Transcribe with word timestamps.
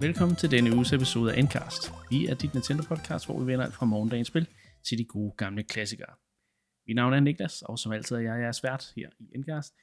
Velkommen 0.00 0.36
til 0.36 0.50
denne 0.50 0.74
uges 0.76 0.92
episode 0.92 1.34
af 1.34 1.38
Endcast. 1.38 1.92
Vi 2.10 2.26
er 2.26 2.34
dit 2.34 2.54
Nintendo-podcast, 2.54 3.26
hvor 3.26 3.40
vi 3.40 3.46
vender 3.46 3.64
alt 3.64 3.74
fra 3.74 3.86
morgendagens 3.86 4.28
spil 4.28 4.48
til 4.82 4.98
de 4.98 5.04
gode 5.04 5.32
gamle 5.36 5.62
klassikere. 5.62 6.14
Mit 6.86 6.96
navn 6.96 7.12
er 7.12 7.20
Niklas, 7.20 7.62
og 7.62 7.78
som 7.78 7.92
altid 7.92 8.16
er 8.16 8.20
jeg 8.20 8.40
jeres 8.40 8.62
vært 8.62 8.92
her 8.96 9.10
i 9.18 9.30
Endcast. 9.34 9.74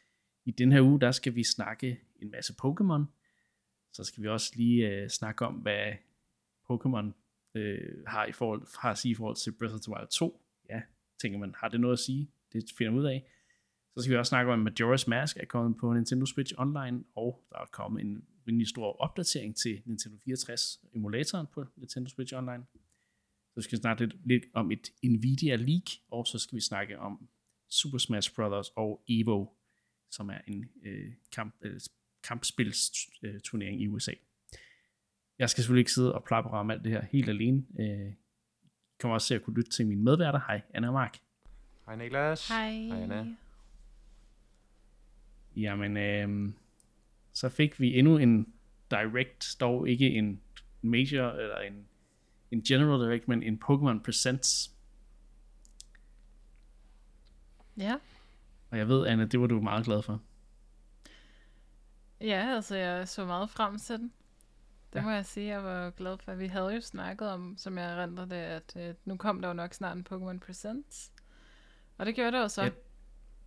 I 0.46 0.52
den 0.52 0.72
her 0.72 0.82
uge, 0.82 1.02
der 1.02 1.12
skal 1.12 1.36
vi 1.36 1.44
snakke 1.44 2.00
en 2.22 2.32
masse 2.32 2.54
Pokémon. 2.66 3.04
Så 3.94 4.04
skal 4.04 4.24
vi 4.24 4.28
også 4.28 4.52
lige 4.56 4.90
øh, 4.90 5.10
snakke 5.10 5.46
om, 5.46 5.54
hvad 5.54 5.92
Pokémon 6.72 7.12
øh, 7.56 8.04
har, 8.08 8.26
i 8.26 8.32
forhold, 8.32 8.68
har 8.80 8.92
at 8.92 8.98
sige 8.98 9.12
i 9.12 9.16
forhold 9.16 9.36
til 9.36 9.52
Breath 9.52 9.76
of 9.76 9.82
the 9.82 9.92
Wild 9.92 10.08
2. 10.08 10.42
Ja, 10.70 10.82
tænker 11.22 11.40
man, 11.40 11.56
har 11.58 11.68
det 11.68 11.82
noget 11.82 11.94
at 11.94 12.00
sige? 12.00 12.32
Det 12.54 12.64
finder 12.78 12.92
man 12.92 13.02
ud 13.02 13.06
af. 13.06 13.32
Så 13.96 14.04
skal 14.04 14.14
vi 14.14 14.18
også 14.18 14.30
snakke 14.30 14.54
om, 14.54 14.68
at 14.68 14.74
Majora's 14.74 15.04
Mask 15.08 15.38
er 15.38 15.46
kommet 15.46 15.78
på 15.78 15.94
Nintendo 15.94 16.26
Switch 16.26 16.54
Online, 16.58 17.04
og 17.16 17.46
der 17.50 17.58
er 17.58 17.66
kommet 17.72 18.02
en 18.02 18.26
rimelig 18.48 18.68
stor 18.68 19.02
opdatering 19.02 19.56
til 19.56 19.82
Nintendo 19.86 20.18
64 20.26 20.80
emulatoren 20.94 21.48
på 21.54 21.66
Nintendo 21.76 22.10
Switch 22.10 22.36
Online. 22.36 22.66
Så 23.56 23.62
skal 23.62 23.78
vi 23.78 23.82
snakke 23.82 24.06
lidt, 24.06 24.28
lidt 24.28 24.44
om 24.54 24.72
et 24.72 24.92
Nvidia 25.04 25.56
Leak, 25.56 25.84
og 26.12 26.28
så 26.28 26.40
skal 26.40 26.56
vi 26.56 26.62
snakke 26.62 27.00
om 27.00 27.30
Super 27.70 27.98
Smash 27.98 28.36
Bros. 28.36 28.72
og 28.76 29.04
Evo, 29.08 29.46
som 30.12 30.30
er 30.30 30.38
en 30.48 30.66
øh, 30.86 31.14
kamp, 31.32 31.56
øh, 31.62 31.80
kampspilsturnering 32.24 33.82
i 33.82 33.88
USA. 33.88 34.12
Jeg 35.40 35.50
skal 35.50 35.62
selvfølgelig 35.62 35.82
ikke 35.82 35.92
sidde 35.92 36.16
og 36.16 36.24
plapre 36.24 36.60
om 36.60 36.72
alt 36.72 36.84
det 36.84 36.92
her 36.92 37.06
helt 37.12 37.30
alene. 37.30 37.66
Øh, 37.80 38.14
kommer 39.00 39.14
også 39.14 39.28
til 39.28 39.36
at 39.36 39.44
kunne 39.44 39.56
lytte 39.56 39.72
til 39.72 39.88
mine 39.88 40.04
medværter. 40.04 40.40
Hej, 40.40 40.62
Anna 40.74 40.88
og 40.88 40.94
Mark. 40.94 41.18
Hej 41.86 41.96
Niklas. 41.96 42.48
Hej. 42.48 42.72
Hej 42.72 43.02
Anna. 43.02 43.36
Jamen, 45.56 45.98
øh, 45.98 46.54
så 47.36 47.50
fik 47.50 47.80
vi 47.80 48.00
endnu 48.00 48.18
en 48.18 48.54
direct, 48.92 49.56
dog 49.60 49.90
ikke 49.90 50.10
en 50.10 50.42
major 50.82 51.30
eller 51.32 51.58
en, 51.58 51.88
en 52.52 52.62
general 52.64 53.00
direct, 53.00 53.28
men 53.28 53.44
en 53.44 53.62
Pokémon 53.66 54.04
Presents. 54.04 54.72
Ja. 57.78 57.96
Og 58.70 58.78
jeg 58.78 58.88
ved, 58.88 59.08
Anna, 59.08 59.26
det 59.26 59.40
var 59.40 59.48
du 59.48 59.62
meget 59.62 59.86
glad 59.86 60.02
for. 60.02 60.22
Ja, 62.22 62.56
altså 62.56 62.76
jeg 62.76 63.08
så 63.08 63.26
meget 63.26 63.50
frem 63.50 63.78
til 63.80 63.98
den. 63.98 64.12
Det 64.94 65.00
Ja. 65.00 65.04
må 65.06 65.12
jeg 65.12 65.26
sige, 65.26 65.48
jeg 65.48 65.64
var 65.64 65.90
glad 65.90 66.18
for. 66.18 66.34
Vi 66.36 66.48
havde 66.48 66.74
jo 66.76 66.82
snakket 66.82 67.30
om, 67.30 67.56
som 67.58 67.78
jeg 67.78 67.92
erindrer 68.00 68.26
det, 68.26 68.36
at 68.36 68.74
øh, 68.80 68.96
nu 69.06 69.18
kom 69.18 69.42
der 69.42 69.48
jo 69.48 69.54
nok 69.54 69.74
snart 69.74 69.98
en 69.98 70.08
Pokémon 70.10 70.40
Presents. 70.40 71.12
Og 71.98 72.06
det 72.06 72.16
gjorde 72.16 72.32
det 72.32 72.44
jo 72.44 72.48
så. 72.48 72.64
Ja. 72.64 72.70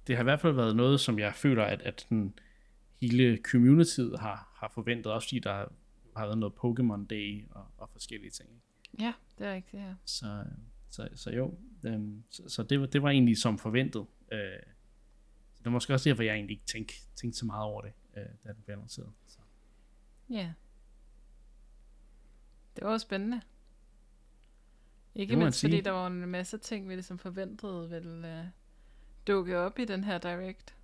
Det 0.06 0.16
har 0.16 0.22
i 0.22 0.24
hvert 0.24 0.40
fald 0.40 0.52
været 0.54 0.76
noget, 0.76 1.00
som 1.00 1.18
jeg 1.18 1.34
føler, 1.34 1.64
at, 1.64 1.82
at 1.82 2.06
den 2.10 2.38
hele 3.00 3.38
communityet 3.42 4.18
har, 4.20 4.52
har 4.54 4.70
forventet, 4.74 5.12
også 5.12 5.28
fordi 5.28 5.38
der 5.38 5.52
har 6.16 6.26
været 6.26 6.38
noget 6.38 6.52
Pokémon 6.52 7.06
Day 7.06 7.44
og, 7.50 7.66
og 7.76 7.90
forskellige 7.90 8.30
ting. 8.30 8.48
Ja, 8.98 9.12
det 9.38 9.46
er 9.46 9.54
rigtigt, 9.54 9.82
ja. 9.82 9.94
Så, 10.04 10.44
så, 10.90 11.08
så 11.14 11.30
jo, 11.30 11.58
øhm, 11.86 12.24
så, 12.30 12.48
så 12.48 12.62
det, 12.62 12.80
var, 12.80 12.86
det 12.86 13.02
var 13.02 13.10
egentlig 13.10 13.38
som 13.38 13.58
forventet. 13.58 14.06
Øh, 14.32 14.38
det 15.58 15.64
var 15.64 15.70
måske 15.70 15.94
også 15.94 16.08
derfor, 16.08 16.22
jeg 16.22 16.34
egentlig 16.34 16.54
ikke 16.54 16.66
tænkte, 16.66 16.94
tænkte 17.16 17.38
så 17.38 17.46
meget 17.46 17.64
over 17.64 17.82
det, 17.82 17.92
øh, 18.16 18.22
da 18.44 18.52
den 18.52 18.62
blev 18.64 18.72
annonceret. 18.72 19.12
Så. 19.26 19.38
Ja. 20.30 20.52
Det 22.76 22.84
var 22.84 22.92
jo 22.92 22.98
spændende. 22.98 23.40
Ikke 25.14 25.36
mindst 25.36 25.60
fordi 25.60 25.80
der 25.80 25.90
var 25.90 26.06
en 26.06 26.28
masse 26.28 26.58
ting, 26.58 26.88
vi 26.88 26.94
ligesom 26.94 27.18
forventede 27.18 27.90
ville 27.90 28.38
øh, 28.38 28.46
dukke 29.26 29.58
op 29.58 29.78
i 29.78 29.84
den 29.84 30.04
her 30.04 30.18
Direct. 30.18 30.74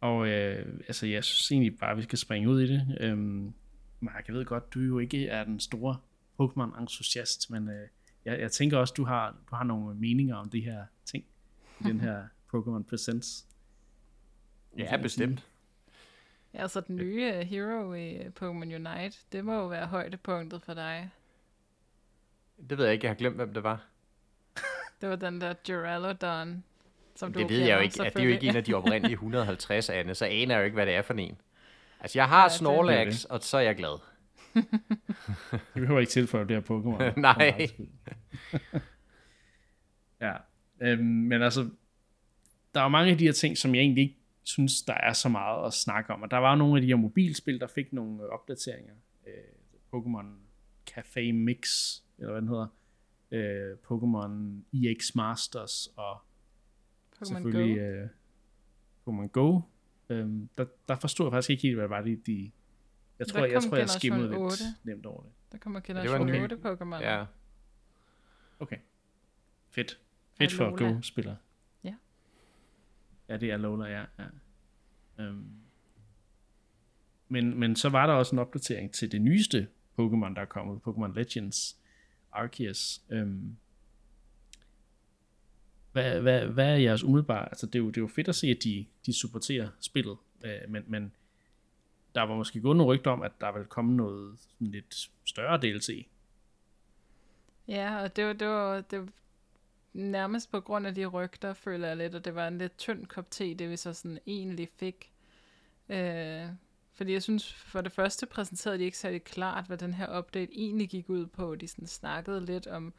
Og 0.00 0.28
øh, 0.28 0.66
altså, 0.88 1.06
jeg 1.06 1.24
synes 1.24 1.50
egentlig 1.52 1.78
bare, 1.78 1.90
at 1.90 1.96
vi 1.96 2.02
skal 2.02 2.18
springe 2.18 2.48
ud 2.48 2.60
i 2.60 2.66
det. 2.66 2.96
Øhm, 3.00 3.54
Mark, 4.00 4.28
jeg 4.28 4.36
ved 4.36 4.44
godt, 4.44 4.74
du 4.74 4.80
jo 4.80 4.98
ikke 4.98 5.26
er 5.26 5.44
den 5.44 5.60
store 5.60 5.98
Pokémon-entusiast, 6.40 7.50
men 7.50 7.68
øh, 7.68 7.88
jeg, 8.24 8.40
jeg 8.40 8.52
tænker 8.52 8.78
også, 8.78 8.94
du 8.96 9.04
har, 9.04 9.36
du 9.50 9.56
har 9.56 9.64
nogle 9.64 9.94
meninger 9.94 10.36
om 10.36 10.50
de 10.50 10.60
her 10.60 10.84
ting 11.04 11.24
i 11.80 11.84
den 11.84 12.00
her 12.00 12.22
Pokémon 12.54 12.82
Presents. 12.82 13.46
Ja, 14.78 14.96
bestemt. 15.02 15.46
Ja, 16.54 16.62
altså 16.62 16.80
den 16.80 16.96
nye 16.96 17.32
øh, 17.34 17.40
hero 17.40 17.94
i 17.94 18.16
øh, 18.16 18.30
Pokémon 18.40 18.74
Unite, 18.74 19.18
det 19.32 19.44
må 19.44 19.54
jo 19.54 19.66
være 19.66 19.86
højdepunktet 19.86 20.62
for 20.62 20.74
dig. 20.74 21.10
Det 22.70 22.78
ved 22.78 22.84
jeg 22.84 22.94
ikke, 22.94 23.04
jeg 23.04 23.10
har 23.10 23.16
glemt, 23.18 23.36
hvem 23.36 23.54
det 23.54 23.62
var. 23.62 23.86
Det 25.00 25.08
var 25.08 25.16
den 25.16 25.40
der 25.40 25.52
Duraludon, 25.52 26.64
som 27.18 27.32
du 27.32 27.38
det 27.38 27.48
ved 27.50 27.58
jeg 27.58 27.66
jo 27.66 27.70
kender, 27.72 27.82
ikke. 27.82 28.02
At 28.06 28.12
det 28.14 28.20
er 28.20 28.24
jo 28.24 28.30
ikke 28.30 28.46
en 28.48 28.56
af 28.56 28.64
de 28.64 28.74
oprindelige 28.80 29.12
150 29.14 29.88
Anne, 29.90 30.14
så 30.14 30.24
aner 30.24 30.54
jeg 30.54 30.60
jo 30.60 30.64
ikke, 30.64 30.74
hvad 30.74 30.86
det 30.86 30.94
er 30.94 31.02
for 31.02 31.14
en. 31.14 31.38
Altså, 32.00 32.18
jeg 32.18 32.28
har 32.28 32.48
det- 32.48 32.56
Snorlax, 32.56 33.24
og 33.24 33.42
så 33.42 33.56
er 33.56 33.60
jeg 33.60 33.76
glad. 33.76 33.98
Vi 35.74 35.80
behøver 35.80 36.00
ikke 36.00 36.10
tilføje 36.10 36.48
det 36.48 36.56
her 36.56 36.60
Pokémon. 36.60 37.20
Nej. 37.20 37.68
Ja, 40.20 40.32
øhm, 40.82 41.04
men 41.04 41.42
altså, 41.42 41.70
der 42.74 42.80
er 42.80 42.88
mange 42.88 43.12
af 43.12 43.18
de 43.18 43.24
her 43.24 43.32
ting, 43.32 43.58
som 43.58 43.74
jeg 43.74 43.80
egentlig 43.80 44.02
ikke 44.02 44.16
synes, 44.44 44.82
der 44.82 44.94
er 44.94 45.12
så 45.12 45.28
meget 45.28 45.66
at 45.66 45.72
snakke 45.72 46.12
om. 46.12 46.22
Og 46.22 46.30
der 46.30 46.36
var 46.36 46.54
nogle 46.56 46.76
af 46.76 46.80
de 46.82 46.86
her 46.88 46.96
mobilspil, 46.96 47.60
der 47.60 47.66
fik 47.66 47.92
nogle 47.92 48.22
øh, 48.22 48.28
opdateringer. 48.28 48.94
Øh, 49.26 49.32
Pokémon 49.94 50.26
Café 50.90 51.32
Mix, 51.32 51.68
eller 52.18 52.30
hvad 52.32 52.40
den 52.42 52.48
hedder. 52.48 52.66
Øh, 53.30 53.76
Pokémon 53.90 54.62
EX 54.86 55.14
Masters 55.14 55.88
og 55.96 56.20
Pokémon 57.20 57.24
selvfølgelig 57.24 57.76
Go. 57.76 57.82
øh, 57.82 58.08
Pokémon 59.24 59.28
Go. 59.28 59.60
Øhm, 60.08 60.48
der, 60.58 60.64
der 60.88 60.96
forstod 60.96 61.26
jeg 61.26 61.32
faktisk 61.32 61.50
ikke 61.50 61.62
helt, 61.62 61.74
hvad 61.76 61.82
det 61.84 61.90
var, 61.90 62.00
de... 62.02 62.16
de 62.16 62.50
jeg 63.18 63.26
tror, 63.26 63.40
jeg, 63.40 63.52
jeg, 63.52 63.62
tror, 63.62 63.76
jeg 63.76 63.88
skimmede 63.88 64.28
lidt 64.28 64.38
8. 64.40 64.54
nemt 64.84 65.06
over 65.06 65.22
det. 65.22 65.30
Der 65.52 65.58
kommer 65.58 65.78
det 65.80 65.86
Generation 65.86 66.28
en- 66.28 66.42
8 66.42 66.56
Pokémon. 66.56 66.96
Ja. 67.02 67.24
Okay. 68.60 68.76
Fedt. 69.70 70.00
Fedt 70.38 70.52
for 70.52 70.64
Alola. 70.66 70.92
Go-spillere. 70.92 71.36
Ja. 71.84 71.94
Ja, 73.28 73.36
det 73.36 73.50
er 73.50 73.56
Lola, 73.56 73.84
ja. 73.86 74.04
ja. 74.18 74.24
Øhm. 75.24 75.46
Men, 77.28 77.60
men 77.60 77.76
så 77.76 77.88
var 77.88 78.06
der 78.06 78.14
også 78.14 78.34
en 78.34 78.38
opdatering 78.38 78.92
til 78.92 79.12
det 79.12 79.20
nyeste 79.22 79.68
Pokémon, 80.00 80.34
der 80.34 80.40
er 80.40 80.44
kommet. 80.44 80.80
Pokémon 80.88 81.12
Legends 81.14 81.78
Arceus. 82.32 83.02
Øhm. 83.10 83.56
Hvad, 86.02 86.20
hvad, 86.20 86.46
hvad 86.46 86.72
er 86.72 86.76
jeres 86.76 87.04
umiddelbare? 87.04 87.48
Altså, 87.48 87.66
det 87.66 87.74
er 87.74 87.78
jo, 87.78 87.88
det 87.88 87.96
er 87.96 88.00
jo 88.00 88.08
fedt 88.08 88.28
at 88.28 88.34
se, 88.34 88.46
at 88.46 88.64
de, 88.64 88.86
de 89.06 89.12
supporterer 89.12 89.68
spillet. 89.80 90.16
Øh, 90.44 90.60
men, 90.68 90.84
men 90.86 91.12
der 92.14 92.22
var 92.22 92.34
måske 92.34 92.60
gået 92.60 92.76
nogle 92.76 92.94
rygter 92.94 93.10
om, 93.10 93.22
at 93.22 93.32
der 93.40 93.52
ville 93.52 93.66
komme 93.66 93.96
noget 93.96 94.38
sådan 94.38 94.66
lidt 94.66 95.10
større 95.24 95.60
DLC. 95.60 96.06
Ja, 97.68 98.02
og 98.02 98.16
det 98.16 98.26
var, 98.26 98.32
det 98.32 98.48
var, 98.48 98.80
det 98.80 98.98
var 98.98 99.08
nærmest 99.92 100.50
på 100.50 100.60
grund 100.60 100.86
af 100.86 100.94
de 100.94 101.06
rygter, 101.06 101.54
føler 101.54 101.88
jeg 101.88 101.96
lidt, 101.96 102.14
og 102.14 102.24
det 102.24 102.34
var 102.34 102.48
en 102.48 102.58
lidt 102.58 102.78
tynd 102.78 103.06
kop 103.06 103.30
te, 103.30 103.54
det 103.54 103.70
vi 103.70 103.76
så 103.76 103.92
sådan 103.92 104.18
egentlig 104.26 104.68
fik. 104.76 105.12
Øh, 105.88 106.46
fordi 106.94 107.12
jeg 107.12 107.22
synes, 107.22 107.52
for 107.52 107.80
det 107.80 107.92
første 107.92 108.26
præsenterede 108.26 108.78
de 108.78 108.84
ikke 108.84 108.98
særlig 108.98 109.24
klart, 109.24 109.64
hvad 109.66 109.78
den 109.78 109.94
her 109.94 110.18
update 110.18 110.58
egentlig 110.58 110.88
gik 110.88 111.10
ud 111.10 111.26
på. 111.26 111.54
De 111.54 111.68
sådan 111.68 111.86
snakkede 111.86 112.46
lidt 112.46 112.66
om 112.66 112.94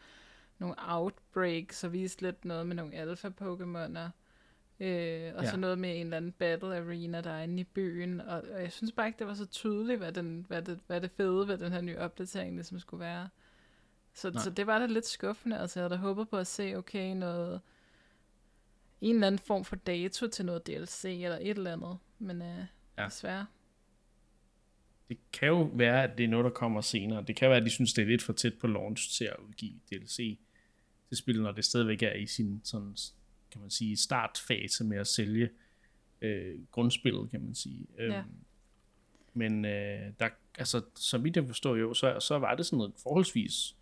nogle 0.60 0.76
outbreaks, 0.78 1.84
og 1.84 1.94
viste 1.94 2.22
lidt 2.22 2.46
noget 2.46 2.68
med 2.68 2.76
nogle 2.76 2.94
alpha-pokémoner. 2.94 4.10
Øh, 4.80 5.34
og 5.36 5.44
Ja. 5.44 5.50
så 5.50 5.58
noget 5.58 5.80
med 5.80 5.96
en 5.96 6.06
eller 6.06 6.18
anden 6.18 6.32
battle 6.32 6.78
arena, 6.78 7.22
der 7.22 7.30
er 7.32 7.44
inde 7.44 7.60
i 7.62 7.64
byen. 7.64 8.22
Og, 8.22 8.42
og 8.54 8.62
jeg 8.62 8.72
synes 8.72 8.92
bare 8.92 9.08
ikke, 9.08 9.20
det 9.20 9.28
var 9.28 9.34
så 9.34 9.46
tydeligt, 9.46 9.98
hvad, 10.00 10.12
den, 10.12 10.46
hvad, 10.48 10.62
det, 10.62 10.80
hvad 10.88 11.02
det 11.02 11.12
fede 11.12 11.48
ved 11.48 11.58
den 11.58 11.72
her 11.72 11.82
nye 11.82 11.98
opdatering 11.98 12.56
ligesom 12.56 12.80
skulle 12.80 13.02
være. 13.02 13.30
Så, 14.14 14.30
Nej. 14.30 14.44
så 14.44 14.50
det 14.50 14.68
var 14.68 14.80
da 14.80 14.86
lidt 14.86 15.06
skuffende. 15.08 15.60
Altså, 15.60 15.80
jeg 15.80 15.84
havde 15.90 15.98
da 15.98 16.02
håbet 16.08 16.30
på 16.30 16.38
at 16.38 16.48
se, 16.48 16.76
okay, 16.76 17.16
noget... 17.16 17.62
En 19.02 19.16
eller 19.16 19.28
anden 19.28 19.40
form 19.40 19.66
for 19.66 19.76
dato 19.76 20.28
til 20.28 20.46
noget 20.46 20.68
DLC 20.68 21.06
eller 21.06 21.38
et 21.42 21.50
eller 21.58 21.74
andet. 21.74 21.98
Men 22.20 22.42
øh, 22.42 22.66
ja. 22.98 23.06
desværre. 23.06 23.46
det 25.10 25.18
kan 25.34 25.48
jo 25.48 25.70
være, 25.74 26.04
at 26.04 26.18
det 26.18 26.24
er 26.24 26.28
noget, 26.28 26.44
der 26.44 26.50
kommer 26.50 26.82
senere. 26.82 27.24
Det 27.28 27.36
kan 27.36 27.50
være, 27.50 27.58
at 27.58 27.66
de 27.66 27.70
synes, 27.70 27.94
det 27.94 28.02
er 28.02 28.06
lidt 28.06 28.24
for 28.24 28.34
tæt 28.34 28.54
på 28.60 28.68
launch 28.68 29.18
til 29.18 29.26
at 29.26 29.36
udgive 29.48 29.74
DLC 29.92 30.40
til 31.10 31.18
spillet, 31.18 31.44
når 31.44 31.52
det 31.52 31.66
stadigvæk 31.66 32.04
er 32.04 32.14
i 32.14 32.26
sin 32.26 32.62
sådan, 32.64 32.96
kan 33.52 33.62
man 33.62 33.70
sige, 33.70 33.98
startfase 33.98 34.84
med 34.84 34.98
at 34.98 35.08
sælge 35.08 35.50
øh, 36.22 36.60
grundspillet, 36.72 37.32
kan 37.32 37.42
man 37.42 37.56
sige. 37.56 37.88
Øhm, 37.98 38.12
Ja. 38.12 38.24
Men 39.34 39.66
øh, 39.66 40.14
der, 40.20 40.30
altså, 40.58 40.82
så 40.96 41.18
vidt 41.18 41.36
jeg 41.36 41.46
forstår 41.48 41.76
jo, 41.76 41.94
så, 41.94 42.20
så 42.20 42.40
var 42.40 42.56
det 42.56 42.66
sådan 42.66 42.78
noget 42.78 42.94
forholdsvis, 43.04 43.76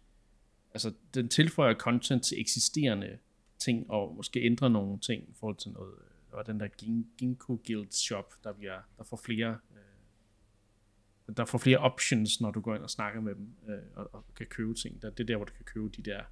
altså 0.74 0.94
den 1.14 1.30
tilføjer 1.30 1.74
content 1.74 2.24
til 2.24 2.40
eksisterende 2.42 3.18
ting, 3.60 3.90
og 3.92 4.16
måske 4.16 4.40
ændrer 4.42 4.70
nogle 4.70 5.00
ting 5.00 5.30
i 5.30 5.34
forhold 5.34 5.58
til 5.58 5.72
noget, 5.72 5.94
der 6.30 6.36
var 6.36 6.44
den 6.44 6.60
der 6.60 6.68
Gin- 6.82 7.18
Ginkgo 7.18 7.58
Guild 7.68 7.92
shop, 7.92 8.34
der, 8.44 8.54
bliver, 8.54 8.80
der 8.98 9.04
får 9.04 9.18
flere 9.26 9.58
øh, 9.72 11.36
der 11.38 11.46
får 11.46 11.58
flere 11.58 11.78
options, 11.78 12.42
når 12.42 12.52
du 12.52 12.62
går 12.62 12.76
ind 12.76 12.84
og 12.84 12.90
snakker 12.90 13.22
med 13.22 13.36
dem, 13.36 13.54
øh, 13.70 13.78
og, 13.96 14.10
og 14.14 14.26
kan 14.36 14.46
købe 14.46 14.74
ting. 14.74 15.02
Der, 15.02 15.10
det 15.10 15.20
er 15.20 15.28
der, 15.28 15.36
hvor 15.36 15.46
du 15.46 15.54
kan 15.54 15.66
købe 15.66 15.90
de 15.90 16.02
der 16.02 16.24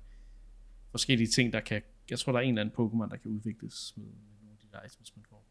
forskellige 0.95 1.27
ting, 1.27 1.53
der 1.53 1.59
kan, 1.59 1.81
jeg 2.09 2.19
tror, 2.19 2.31
der 2.31 2.39
er 2.39 2.44
en 2.44 2.50
eller 2.50 2.62
anden 2.62 2.75
Pokémon, 2.75 3.09
der 3.09 3.18
kan 3.18 3.31
udvikles 3.31 3.94
med, 3.97 4.06
med 4.06 4.38
nogle 4.42 4.51
af 4.51 4.57
de 4.57 4.77
der 4.77 4.86
items, 4.86 5.15
man 5.15 5.25
får. 5.30 5.45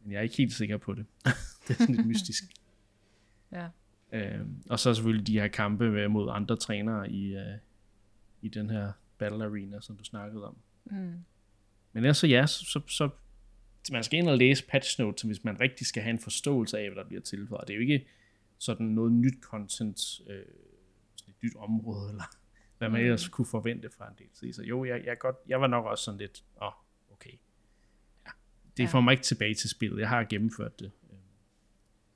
Men 0.00 0.12
jeg 0.12 0.18
er 0.18 0.22
ikke 0.22 0.36
helt 0.36 0.52
sikker 0.52 0.76
på 0.76 0.94
det. 0.94 1.06
det 1.68 1.70
er 1.70 1.78
sådan 1.78 1.94
lidt 1.94 2.06
mystisk. 2.06 2.44
Ja. 3.52 3.68
Øh, 4.12 4.46
og 4.68 4.80
så 4.80 4.94
selvfølgelig 4.94 5.26
de 5.26 5.40
her 5.40 5.48
kampe 5.48 5.90
med, 5.90 6.08
mod 6.08 6.28
andre 6.32 6.56
trænere 6.56 7.10
i, 7.10 7.36
øh, 7.36 7.58
i 8.42 8.48
den 8.48 8.70
her 8.70 8.92
Battle 9.18 9.44
Arena, 9.44 9.80
som 9.80 9.96
du 9.96 10.04
snakkede 10.04 10.44
om. 10.44 10.56
Mm. 10.84 11.24
Men 11.92 12.04
ellers 12.04 12.18
så 12.18 12.26
ja, 12.26 12.46
så, 12.46 12.64
så, 12.64 12.80
så 12.88 13.10
man 13.92 14.04
skal 14.04 14.18
ind 14.18 14.28
og 14.28 14.38
læse 14.38 14.66
patch 14.66 15.00
notes, 15.00 15.22
hvis 15.22 15.44
man 15.44 15.60
rigtig 15.60 15.86
skal 15.86 16.02
have 16.02 16.10
en 16.10 16.18
forståelse 16.18 16.78
af, 16.78 16.88
hvad 16.90 17.02
der 17.02 17.08
bliver 17.08 17.22
tilføjet. 17.22 17.68
Det 17.68 17.74
er 17.74 17.76
jo 17.76 17.82
ikke 17.82 18.06
sådan 18.58 18.86
noget 18.86 19.12
nyt 19.12 19.42
content, 19.42 20.20
øh, 20.26 20.44
sådan 21.16 21.34
et 21.34 21.42
nyt 21.42 21.56
område, 21.56 22.10
eller 22.10 22.39
hvad 22.80 22.88
man 22.88 23.00
Mm. 23.00 23.04
ellers 23.04 23.28
kunne 23.28 23.46
forvente 23.46 23.90
fra 23.90 24.08
en 24.08 24.14
del. 24.18 24.54
Så 24.54 24.62
jo, 24.62 24.84
jeg, 24.84 25.04
jeg, 25.04 25.18
godt, 25.18 25.36
jeg 25.48 25.60
var 25.60 25.66
nok 25.66 25.84
også 25.86 26.04
sådan 26.04 26.18
lidt, 26.20 26.44
åh, 26.62 26.66
oh, 26.66 26.72
okay. 27.12 27.30
Ja. 28.26 28.30
Det 28.76 28.82
Ja. 28.82 28.88
får 28.88 29.00
mig 29.00 29.12
ikke 29.12 29.24
tilbage 29.24 29.54
til 29.54 29.70
spillet. 29.70 30.00
Jeg 30.00 30.08
har 30.08 30.24
gennemført 30.24 30.78
det. 30.80 30.92
Øh, 31.10 31.16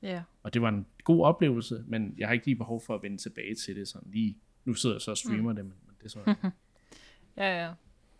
Ja. 0.02 0.22
Og 0.42 0.54
det 0.54 0.62
var 0.62 0.68
en 0.68 0.86
god 1.04 1.24
oplevelse, 1.24 1.84
men 1.86 2.14
jeg 2.18 2.28
har 2.28 2.32
ikke 2.32 2.46
lige 2.46 2.56
behov 2.56 2.80
for 2.80 2.94
at 2.94 3.02
vende 3.02 3.16
tilbage 3.18 3.54
til 3.54 3.76
det 3.76 3.88
sådan 3.88 4.10
lige. 4.10 4.38
Nu 4.64 4.74
sidder 4.74 4.94
jeg 4.96 5.00
så 5.02 5.10
og 5.10 5.16
streamer 5.16 5.50
mm. 5.52 5.56
det, 5.56 5.64
men, 5.64 5.74
men 5.86 5.96
det 5.98 6.04
er 6.04 6.08
så... 6.08 6.34
Ja, 7.36 7.64
ja. 7.64 7.72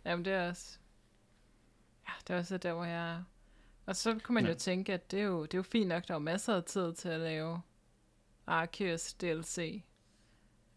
Jamen, 0.05 0.25
det 0.25 0.33
er 0.33 0.49
også... 0.49 0.79
Ja, 2.07 2.11
det 2.27 2.33
er 2.33 2.37
også 2.37 2.57
der, 2.57 2.73
hvor 2.73 2.85
jeg. 2.85 3.23
Og 3.85 3.95
så 3.95 4.19
kunne 4.23 4.33
man 4.33 4.43
ja. 4.45 4.49
Jo 4.51 4.57
tænke, 4.57 4.93
at 4.93 5.11
det 5.11 5.19
er 5.19 5.23
jo, 5.23 5.43
det 5.43 5.53
er 5.53 5.57
jo 5.57 5.63
fint 5.63 5.87
nok, 5.87 6.07
der 6.07 6.13
er 6.13 6.19
masser 6.19 6.53
af 6.55 6.63
tid 6.63 6.93
til 6.93 7.09
at 7.09 7.19
lave 7.19 7.61
Arceus 8.47 9.13
DLC. 9.13 9.83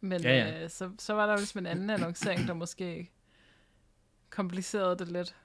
Men 0.01 0.23
Ja, 0.23 0.37
ja. 0.37 0.63
Øh, 0.63 0.71
så, 0.71 0.91
så 0.99 1.13
var 1.13 1.27
der 1.27 1.33
jo 1.33 1.39
ligesom 1.39 1.59
en 1.59 1.67
anden 1.67 1.91
annoncering, 1.91 2.49
der 2.49 2.55
måske 2.55 3.11
komplicerede 4.31 4.99
det 4.99 5.13
lidt. 5.13 5.37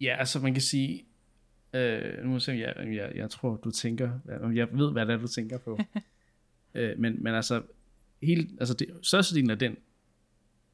Ja, 0.00 0.16
altså 0.18 0.40
man 0.40 0.52
kan 0.52 0.62
sige, 0.62 1.06
øh, 1.72 2.22
nu 2.22 2.28
må 2.28 2.34
jeg 2.34 2.42
se, 2.42 2.52
jeg, 2.52 2.94
jeg, 2.94 3.12
jeg 3.14 3.30
tror, 3.30 3.56
du 3.56 3.70
tænker, 3.70 4.20
jeg 4.54 4.68
ved, 4.72 4.92
hvad 4.92 5.06
det 5.06 5.14
er, 5.14 5.18
du 5.18 5.26
tænker 5.26 5.58
på. 5.58 5.78
øh, 6.74 6.98
men, 6.98 7.22
men 7.22 7.34
altså, 7.34 7.62
hele, 8.22 8.48
altså 8.60 8.74
det, 8.74 8.88
størstedelen 9.02 9.50
af 9.50 9.58
den 9.58 9.76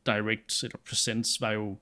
direct 0.07 0.63
eller 0.63 0.79
presents 0.89 1.41
var 1.41 1.51
jo 1.53 1.79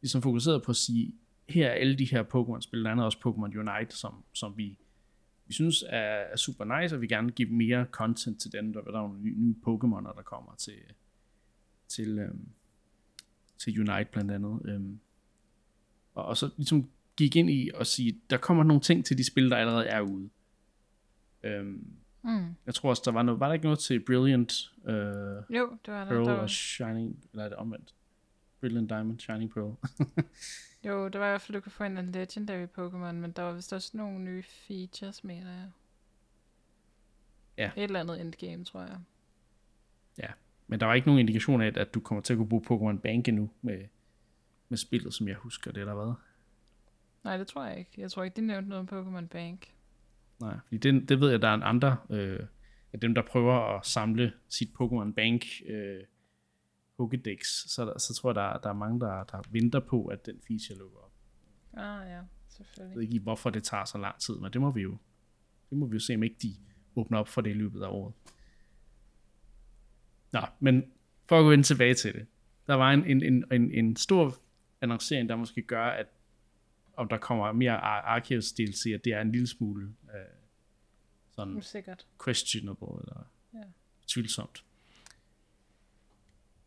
ligesom 0.00 0.22
fokuseret 0.22 0.62
på 0.62 0.70
at 0.70 0.76
sige, 0.76 1.14
her 1.48 1.68
er 1.68 1.72
alle 1.72 1.98
de 1.98 2.04
her 2.04 2.22
Pokémon-spil, 2.22 2.80
blandt 2.80 2.88
andet 2.88 3.06
også 3.06 3.18
Pokémon 3.18 3.58
Unite, 3.58 3.96
som, 3.96 4.24
som 4.32 4.56
vi, 4.56 4.78
vi 5.52 5.54
synes 5.54 5.84
er, 5.88 5.98
er 5.98 6.36
super 6.36 6.80
nice, 6.80 6.94
og 6.94 7.00
vi 7.00 7.06
gerne 7.06 7.30
give 7.30 7.48
mere 7.50 7.86
content 7.90 8.40
til 8.40 8.52
den, 8.52 8.74
der, 8.74 8.80
der 8.80 8.88
er 8.88 8.92
nogle 9.08 9.20
nye, 9.20 9.34
nye 9.38 9.54
Pokémoner, 9.66 10.16
der 10.16 10.22
kommer 10.24 10.54
til, 10.54 10.78
til, 11.88 12.18
øhm, 12.18 12.48
til 13.58 13.80
Unite 13.80 14.08
blandt 14.12 14.30
andet. 14.30 14.60
Øhm, 14.64 15.00
og, 16.14 16.24
og 16.24 16.36
så 16.36 16.50
ligesom 16.56 16.90
gik 17.16 17.36
ind 17.36 17.50
i 17.50 17.70
at 17.80 17.86
sige, 17.86 18.20
der 18.30 18.36
kommer 18.36 18.64
nogle 18.64 18.80
ting 18.82 19.04
til 19.04 19.18
de 19.18 19.24
spil, 19.24 19.50
der 19.50 19.56
allerede 19.56 19.86
er 19.86 20.00
ude. 20.00 20.30
Øhm, 21.42 21.86
Mm. 22.24 22.46
jeg 22.66 22.74
tror 22.74 22.90
også, 22.90 23.02
der 23.04 23.10
var 23.12 23.22
noget, 23.22 23.40
var 23.40 23.46
der 23.46 23.52
ikke 23.54 23.64
noget 23.64 23.78
til 23.78 24.00
Brilliant 24.04 24.52
øh, 24.86 24.94
Jo, 25.56 25.70
det 25.86 25.94
var 25.94 26.04
der. 26.04 26.10
Pearl 26.10 26.24
der 26.24 26.32
og 26.32 26.38
var, 26.38 26.46
Shining, 26.46 27.24
eller 27.32 27.44
er 27.44 27.48
det 27.48 27.56
omvendt? 27.58 27.94
Brilliant 28.60 28.90
Diamond, 28.90 29.18
Shining 29.20 29.52
Pearl. 29.52 29.74
jo, 30.84 31.08
det 31.08 31.20
var 31.20 31.26
i 31.26 31.30
hvert 31.30 31.40
fald, 31.40 31.54
du 31.54 31.60
kunne 31.60 31.72
få 31.72 31.84
en 31.84 32.12
Legendary 32.12 32.66
Pokémon, 32.78 33.12
men 33.12 33.32
der 33.32 33.42
var 33.42 33.52
vist 33.52 33.72
også 33.72 33.96
nogle 33.96 34.18
nye 34.18 34.42
features, 34.42 35.24
mener 35.24 35.50
jeg. 35.50 35.70
Ja. 37.58 37.70
Et 37.76 37.82
eller 37.82 38.00
andet 38.00 38.20
endgame, 38.20 38.64
tror 38.64 38.80
jeg. 38.80 38.98
Men 40.72 40.80
der 40.80 40.86
var 40.86 40.94
ikke 40.94 41.08
nogen 41.08 41.20
indikation 41.20 41.62
af, 41.62 41.72
at 41.76 41.94
du 41.94 42.00
kommer 42.00 42.22
til 42.22 42.32
at 42.32 42.36
kunne 42.36 42.48
bruge 42.48 42.62
Pokémon 42.70 43.00
Bank 43.00 43.28
endnu 43.28 43.50
med, 43.62 43.84
med 44.68 44.78
spillet, 44.78 45.14
som 45.14 45.28
jeg 45.28 45.36
husker 45.36 45.72
det, 45.72 45.80
eller 45.80 45.94
hvad? 45.94 46.14
Nej, 47.24 47.36
det 47.36 47.46
tror 47.46 47.64
jeg 47.64 47.78
ikke. 47.78 47.90
Jeg 47.98 48.10
tror 48.10 48.22
ikke, 48.22 48.36
de 48.36 48.40
nævnte 48.40 48.68
noget 48.68 48.92
om 48.92 48.98
Pokémon 48.98 49.26
Bank. 49.26 49.74
Nej, 50.40 50.56
fordi 50.64 50.76
det, 50.76 51.08
det 51.08 51.20
ved 51.20 51.30
jeg, 51.30 51.42
der 51.42 51.48
er 51.48 51.54
en 51.54 51.62
andre 51.62 51.96
øh, 52.10 52.40
af 52.92 53.00
dem, 53.00 53.14
der 53.14 53.22
prøver 53.22 53.76
at 53.76 53.86
samle 53.86 54.32
sit 54.48 54.68
Pokémon 54.80 55.12
Bank 55.12 55.44
øh, 55.66 56.00
Pokédex, 57.02 57.44
så, 57.68 57.94
så 57.98 58.14
tror 58.14 58.30
jeg, 58.30 58.34
der, 58.34 58.58
der 58.58 58.68
er 58.68 58.72
mange, 58.74 59.00
der, 59.00 59.24
der 59.24 59.42
venter 59.50 59.80
på, 59.80 60.06
at 60.06 60.26
den 60.26 60.40
feature 60.46 60.78
lukker 60.78 60.98
op. 60.98 61.12
Ah 61.72 62.06
ja, 62.08 62.12
Jeg 62.14 62.24
selvfølgelig. 62.48 62.96
ved 62.96 63.02
ikke, 63.02 63.18
hvorfor 63.20 63.50
det 63.50 63.64
tager 63.64 63.84
så 63.84 63.98
lang 63.98 64.18
tid, 64.20 64.34
men 64.38 64.52
det 64.52 64.60
må 64.60 64.70
vi 64.70 64.80
jo, 64.82 64.96
det 65.70 65.78
må 65.78 65.86
vi 65.86 65.94
jo 65.94 66.00
se, 66.00 66.14
om 66.14 66.22
ikke 66.22 66.36
de 66.42 66.54
åbner 66.96 67.18
op 67.18 67.28
for 67.28 67.40
det 67.40 67.50
i 67.50 67.54
løbet 67.54 67.82
af 67.82 67.88
året. 67.88 68.14
Nå, 70.32 70.40
men 70.60 70.84
for 71.28 71.38
at 71.38 71.42
gå 71.42 71.50
ind 71.50 71.64
tilbage 71.64 71.94
til 71.94 72.14
det. 72.14 72.26
Der 72.66 72.74
var 72.74 72.90
en, 72.92 73.04
en, 73.06 73.22
en, 73.22 73.44
en, 73.52 73.70
en 73.72 73.96
stor 73.96 74.36
annoncering, 74.80 75.28
der 75.28 75.36
måske 75.36 75.62
gør, 75.62 75.84
at 75.86 76.06
om 76.96 77.08
der 77.08 77.18
kommer 77.18 77.52
mere 77.52 77.72
Ar- 77.72 78.02
Arceus 78.02 78.52
DLC, 78.52 78.86
at 78.94 79.04
det 79.04 79.12
er 79.12 79.20
en 79.20 79.32
lille 79.32 79.46
smule 79.46 79.94
øh, 80.14 80.20
sådan 81.30 81.56
Usikkert. 81.56 82.06
questionable 82.24 82.88
eller 83.00 83.24
Ja. 83.54 83.58
tvivlsomt. 84.08 84.64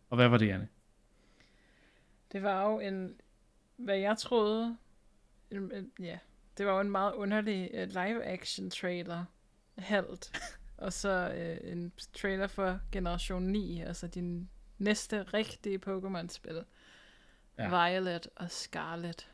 Og 0.09 0.15
hvad 0.15 0.27
var 0.27 0.37
det, 0.37 0.47
Janne? 0.47 0.67
Det 2.31 2.43
var 2.43 2.69
jo 2.71 2.79
en, 2.79 3.21
hvad 3.77 3.97
jeg 3.97 4.17
troede, 4.17 4.77
en, 5.51 5.71
en, 5.71 5.91
ja, 5.99 6.17
det 6.57 6.65
var 6.65 6.73
jo 6.73 6.79
en 6.79 6.91
meget 6.91 7.13
underlig 7.13 7.71
uh, 7.73 7.87
live-action 7.87 8.69
trailer, 8.69 9.25
halvt, 9.77 10.31
og 10.77 10.93
så 10.93 11.31
uh, 11.31 11.71
en 11.71 11.91
trailer 12.13 12.47
for 12.47 12.79
Generation 12.91 13.43
9, 13.43 13.81
altså 13.81 14.07
din 14.07 14.49
næste 14.77 15.23
rigtige 15.23 15.79
Pokémon-spil. 15.87 16.63
Ja. 17.57 17.89
Violet 17.89 18.27
og 18.35 18.51
Scarlet. 18.51 19.31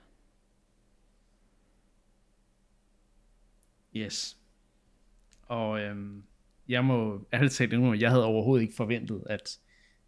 Yes. 3.96 4.38
Og 5.48 5.80
øhm, 5.80 6.24
jeg 6.68 6.86
må 6.86 7.28
ærligt 7.34 7.54
talt 7.54 7.74
indrømme, 7.74 8.00
jeg 8.00 8.10
havde 8.10 8.26
overhovedet 8.26 8.64
ikke 8.64 8.76
forventet, 8.76 9.24
at 9.26 9.60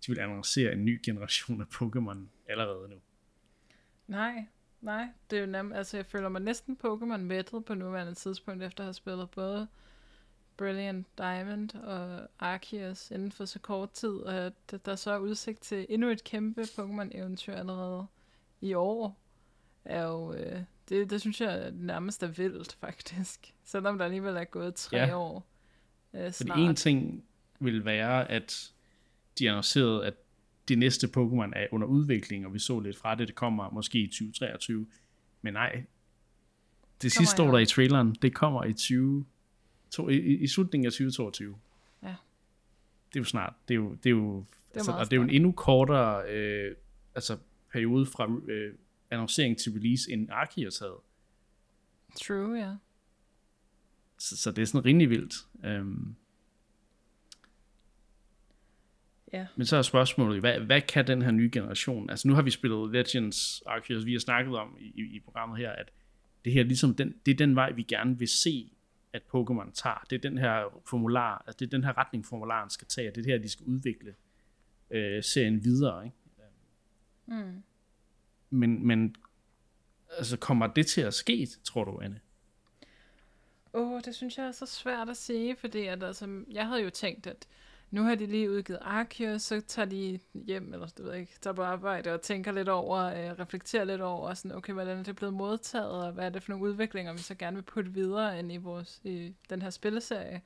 de 0.05 0.07
ville 0.07 0.23
annoncere 0.23 0.73
en 0.73 0.85
ny 0.85 1.01
generation 1.05 1.61
af 1.61 1.65
Pokémon 1.65 2.17
allerede 2.49 2.89
nu. 2.89 2.95
Nej, 4.07 4.45
nej, 4.81 5.07
det 5.29 5.37
er 5.37 5.41
jo 5.41 5.47
nærmest, 5.47 5.77
altså 5.77 5.97
jeg 5.97 6.05
føler 6.05 6.29
mig 6.29 6.41
næsten 6.41 6.77
Pokémon 6.85 7.17
mættet 7.17 7.65
på 7.65 7.73
nuværende 7.73 8.13
tidspunkt, 8.13 8.63
efter 8.63 8.83
at 8.83 8.85
have 8.85 8.93
spillet 8.93 9.29
både 9.31 9.67
Brilliant 10.57 11.07
Diamond 11.17 11.75
og 11.75 12.27
Arceus 12.39 13.11
inden 13.11 13.31
for 13.31 13.45
så 13.45 13.59
kort 13.59 13.91
tid, 13.91 14.09
og 14.09 14.33
at 14.35 14.85
der 14.85 14.95
så 14.95 15.11
er 15.11 15.17
udsigt 15.17 15.61
til 15.61 15.85
endnu 15.89 16.09
et 16.09 16.23
kæmpe 16.23 16.61
Pokémon-eventyr 16.61 17.53
allerede 17.53 18.05
i 18.61 18.73
år, 18.73 19.19
er 19.85 20.03
jo, 20.03 20.33
øh, 20.33 20.59
det, 20.89 21.09
det 21.09 21.21
synes 21.21 21.41
jeg 21.41 21.71
nærmest 21.71 22.23
er 22.23 22.27
vildt, 22.27 22.73
faktisk. 22.73 23.53
Selvom 23.63 23.97
der 23.97 24.05
alligevel 24.05 24.35
er 24.35 24.43
gået 24.43 24.75
tre 24.75 24.97
Ja. 24.97 25.17
år 25.17 25.47
øh, 26.13 26.21
Fordi 26.21 26.33
snart. 26.33 26.59
en 26.59 26.75
ting 26.75 27.25
vil 27.59 27.85
være, 27.85 28.31
at 28.31 28.73
de 29.39 29.49
annoncerede, 29.49 30.05
at 30.05 30.13
det 30.67 30.77
næste 30.77 31.07
Pokémon 31.07 31.51
er 31.55 31.67
under 31.71 31.87
udvikling, 31.87 32.45
og 32.45 32.53
vi 32.53 32.59
så 32.59 32.79
lidt 32.79 32.97
fra 32.97 33.15
det, 33.15 33.27
det 33.27 33.35
kommer 33.35 33.69
måske 33.69 33.99
i 33.99 34.07
2023. 34.07 34.87
Men 35.41 35.53
nej, 35.53 35.71
det 35.71 35.85
Kommer 36.99 37.09
sidste 37.09 37.25
står 37.25 37.51
der 37.51 37.57
i 37.57 37.65
traileren, 37.65 38.15
det 38.21 38.33
kommer 38.33 38.63
i 38.63 38.73
20, 38.73 39.25
to, 39.91 40.09
i, 40.09 40.17
i, 40.17 40.47
slutningen 40.47 40.85
af 40.85 40.91
2022. 40.91 41.55
Ja. 42.03 42.07
Det 42.07 43.15
er 43.15 43.19
jo 43.19 43.23
snart. 43.23 43.53
Det 43.67 43.73
er 43.73 43.75
jo, 43.75 43.93
det 43.93 44.05
er 44.05 44.09
jo, 44.09 44.37
det 44.37 44.45
er 44.73 44.75
altså, 44.75 44.91
og 44.91 45.05
det 45.05 45.13
er 45.13 45.17
jo 45.17 45.23
en 45.23 45.29
endnu 45.29 45.51
kortere 45.51 46.29
øh, 46.29 46.75
altså, 47.15 47.37
periode 47.71 48.05
fra 48.05 48.31
øh, 48.47 48.73
annoncering 49.11 49.57
til 49.57 49.71
release, 49.71 50.11
end 50.11 50.29
Arceus 50.31 50.79
havde. 50.79 51.01
True, 52.21 52.59
ja. 52.59 52.75
Så, 54.17 54.37
så 54.37 54.51
det 54.51 54.61
er 54.61 54.65
sådan 54.65 54.85
rimelig 54.85 55.09
vildt. 55.09 55.35
Øhm, 55.65 56.15
Ja. 59.33 59.45
Men 59.55 59.65
så 59.65 59.77
er 59.77 59.81
spørgsmålet, 59.81 60.39
hvad, 60.39 60.59
hvad 60.59 60.81
kan 60.81 61.07
den 61.07 61.21
her 61.21 61.31
nye 61.31 61.49
generation? 61.53 62.09
Altså 62.09 62.27
nu 62.27 62.33
har 62.33 62.41
vi 62.41 62.51
spillet 62.51 62.91
Legends 62.91 63.63
Arceus, 63.65 64.05
vi 64.05 64.11
har 64.11 64.19
snakket 64.19 64.55
om 64.55 64.77
i, 64.79 65.01
i, 65.15 65.19
programmet 65.19 65.57
her, 65.57 65.71
at 65.71 65.91
det 66.45 66.53
her 66.53 66.63
ligesom 66.63 66.95
den, 66.95 67.15
det 67.25 67.31
er 67.31 67.35
den 67.35 67.55
vej, 67.55 67.71
vi 67.71 67.83
gerne 67.83 68.19
vil 68.19 68.27
se, 68.27 68.71
at 69.13 69.21
Pokémon 69.21 69.71
tager. 69.73 70.05
Det 70.09 70.15
er 70.15 70.29
den 70.29 70.37
her 70.37 70.81
formular, 70.85 71.43
altså 71.47 71.57
det 71.59 71.65
er 71.65 71.69
den 71.69 71.83
her 71.83 71.97
retning, 71.97 72.25
formularen 72.25 72.69
skal 72.69 72.87
tage, 72.87 73.09
og 73.09 73.15
det 73.15 73.21
er 73.21 73.23
det 73.23 73.31
her, 73.31 73.41
de 73.41 73.49
skal 73.49 73.65
udvikle 73.65 74.15
øh, 74.91 75.23
serien 75.23 75.63
videre. 75.63 76.05
Ikke? 76.05 76.17
Mm. 77.25 77.63
Men, 78.49 78.87
men 78.87 79.15
altså, 80.17 80.37
kommer 80.37 80.67
det 80.67 80.87
til 80.87 81.01
at 81.01 81.13
ske, 81.13 81.47
tror 81.63 81.83
du, 81.83 81.99
Anne? 81.99 82.19
Åh, 83.73 83.91
oh, 83.91 84.01
det 84.05 84.15
synes 84.15 84.37
jeg 84.37 84.45
er 84.45 84.51
så 84.51 84.65
svært 84.65 85.09
at 85.09 85.17
sige, 85.17 85.55
fordi 85.55 85.85
at, 85.85 86.03
altså, 86.03 86.43
jeg 86.51 86.67
havde 86.67 86.81
jo 86.81 86.89
tænkt, 86.89 87.27
at 87.27 87.47
nu 87.93 88.03
har 88.03 88.15
de 88.15 88.25
lige 88.25 88.51
udgivet 88.51 88.79
Arceus, 88.81 89.41
så 89.41 89.61
tager 89.61 89.85
de 89.85 90.19
hjem, 90.33 90.73
eller 90.73 90.87
det 90.87 91.05
ved 91.05 91.11
jeg 91.11 91.19
ikke, 91.19 91.33
tager 91.41 91.53
på 91.53 91.63
arbejde 91.63 92.13
og 92.13 92.21
tænker 92.21 92.51
lidt 92.51 92.69
over, 92.69 92.97
øh, 92.97 93.39
reflekterer 93.39 93.83
lidt 93.83 94.01
over, 94.01 94.33
sådan, 94.33 94.57
okay, 94.57 94.73
hvordan 94.73 94.97
er 94.97 95.03
det 95.03 95.15
blevet 95.15 95.33
modtaget, 95.33 95.91
og 95.91 96.11
hvad 96.11 96.25
er 96.25 96.29
det 96.29 96.43
for 96.43 96.51
nogle 96.51 96.65
udviklinger, 96.65 97.13
vi 97.13 97.19
så 97.19 97.35
gerne 97.35 97.55
vil 97.57 97.63
putte 97.63 97.93
videre 97.93 98.39
ind 98.39 98.51
i, 98.51 98.57
vores, 98.57 99.01
i 99.03 99.35
den 99.49 99.61
her 99.61 99.69
spilleserie. 99.69 100.41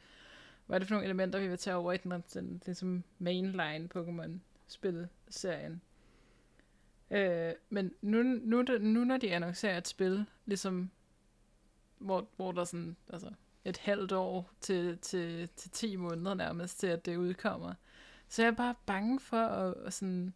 Hvad 0.66 0.78
er 0.78 0.80
det 0.80 0.88
for 0.88 0.96
nogle 0.96 1.06
elementer, 1.06 1.40
vi 1.40 1.48
vil 1.48 1.58
tage 1.58 1.76
over 1.76 1.94
i 1.94 1.98
den, 1.98 2.24
den 2.34 2.62
ligesom 2.66 3.04
mainline 3.20 3.90
Pokémon-spilserien. 3.96 5.82
Øh, 7.12 7.52
men 7.70 7.92
nu, 8.02 8.24
nu, 8.24 8.64
nu, 8.80 9.04
når 9.04 9.18
de 9.18 9.34
annoncerer 9.34 9.78
et 9.78 9.88
spil, 9.88 10.26
ligesom 10.46 10.90
hvor, 11.98 12.28
hvor 12.36 12.52
der 12.52 12.64
sådan, 12.64 12.96
altså 13.10 13.30
et 13.70 13.78
halvt 13.78 14.12
år 14.12 14.50
til, 14.62 14.98
til, 14.98 15.50
til 15.56 15.72
10 15.72 15.96
måneder 15.96 16.34
nærmest 16.34 16.80
til, 16.80 16.88
at 16.88 17.06
det 17.06 17.18
udkommer. 17.18 17.74
Så 18.30 18.42
jeg 18.42 18.52
er 18.52 18.56
bare 18.56 18.76
bange 18.86 19.20
for, 19.20 19.38
at, 19.38 19.74
at 19.86 19.94
sådan, 19.94 20.34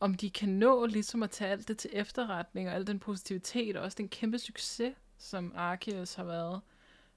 om 0.00 0.14
de 0.14 0.30
kan 0.30 0.48
nå 0.48 0.86
ligesom 0.86 1.22
at 1.22 1.30
tage 1.30 1.50
alt 1.50 1.68
det 1.68 1.78
til 1.78 1.90
efterretning, 1.92 2.68
og 2.68 2.74
al 2.74 2.86
den 2.86 2.98
positivitet, 2.98 3.76
og 3.76 3.84
også 3.84 3.96
den 3.96 4.08
kæmpe 4.08 4.38
succes, 4.38 4.94
som 5.18 5.52
Arceus 5.56 6.14
har 6.14 6.24
været, 6.24 6.60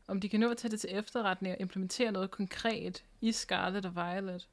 om 0.07 0.21
de 0.21 0.29
kan 0.29 0.39
nå 0.39 0.49
at 0.49 0.57
tage 0.57 0.71
det 0.71 0.79
til 0.79 0.89
efterretning 0.93 1.55
og 1.55 1.61
implementere 1.61 2.11
noget 2.11 2.31
konkret 2.31 3.03
i 3.21 3.31
Scarlet 3.31 3.85
og 3.85 3.95
Violet. 3.95 4.47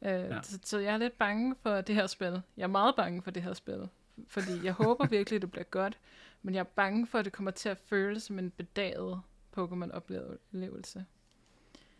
Uh, 0.00 0.08
ja. 0.08 0.42
så, 0.42 0.58
så 0.64 0.78
jeg 0.78 0.94
er 0.94 0.98
lidt 0.98 1.18
bange 1.18 1.54
for 1.62 1.80
det 1.80 1.94
her 1.94 2.06
spil. 2.06 2.42
Jeg 2.56 2.62
er 2.62 2.68
meget 2.68 2.96
bange 2.96 3.22
for 3.22 3.30
det 3.30 3.42
her 3.42 3.52
spil. 3.52 3.88
Fordi 4.28 4.64
jeg 4.64 4.72
håber 4.72 5.06
virkelig, 5.16 5.42
det 5.42 5.50
bliver 5.50 5.64
godt, 5.64 5.98
men 6.42 6.54
jeg 6.54 6.60
er 6.60 6.64
bange 6.64 7.06
for, 7.06 7.18
at 7.18 7.24
det 7.24 7.32
kommer 7.32 7.50
til 7.50 7.68
at 7.68 7.78
føles 7.78 8.22
som 8.22 8.38
en 8.38 8.50
bedaget 8.50 9.20
Pokémon-oplevelse. 9.58 11.04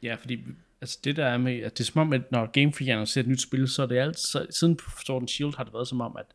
Ja, 0.02 0.14
fordi 0.14 0.40
altså 0.80 0.98
det 1.04 1.16
der 1.16 1.26
er 1.26 1.38
med, 1.38 1.58
at 1.58 1.78
det 1.78 1.84
er 1.84 1.92
som 1.92 2.00
om, 2.00 2.12
at 2.12 2.32
når 2.32 2.46
Game 2.46 2.72
Freak 2.72 2.88
annoncerer 2.88 3.22
et 3.22 3.28
nyt 3.28 3.42
spil, 3.42 3.68
så 3.68 3.82
er 3.82 3.86
det 3.86 3.98
altid, 3.98 4.22
så, 4.22 4.46
siden 4.50 4.78
Sword 5.04 5.22
and 5.22 5.28
Shield 5.28 5.56
har 5.56 5.64
det 5.64 5.72
været 5.72 5.88
som 5.88 6.00
om, 6.00 6.16
at 6.16 6.26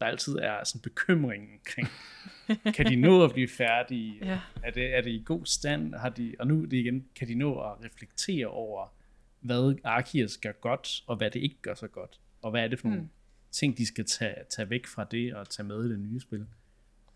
der 0.00 0.06
altid 0.06 0.36
er 0.36 0.64
sådan 0.64 0.80
bekymring 0.80 1.48
omkring, 1.52 1.88
kan 2.76 2.86
de 2.86 2.96
nå 2.96 3.24
at 3.24 3.32
blive 3.32 3.48
færdige? 3.48 4.18
Ja. 4.22 4.40
Er, 4.62 4.70
det, 4.70 4.96
er 4.96 5.00
det 5.00 5.10
i 5.10 5.22
god 5.26 5.46
stand? 5.46 5.94
Har 5.94 6.08
de, 6.08 6.34
og 6.38 6.46
nu 6.46 6.64
det 6.64 6.72
igen, 6.72 7.06
kan 7.16 7.28
de 7.28 7.34
nå 7.34 7.60
at 7.60 7.84
reflektere 7.84 8.46
over, 8.46 8.92
hvad 9.40 9.76
Arceus 9.84 10.36
gør 10.36 10.52
godt, 10.52 11.02
og 11.06 11.16
hvad 11.16 11.30
det 11.30 11.40
ikke 11.40 11.62
gør 11.62 11.74
så 11.74 11.88
godt? 11.88 12.20
Og 12.42 12.50
hvad 12.50 12.64
er 12.64 12.68
det 12.68 12.78
for 12.78 12.88
nogle 12.88 13.02
mm. 13.02 13.08
ting, 13.50 13.78
de 13.78 13.86
skal 13.86 14.06
tage, 14.06 14.34
tage 14.50 14.70
væk 14.70 14.86
fra 14.86 15.04
det, 15.04 15.34
og 15.34 15.48
tage 15.48 15.66
med 15.66 15.84
i 15.84 15.88
det 15.88 16.00
nye 16.00 16.20
spil? 16.20 16.38
Men 16.38 16.48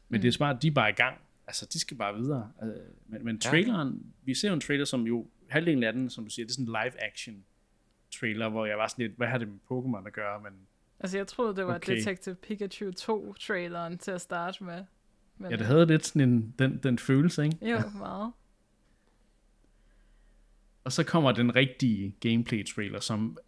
mm. 0.08 0.20
det 0.20 0.28
er 0.28 0.32
smart, 0.32 0.62
de 0.62 0.66
er 0.66 0.72
bare 0.72 0.90
i 0.90 0.94
gang. 0.94 1.16
Altså, 1.46 1.66
de 1.72 1.80
skal 1.80 1.96
bare 1.96 2.14
videre. 2.14 2.52
Altså, 2.60 2.82
men, 3.06 3.24
men 3.24 3.40
traileren, 3.40 3.88
ja. 3.88 4.10
vi 4.24 4.34
ser 4.34 4.48
jo 4.48 4.54
en 4.54 4.60
trailer, 4.60 4.84
som 4.84 5.02
jo, 5.02 5.26
halvdelen 5.48 5.82
af 5.82 5.92
den, 5.92 6.10
som 6.10 6.24
du 6.24 6.30
siger, 6.30 6.46
det 6.46 6.50
er 6.50 6.54
sådan 6.54 6.66
en 6.66 6.76
live 6.84 7.02
action 7.02 7.44
trailer, 8.18 8.48
hvor 8.48 8.66
jeg 8.66 8.78
var 8.78 8.88
sådan 8.88 9.06
lidt, 9.06 9.16
hvad 9.16 9.26
har 9.26 9.38
det 9.38 9.48
med 9.48 9.58
Pokémon 9.72 10.06
at 10.06 10.12
gøre? 10.12 10.40
Men, 10.40 10.52
altså, 11.00 11.16
jeg 11.16 11.26
troede, 11.26 11.56
det 11.56 11.66
var 11.66 11.74
okay. 11.74 11.96
Detective 11.96 12.34
Pikachu 12.34 12.90
2-traileren 12.90 13.98
til 13.98 14.10
at 14.10 14.20
starte 14.20 14.64
med. 14.64 14.84
Men, 15.38 15.50
ja, 15.50 15.56
det 15.56 15.66
havde 15.66 15.86
lidt 15.86 16.06
sådan 16.06 16.28
en, 16.28 16.54
den, 16.58 16.78
den 16.82 16.98
følelse, 16.98 17.44
ikke? 17.44 17.70
Jo, 17.70 17.78
meget. 17.98 18.32
Og 20.84 20.92
så 20.92 21.04
kommer 21.04 21.32
den 21.32 21.56
rigtige 21.56 22.16
gameplay-trailer, 22.20 23.00
som 23.00 23.38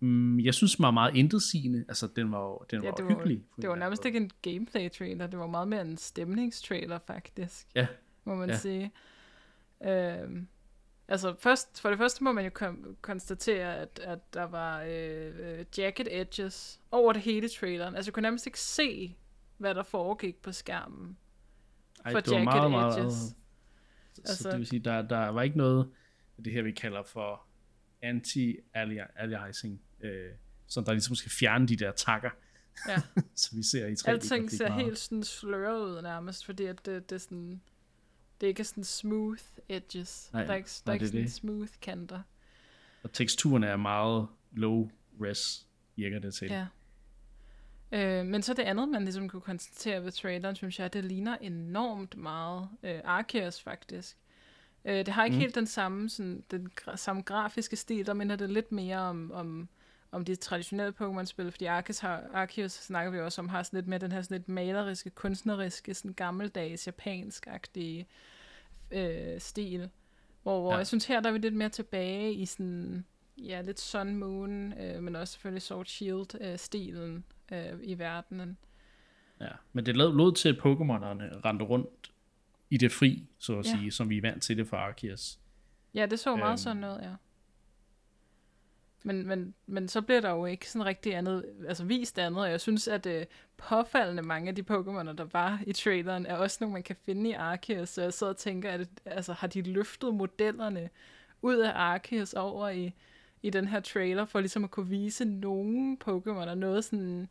mm, 0.00 0.40
jeg 0.40 0.54
synes 0.54 0.80
var 0.80 0.90
meget 0.90 1.16
intetsigende. 1.16 1.84
Altså, 1.88 2.06
den 2.16 2.32
var, 2.32 2.58
den 2.70 2.82
ja, 2.82 2.88
var 2.88 2.96
det 2.96 3.04
var, 3.04 3.10
hyggelig. 3.10 3.44
Det 3.62 3.68
var 3.70 3.76
nærmest 3.76 4.04
ikke 4.04 4.16
en 4.16 4.30
gameplay-trailer, 4.42 5.26
det 5.26 5.38
var 5.38 5.46
meget 5.46 5.68
mere 5.68 5.80
en 5.80 5.96
stemningstrailer, 5.96 6.98
faktisk. 7.06 7.66
Ja. 7.74 7.86
Må 8.24 8.34
man 8.34 8.48
Ja. 8.48 8.56
sige. 8.56 8.92
Øhm, 9.84 10.48
altså, 11.08 11.34
først, 11.38 11.80
for 11.80 11.88
det 11.88 11.98
første 11.98 12.24
må 12.24 12.32
man 12.32 12.44
jo 12.44 12.50
kon- 12.62 12.94
konstatere, 13.00 13.76
at, 13.76 14.00
at 14.04 14.34
der 14.34 14.42
var 14.44 14.82
øh, 14.82 15.58
øh, 15.58 15.64
jacket 15.78 16.08
edges 16.20 16.80
over 16.90 17.12
det 17.12 17.22
hele 17.22 17.48
traileren. 17.48 17.94
Altså, 17.94 18.08
jeg 18.08 18.14
kunne 18.14 18.22
nærmest 18.22 18.46
ikke 18.46 18.60
se, 18.60 19.16
hvad 19.56 19.74
der 19.74 19.82
foregik 19.82 20.36
på 20.42 20.52
skærmen. 20.52 21.16
Ej, 22.04 22.12
for 22.12 22.20
det 22.20 22.30
var 22.30 22.38
jacket 22.54 22.70
meget, 22.70 22.98
edges. 22.98 23.14
Så, 23.14 23.34
Altså- 24.18 24.42
så 24.42 24.50
det 24.50 24.58
vil 24.58 24.66
sige, 24.66 24.80
der, 24.80 25.02
der 25.02 25.28
var 25.28 25.42
ikke 25.42 25.58
noget 25.58 25.88
af 26.38 26.44
det 26.44 26.52
her, 26.52 26.62
vi 26.62 26.72
kalder 26.72 27.02
for 27.02 27.42
anti-aliasing, 28.04 29.78
øh, 30.00 30.30
som 30.66 30.84
der 30.84 30.92
ligesom 30.92 31.14
skal 31.14 31.30
fjerne 31.30 31.68
de 31.68 31.76
der 31.76 31.92
takker, 31.92 32.30
Ja. 32.88 33.02
som 33.34 33.58
vi 33.58 33.62
ser 33.62 33.86
i 33.86 33.92
3D. 33.92 34.10
Alting 34.10 34.50
ser 34.50 34.72
helt 34.72 34.98
sådan 34.98 35.22
sløret 35.22 35.80
ud 35.80 36.02
nærmest, 36.02 36.44
fordi 36.44 36.64
at 36.64 36.86
det, 36.86 37.10
det 37.10 37.16
er 37.16 37.20
sådan... 37.20 37.60
Det 38.40 38.46
er 38.46 38.48
ikke 38.48 38.64
sådan 38.64 38.84
smooth 38.84 39.42
edges. 39.68 40.30
Nej, 40.32 40.44
der 40.44 40.52
er 40.52 40.56
ikke, 40.56 40.68
der 40.68 40.82
nej, 40.86 40.92
er 40.92 40.94
ikke 40.94 41.06
sådan 41.06 41.22
det. 41.22 41.32
smooth 41.32 41.72
kanter. 41.82 42.22
Og 43.02 43.12
teksturen 43.12 43.64
er 43.64 43.76
meget 43.76 44.28
low 44.52 44.90
res, 45.20 45.66
virker 45.96 46.18
det 46.18 46.34
til. 46.34 46.48
Ja. 46.48 46.66
Øh, 47.92 48.26
men 48.26 48.42
så 48.42 48.54
det 48.54 48.62
andet, 48.62 48.88
man 48.88 49.04
ligesom 49.04 49.28
kunne 49.28 49.42
konstatere 49.42 50.04
ved 50.04 50.12
traileren, 50.12 50.56
synes 50.56 50.78
jeg, 50.78 50.92
det 50.92 51.04
ligner 51.04 51.36
enormt 51.40 52.16
meget 52.16 52.68
øh, 52.82 53.00
Arceus 53.04 53.60
faktisk. 53.62 54.16
Øh, 54.84 54.96
det 54.96 55.08
har 55.08 55.24
ikke 55.24 55.34
mm. 55.36 55.40
helt 55.40 55.54
den 55.54 55.66
samme, 55.66 56.08
sådan, 56.10 56.44
den 56.50 56.68
gra- 56.80 56.96
samme 56.96 57.22
grafiske 57.22 57.76
stil, 57.76 58.06
der 58.06 58.14
minder 58.14 58.36
det 58.36 58.50
lidt 58.50 58.72
mere 58.72 58.98
om, 58.98 59.32
om, 59.32 59.68
om 60.12 60.24
de 60.24 60.36
traditionelle 60.36 60.94
Pokémon-spil, 61.00 61.50
fordi 61.50 61.64
Arceus, 61.64 61.98
har, 61.98 62.24
Arceus 62.34 62.72
snakker 62.72 63.12
vi 63.12 63.20
også 63.20 63.40
om, 63.40 63.48
har 63.48 63.62
sådan 63.62 63.76
lidt 63.76 63.86
mere 63.86 63.98
den 63.98 64.12
her 64.12 64.22
sådan 64.22 64.36
lidt 64.36 64.48
maleriske, 64.48 65.10
kunstneriske, 65.10 65.94
sådan 65.94 66.12
gammeldags, 66.12 66.86
japansk-agtige 66.86 68.06
øh, 68.90 69.40
stil. 69.40 69.90
Hvor, 70.42 70.60
hvor 70.60 70.72
Ja. 70.72 70.76
jeg 70.76 70.86
synes 70.86 71.06
her, 71.06 71.20
der 71.20 71.28
er 71.28 71.32
vi 71.32 71.38
lidt 71.38 71.54
mere 71.54 71.68
tilbage 71.68 72.32
i 72.32 72.46
sådan, 72.46 73.04
ja, 73.38 73.60
lidt 73.60 73.80
Sun 73.80 74.16
Moon, 74.16 74.72
øh, 74.72 75.02
men 75.02 75.16
også 75.16 75.32
selvfølgelig 75.32 75.62
Sword 75.62 75.86
Shield-stilen 75.86 77.24
øh, 77.52 77.78
i 77.82 77.98
verdenen. 77.98 78.58
Ja. 79.40 79.48
Men 79.72 79.86
det 79.86 79.96
lød 79.96 80.34
til, 80.34 80.48
at 80.48 80.54
Pokémonerne 80.54 81.44
rendte 81.44 81.64
rundt 81.64 82.12
i 82.70 82.76
det 82.76 82.92
fri, 82.92 83.26
så 83.38 83.58
at 83.58 83.66
Ja. 83.66 83.70
sige, 83.70 83.90
som 83.90 84.10
vi 84.10 84.16
er 84.16 84.22
vant 84.22 84.42
til 84.42 84.56
det 84.56 84.66
fra 84.66 84.76
Arceus. 84.76 85.38
Ja, 85.94 86.06
det 86.06 86.18
så 86.18 86.36
meget 86.36 86.50
øhm. 86.50 86.56
sådan 86.58 86.76
noget, 86.76 87.00
ja. 87.02 87.14
Men, 89.08 89.26
men, 89.26 89.54
men 89.66 89.88
så 89.88 90.00
bliver 90.00 90.20
der 90.20 90.30
jo 90.30 90.46
ikke 90.46 90.70
sådan 90.70 90.86
rigtig 90.86 91.14
andet, 91.14 91.44
altså 91.68 91.84
vist 91.84 92.18
andet, 92.18 92.42
og 92.42 92.50
jeg 92.50 92.60
synes, 92.60 92.88
at 92.88 93.06
øh, 93.06 93.24
påfaldende 93.56 94.22
mange 94.22 94.48
af 94.48 94.54
de 94.54 94.62
Pokémoner, 94.62 95.12
der 95.12 95.26
var 95.32 95.60
i 95.66 95.72
traileren, 95.72 96.26
er 96.26 96.34
også 96.36 96.58
nogle, 96.60 96.72
man 96.72 96.82
kan 96.82 96.96
finde 97.04 97.30
i 97.30 97.32
Arceus, 97.32 97.88
så 97.88 98.02
jeg 98.02 98.12
sidder 98.12 98.32
og 98.32 98.36
tænker, 98.36 98.70
at 98.70 98.88
altså, 99.04 99.32
har 99.32 99.46
de 99.46 99.62
løftet 99.62 100.14
modellerne 100.14 100.90
ud 101.42 101.56
af 101.56 101.72
Arceus 101.74 102.32
over 102.32 102.68
i, 102.68 102.92
i 103.42 103.50
den 103.50 103.68
her 103.68 103.80
trailer, 103.80 104.24
for 104.24 104.40
ligesom 104.40 104.64
at 104.64 104.70
kunne 104.70 104.88
vise 104.88 105.24
nogle 105.24 105.96
Pokémoner, 106.08 106.54
noget 106.54 106.84
sådan, 106.84 107.28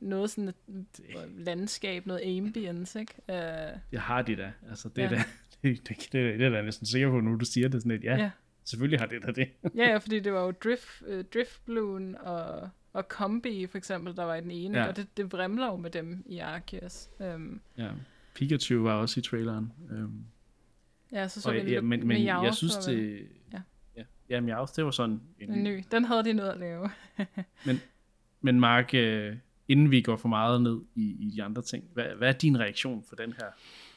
noget 0.00 0.30
sådan 0.30 0.48
et 0.48 0.56
landskab, 1.36 2.06
noget 2.06 2.38
ambience, 2.38 3.00
ikke? 3.00 3.14
Uh, 3.28 3.34
Jeg 3.92 4.02
har 4.02 4.22
de 4.22 4.36
da. 4.36 4.52
Altså, 4.70 4.88
det, 4.88 5.04
er 5.04 5.08
Ja. 5.10 5.16
da, 5.16 5.22
det, 5.62 5.88
det, 5.88 5.96
det, 5.98 6.12
det 6.12 6.42
er 6.46 6.50
da 6.50 6.62
næsten 6.62 6.86
sikker 6.86 7.10
på, 7.10 7.20
nu 7.20 7.36
du 7.36 7.44
siger 7.44 7.68
det 7.68 7.82
sådan 7.82 7.92
lidt. 7.92 8.04
Ja, 8.04 8.16
Ja. 8.16 8.30
Selvfølgelig 8.64 9.00
har 9.00 9.06
det 9.06 9.22
da 9.22 9.32
det. 9.32 9.48
Ja, 9.76 9.90
ja, 9.90 9.96
fordi 9.96 10.20
det 10.20 10.32
var 10.32 10.40
jo 10.44 10.50
Drift, 10.50 11.02
øh, 11.06 11.24
Driftbloom 11.34 12.14
og, 12.20 12.68
og 12.92 13.04
Combi 13.08 13.66
for 13.66 13.78
eksempel, 13.78 14.16
der 14.16 14.24
var 14.24 14.34
i 14.34 14.40
den 14.40 14.50
ene, 14.50 14.78
Ja. 14.78 14.86
og 14.86 14.96
det, 14.96 15.16
det 15.16 15.32
vrimler 15.32 15.66
jo 15.66 15.76
med 15.76 15.90
dem 15.90 16.22
i 16.26 16.38
Arceus. 16.38 17.08
Um, 17.18 17.60
ja. 17.78 17.88
Pikachu 18.34 18.82
var 18.82 18.94
også 18.94 19.20
i 19.20 19.22
traileren. 19.22 19.72
Øhm, 19.90 20.24
ja, 21.12 21.28
så 21.28 21.40
så 21.40 21.48
og, 21.48 21.54
vi 21.54 21.72
ja, 21.72 21.80
men, 21.80 22.06
men 22.06 22.24
Meowth 22.24 22.44
jeg 22.44 22.54
synes, 22.54 22.76
det... 22.76 23.28
Ja. 23.52 23.60
Ja, 23.96 24.02
ja 24.28 24.40
Meowth, 24.40 24.72
det 24.76 24.84
var 24.84 24.90
sådan 24.90 25.20
en, 25.40 25.52
En 25.52 25.64
ny. 25.64 25.84
Den 25.90 26.04
havde 26.04 26.24
de 26.24 26.32
noget 26.32 26.50
at 26.50 26.58
lave. 26.58 26.90
Men 28.44 28.60
Mark, 28.60 28.94
øh, 28.94 29.36
inden 29.68 29.90
vi 29.90 30.00
går 30.00 30.16
for 30.16 30.28
meget 30.28 30.62
ned 30.62 30.80
i, 30.94 31.16
i 31.20 31.30
de 31.36 31.42
andre 31.42 31.62
ting, 31.62 31.84
hvad, 31.92 32.04
hvad 32.04 32.28
er 32.28 32.32
din 32.32 32.60
reaktion 32.60 33.04
for 33.08 33.16
den 33.16 33.32
her 33.32 33.46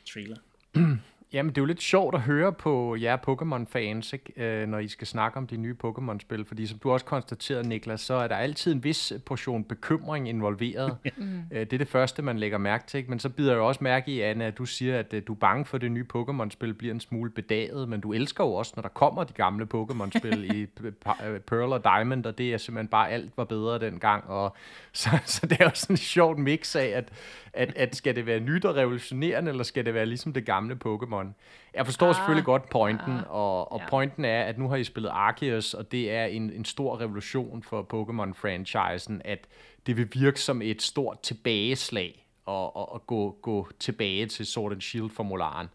trailer? 0.06 0.38
Jamen, 1.34 1.50
det 1.50 1.58
er 1.58 1.62
jo 1.62 1.66
lidt 1.66 1.82
sjovt 1.82 2.16
at 2.16 2.22
høre 2.22 2.54
på 2.54 2.96
jer 2.96 3.18
Pokémon-fans, 3.18 4.14
ikke? 4.14 4.34
Øh, 4.38 4.68
når 4.68 4.80
I 4.80 4.88
skal 4.88 5.08
snakke 5.08 5.38
om 5.38 5.48
de 5.48 5.58
nye 5.58 5.76
Pokémon-spil, 5.86 6.46
fordi 6.46 6.68
som 6.68 6.80
du 6.80 6.92
også 6.92 7.06
konstaterede, 7.06 7.68
Niklas, 7.68 8.02
så 8.02 8.14
er 8.14 8.28
der 8.28 8.36
altid 8.36 8.74
en 8.74 8.84
vis 8.84 9.14
portion 9.26 9.64
bekymring 9.64 10.30
involveret. 10.30 10.98
Mm. 11.18 11.42
Øh, 11.52 11.60
det 11.60 11.74
er 11.74 11.78
det 11.78 11.88
første, 11.88 12.22
man 12.22 12.38
lægger 12.40 12.58
mærke 12.58 12.88
til, 12.88 12.98
ikke? 12.98 13.10
men 13.10 13.20
så 13.20 13.30
bider 13.30 13.52
jeg 13.52 13.58
jo 13.58 13.68
også 13.68 13.84
mærke 13.84 14.12
i, 14.12 14.22
Anne, 14.22 14.46
at 14.46 14.58
du 14.58 14.66
siger, 14.66 15.00
at 15.00 15.14
øh, 15.14 15.22
du 15.28 15.34
er 15.34 15.38
bange 15.38 15.66
for, 15.66 15.78
at 15.78 15.82
det 15.82 15.92
nye 15.92 16.06
Pokémon-spil 16.16 16.74
bliver 16.74 16.94
en 16.94 17.00
smule 17.00 17.30
bedaget, 17.30 17.90
men 17.90 18.02
du 18.02 18.14
elsker 18.14 18.44
jo 18.44 18.54
også, 18.54 18.74
når 18.76 18.82
der 18.82 18.90
kommer 18.90 19.24
de 19.24 19.34
gamle 19.34 19.68
Pokémon-spil 19.76 20.44
i 20.58 20.68
P- 20.80 21.10
P- 21.10 21.26
øh, 21.26 21.40
Pearl 21.40 21.74
og 21.74 21.84
Diamond, 21.84 22.26
og 22.26 22.38
det 22.38 22.54
er 22.54 22.58
simpelthen 22.58 22.88
bare 22.88 23.12
alt 23.12 23.32
var 23.38 23.44
bedre 23.44 23.80
dengang, 23.80 24.24
og 24.30 24.56
så, 24.94 25.10
så 25.26 25.46
det 25.46 25.58
er 25.60 25.66
jo 25.66 25.72
sådan 25.74 25.94
et 25.94 26.00
sjovt 26.00 26.40
mix 26.40 26.76
af, 26.76 26.86
at, 26.88 27.10
at, 27.56 27.74
at 27.76 27.96
skal 27.96 28.16
det 28.16 28.26
være 28.26 28.40
nyt 28.40 28.66
og 28.66 28.76
revolutionerende, 28.76 29.52
eller 29.52 29.64
skal 29.64 29.86
det 29.86 29.94
være 29.94 30.06
ligesom 30.06 30.34
det 30.34 30.46
gamle 30.46 30.80
Pokémon? 30.86 31.26
Jeg 31.74 31.86
forstår 31.86 32.08
Ah, 32.08 32.16
selvfølgelig 32.16 32.46
godt 32.46 32.70
pointen, 32.70 33.14
ah, 33.14 33.24
og, 33.30 33.72
og 33.72 33.80
ja. 33.80 33.90
pointen 33.90 34.26
er, 34.26 34.44
at 34.44 34.58
nu 34.58 34.70
har 34.70 34.76
I 34.76 34.84
spillet 34.84 35.10
Arceus, 35.10 35.74
og 35.74 35.92
det 35.92 36.12
er 36.12 36.26
en, 36.26 36.54
en 36.54 36.66
stor 36.66 37.00
revolution 37.00 37.64
for 37.64 37.82
Pokémon-franchisen, 37.94 39.22
at 39.26 39.48
det 39.86 39.98
vil 39.98 40.08
virke 40.14 40.42
som 40.42 40.62
et 40.62 40.82
stort 40.82 41.20
tilbageslag 41.20 42.28
og, 42.46 42.76
og, 42.76 42.94
og 42.94 43.08
gå, 43.08 43.38
gå 43.42 43.68
tilbage 43.80 44.26
til 44.26 44.46
Sword 44.46 44.72
and 44.72 44.82
Shield-formularen. 44.82 45.68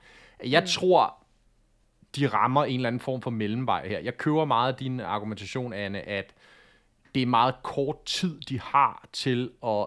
Jeg 0.44 0.60
mm. 0.60 0.66
tror, 0.66 1.14
de 2.16 2.26
rammer 2.26 2.64
en 2.64 2.74
eller 2.74 2.88
anden 2.88 3.00
form 3.00 3.22
for 3.22 3.30
mellemvej 3.30 3.88
her. 3.88 3.98
Jeg 3.98 4.16
køber 4.16 4.44
meget 4.44 4.80
din 4.80 5.00
argumentation, 5.00 5.72
Anne, 5.72 6.00
at 6.00 6.34
det 7.14 7.22
er 7.22 7.26
meget 7.26 7.54
kort 7.62 8.04
tid, 8.04 8.40
de 8.40 8.60
har 8.60 9.08
til 9.12 9.50
at 9.66 9.86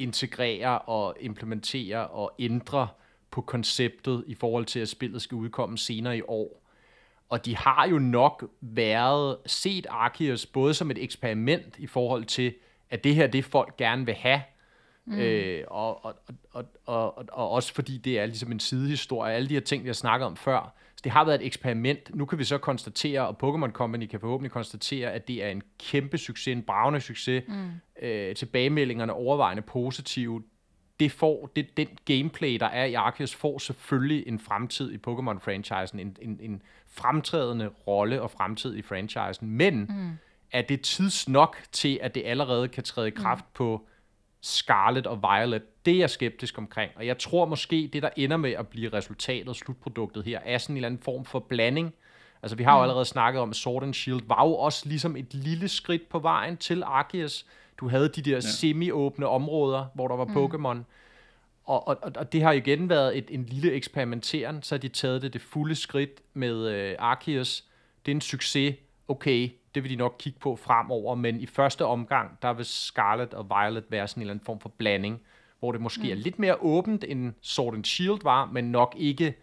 integrere 0.00 0.78
og 0.78 1.16
implementere 1.20 2.06
og 2.06 2.32
ændre 2.38 2.88
på 3.30 3.40
konceptet 3.40 4.24
i 4.26 4.34
forhold 4.34 4.64
til, 4.64 4.80
at 4.80 4.88
spillet 4.88 5.22
skal 5.22 5.36
udkomme 5.36 5.78
senere 5.78 6.18
i 6.18 6.22
år. 6.28 6.62
Og 7.28 7.46
de 7.46 7.56
har 7.56 7.88
jo 7.88 7.98
nok 7.98 8.50
været 8.60 9.36
set 9.46 9.86
Arceus 9.90 10.46
både 10.46 10.74
som 10.74 10.90
et 10.90 11.02
eksperiment 11.02 11.78
i 11.78 11.86
forhold 11.86 12.24
til, 12.24 12.54
at 12.90 13.04
det 13.04 13.14
her 13.14 13.26
det 13.26 13.44
folk 13.44 13.76
gerne 13.76 14.06
vil 14.06 14.14
have, 14.14 14.40
Mm. 15.04 15.18
Øh, 15.18 15.64
og, 15.66 16.04
og, 16.04 16.14
og, 16.52 16.64
og, 16.86 17.18
og, 17.18 17.24
og 17.32 17.50
også 17.50 17.74
fordi 17.74 17.98
det 17.98 18.18
er 18.18 18.26
ligesom 18.26 18.52
en 18.52 18.60
sidehistorie. 18.60 19.34
Alle 19.34 19.48
de 19.48 19.54
her 19.54 19.60
ting, 19.60 19.82
vi 19.82 19.88
har 19.88 19.94
snakket 19.94 20.26
om 20.26 20.36
før, 20.36 20.74
det 21.04 21.12
har 21.12 21.24
været 21.24 21.40
et 21.40 21.46
eksperiment. 21.46 22.14
Nu 22.14 22.24
kan 22.24 22.38
vi 22.38 22.44
så 22.44 22.58
konstatere, 22.58 23.28
og 23.28 23.36
Pokémon 23.42 23.72
Company 23.72 24.06
kan 24.06 24.20
forhåbentlig 24.20 24.52
konstatere, 24.52 25.12
at 25.12 25.28
det 25.28 25.44
er 25.44 25.48
en 25.48 25.62
kæmpe 25.78 26.18
succes, 26.18 26.56
en 26.56 26.62
bravende 26.62 27.00
succes. 27.00 27.44
Mm. 27.48 27.70
Øh, 28.02 28.34
tilbagemeldingerne 28.34 29.12
overvejende 29.12 29.62
positive. 29.62 30.42
Det 31.00 31.12
får, 31.12 31.50
det, 31.56 31.76
den 31.76 31.88
gameplay, 32.04 32.56
der 32.60 32.66
er 32.66 32.84
i 32.84 32.94
Arceus, 32.94 33.34
får 33.34 33.58
selvfølgelig 33.58 34.24
en 34.26 34.38
fremtid 34.38 34.92
i 34.92 34.96
Pokémon-franchisen, 35.08 36.00
en, 36.00 36.16
en, 36.22 36.38
en 36.40 36.62
fremtrædende 36.86 37.68
rolle 37.68 38.22
og 38.22 38.30
fremtid 38.30 38.76
i 38.76 38.82
franchisen. 38.82 39.50
Men 39.50 39.78
mm. 39.80 40.10
er 40.52 40.62
det 40.62 40.80
tids 40.80 41.28
nok 41.28 41.56
til, 41.72 41.98
at 42.02 42.14
det 42.14 42.22
allerede 42.26 42.68
kan 42.68 42.84
træde 42.84 43.08
i 43.08 43.10
kraft 43.10 43.44
mm. 43.44 43.54
på 43.54 43.86
Scarlet 44.42 45.06
og 45.06 45.22
Violet, 45.22 45.62
det 45.86 45.94
er 45.94 45.98
jeg 45.98 46.10
skeptisk 46.10 46.58
omkring. 46.58 46.92
Og 46.96 47.06
jeg 47.06 47.18
tror 47.18 47.44
måske, 47.44 47.90
det 47.92 48.02
der 48.02 48.10
ender 48.16 48.36
med 48.36 48.50
at 48.50 48.68
blive 48.68 48.92
resultatet, 48.92 49.56
slutproduktet 49.56 50.24
her, 50.24 50.40
er 50.44 50.58
sådan 50.58 50.72
en 50.72 50.76
eller 50.76 50.88
anden 50.88 51.02
form 51.02 51.24
for 51.24 51.38
blanding. 51.38 51.94
Altså 52.42 52.56
vi 52.56 52.62
har 52.62 52.72
jo 52.72 52.78
mm. 52.78 52.82
allerede 52.82 53.04
snakket 53.04 53.42
om, 53.42 53.50
at 53.50 53.56
Sword 53.56 53.82
and 53.82 53.94
Shield 53.94 54.20
var 54.26 54.46
jo 54.46 54.54
også 54.54 54.88
ligesom 54.88 55.16
et 55.16 55.34
lille 55.34 55.68
skridt 55.68 56.08
på 56.08 56.18
vejen 56.18 56.56
til 56.56 56.82
Arceus. 56.82 57.46
Du 57.78 57.88
havde 57.88 58.08
de 58.08 58.22
der 58.22 58.30
ja. 58.30 58.40
semi-åbne 58.40 59.26
områder, 59.26 59.86
hvor 59.94 60.08
der 60.08 60.16
var 60.16 60.24
mm. 60.24 60.36
Pokémon. 60.36 60.84
Og, 61.64 61.88
og, 61.88 61.96
og 62.16 62.32
det 62.32 62.42
har 62.42 62.52
igen 62.52 62.88
været 62.88 63.18
et, 63.18 63.24
en 63.28 63.46
lille 63.46 63.72
eksperimenteren, 63.72 64.62
så 64.62 64.74
har 64.74 64.80
de 64.80 64.88
taget 64.88 65.22
det 65.22 65.32
det 65.32 65.40
fulde 65.40 65.74
skridt 65.74 66.10
med 66.34 66.68
øh, 66.68 66.96
Arceus. 66.98 67.64
Det 68.06 68.12
er 68.12 68.14
en 68.14 68.20
succes. 68.20 68.74
Okay, 69.10 69.50
det 69.74 69.82
vil 69.82 69.90
de 69.90 69.96
nok 69.96 70.16
kigge 70.18 70.38
på 70.38 70.56
fremover, 70.56 71.14
men 71.14 71.40
i 71.40 71.46
første 71.46 71.84
omgang, 71.84 72.38
der 72.42 72.52
vil 72.52 72.64
Scarlet 72.64 73.34
og 73.34 73.48
Violet 73.48 73.84
være 73.90 74.08
sådan 74.08 74.20
en 74.20 74.22
eller 74.22 74.34
anden 74.34 74.44
form 74.44 74.60
for 74.60 74.68
blanding, 74.68 75.20
hvor 75.58 75.72
det 75.72 75.80
måske 75.80 76.02
mm. 76.02 76.10
er 76.10 76.14
lidt 76.14 76.38
mere 76.38 76.56
åbent, 76.56 77.04
end 77.04 77.32
Sword 77.40 77.74
and 77.74 77.84
Shield 77.84 78.22
var, 78.22 78.46
men 78.46 78.70
nok 78.72 78.94
ikke 78.98 79.34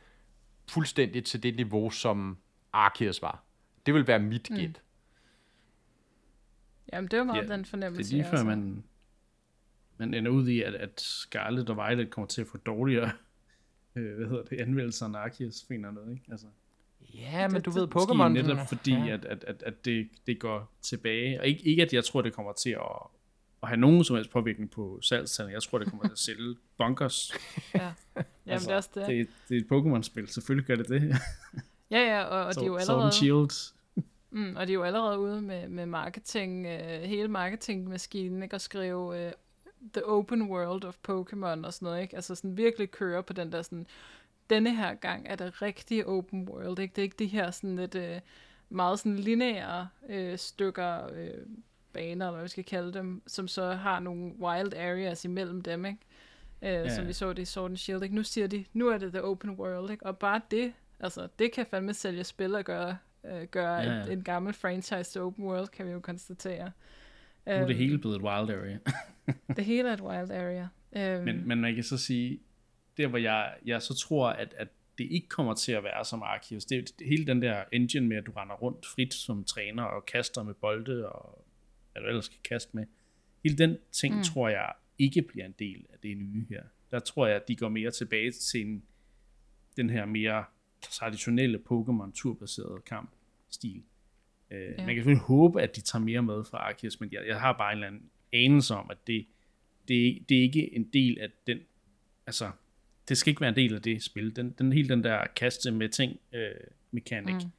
fuldstændig 0.69 1.25
til 1.25 1.43
det 1.43 1.55
niveau, 1.55 1.89
som 1.89 2.37
Arceus 2.73 3.21
var. 3.21 3.43
Det 3.85 3.93
vil 3.93 4.07
være 4.07 4.19
mit 4.19 4.49
mm. 4.49 4.57
gæt. 4.57 4.81
Jamen, 6.93 7.07
det 7.11 7.19
var 7.19 7.25
meget 7.25 7.49
ja, 7.49 7.53
den 7.53 7.65
fornemmelse. 7.65 8.15
Det 8.15 8.19
er 8.19 8.23
lige 8.23 8.37
før, 8.37 8.43
man, 8.43 8.83
man 9.97 10.13
ender 10.13 10.31
ud 10.31 10.47
i, 10.47 10.61
at, 10.61 10.75
at 10.75 11.01
Scarlet 11.01 11.69
og 11.69 11.75
Violet 11.75 12.09
kommer 12.09 12.27
til 12.27 12.41
at 12.41 12.47
få 12.47 12.57
dårligere 12.57 13.11
øh, 13.95 14.15
hvad 14.15 14.27
hedder 14.27 14.43
det, 14.43 14.59
anvendelser 14.59 15.05
af 15.05 15.19
Arceus, 15.19 15.65
finder 15.67 15.91
noget, 15.91 16.11
ikke? 16.11 16.25
Altså. 16.31 16.47
Ja, 17.17 17.47
men 17.47 17.61
du 17.61 17.71
ved, 17.71 17.87
Pokémon... 17.95 18.27
netop 18.27 18.57
fordi, 18.67 18.93
ja. 18.93 19.13
at, 19.13 19.25
at, 19.25 19.43
at, 19.43 19.63
at 19.63 19.85
det, 19.85 20.09
det 20.27 20.39
går 20.39 20.71
tilbage. 20.81 21.39
Og 21.39 21.47
ikke, 21.47 21.61
ikke, 21.63 21.81
at 21.81 21.93
jeg 21.93 22.05
tror, 22.05 22.21
det 22.21 22.33
kommer 22.33 22.53
til 22.53 22.69
at, 22.69 23.01
at 23.63 23.69
have 23.69 23.77
nogen 23.77 24.03
som 24.03 24.15
helst 24.15 24.31
påvirkning 24.31 24.71
på 24.71 24.99
salgstallene. 25.01 25.53
Jeg 25.53 25.63
tror, 25.63 25.77
det 25.77 25.89
kommer 25.89 26.03
til 26.03 26.11
at 26.11 26.19
sælge 26.19 26.55
bunkers. 26.77 27.33
ja, 27.75 27.79
Jamen, 28.15 28.25
altså, 28.45 28.67
det 28.67 28.73
er 28.73 28.77
også 28.77 28.89
det. 28.95 29.07
Det, 29.07 29.27
det 29.49 29.57
er 29.57 29.61
et 29.61 29.67
Pokémon-spil, 29.71 30.27
selvfølgelig 30.27 30.67
gør 30.67 30.75
det 30.75 30.89
det. 30.89 31.01
ja, 31.91 31.99
ja, 31.99 32.23
og, 32.23 32.45
og 32.45 32.53
så, 32.53 32.59
de 32.59 32.65
er 32.65 32.67
jo 32.67 32.75
allerede... 32.75 33.11
Shield. 33.11 33.73
Mm, 34.29 34.55
og 34.55 34.67
de 34.67 34.71
er 34.71 34.73
jo 34.73 34.83
allerede 34.83 35.19
ude 35.19 35.41
med, 35.41 35.67
med 35.67 35.85
marketing, 35.85 36.65
uh, 36.65 37.01
hele 37.01 37.27
marketingmaskinen, 37.27 38.43
ikke? 38.43 38.55
at 38.55 38.61
skrive 38.61 39.27
uh, 39.27 39.31
The 39.93 40.05
Open 40.05 40.41
World 40.41 40.85
of 40.85 40.95
Pokémon 41.09 41.65
og 41.65 41.73
sådan 41.73 41.85
noget, 41.85 42.01
ikke? 42.01 42.15
Altså 42.15 42.35
sådan 42.35 42.57
virkelig 42.57 42.91
køre 42.91 43.23
på 43.23 43.33
den 43.33 43.51
der 43.51 43.61
sådan 43.61 43.87
denne 44.49 44.75
her 44.75 44.93
gang 44.93 45.27
er 45.27 45.35
det 45.35 45.61
rigtig 45.61 46.05
open 46.05 46.49
world, 46.49 46.79
ikke? 46.79 46.93
Det 46.95 47.01
er 47.01 47.03
ikke 47.03 47.15
de 47.19 47.25
her 47.25 47.51
sådan 47.51 47.75
lidt 47.75 47.95
øh, 47.95 48.19
meget 48.69 48.99
sådan 48.99 49.19
lineære 49.19 49.87
øh, 50.09 50.37
stykker 50.37 51.07
øh, 51.13 51.45
baner, 51.93 52.25
eller 52.25 52.31
hvad 52.31 52.43
vi 52.43 52.49
skal 52.49 52.63
kalde 52.63 52.93
dem, 52.93 53.21
som 53.27 53.47
så 53.47 53.73
har 53.73 53.99
nogle 53.99 54.33
wild 54.39 54.73
areas 54.73 55.25
imellem 55.25 55.61
dem, 55.61 55.85
ikke? 55.85 55.99
Øh, 56.61 56.69
ja. 56.69 56.95
Som 56.95 57.07
vi 57.07 57.13
så 57.13 57.33
det 57.33 57.41
i 57.41 57.45
Sword 57.45 57.69
and 57.69 57.77
Shield, 57.77 58.03
ikke? 58.03 58.15
Nu 58.15 58.23
siger 58.23 58.47
de, 58.47 58.65
nu 58.73 58.87
er 58.87 58.97
det 58.97 59.11
the 59.11 59.23
open 59.23 59.49
world, 59.49 59.91
ikke? 59.91 60.05
Og 60.05 60.17
bare 60.17 60.41
det, 60.51 60.73
altså, 60.99 61.27
det 61.39 61.51
kan 61.51 61.65
fandme 61.65 61.93
sælge 61.93 62.23
spil 62.23 62.55
og 62.55 62.63
gøre, 62.63 62.97
øh, 63.25 63.43
gøre 63.43 63.75
ja. 63.75 64.03
En, 64.03 64.11
en 64.11 64.23
gammel 64.23 64.53
franchise 64.53 65.11
til 65.11 65.21
open 65.21 65.45
world, 65.45 65.67
kan 65.67 65.85
vi 65.85 65.91
jo 65.91 65.99
konstatere. 65.99 66.71
Nu 67.45 67.53
er 67.53 67.59
det 67.59 67.69
øhm, 67.69 67.77
hele 67.77 67.97
blevet 67.97 68.15
et 68.15 68.21
wild 68.21 68.49
area. 68.49 68.77
det 69.55 69.65
hele 69.65 69.89
er 69.89 69.93
et 69.93 70.01
wild 70.01 70.31
area. 70.31 70.67
Um, 70.91 71.25
men, 71.25 71.47
men 71.47 71.61
man 71.61 71.75
kan 71.75 71.83
så 71.83 71.97
sige, 71.97 72.39
der 72.97 73.07
hvor 73.07 73.17
jeg, 73.17 73.53
jeg 73.65 73.81
så 73.81 73.97
tror, 73.97 74.29
at, 74.29 74.53
at 74.57 74.67
det 74.97 75.07
ikke 75.11 75.27
kommer 75.27 75.53
til 75.53 75.71
at 75.71 75.83
være 75.83 76.05
som 76.05 76.23
Arceus. 76.23 76.65
Det 76.65 76.77
er 76.77 77.05
hele 77.05 77.25
den 77.25 77.41
der 77.41 77.63
engine 77.71 78.07
med, 78.07 78.17
at 78.17 78.25
du 78.25 78.31
render 78.31 78.55
rundt 78.55 78.85
frit 78.85 79.13
som 79.13 79.43
træner 79.43 79.83
og 79.83 80.05
kaster 80.05 80.43
med 80.43 80.53
bolde 80.53 81.09
og 81.09 81.45
hvad 81.91 82.01
du 82.01 82.07
ellers 82.07 82.29
kan 82.29 82.39
kaste 82.49 82.69
med. 82.73 82.85
Hele 83.43 83.57
den 83.57 83.77
ting 83.91 84.15
mm. 84.15 84.23
tror 84.23 84.49
jeg 84.49 84.73
ikke 84.99 85.21
bliver 85.21 85.45
en 85.45 85.55
del 85.59 85.85
af 85.93 85.99
det 86.03 86.17
nye 86.17 86.45
her. 86.49 86.63
Der 86.91 86.99
tror 86.99 87.27
jeg, 87.27 87.35
at 87.35 87.47
de 87.47 87.55
går 87.55 87.69
mere 87.69 87.91
tilbage 87.91 88.31
til 88.31 88.61
en, 88.61 88.83
den 89.77 89.89
her 89.89 90.05
mere 90.05 90.45
traditionelle 90.81 91.59
Pokémon 91.71 92.11
turbaserede 92.15 92.81
kamp-stil. 92.85 93.83
Øh, 94.51 94.61
ja. 94.61 94.67
Man 94.77 94.85
kan 94.85 94.95
selvfølgelig 94.95 95.25
håbe, 95.25 95.61
at 95.61 95.75
de 95.75 95.81
tager 95.81 96.03
mere 96.03 96.21
med 96.21 96.43
fra 96.43 96.57
Arceus, 96.57 96.99
men 96.99 97.09
jeg, 97.11 97.27
jeg 97.27 97.39
har 97.39 97.53
bare 97.53 97.71
en 97.71 97.77
eller 97.77 97.87
anden 97.87 98.09
anelse 98.33 98.75
om, 98.75 98.89
at 98.91 98.97
det, 99.07 99.27
det, 99.87 100.29
det 100.29 100.37
er 100.37 100.41
ikke 100.41 100.75
en 100.75 100.83
del 100.93 101.19
af 101.19 101.29
den, 101.47 101.59
altså 102.25 102.51
det 103.09 103.17
skal 103.17 103.31
ikke 103.31 103.41
være 103.41 103.49
en 103.49 103.55
del 103.55 103.75
af 103.75 103.81
det 103.81 104.03
spil. 104.03 104.35
Den, 104.35 104.51
den 104.51 104.73
hele 104.73 104.89
den 104.89 105.03
der 105.03 105.27
kaste 105.35 105.71
med 105.71 105.89
ting 105.89 106.19
øh, 106.33 106.51
mekanik, 106.91 107.35
mm. 107.35 107.51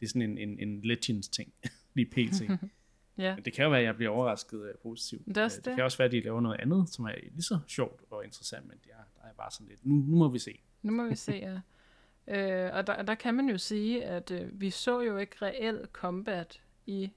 det 0.00 0.06
er 0.06 0.08
sådan 0.08 0.22
en, 0.22 0.38
en, 0.38 0.58
en 0.68 0.80
Legends 0.82 1.28
ting, 1.28 1.52
lige 1.94 2.06
pt. 2.06 2.40
ja. 3.18 3.34
Men 3.34 3.44
det 3.44 3.52
kan 3.52 3.64
jo 3.64 3.70
være, 3.70 3.80
at 3.80 3.86
jeg 3.86 3.96
bliver 3.96 4.10
overrasket 4.10 4.58
uh, 4.58 4.68
positivt. 4.82 5.26
Det, 5.26 5.36
det. 5.36 5.64
det 5.64 5.74
kan 5.74 5.84
også 5.84 5.98
være, 5.98 6.06
at 6.06 6.12
de 6.12 6.20
laver 6.20 6.40
noget 6.40 6.60
andet, 6.60 6.88
som 6.88 7.04
er 7.04 7.12
lige 7.32 7.42
så 7.42 7.58
sjovt 7.66 8.00
og 8.10 8.24
interessant, 8.24 8.68
men 8.68 8.78
ja, 8.86 8.92
der 8.92 9.28
er 9.28 9.32
bare 9.38 9.50
sådan 9.50 9.66
lidt, 9.66 9.86
nu, 9.86 9.94
nu 9.94 10.16
må 10.16 10.28
vi 10.28 10.38
se. 10.38 10.60
Nu 10.82 10.92
må 10.92 11.08
vi 11.08 11.14
se, 11.14 11.32
ja. 11.32 11.60
Øh, 12.28 12.70
og 12.74 12.86
der, 12.86 13.02
der 13.02 13.14
kan 13.14 13.34
man 13.34 13.48
jo 13.48 13.58
sige, 13.58 14.04
at 14.04 14.30
øh, 14.30 14.60
vi 14.60 14.70
så 14.70 15.00
jo 15.00 15.16
ikke 15.16 15.36
reel 15.42 15.88
combat 15.92 16.60
i 16.86 17.10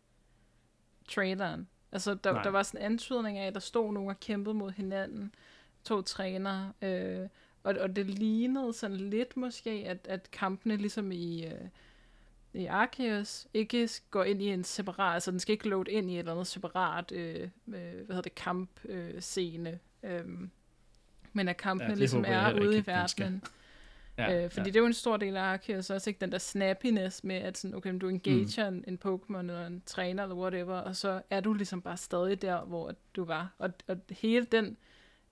traileren. 1.08 1.68
Altså, 1.92 2.14
der, 2.14 2.44
der 2.44 2.50
var 2.50 2.64
sådan 2.64 2.82
en 2.82 2.92
antydning 2.92 3.38
af, 3.38 3.48
at 3.48 3.54
der 3.54 3.60
stod 3.60 3.94
nogen 3.94 4.10
og 4.10 4.20
kæmpede 4.20 4.56
mod 4.56 4.72
hinanden, 4.72 5.36
to 5.84 6.02
trænere, 6.02 6.74
øh, 6.82 7.28
og, 7.68 7.76
og 7.80 7.96
det 7.96 8.06
lignede 8.06 8.74
sådan 8.74 8.98
lidt 8.98 9.38
måske, 9.38 9.70
at, 9.70 10.08
at 10.10 10.32
kampene 10.32 10.78
ligesom 10.78 11.12
i, 11.12 11.46
øh, 11.46 11.68
i 12.54 12.66
Arceus 12.66 13.48
ikke 13.54 13.90
går 14.12 14.24
ind 14.24 14.42
i 14.42 14.48
en 14.48 14.64
separat, 14.64 15.14
altså 15.14 15.32
den 15.32 15.40
skal 15.40 15.54
ikke 15.54 15.70
load 15.70 15.88
ind 15.88 16.10
i 16.10 16.14
et 16.14 16.20
eller 16.20 16.32
andet 16.32 16.48
separat, 16.48 17.12
øh, 17.12 17.44
øh, 17.44 17.50
hvad 17.66 18.06
hedder 18.08 18.22
det, 18.22 18.36
kampscene. 18.36 19.80
Øh, 20.04 20.26
men 21.34 21.48
at 21.48 21.58
kampene 21.58 21.90
ja, 21.90 21.96
ligesom 21.96 22.26
er 22.28 22.62
ude 22.62 22.78
i 22.78 22.88
verdenen. 22.88 23.44
Ja, 24.18 24.44
øh, 24.44 24.52
fordi 24.52 24.62
ja. 24.62 24.66
det 24.66 24.76
er 24.76 24.80
jo 24.80 24.86
en 24.86 24.94
stor 24.94 25.18
del 25.18 25.38
af 25.38 25.42
Arceus, 25.42 25.90
også 25.90 26.10
ikke 26.10 26.22
den 26.22 26.32
der 26.32 26.38
snappiness 26.38 27.24
med, 27.24 27.36
at 27.36 27.58
sådan, 27.58 27.76
okay, 27.76 28.00
du 28.02 28.10
engager 28.10 28.70
mm. 28.70 28.76
en, 28.78 28.84
en 28.88 29.00
Pokémon 29.06 29.40
eller 29.40 29.68
en 29.68 29.84
træner 29.86 30.24
eller 30.24 30.36
whatever, 30.36 30.78
og 30.78 30.96
så 30.96 31.22
er 31.30 31.40
du 31.40 31.54
ligesom 31.54 31.82
bare 31.82 31.98
stadig 31.98 32.42
der, 32.42 32.66
hvor 32.66 32.96
du 33.16 33.24
var. 33.24 33.56
Og, 33.58 33.70
og 33.88 33.98
hele 34.10 34.46
den 34.46 34.78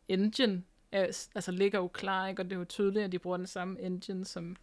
engine 0.07 0.63
altså 0.91 1.51
ligger 1.51 1.79
jo 1.79 1.87
klar, 1.87 2.27
ikke? 2.27 2.41
og 2.41 2.45
det 2.45 2.53
er 2.53 2.59
jo 2.59 2.65
tydeligt, 2.65 3.05
at 3.05 3.11
de 3.11 3.19
bruger 3.19 3.37
den 3.37 3.47
samme 3.47 3.81
engine 3.81 4.25
som 4.25 4.55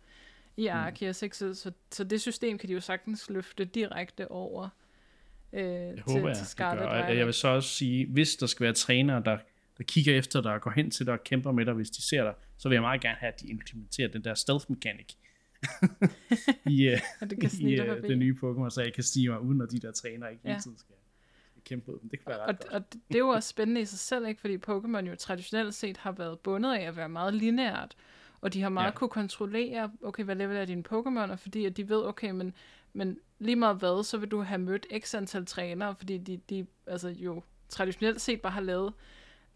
i 0.57 0.63
mm. 0.63 0.77
Arceus, 0.77 1.23
ikke? 1.23 1.37
Så, 1.37 1.55
så, 1.55 1.73
så 1.91 2.05
det 2.05 2.21
system 2.21 2.59
kan 2.59 2.69
de 2.69 2.75
jo 2.75 2.81
sagtens 2.81 3.31
løfte 3.31 3.65
direkte 3.65 4.31
over 4.31 4.69
øh, 5.53 5.63
jeg 5.63 5.95
til, 5.95 6.03
håber, 6.07 6.35
til 6.35 6.47
Scarlet 6.47 6.83
jeg, 6.83 7.17
jeg 7.17 7.27
vil 7.27 7.35
så 7.35 7.49
også 7.49 7.69
sige, 7.69 8.07
hvis 8.07 8.37
der 8.37 8.47
skal 8.47 8.65
være 8.65 8.73
trænere, 8.73 9.23
der, 9.25 9.39
der 9.79 9.85
kigger 9.85 10.19
efter 10.19 10.41
dig 10.41 10.53
og 10.53 10.61
går 10.61 10.71
hen 10.71 10.91
til 10.91 11.07
dig 11.07 11.15
og 11.15 11.25
kæmper 11.25 11.53
med 11.53 11.67
dig, 11.67 11.75
hvis 11.75 11.91
de 11.91 12.03
ser 12.03 12.25
dig, 12.25 12.35
så 12.59 12.69
vil 12.69 12.77
jeg 12.77 12.83
meget 12.83 13.01
gerne 13.01 13.19
have, 13.21 13.33
at 13.33 13.41
de 13.41 13.47
implementerer 13.47 14.09
den 14.09 14.25
der 14.25 14.35
stealth 14.35 14.65
mechanic 14.69 15.15
i, 16.75 16.89
uh, 16.89 17.29
det 17.29 17.41
kan 17.41 17.51
i 17.61 17.81
uh, 17.81 17.87
det 17.87 18.19
nye 18.19 18.37
Pokémon, 18.45 18.71
så 18.71 18.83
jeg 18.83 18.93
kan 18.93 19.05
stige 19.05 19.29
mig 19.29 19.41
uden, 19.41 19.59
når 19.59 19.67
de 19.67 19.79
der 19.79 19.93
trænere 19.93 20.31
ikke 20.31 20.43
ja. 20.45 20.51
hele 20.51 20.63
tiden 20.63 20.79
skal 20.79 20.95
kæmpe 21.65 21.91
mod 21.91 21.99
dem. 22.01 22.09
Det 22.09 22.19
kan 22.19 22.31
være 22.31 22.41
ret 22.41 22.49
og, 22.49 22.59
godt. 22.59 22.73
og 22.73 22.93
det 22.93 23.15
er 23.15 23.19
jo 23.19 23.29
også 23.29 23.49
spændende 23.49 23.81
i 23.81 23.85
sig 23.85 23.99
selv, 23.99 24.27
ikke? 24.27 24.41
fordi 24.41 24.57
Pokémon 24.57 25.09
jo 25.09 25.17
traditionelt 25.17 25.75
set 25.75 25.97
har 25.97 26.13
været 26.13 26.39
bundet 26.39 26.75
af 26.75 26.83
at 26.83 26.97
være 26.97 27.09
meget 27.09 27.35
lineært, 27.35 27.97
og 28.41 28.53
de 28.53 28.63
har 28.63 28.69
meget 28.69 28.87
ja. 28.87 28.95
kunne 28.95 29.11
kontrollere, 29.11 29.93
okay, 30.03 30.25
hvad 30.25 30.37
level 30.37 30.57
er 30.57 30.65
dine 30.65 30.85
Pokémon, 30.93 31.35
fordi 31.35 31.65
at 31.65 31.77
de 31.77 31.89
ved, 31.89 32.05
okay, 32.05 32.31
men, 32.31 32.55
men 32.93 33.19
lige 33.39 33.57
meget 33.57 33.77
hvad, 33.77 34.05
så 34.05 34.19
vil 34.19 34.29
du 34.29 34.41
have 34.41 34.59
mødt 34.59 34.87
x 35.05 35.15
antal 35.15 35.47
trænere, 35.47 35.95
fordi 35.95 36.19
de, 36.19 36.37
de 36.37 36.67
altså 36.87 37.09
jo 37.09 37.43
traditionelt 37.69 38.21
set 38.21 38.41
bare 38.41 38.53
har 38.53 38.61
lavet 38.61 38.93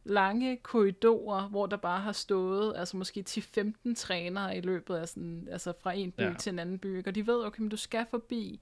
lange 0.04 0.56
korridorer, 0.56 1.48
hvor 1.48 1.66
der 1.66 1.76
bare 1.76 2.00
har 2.00 2.12
stået, 2.12 2.72
altså 2.76 2.96
måske 2.96 3.24
10-15 3.28 3.94
trænere 3.96 4.56
i 4.56 4.60
løbet 4.60 4.94
af 4.94 5.08
sådan, 5.08 5.48
altså 5.50 5.72
fra 5.80 5.92
en 5.92 6.12
by 6.12 6.22
ja. 6.22 6.34
til 6.38 6.52
en 6.52 6.58
anden 6.58 6.78
by, 6.78 7.06
og 7.06 7.14
de 7.14 7.26
ved, 7.26 7.44
okay, 7.44 7.60
men 7.60 7.68
du 7.68 7.76
skal 7.76 8.06
forbi 8.10 8.60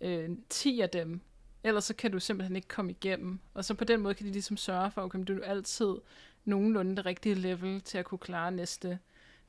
øh, 0.00 0.28
10 0.48 0.80
af 0.80 0.90
dem, 0.90 1.20
Ellers 1.64 1.84
så 1.84 1.94
kan 1.94 2.12
du 2.12 2.20
simpelthen 2.20 2.56
ikke 2.56 2.68
komme 2.68 2.90
igennem. 2.90 3.38
Og 3.54 3.64
så 3.64 3.74
på 3.74 3.84
den 3.84 4.00
måde 4.00 4.14
kan 4.14 4.26
de 4.26 4.32
ligesom 4.32 4.56
sørge 4.56 4.90
for, 4.90 5.02
at 5.02 5.28
du 5.28 5.38
er 5.38 5.44
altid 5.44 5.94
nogenlunde 6.44 6.96
det 6.96 7.06
rigtige 7.06 7.34
level 7.34 7.80
til 7.80 7.98
at 7.98 8.04
kunne 8.04 8.18
klare 8.18 8.52
næste 8.52 8.98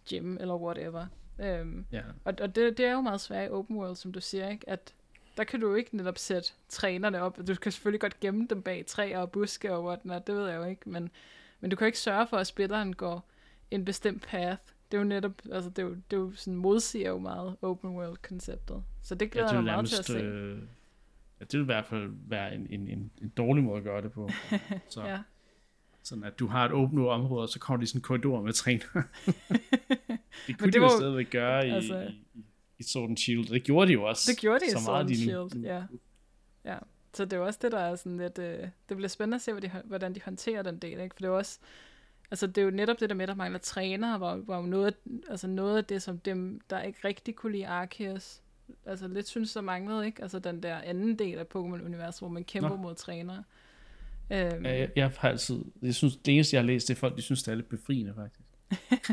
gym 0.09 0.37
eller 0.37 0.55
whatever. 0.55 1.05
Um, 1.39 1.85
ja. 1.91 2.01
Og, 2.25 2.33
og 2.41 2.55
det, 2.55 2.77
det 2.77 2.85
er 2.85 2.91
jo 2.91 3.01
meget 3.01 3.21
svært 3.21 3.49
i 3.49 3.51
open 3.51 3.77
world, 3.77 3.95
som 3.95 4.11
du 4.11 4.21
siger, 4.21 4.49
ikke? 4.49 4.69
at 4.69 4.93
der 5.37 5.43
kan 5.43 5.59
du 5.59 5.69
jo 5.69 5.75
ikke 5.75 5.97
netop 5.97 6.17
sætte 6.17 6.49
trænerne 6.69 7.21
op. 7.21 7.37
Du 7.47 7.55
kan 7.55 7.71
selvfølgelig 7.71 8.01
godt 8.01 8.19
gemme 8.19 8.47
dem 8.49 8.61
bag 8.61 8.85
træer 8.87 9.19
og 9.19 9.31
buske 9.31 9.73
og 9.73 9.83
whatnot, 9.85 10.27
det 10.27 10.35
ved 10.35 10.47
jeg 10.47 10.57
jo 10.57 10.63
ikke, 10.63 10.89
men, 10.89 11.09
Men 11.59 11.69
du 11.69 11.75
kan 11.75 11.87
ikke 11.87 11.99
sørge 11.99 12.27
for, 12.27 12.37
at 12.37 12.47
spilleren 12.47 12.95
går 12.95 13.29
en 13.71 13.85
bestemt 13.85 14.21
path. 14.21 14.61
Det 14.91 14.97
er 14.97 15.01
jo 15.01 15.07
netop, 15.07 15.31
altså 15.51 15.69
det 15.69 15.79
er 15.79 15.83
jo, 15.83 15.89
det 15.89 16.17
er 16.17 16.21
jo 16.21 16.31
sådan, 16.35 16.55
modsiger 16.55 17.09
jo 17.09 17.17
meget 17.17 17.55
open 17.61 17.89
world-konceptet. 17.89 18.83
Så 19.01 19.15
det 19.15 19.31
glæder 19.31 19.47
jeg 19.47 19.55
mig 19.55 19.63
meget 19.63 19.89
til 19.89 19.99
at 19.99 20.05
se. 20.05 20.17
øh, 20.17 20.61
ja, 21.41 21.45
det 21.45 21.53
vil 21.59 21.61
i 21.61 21.65
hvert 21.65 21.85
fald 21.85 22.09
være 22.27 22.55
en, 22.55 22.67
en, 22.69 22.87
en, 22.87 23.11
en 23.21 23.29
dårlig 23.37 23.63
måde 23.63 23.77
at 23.77 23.83
gøre 23.83 24.01
det 24.01 24.11
på. 24.11 24.29
Så, 24.89 25.03
Ja. 25.05 25.19
Sådan 26.03 26.23
at 26.23 26.39
du 26.39 26.47
har 26.47 26.65
et 26.65 26.71
åbent 26.71 27.07
område, 27.07 27.43
og 27.43 27.49
så 27.49 27.59
kommer 27.59 27.79
de 27.81 27.87
sådan 27.87 27.99
en 27.99 28.03
korridor 28.03 28.41
med 28.41 28.53
træner. 28.53 28.83
det 30.47 30.57
kunne 30.57 30.65
det 30.65 30.73
de 30.73 30.77
jo 30.77 30.83
var 30.83 30.91
jo- 30.91 30.97
stadigvæk 30.97 31.29
gøre 31.29 31.67
i, 31.67 31.71
altså- 31.71 31.99
i, 31.99 32.23
i, 32.39 32.43
i 32.79 32.83
Sword 32.83 33.09
and 33.09 33.17
Shield. 33.17 33.45
Det 33.47 33.63
gjorde 33.63 33.87
de 33.87 33.93
jo 33.93 34.03
også. 34.03 34.31
Det 34.31 34.39
gjorde 34.39 34.59
de 34.59 34.65
i 34.65 34.69
Sword 34.69 34.99
and 34.99 35.09
Shield, 35.15 35.55
nu- 35.55 35.67
ja. 35.67 35.83
Ja, 36.65 36.77
så 37.13 37.25
det 37.25 37.33
er 37.33 37.39
også 37.39 37.59
det, 37.61 37.71
der 37.71 37.79
er 37.79 37.95
sådan 37.95 38.17
lidt... 38.17 38.39
Øh, 38.39 38.59
det 38.89 38.97
bliver 38.97 39.07
spændende 39.07 39.35
at 39.35 39.41
se, 39.41 39.51
hvad 39.51 39.61
de, 39.61 39.71
hvordan 39.85 40.15
de 40.15 40.21
håndterer 40.25 40.61
den 40.61 40.77
del, 40.77 40.99
ikke? 40.99 41.15
For 41.15 41.19
det 41.19 41.27
er 41.27 41.31
også... 41.31 41.59
Altså, 42.31 42.47
det 42.47 42.57
er 42.57 42.61
jo 42.65 42.71
netop 42.71 42.99
det 42.99 43.09
der 43.09 43.15
med, 43.15 43.23
at 43.23 43.29
der 43.29 43.35
mangler 43.35 43.59
trænere, 43.59 44.19
var, 44.19 44.35
var 44.35 44.57
jo 44.57 44.65
noget, 44.65 44.93
altså 45.29 45.47
noget 45.47 45.77
af 45.77 45.85
det, 45.85 46.01
som 46.01 46.17
dem, 46.17 46.61
der 46.69 46.81
ikke 46.81 46.99
rigtig 47.03 47.35
kunne 47.35 47.51
lide 47.51 47.67
Arceus, 47.67 48.41
altså 48.85 49.07
lidt 49.07 49.27
synes, 49.27 49.53
der 49.53 49.61
manglede, 49.61 50.05
ikke? 50.05 50.21
Altså 50.21 50.39
den 50.39 50.63
der 50.63 50.75
anden 50.77 51.19
del 51.19 51.37
af 51.37 51.43
Pokémon-universet, 51.55 52.19
hvor 52.21 52.27
man 52.29 52.43
kæmper 52.43 52.69
Nå. 52.69 52.75
mod 52.75 52.95
trænere. 52.95 53.43
Øhm, 54.31 54.65
Ja, 54.65 54.79
jeg, 54.79 54.89
jeg 54.95 55.11
har 55.17 55.29
altid, 55.29 55.59
jeg 55.81 55.95
synes, 55.95 56.15
det 56.17 56.33
eneste, 56.33 56.55
jeg 56.55 56.61
har 56.63 56.67
læst, 56.67 56.87
det 56.87 56.93
er 56.95 56.99
folk, 56.99 57.17
de 57.17 57.21
synes, 57.21 57.43
det 57.43 57.51
er 57.51 57.55
lidt 57.55 57.69
befriende, 57.69 58.13
faktisk. 58.15 58.47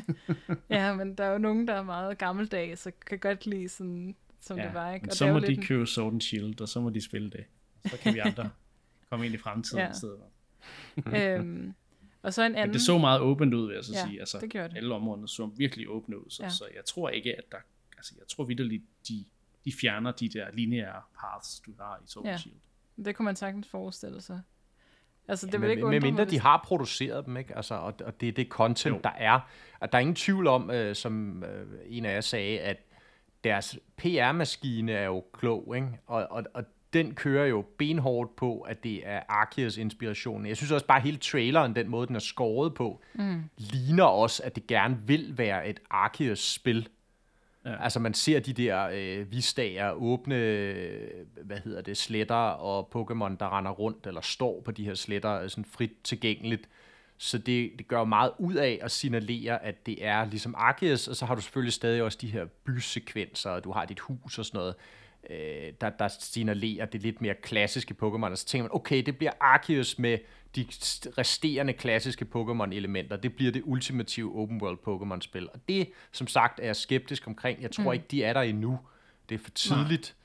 ja, 0.71 0.94
men 0.94 1.14
der 1.14 1.25
er 1.25 1.33
jo 1.33 1.38
nogen, 1.38 1.68
der 1.68 1.75
er 1.75 1.83
meget 1.83 2.18
gammeldags, 2.18 2.87
og 2.87 2.92
kan 3.07 3.18
godt 3.18 3.47
lide 3.47 3.68
sådan, 3.68 4.16
som 4.40 4.59
Ja, 4.59 4.64
det 4.66 4.75
var, 4.75 4.94
ikke? 4.94 5.07
Og 5.11 5.16
så 5.16 5.27
er 5.27 5.33
må 5.33 5.38
de 5.38 5.47
lidt 5.47 5.64
købe 5.66 5.87
Sword 5.87 6.12
and 6.12 6.21
Shield, 6.21 6.61
og 6.61 6.68
så 6.68 6.81
må 6.81 6.90
de 6.90 7.01
spille 7.01 7.31
det. 7.31 7.44
Så 7.90 7.97
kan 7.99 8.14
vi 8.14 8.18
andre 8.18 8.51
komme 9.11 9.27
ind 9.27 9.35
i 9.35 9.38
fremtiden 9.38 9.79
Ja. 9.85 9.90
i 9.90 9.94
stedet. 9.94 11.38
øhm, 11.38 11.75
og 12.23 12.35
så 12.35 12.42
en 12.42 12.55
anden... 12.55 12.68
Men 12.68 12.73
det 12.75 12.83
så 12.83 12.99
meget 12.99 13.21
åbent 13.21 13.55
ud, 13.55 13.66
vil 13.66 13.75
jeg 13.75 13.85
så 13.85 13.92
Ja, 13.92 14.07
sige. 14.07 14.21
Altså, 14.21 14.38
det 14.40 14.51
gjorde 14.51 14.68
det. 14.68 14.77
Alle 14.77 14.94
områderne 14.94 15.29
så 15.29 15.47
virkelig 15.47 15.88
åbne 15.88 16.18
ud, 16.18 16.31
så, 16.31 16.42
ja. 16.42 16.49
så 16.51 16.64
jeg 16.77 16.85
tror 16.85 17.09
ikke, 17.09 17.37
at 17.38 17.44
der... 17.53 17.59
Altså, 17.97 18.14
jeg 18.18 18.29
tror 18.29 18.44
vidderligt, 18.44 18.83
de, 19.09 19.25
de 19.68 19.72
fjerner 19.81 20.12
de 20.12 20.28
der 20.28 20.46
lineære 20.52 21.02
paths, 21.20 21.61
du 21.66 21.70
har 21.81 21.96
i 22.04 22.07
Sword 22.07 22.26
Ja. 22.26 22.37
Shield. 22.37 22.57
Det 23.04 23.16
kunne 23.16 23.24
man 23.24 23.37
sagtens 23.37 23.68
forestille 23.68 24.20
sig. 24.20 24.40
Altså, 25.28 25.46
det 25.46 25.54
Ja, 25.54 25.59
vil 25.59 25.70
ikke 25.70 25.83
med 25.83 25.96
undre 25.96 26.00
mindre 26.00 26.24
de 26.24 26.40
har 26.40 26.64
produceret 26.66 27.26
dem, 27.26 27.37
ikke? 27.37 27.57
Altså, 27.57 27.74
og, 27.74 27.94
og 28.04 28.20
det 28.20 28.28
er 28.28 28.33
det 28.33 28.48
content, 28.48 28.94
Jo. 28.96 29.00
der 29.04 29.11
er. 29.16 29.40
At 29.81 29.92
der 29.92 29.98
er 29.98 30.00
ingen 30.00 30.14
tvivl 30.14 30.46
om, 30.46 30.70
øh, 30.70 30.94
som 30.94 31.44
øh, 31.44 31.66
en 31.87 32.04
af 32.04 32.14
jer 32.14 32.20
sagde, 32.20 32.61
at 32.61 32.76
deres 33.44 33.78
PR-maskine 33.96 34.92
er 34.92 35.04
jo 35.04 35.24
klog, 35.33 35.76
ikke? 35.76 35.88
Og, 36.07 36.26
og, 36.31 36.44
og 36.54 36.64
den 36.92 37.14
kører 37.14 37.46
jo 37.46 37.64
benhårdt 37.78 38.37
på, 38.37 38.61
at 38.61 38.85
det 38.85 39.07
er 39.09 39.22
Arceus 39.28 39.76
inspiration. 39.76 40.46
Jeg 40.46 40.57
synes 40.57 40.72
også 40.72 40.87
bare, 40.87 40.98
at 40.98 41.02
hele 41.04 41.16
traileren, 41.16 41.74
den 41.74 41.88
måde, 41.88 42.07
den 42.07 42.16
er 42.16 42.20
skåret 42.20 42.74
på, 42.74 43.02
mm. 43.14 43.42
ligner 43.59 44.04
også, 44.04 44.42
at 44.42 44.57
det 44.57 44.66
gerne 44.66 44.98
vil 45.07 45.38
være 45.38 45.68
et 45.68 45.81
Arceus-spil. 45.90 46.88
Ja. 47.68 47.83
Altså 47.83 48.00
man 48.00 48.14
ser 48.14 48.40
de 48.40 48.52
der 48.52 48.88
øh, 48.92 49.33
visdager, 49.33 49.92
åbne, 49.92 50.37
hvad 51.42 51.59
hedder 51.64 51.81
det, 51.81 51.96
sletter 51.96 52.35
og 52.35 52.88
Pokémon, 52.94 53.37
der 53.37 53.59
render 53.59 53.70
rundt 53.70 54.07
eller 54.07 54.20
står 54.20 54.62
på 54.64 54.70
de 54.70 54.85
her 54.85 54.94
sletter, 54.94 55.40
øh, 55.40 55.50
sådan 55.50 55.64
frit 55.64 55.92
tilgængeligt. 56.04 56.68
Så 57.18 57.38
det, 57.38 57.72
det 57.78 57.88
gør 57.88 58.04
meget 58.04 58.33
ud 58.38 58.54
af 58.54 58.78
at 58.83 58.90
signalere, 58.90 59.64
at 59.64 59.87
det 59.87 60.04
er 60.04 60.24
ligesom 60.24 60.54
Arceus, 60.59 61.09
og 61.09 61.16
så 61.16 61.26
har 61.26 61.35
du 61.35 61.40
selvfølgelig 61.40 61.72
stadig 61.72 62.02
også 62.02 62.18
de 62.20 62.26
her 62.26 62.44
bysekvenser, 62.44 63.50
og 63.50 63.64
du 63.64 63.72
har 63.72 63.85
dit 63.85 64.00
hus 64.00 64.38
og 64.38 64.44
sådan 64.44 64.59
noget, 64.59 64.74
øh, 65.31 65.72
der, 65.81 65.90
der 65.90 66.09
signalerer 66.09 66.87
det 66.87 67.02
lidt 67.02 67.20
mere 67.20 67.35
klassiske 67.35 67.94
Pokémon, 68.02 68.24
og 68.24 68.38
så 68.38 68.46
tænker 68.46 68.62
man, 68.62 68.70
okay, 68.74 69.02
det 69.02 69.18
bliver 69.18 69.33
Arceus 69.40 69.98
med 69.98 70.18
de 70.57 70.66
resterende 71.18 71.72
klassiske 71.72 72.26
Pokémon-elementer. 72.35 73.16
Det 73.16 73.37
bliver 73.37 73.52
det 73.52 73.62
ultimative 73.64 74.37
open 74.37 74.62
world 74.62 74.78
Pokémon-spil. 74.88 75.48
Og 75.54 75.61
det, 75.68 75.90
som 76.12 76.26
sagt, 76.26 76.61
er 76.61 76.64
jeg 76.64 76.76
skeptisk 76.76 77.26
omkring. 77.26 77.62
Jeg 77.62 77.70
tror 77.70 77.85
mm. 77.85 77.92
ikke, 77.92 78.04
de 78.11 78.24
er 78.24 78.33
der 78.33 78.40
endnu. 78.40 78.78
Det 79.28 79.35
er 79.35 79.38
for 79.38 79.50
tidligt, 79.50 80.16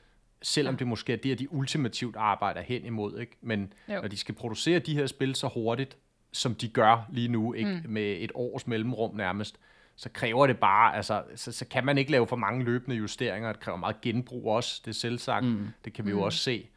selvom 0.42 0.78
det 0.78 0.88
måske 0.88 1.14
er 1.14 1.18
det, 1.18 1.40
de 1.40 1.54
ultimativt 1.54 2.16
arbejder 2.16 2.62
hen 2.62 2.86
imod. 2.86 3.20
Ikke? 3.20 3.38
Men 3.42 3.74
Jo. 3.90 4.02
når 4.02 4.08
de 4.08 4.18
skal 4.18 4.36
producere 4.36 4.80
de 4.80 4.94
her 4.96 5.06
spil 5.06 5.36
så 5.36 5.48
hurtigt, 5.48 5.98
som 6.32 6.56
de 6.56 6.68
gør 6.68 7.10
lige 7.12 7.28
nu, 7.28 7.54
ikke? 7.54 7.82
Mm. 7.86 7.92
med 7.92 8.16
et 8.20 8.32
års 8.36 8.68
mellemrum 8.68 9.16
nærmest, 9.16 9.60
så 9.96 10.10
kræver 10.10 10.48
det 10.48 10.58
bare, 10.58 10.96
altså, 10.96 11.24
så, 11.36 11.52
så 11.52 11.66
kan 11.66 11.86
man 11.86 11.98
ikke 11.98 12.12
lave 12.12 12.28
for 12.28 12.36
mange 12.36 12.64
løbende 12.64 12.96
justeringer. 12.96 13.52
Det 13.52 13.62
kræver 13.62 13.78
meget 13.78 14.02
genbrug 14.02 14.48
også, 14.48 14.82
det 14.86 14.92
er 14.92 14.96
selvsagt. 14.96 15.46
Mm. 15.46 15.68
Det 15.86 15.94
kan 15.94 16.06
vi 16.06 16.10
jo 16.10 16.22
også 16.22 16.40
se. 16.40 16.68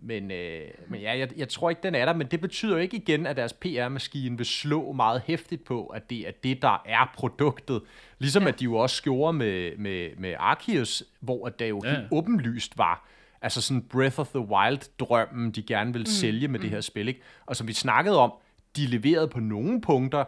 Men, 0.00 0.30
øh, 0.30 0.62
men 0.88 1.00
ja, 1.00 1.18
jeg, 1.18 1.28
jeg 1.36 1.48
tror 1.48 1.70
ikke, 1.70 1.82
den 1.82 1.94
er 1.94 2.04
der, 2.04 2.14
men 2.14 2.26
det 2.26 2.40
betyder 2.40 2.72
jo 2.72 2.78
ikke 2.78 2.96
igen, 2.96 3.26
at 3.26 3.36
deres 3.36 3.52
PR-maskine 3.52 4.36
vil 4.36 4.46
slå 4.46 4.92
meget 4.92 5.22
hæftigt 5.26 5.64
på, 5.64 5.86
at 5.86 6.10
det 6.10 6.28
er 6.28 6.32
det, 6.44 6.62
der 6.62 6.82
er 6.86 7.12
produktet. 7.14 7.82
Ligesom 8.18 8.42
ja. 8.42 8.48
At 8.48 8.60
de 8.60 8.64
jo 8.64 8.74
også 8.74 9.02
gjorde 9.02 9.32
med, 9.32 9.76
med, 9.76 10.10
med 10.18 10.34
Arceus, 10.38 11.02
hvor 11.20 11.48
det 11.48 11.68
jo 11.68 11.80
ja. 11.84 11.90
helt 11.90 12.08
åbenlyst 12.10 12.78
var, 12.78 13.08
altså 13.42 13.60
sådan 13.60 13.82
Breath 13.82 14.20
of 14.20 14.28
the 14.28 14.40
Wild-drømmen, 14.40 15.50
de 15.50 15.62
gerne 15.62 15.92
ville 15.92 16.04
mm, 16.04 16.10
sælge 16.10 16.48
med 16.48 16.58
mm. 16.58 16.62
det 16.62 16.70
her 16.70 16.80
spil. 16.80 17.08
Ikke? 17.08 17.20
Og 17.46 17.56
som 17.56 17.68
vi 17.68 17.72
snakkede 17.72 18.18
om, 18.18 18.32
de 18.76 18.86
leverede 18.86 19.28
på 19.28 19.40
nogle 19.40 19.80
punkter 19.80 20.24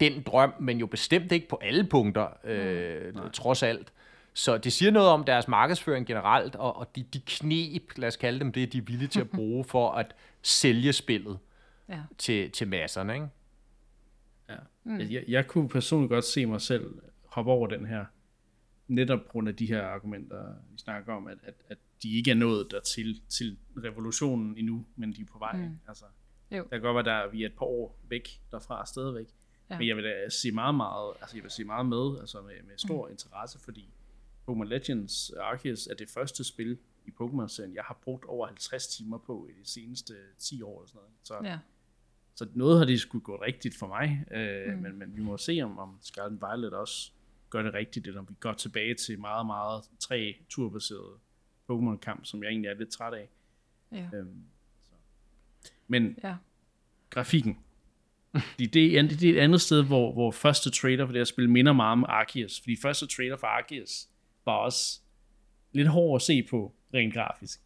den 0.00 0.22
drøm, 0.22 0.52
men 0.60 0.78
jo 0.78 0.86
bestemt 0.86 1.32
ikke 1.32 1.48
på 1.48 1.58
alle 1.62 1.84
punkter, 1.84 2.26
øh, 2.44 3.14
trods 3.32 3.62
alt. 3.62 3.92
Så 4.34 4.58
det 4.58 4.72
siger 4.72 4.90
noget 4.90 5.08
om 5.08 5.24
deres 5.24 5.48
markedsføring 5.48 6.06
generelt, 6.06 6.54
og, 6.56 6.76
og 6.76 6.96
de, 6.96 7.02
de 7.02 7.20
knep, 7.26 7.92
lad 7.96 8.08
os 8.08 8.16
kalde 8.16 8.38
dem 8.40 8.52
det, 8.52 8.72
de 8.72 8.78
er 8.78 8.82
villige 8.82 9.08
til 9.08 9.20
at 9.20 9.30
bruge 9.38 9.64
for 9.64 9.90
at 9.92 10.14
sælge 10.42 10.92
spillet 10.92 11.38
Ja. 11.88 12.00
til, 12.18 12.50
til 12.50 12.68
masserne. 12.68 13.14
Ikke? 13.14 13.26
Ja. 14.48 14.56
Mm. 14.84 14.98
Jeg, 15.00 15.24
jeg 15.28 15.46
kunne 15.46 15.68
personligt 15.68 16.10
godt 16.10 16.24
se 16.24 16.46
mig 16.46 16.60
selv 16.60 16.94
hoppe 17.24 17.50
over 17.52 17.66
den 17.66 17.86
her, 17.86 18.04
netop 18.88 19.18
på 19.20 19.28
grund 19.28 19.48
af 19.48 19.56
de 19.56 19.66
her 19.66 19.82
argumenter, 19.82 20.54
vi 20.72 20.78
snakker 20.78 21.12
om, 21.14 21.26
at, 21.26 21.38
at, 21.42 21.54
at 21.68 21.78
de 22.02 22.16
ikke 22.16 22.30
er 22.30 22.34
nået 22.34 22.68
der 22.70 22.80
til, 22.80 23.20
til 23.28 23.58
revolutionen 23.84 24.56
endnu, 24.58 24.86
men 24.96 25.12
de 25.12 25.20
er 25.20 25.26
på 25.32 25.38
vej. 25.38 25.56
Mm. 25.56 25.78
Altså, 25.88 26.04
Jo. 26.50 26.62
Det 26.62 26.70
kan 26.70 26.80
godt 26.80 27.06
være, 27.06 27.16
der 27.22 27.30
vi 27.30 27.42
er 27.42 27.46
et 27.46 27.54
par 27.58 27.66
år 27.66 27.98
væk 28.08 28.28
derfra 28.50 28.86
stadigvæk. 28.86 29.26
Ja. 29.70 29.78
Men 29.78 29.88
jeg 29.88 29.96
vil 29.96 30.04
da 30.04 30.28
se 30.28 30.52
meget, 30.52 30.74
meget, 30.74 31.14
altså 31.20 31.36
jeg 31.36 31.42
vil 31.42 31.50
se 31.50 31.64
meget 31.64 31.86
med, 31.86 32.20
altså 32.20 32.40
med, 32.42 32.62
med 32.66 32.78
stor 32.78 33.06
mm. 33.06 33.12
interesse, 33.12 33.58
fordi 33.58 33.88
Pokémon 34.48 34.64
Legends 34.64 35.30
Arceus 35.30 35.86
er 35.86 35.94
det 35.94 36.08
første 36.10 36.44
spil 36.44 36.78
i 37.06 37.10
Pokémon-serien, 37.10 37.74
jeg 37.74 37.84
har 37.84 37.98
brugt 38.02 38.24
over 38.24 38.46
50 38.46 38.86
timer 38.86 39.18
på 39.18 39.48
i 39.50 39.60
de 39.60 39.70
seneste 39.70 40.14
10 40.38 40.62
år 40.62 40.80
eller 40.80 40.88
sådan 40.88 40.98
noget. 40.98 41.12
Så, 41.22 41.40
Ja. 41.44 41.58
så 42.34 42.48
noget 42.54 42.78
har 42.78 42.84
de 42.84 42.98
skulle 42.98 43.24
gå 43.24 43.42
rigtigt 43.42 43.76
for 43.78 43.86
mig, 43.86 44.24
øh, 44.30 44.74
mm. 44.74 44.82
men, 44.82 44.98
men 44.98 45.16
vi 45.16 45.22
må 45.22 45.36
se, 45.36 45.60
om, 45.62 45.78
om 45.78 45.98
Scarlet 46.00 46.40
Violet 46.40 46.72
også 46.72 47.12
gør 47.50 47.62
det 47.62 47.74
rigtigt, 47.74 48.06
eller 48.06 48.20
om 48.20 48.28
vi 48.28 48.34
går 48.40 48.52
tilbage 48.52 48.94
til 48.94 49.20
meget, 49.20 49.46
meget 49.46 49.84
tre 50.00 50.36
turbaserede 50.48 51.18
Pokémon-kamp, 51.70 52.24
som 52.26 52.42
jeg 52.42 52.50
egentlig 52.50 52.68
er 52.68 52.74
lidt 52.74 52.90
træt 52.90 53.14
af. 53.14 53.28
Ja. 53.92 54.08
Øhm, 54.14 54.44
så. 54.82 54.92
Men 55.86 56.18
ja. 56.22 56.36
grafikken. 57.10 57.58
Fordi 58.40 58.66
det, 58.66 58.98
er, 58.98 59.02
det 59.02 59.22
er 59.22 59.32
et 59.32 59.38
andet 59.38 59.60
sted, 59.60 59.84
hvor, 59.84 60.12
hvor 60.12 60.30
første 60.30 60.70
trailer 60.70 61.06
for 61.06 61.12
det 61.12 61.20
her 61.20 61.24
spil 61.24 61.48
minder 61.48 61.72
meget 61.72 61.92
om 61.92 62.04
Arceus. 62.08 62.60
Fordi 62.60 62.76
første 62.82 63.06
trailer 63.06 63.36
for 63.36 63.46
Arceus 63.46 64.06
var 64.44 64.52
også 64.52 65.00
lidt 65.72 65.88
hård 65.88 66.16
at 66.16 66.22
se 66.22 66.42
på, 66.50 66.74
rent 66.94 67.14
grafisk. 67.14 67.60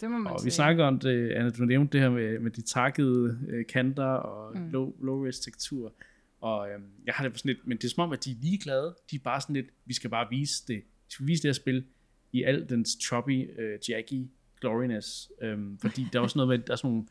Det 0.00 0.10
må 0.10 0.18
man 0.18 0.32
Og 0.32 0.40
sige. 0.40 0.46
vi 0.46 0.50
snakker 0.50 0.84
om 0.84 0.98
det, 0.98 1.30
Anna, 1.32 1.50
du 1.50 1.64
nævnte 1.64 1.92
det 1.92 2.00
her 2.00 2.10
med, 2.10 2.38
med 2.38 2.50
de 2.50 2.62
takkede 2.62 3.38
øh, 3.48 3.66
kanter 3.66 4.04
og 4.04 4.58
mm. 4.58 4.70
low, 4.70 4.94
low 5.02 5.24
res 5.24 5.40
tekstur. 5.40 5.92
Og 6.40 6.70
øhm, 6.70 6.84
jeg 7.06 7.14
har 7.14 7.28
det 7.28 7.38
sådan 7.38 7.48
lidt, 7.48 7.66
men 7.66 7.76
det 7.78 7.84
er 7.84 7.88
som 7.88 8.02
om, 8.02 8.12
at 8.12 8.24
de 8.24 8.30
er 8.30 8.34
ligeglade. 8.42 8.96
De 9.10 9.16
er 9.16 9.20
bare 9.24 9.40
sådan 9.40 9.54
lidt, 9.54 9.66
vi 9.84 9.94
skal 9.94 10.10
bare 10.10 10.26
vise 10.30 10.66
det. 10.68 10.76
Vi 10.76 11.10
skal 11.10 11.26
vise 11.26 11.42
det 11.42 11.48
her 11.48 11.52
spil 11.54 11.84
i 12.32 12.42
al 12.42 12.68
dens 12.68 12.98
choppy, 13.02 13.60
øh, 13.60 13.78
jaggy 13.88 14.26
gloriness. 14.60 15.30
Øhm, 15.42 15.78
fordi 15.78 16.06
der 16.12 16.18
er 16.18 16.22
også 16.22 16.38
noget 16.38 16.48
med, 16.48 16.58
der 16.66 16.72
er 16.72 16.76
sådan 16.76 16.90
nogle, 16.90 17.06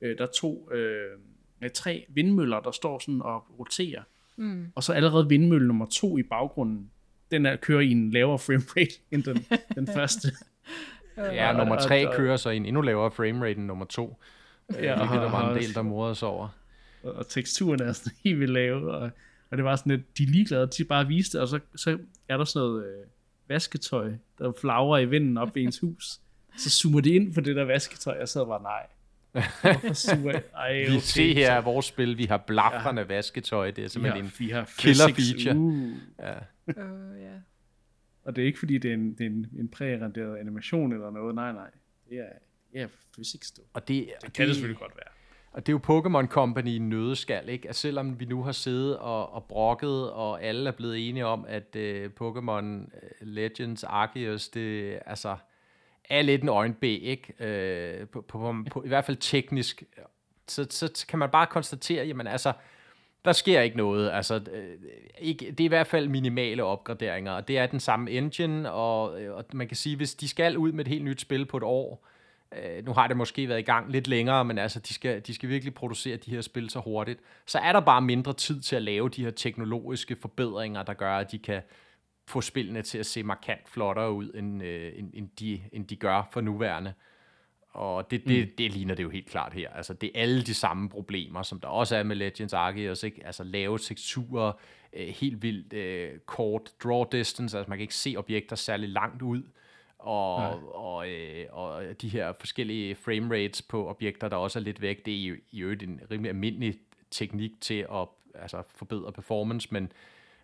øh, 0.00 0.18
der 0.18 0.26
er 0.26 0.30
to, 0.36 0.72
øh, 0.72 1.18
med 1.60 1.70
tre 1.70 2.06
vindmøller, 2.08 2.60
der 2.60 2.70
står 2.70 2.98
sådan 2.98 3.22
og 3.22 3.44
roterer. 3.58 4.02
Mm. 4.36 4.66
Og 4.74 4.82
så 4.82 4.92
allerede 4.92 5.28
vindmølle 5.28 5.66
nummer 5.66 5.86
to 5.86 6.18
i 6.18 6.22
baggrunden, 6.22 6.90
den 7.30 7.46
er, 7.46 7.56
kører 7.56 7.80
i 7.80 7.90
en 7.90 8.10
lavere 8.10 8.38
framerate 8.38 8.94
end 9.12 9.22
den, 9.22 9.46
den 9.74 9.86
første. 9.86 10.28
Ja, 11.16 11.50
og- 11.50 11.56
nummer 11.58 11.76
og- 11.76 11.82
tre 11.82 12.08
og- 12.08 12.14
kører 12.14 12.36
så 12.36 12.50
i 12.50 12.56
en 12.56 12.66
endnu 12.66 12.80
lavere 12.80 13.10
framerate 13.10 13.58
end 13.58 13.66
nummer 13.66 13.84
to. 13.84 14.18
Ja, 14.72 14.82
Ja, 14.82 14.96
hvilket 14.96 15.14
der 15.20 15.30
var 15.30 15.42
og- 15.42 15.56
en 15.56 15.62
del, 15.62 15.74
der 15.74 15.82
morede 15.82 16.14
sig 16.14 16.28
over. 16.28 16.48
og, 17.02 17.12
og 17.12 17.28
teksturen 17.28 17.82
er 17.82 17.92
sådan 17.92 18.12
helt 18.24 18.38
vildt 18.40 18.52
lave, 18.52 18.94
og, 18.94 19.10
og 19.50 19.56
det 19.56 19.64
var 19.64 19.76
sådan 19.76 19.90
lidt, 19.96 20.18
de 20.18 20.22
er 20.22 20.26
ligeglade, 20.26 20.66
de 20.66 20.84
bare 20.84 21.06
viste 21.06 21.32
det, 21.38 21.42
og 21.42 21.48
så, 21.48 21.60
så 21.76 21.98
er 22.28 22.36
der 22.36 22.44
sådan 22.44 22.66
noget 22.68 22.84
øh, 22.86 23.06
vasketøj, 23.48 24.12
der 24.38 24.52
flagrer 24.60 24.98
i 24.98 25.04
vinden 25.04 25.38
op 25.38 25.56
i 25.56 25.62
ens 25.64 25.78
hus. 25.80 26.20
Så 26.58 26.70
zoomer 26.70 27.00
de 27.00 27.10
ind 27.14 27.34
på 27.34 27.40
det 27.40 27.56
der 27.56 27.64
vasketøj, 27.64 28.14
og 28.14 28.20
jeg 28.20 28.28
sad 28.28 28.46
bare, 28.46 28.62
nej. 28.62 28.86
Ej, 29.34 30.84
Vi 30.88 31.00
se 31.00 31.34
her 31.34 31.52
er 31.52 31.60
vores 31.60 31.86
spil, 31.86 32.18
vi 32.18 32.24
har 32.24 32.36
blafrende 32.36 33.02
ja. 33.02 33.08
vasketøj, 33.08 33.70
det 33.70 33.78
er 33.78 33.82
vi 33.82 33.88
simpelthen 33.88 34.24
har, 34.24 34.30
en... 34.30 34.34
vi 34.38 34.50
har 34.50 34.70
killer 34.78 35.08
physics, 35.14 35.44
feature. 35.44 35.60
Uh. 35.60 35.92
Ja. 36.18 36.34
Øh, 36.68 37.22
ja. 37.22 37.32
Og 38.24 38.36
det 38.36 38.42
er 38.42 38.46
ikke 38.46 38.58
fordi, 38.58 38.78
det 38.78 38.90
er 38.90 38.94
en, 38.94 39.12
det 39.12 39.20
er 39.20 39.30
en, 39.30 39.46
en 39.58 39.68
prærenderet 39.68 40.36
animation 40.36 40.92
eller 40.92 41.10
noget, 41.10 41.34
nej, 41.34 41.52
nej. 41.52 41.70
Det 42.10 42.18
er, 42.18 42.24
det 42.72 42.80
er 42.80 42.88
physics, 43.14 43.50
du. 43.50 43.62
Og 43.72 43.88
det, 43.88 44.08
Det 44.22 44.32
kan 44.32 44.46
det 44.46 44.54
selvfølgelig 44.54 44.80
godt 44.80 44.96
være. 44.96 45.12
og 45.52 45.66
det 45.66 45.72
er 45.72 45.78
jo 45.84 46.00
Pokémon 46.00 46.26
Company 46.26 46.68
i 46.68 46.78
nødeskal, 46.78 47.48
ikke? 47.48 47.68
At 47.68 47.76
selvom 47.76 48.20
vi 48.20 48.24
nu 48.24 48.42
har 48.42 48.52
siddet 48.52 48.98
og, 48.98 49.32
og 49.32 49.44
brokket, 49.44 50.10
og 50.10 50.42
alle 50.42 50.68
er 50.68 50.72
blevet 50.72 51.08
enige 51.08 51.26
om, 51.26 51.44
at 51.48 51.76
uh, 51.76 52.04
Pokémon 52.20 52.90
Legends 53.20 53.84
Arceus, 53.84 54.48
det 54.48 54.98
altså, 55.06 55.36
er 56.10 56.22
lidt 56.22 56.42
en 56.42 56.48
øjenbæ, 56.48 56.98
ikke? 57.02 57.44
Øh, 57.44 58.08
på, 58.08 58.20
på, 58.20 58.54
på, 58.70 58.82
I 58.84 58.88
hvert 58.88 59.04
fald 59.04 59.16
teknisk. 59.16 59.82
Så, 60.48 60.66
så 60.70 61.06
kan 61.08 61.18
man 61.18 61.30
bare 61.30 61.46
konstatere, 61.46 62.06
jamen 62.06 62.26
altså, 62.26 62.52
der 63.24 63.32
sker 63.32 63.60
ikke 63.60 63.76
noget. 63.76 64.10
Altså, 64.10 64.34
øh, 64.52 64.76
ikke, 65.18 65.50
det 65.50 65.60
er 65.60 65.64
i 65.64 65.68
hvert 65.68 65.86
fald 65.86 66.08
minimale 66.08 66.64
opgraderinger, 66.64 67.32
og 67.32 67.48
det 67.48 67.58
er 67.58 67.66
den 67.66 67.80
samme 67.80 68.10
engine, 68.10 68.72
og, 68.72 69.22
øh, 69.22 69.34
og 69.34 69.44
man 69.52 69.68
kan 69.68 69.76
sige, 69.76 69.96
hvis 69.96 70.14
de 70.14 70.28
skal 70.28 70.56
ud 70.56 70.72
med 70.72 70.84
et 70.84 70.88
helt 70.88 71.04
nyt 71.04 71.20
spil 71.20 71.46
på 71.46 71.56
et 71.56 71.62
år, 71.62 72.06
øh, 72.52 72.86
nu 72.86 72.92
har 72.92 73.06
det 73.06 73.16
måske 73.16 73.48
været 73.48 73.58
i 73.58 73.62
gang 73.62 73.92
lidt 73.92 74.08
længere, 74.08 74.44
men 74.44 74.58
altså, 74.58 74.80
de 74.80 74.94
skal, 74.94 75.20
de 75.26 75.34
skal 75.34 75.48
virkelig 75.48 75.74
producere 75.74 76.16
de 76.16 76.30
her 76.30 76.40
spil 76.40 76.70
så 76.70 76.80
hurtigt, 76.80 77.20
så 77.46 77.58
er 77.58 77.72
der 77.72 77.80
bare 77.80 78.00
mindre 78.00 78.32
tid 78.32 78.60
til 78.60 78.76
at 78.76 78.82
lave 78.82 79.08
de 79.08 79.24
her 79.24 79.30
teknologiske 79.30 80.16
forbedringer, 80.20 80.82
der 80.82 80.94
gør, 80.94 81.16
at 81.16 81.32
de 81.32 81.38
kan 81.38 81.62
få 82.28 82.40
spillene 82.40 82.82
til 82.82 82.98
at 82.98 83.06
se 83.06 83.22
markant 83.22 83.68
flottere 83.68 84.12
ud, 84.12 84.30
end, 84.34 84.62
øh, 84.62 84.92
end, 84.96 85.10
end, 85.14 85.28
de, 85.40 85.60
end 85.72 85.86
de 85.86 85.96
gør 85.96 86.28
for 86.32 86.40
nuværende. 86.40 86.92
Og 87.70 88.10
det, 88.10 88.28
det, 88.28 88.48
mm. 88.48 88.54
det 88.58 88.72
ligner 88.72 88.94
det 88.94 89.02
jo 89.02 89.10
helt 89.10 89.28
klart 89.28 89.52
her. 89.52 89.70
Altså, 89.70 89.94
det 89.94 90.10
er 90.14 90.22
alle 90.22 90.42
de 90.42 90.54
samme 90.54 90.88
problemer, 90.88 91.42
som 91.42 91.60
der 91.60 91.68
også 91.68 91.96
er 91.96 92.02
med 92.02 92.16
Legends 92.16 92.52
Arceus. 92.52 93.02
Ikke? 93.02 93.26
Altså 93.26 93.44
lave 93.44 93.78
teksturer, 93.78 94.52
øh, 94.92 95.08
helt 95.08 95.42
vildt 95.42 95.72
øh, 95.72 96.18
kort 96.26 96.72
draw 96.84 97.04
distance, 97.12 97.58
altså 97.58 97.68
man 97.70 97.78
kan 97.78 97.82
ikke 97.82 97.94
se 97.94 98.14
objekter 98.18 98.56
særlig 98.56 98.88
langt 98.88 99.22
ud. 99.22 99.42
Og, 99.98 100.36
og, 100.74 101.10
øh, 101.10 101.46
og 101.50 101.82
de 102.02 102.08
her 102.08 102.32
forskellige 102.32 102.94
frame 102.94 103.34
rates 103.34 103.62
på 103.62 103.88
objekter, 103.88 104.28
der 104.28 104.36
også 104.36 104.58
er 104.58 104.62
lidt 104.62 104.80
væk, 104.80 105.06
det 105.06 105.14
er 105.14 105.26
jo 105.26 105.36
i 105.50 105.62
øvrigt 105.62 105.82
en 105.82 106.00
rimelig 106.10 106.28
almindelig 106.28 106.78
teknik 107.10 107.60
til 107.60 107.86
at 107.92 108.08
altså, 108.34 108.62
forbedre 108.68 109.12
performance, 109.12 109.68
men, 109.70 109.92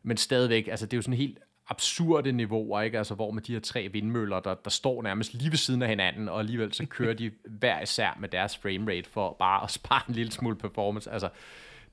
men 0.02 0.16
stadigvæk, 0.16 0.68
altså 0.68 0.86
det 0.86 0.92
er 0.92 0.98
jo 0.98 1.02
sådan 1.02 1.18
helt 1.18 1.38
absurde 1.68 2.32
niveauer, 2.32 2.80
ikke? 2.80 2.98
Altså, 2.98 3.14
hvor 3.14 3.30
med 3.30 3.42
de 3.42 3.52
her 3.52 3.60
tre 3.60 3.88
vindmøller, 3.92 4.40
der, 4.40 4.54
der 4.54 4.70
står 4.70 5.02
nærmest 5.02 5.34
lige 5.34 5.50
ved 5.50 5.58
siden 5.58 5.82
af 5.82 5.88
hinanden, 5.88 6.28
og 6.28 6.38
alligevel 6.38 6.72
så 6.72 6.86
kører 6.86 7.14
de 7.14 7.30
hver 7.60 7.80
især 7.80 8.16
med 8.20 8.28
deres 8.28 8.56
framerate 8.58 9.10
for 9.10 9.36
bare 9.38 9.62
at 9.62 9.70
spare 9.70 10.02
en 10.08 10.14
lille 10.14 10.32
smule 10.32 10.56
performance. 10.56 11.10
Altså, 11.10 11.28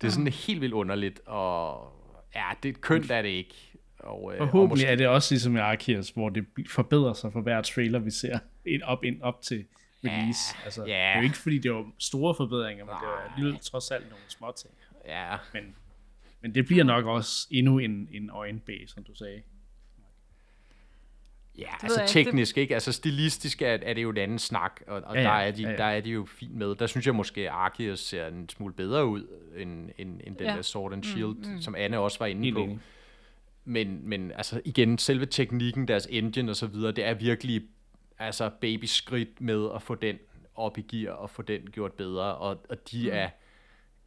det 0.01 0.07
er 0.07 0.11
sådan 0.11 0.23
mm. 0.23 0.31
helt 0.47 0.61
vildt 0.61 0.73
underligt, 0.73 1.21
og 1.25 1.87
ja, 2.35 2.45
det 2.63 2.81
kønt 2.81 3.11
er 3.11 3.21
det 3.21 3.29
ikke. 3.29 3.55
Og, 3.99 4.33
øh, 4.33 4.37
Forhåbentlig 4.37 4.61
og 4.61 4.69
måske... 4.69 4.87
er 4.87 4.95
det 4.95 5.07
også 5.07 5.33
ligesom 5.33 5.55
i 5.55 5.59
Arceus, 5.59 6.09
hvor 6.09 6.29
det 6.29 6.45
forbedrer 6.69 7.13
sig 7.13 7.31
for 7.33 7.41
hver 7.41 7.61
trailer, 7.61 7.99
vi 7.99 8.11
ser 8.11 8.39
ind 8.65 8.81
op, 8.81 9.03
ind 9.03 9.21
op 9.21 9.41
til 9.41 9.65
release. 10.03 10.55
Ja, 10.59 10.65
altså, 10.65 10.81
ja. 10.81 10.87
Det 10.87 10.95
er 10.95 11.17
jo 11.17 11.23
ikke 11.23 11.37
fordi, 11.37 11.57
det 11.57 11.71
var 11.73 11.85
store 11.99 12.35
forbedringer, 12.35 12.85
men 12.85 12.91
Nej. 12.91 12.99
det 12.99 13.07
var 13.07 13.33
alligevel 13.33 13.59
trods 13.59 13.91
alt 13.91 14.09
nogle 14.09 14.23
små 14.27 14.53
ting. 14.57 14.73
Ja. 15.07 15.35
Men, 15.53 15.75
men 16.41 16.55
det 16.55 16.65
bliver 16.65 16.83
nok 16.83 17.05
også 17.05 17.47
endnu 17.51 17.79
en, 17.79 18.07
en 18.11 18.29
øjenbæ, 18.29 18.85
som 18.87 19.03
du 19.03 19.15
sagde. 19.15 19.41
Ja, 21.61 21.65
det 21.81 21.83
altså 21.83 22.01
teknisk, 22.07 22.57
ikke? 22.57 22.73
Altså 22.73 22.91
stilistisk 22.91 23.61
er, 23.61 23.77
er 23.81 23.93
det 23.93 24.03
jo 24.03 24.09
et 24.09 24.17
andet 24.17 24.41
snak, 24.41 24.81
og, 24.87 25.01
og 25.05 25.15
ja, 25.15 25.21
ja, 25.21 25.27
der, 25.27 25.33
er 25.33 25.51
de, 25.51 25.61
ja, 25.61 25.69
ja. 25.69 25.77
der 25.77 25.83
er 25.83 26.01
de 26.01 26.09
jo 26.09 26.25
fint 26.25 26.55
med. 26.55 26.75
Der 26.75 26.87
synes 26.87 27.05
jeg 27.05 27.15
måske, 27.15 27.41
at 27.41 27.47
Arceus 27.47 27.99
ser 27.99 28.27
en 28.27 28.49
smule 28.49 28.73
bedre 28.73 29.05
ud, 29.05 29.27
end, 29.57 29.89
end, 29.97 30.21
end 30.23 30.35
den 30.35 30.47
ja. 30.47 30.55
der 30.55 30.61
Sword 30.61 30.93
and 30.93 31.03
Shield, 31.03 31.35
mm, 31.35 31.51
mm. 31.51 31.61
som 31.61 31.75
Anne 31.75 31.99
også 31.99 32.19
var 32.19 32.25
inde 32.25 32.53
på. 32.53 32.77
Men, 33.65 34.09
men 34.09 34.31
altså 34.31 34.61
igen, 34.65 34.97
selve 34.97 35.25
teknikken, 35.25 35.87
deres 35.87 36.07
engine 36.09 36.51
og 36.51 36.55
så 36.55 36.67
videre, 36.67 36.91
det 36.91 37.05
er 37.05 37.13
virkelig 37.13 37.61
altså 38.19 38.49
baby 38.61 38.85
skridt 38.85 39.41
med 39.41 39.67
at 39.75 39.81
få 39.81 39.95
den 39.95 40.19
op 40.55 40.77
i 40.77 40.81
gear 40.81 41.13
og 41.13 41.29
få 41.29 41.41
den 41.41 41.61
gjort 41.71 41.93
bedre, 41.93 42.35
og, 42.35 42.65
og 42.69 42.91
de 42.91 43.03
mm. 43.03 43.09
er 43.13 43.29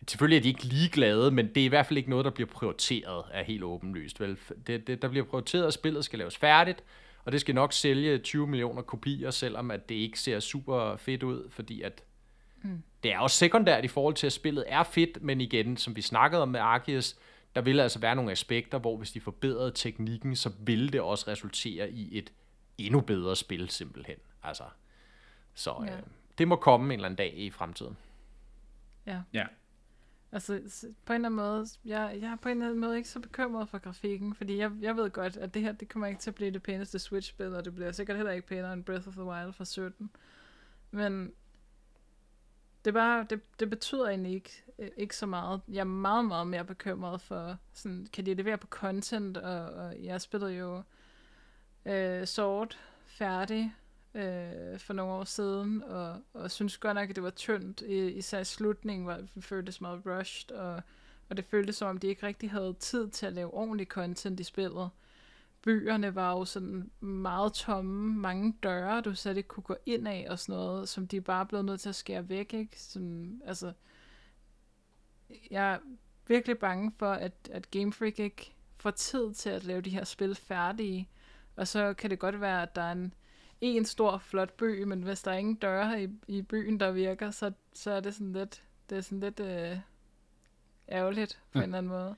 selvfølgelig 0.09 0.37
er 0.37 0.43
de 0.43 0.49
ikke 0.49 0.64
ligeglade, 0.64 1.31
men 1.31 1.49
det 1.49 1.61
er 1.61 1.64
i 1.64 1.69
hvert 1.69 1.87
fald 1.87 1.99
ikke 1.99 2.11
noget, 2.11 2.25
der 2.25 2.31
bliver 2.31 2.49
prioriteret 2.49 3.25
af 3.33 3.45
helt 3.45 3.62
åbenlyst. 3.62 4.21
Vel? 4.21 4.38
Det, 4.67 4.87
det, 4.87 5.03
der 5.03 5.09
bliver 5.09 5.25
prioriteret, 5.25 5.67
at 5.67 5.73
spillet 5.73 6.05
skal 6.05 6.19
laves 6.19 6.37
færdigt, 6.37 6.85
og 7.24 7.32
det 7.32 7.40
skal 7.40 7.54
nok 7.54 7.72
sælge 7.72 8.18
20 8.18 8.46
millioner 8.46 8.82
kopier, 8.82 9.30
selvom 9.30 9.70
at 9.70 9.88
det 9.88 9.94
ikke 9.94 10.20
ser 10.20 10.40
super 10.40 10.96
fedt 10.96 11.22
ud, 11.22 11.50
fordi 11.50 11.82
at 11.82 12.02
mm. 12.62 12.82
det 13.02 13.12
er 13.12 13.18
også 13.18 13.37
sekundært 13.37 13.84
i 13.84 13.88
forhold 13.88 14.14
til, 14.14 14.26
at 14.26 14.32
spillet 14.32 14.64
er 14.66 14.82
fedt, 14.82 15.22
men 15.22 15.40
igen, 15.40 15.76
som 15.76 15.96
vi 15.96 16.02
snakkede 16.02 16.42
om 16.42 16.48
med 16.48 16.60
Arceus, 16.60 17.16
der 17.54 17.60
vil 17.60 17.80
altså 17.80 17.98
være 17.98 18.14
nogle 18.14 18.32
aspekter, 18.32 18.78
hvor 18.78 18.96
hvis 18.96 19.12
de 19.12 19.20
forbedrede 19.20 19.72
teknikken, 19.74 20.37
så 20.37 20.50
vil 20.58 20.92
det 20.92 21.00
også 21.00 21.30
resultere 21.30 21.90
i 21.90 22.18
et 22.18 22.32
endnu 22.78 23.00
bedre 23.00 23.37
spil, 23.37 23.70
simpelthen. 23.70 24.16
Altså, 24.42 24.64
så 25.54 25.84
ja. 25.87 25.96
øh, 25.96 26.02
det 26.38 26.48
må 26.48 26.56
komme 26.56 26.87
en 26.87 26.92
eller 26.92 27.06
anden 27.06 27.16
dag 27.16 27.34
i 27.37 27.50
fremtiden. 27.50 27.96
Ja. 29.06 29.20
ja. 29.32 29.46
Altså, 30.35 30.61
på 31.05 31.12
en 31.12 31.14
eller 31.14 31.29
anden 31.29 31.37
måde, 31.37 31.66
jeg, 31.85 32.18
jeg 32.20 32.33
er 32.33 32.37
på 32.37 32.49
en 32.49 32.57
eller 32.57 32.66
anden 32.66 32.81
måde 32.81 32.97
ikke 32.97 33.09
så 33.09 33.20
bekymret 33.20 33.68
for 33.68 33.79
grafikken, 33.79 34.35
fordi 34.35 34.57
jeg, 34.57 34.73
jeg 34.81 34.97
ved 34.97 35.11
godt, 35.11 35.37
at 35.37 35.55
det 35.55 35.62
her, 35.62 35.73
det 35.73 35.88
kommer 35.88 36.07
ikke 36.07 36.20
til 36.20 36.31
at 36.31 36.35
blive 36.35 36.51
det 36.51 36.62
pæneste 36.62 36.99
Switch-spil, 36.99 37.55
og 37.55 37.64
det 37.64 37.75
bliver 37.75 37.92
sikkert 37.92 38.16
heller 38.16 38.33
ikke 38.33 38.47
pænere 38.47 38.73
end 38.73 38.85
Breath 38.85 39.09
of 39.09 39.14
the 39.14 39.25
Wild 39.25 39.53
fra 39.53 39.64
17. 39.64 40.11
Men 40.90 41.33
det, 42.85 42.90
er 42.90 42.92
bare, 42.92 43.27
det, 43.31 43.40
det 43.61 43.70
betyder 43.70 44.09
egentlig 44.09 44.33
ikke, 44.33 44.62
øh, 44.79 44.88
ikke 44.97 45.16
så 45.16 45.27
meget. 45.27 45.61
Jeg 45.68 45.81
er 45.81 45.85
meget, 45.85 46.25
meget 46.25 46.47
mere 46.47 46.64
bekymret 46.64 47.20
for, 47.20 47.57
sådan, 47.73 48.07
kan 48.12 48.27
de 48.27 48.35
levere 48.35 48.59
på 48.59 48.66
content, 48.66 49.37
og, 49.37 49.64
og 49.64 50.05
jeg 50.05 50.20
spillede 50.20 50.53
jo 50.53 50.83
øh, 51.87 52.27
Sword 52.27 52.79
færdig, 53.07 53.75
øh, 54.14 54.79
for 54.79 54.92
nogle 54.92 55.12
år 55.12 55.24
siden, 55.24 55.83
og, 55.83 56.22
og 56.35 56.50
synes 56.50 56.79
godt 56.79 56.94
nok, 56.94 57.11
at 57.11 57.16
det 57.16 57.24
var 57.24 57.31
tyndt, 57.31 57.81
især 57.81 58.40
i 58.40 58.44
slutningen, 58.44 59.05
hvor 59.05 59.14
det 59.14 59.44
føltes 59.44 59.81
meget 59.81 60.03
rushed, 60.07 60.57
og, 60.57 60.83
og 61.29 61.37
det 61.37 61.44
føltes 61.44 61.77
som 61.77 61.88
om, 61.88 61.98
de 61.98 62.07
ikke 62.07 62.27
rigtig 62.27 62.50
havde 62.50 62.74
tid 62.81 63.09
til 63.09 63.27
at 63.27 63.33
lave 63.33 63.55
ordentlig 63.55 63.87
content 63.87 64.40
i 64.40 64.44
spillet. 64.44 64.90
Byerne 65.62 66.14
var 66.14 66.31
jo 66.31 66.44
sådan 66.44 66.90
meget 67.00 67.53
tomme, 67.53 68.14
mange 68.14 68.55
døre, 68.62 69.00
du 69.00 69.14
slet 69.14 69.37
ikke 69.37 69.48
kunne 69.48 69.62
gå 69.64 69.77
ind 69.87 70.09
af 70.09 70.27
og 70.31 70.38
sådan 70.38 70.55
noget, 70.55 70.88
som 70.88 71.07
de 71.07 71.20
bare 71.20 71.46
blev 71.46 71.62
nødt 71.62 71.81
til 71.81 71.88
at 71.88 71.94
skære 71.94 72.29
væk, 72.29 72.55
ikke? 72.55 72.81
Som, 72.81 73.33
altså, 73.44 73.72
jeg 75.50 75.72
er 75.72 75.79
virkelig 76.27 76.59
bange 76.59 76.92
for, 76.98 77.12
at, 77.12 77.33
at 77.53 77.70
Game 77.70 77.92
Freak 77.92 78.18
ikke 78.18 78.55
får 78.77 78.90
tid 78.90 79.35
til 79.35 79.50
at 79.50 79.64
lave 79.64 79.81
de 79.81 79.90
her 79.90 80.05
spil 80.05 80.35
færdige, 80.35 81.09
og 81.57 81.68
så 81.68 81.94
kan 81.94 82.11
det 82.11 82.18
godt 82.18 82.40
være, 82.40 82.62
at 82.62 82.77
der 82.77 82.83
er 82.83 82.92
en, 82.92 83.14
en 83.68 83.85
stor, 83.85 84.18
flot 84.18 84.53
by, 84.53 84.83
men 84.83 85.03
hvis 85.03 85.22
der 85.22 85.31
er 85.31 85.37
ingen 85.37 85.55
døre 85.55 86.03
i, 86.05 86.09
i 86.29 86.42
byen, 86.42 86.81
der 86.81 86.92
virker, 86.92 87.31
så, 87.31 87.53
så 87.72 87.90
er 87.90 88.00
det 88.00 88.14
sådan 88.14 88.33
lidt, 88.33 88.62
det 88.90 88.98
er 88.98 89.03
sådan 89.03 89.20
lidt 89.20 89.40
øh, 89.40 89.79
ærgerligt 90.88 91.40
på 91.53 91.59
ja. 91.59 91.64
en 91.64 91.68
eller 91.68 91.79
anden 91.79 91.92
måde. 91.92 92.16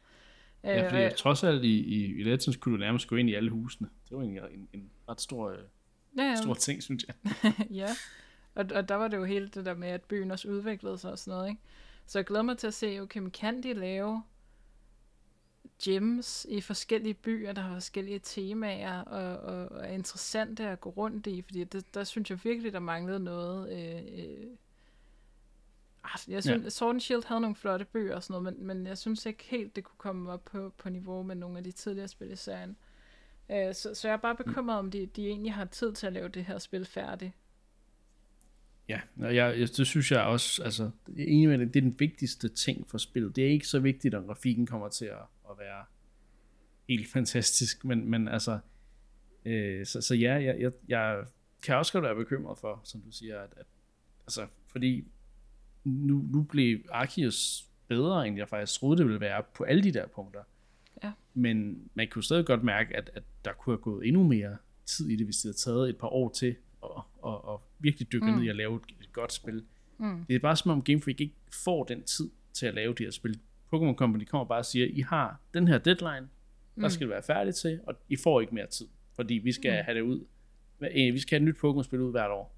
Ja, 0.65 0.91
fordi 0.91 1.05
øh, 1.05 1.11
trods 1.17 1.45
alt 1.45 1.65
i, 1.65 1.85
i, 1.85 2.05
i 2.05 2.23
Legends 2.23 2.57
kunne 2.57 2.75
du 2.75 2.81
nærmest 2.81 3.09
gå 3.09 3.17
ind 3.17 3.31
i 3.31 3.35
alle 3.35 3.51
husene. 3.51 3.89
Det 4.09 4.17
var 4.17 4.23
egentlig 4.23 4.43
en, 4.51 4.69
en 4.73 4.91
ret 5.09 5.21
stor, 5.21 5.51
øh, 5.51 5.59
ja. 6.17 6.35
stor 6.35 6.55
ting, 6.55 6.83
synes 6.83 7.05
jeg. 7.09 7.15
ja, 7.71 7.89
og, 8.55 8.67
og 8.75 8.89
der 8.89 8.95
var 8.95 9.09
det 9.09 9.17
jo 9.17 9.25
hele 9.25 9.49
det 9.49 9.67
der 9.67 9.75
med, 9.75 9.89
at 9.89 10.03
byen 10.03 10.31
også 10.31 10.49
udviklede 10.49 10.99
sig 10.99 11.13
og 11.13 11.19
sådan 11.19 11.39
noget, 11.39 11.49
ikke? 11.49 11.61
Så 12.07 12.19
jeg 12.19 12.27
glæder 12.27 12.43
mig 12.43 12.59
til 12.59 12.67
at 12.67 12.75
se, 12.75 13.01
okay, 13.01 13.21
kan 13.29 13.63
de 13.63 13.73
lave 13.73 14.23
gyms 15.85 16.47
i 16.49 16.61
forskellige 16.61 17.15
byer, 17.15 17.53
der 17.53 17.63
har 17.63 17.75
forskellige 17.75 18.19
temaer 18.19 19.01
og, 19.01 19.37
og, 19.37 19.69
og 19.73 19.85
er 19.87 19.93
interessante 19.93 20.69
at 20.69 20.81
gå 20.81 20.91
rundt 20.91 21.27
i, 21.27 21.43
fordi 21.43 21.65
det, 21.65 21.95
der 21.95 22.05
synes 22.05 22.31
jeg 22.31 22.45
virkelig, 22.45 22.73
der 22.73 22.79
manglede 22.79 23.21
noget. 23.21 23.73
Øh, 23.73 24.03
øh. 24.19 24.47
Altså, 26.05 26.33
jeg 26.33 26.43
synes, 26.43 26.65
ja. 26.65 26.71
Sword 26.71 26.91
and 26.91 27.01
Shield 27.01 27.25
havde 27.27 27.41
nogle 27.41 27.57
flotte 27.57 27.85
bøger 27.85 28.15
og 28.15 28.23
sådan 28.23 28.43
noget, 28.43 28.59
men, 28.59 28.67
men 28.67 28.87
jeg 28.87 28.99
synes 28.99 29.27
ikke 29.27 29.45
helt, 29.45 29.77
det 29.77 29.85
kunne 29.85 29.99
komme 29.99 30.33
op 30.33 30.45
på, 30.45 30.73
på 30.79 30.91
niveau 30.91 31.23
med 31.23 31.35
nogle 31.37 31.59
af 31.59 31.65
de 31.65 31.73
tidligere 31.73 32.09
spil 32.09 32.31
i 32.31 32.37
serien. 32.37 32.77
Øh, 33.51 33.75
så, 33.75 33.95
så 33.95 34.09
jeg 34.09 34.13
er 34.13 34.21
bare 34.21 34.37
bekymret, 34.37 34.79
om 34.79 34.91
de, 34.91 35.07
de 35.07 35.29
egentlig 35.29 35.55
har 35.55 35.65
tid 35.65 35.93
til 35.93 36.07
at 36.07 36.13
lave 36.13 36.29
det 36.29 36.45
her 36.45 36.59
spil 36.59 36.85
færdigt. 36.85 37.33
Ja, 38.89 39.01
og 39.21 39.37
jeg, 39.37 39.59
jeg, 39.59 39.69
det 39.77 39.87
synes 39.87 40.13
jeg 40.13 40.23
også, 40.23 40.63
altså, 40.63 40.91
det 41.07 41.45
er, 41.45 41.57
det, 41.57 41.75
det 41.75 41.77
er 41.77 41.81
den 41.81 42.01
vigtigste 42.01 42.49
ting 42.49 42.89
for 42.89 42.99
spillet. 42.99 43.37
Det 43.37 43.45
er 43.45 43.49
ikke 43.49 43.69
så 43.69 43.79
vigtigt, 43.79 44.15
at 44.15 44.25
grafikken 44.25 44.67
kommer 44.67 44.89
til 44.89 45.05
at 45.05 45.19
at 45.51 45.59
være 45.59 45.85
helt 46.89 47.09
fantastisk, 47.09 47.85
men, 47.85 48.11
men 48.11 48.29
altså, 48.29 48.59
øh, 49.45 49.87
så, 49.87 50.01
så 50.01 50.15
ja, 50.15 50.35
jeg, 50.35 50.61
jeg, 50.61 50.73
jeg 50.89 51.25
kan 51.63 51.77
også 51.77 51.93
godt 51.93 52.05
være 52.05 52.15
bekymret 52.15 52.59
for, 52.59 52.81
som 52.85 53.01
du 53.01 53.11
siger, 53.11 53.41
at, 53.41 53.51
at 53.57 53.67
altså, 54.27 54.47
fordi 54.67 55.09
nu, 55.85 56.25
nu 56.33 56.43
blev 56.43 56.79
Arceus 56.91 57.67
bedre, 57.89 58.29
end 58.29 58.37
jeg 58.37 58.49
faktisk 58.49 58.81
troede, 58.81 58.99
det 58.99 59.07
ville 59.07 59.21
være 59.21 59.43
på 59.55 59.65
alle 59.65 59.83
de 59.83 59.93
der 59.93 60.07
punkter. 60.07 60.43
Ja. 61.03 61.13
Men 61.35 61.89
man 61.95 62.09
kunne 62.09 62.25
stadig 62.25 62.47
godt 62.47 62.63
mærke, 62.63 62.97
at, 62.97 63.11
at 63.15 63.23
der 63.45 63.53
kunne 63.53 63.77
have 63.77 63.83
gået 63.83 64.09
endnu 64.09 64.23
mere 64.23 64.57
tid 64.87 65.09
i 65.09 65.17
det, 65.17 65.27
hvis 65.27 65.37
det 65.37 65.45
havde 65.45 65.57
taget 65.57 65.89
et 65.89 65.99
par 65.99 66.09
år 66.09 66.29
til 66.29 66.57
at, 66.85 66.91
at, 67.27 67.33
at 67.33 67.59
virkelig 67.79 68.13
dykke 68.13 68.27
mm. 68.27 68.33
ned 68.33 68.43
i 68.43 68.49
at 68.49 68.57
lave 68.57 68.77
et, 68.77 68.83
et 69.01 69.13
godt 69.13 69.33
spil. 69.33 69.65
Mm. 69.99 70.25
Det 70.25 70.37
er 70.37 70.41
bare 70.41 70.57
som 70.57 70.71
om 70.71 70.83
Game 70.83 71.01
Freak 71.01 71.21
ikke 71.21 71.35
får 71.65 71.85
den 71.85 72.03
tid 72.03 72.31
til 72.53 72.67
at 72.67 72.75
lave 72.75 72.95
de 72.95 73.05
her 73.05 73.11
spil. 73.11 73.41
Pokémon 73.75 73.95
Company 73.95 74.25
kommer 74.25 74.45
bare 74.45 74.59
og 74.59 74.65
siger, 74.65 74.87
I 74.87 75.01
har 75.01 75.41
den 75.55 75.69
her 75.69 75.79
deadline, 75.79 76.29
der 76.77 76.83
mm. 76.83 76.91
skal 76.91 77.01
det 77.01 77.11
være 77.11 77.23
færdigt 77.23 77.57
til, 77.57 77.81
og 77.87 77.95
I 78.09 78.17
får 78.17 78.41
ikke 78.41 78.55
mere 78.55 78.67
tid, 78.67 78.87
fordi 79.15 79.35
vi 79.35 79.53
skal 79.53 79.71
mm. 79.71 79.85
have 79.85 79.99
det 79.99 80.03
ud. 80.03 80.27
Vi 80.81 81.19
skal 81.19 81.41
have 81.41 81.49
et 81.49 81.55
nyt 81.55 81.65
Pokémon-spil 81.65 82.01
ud 82.01 82.11
hvert 82.11 82.31
år. 82.31 82.57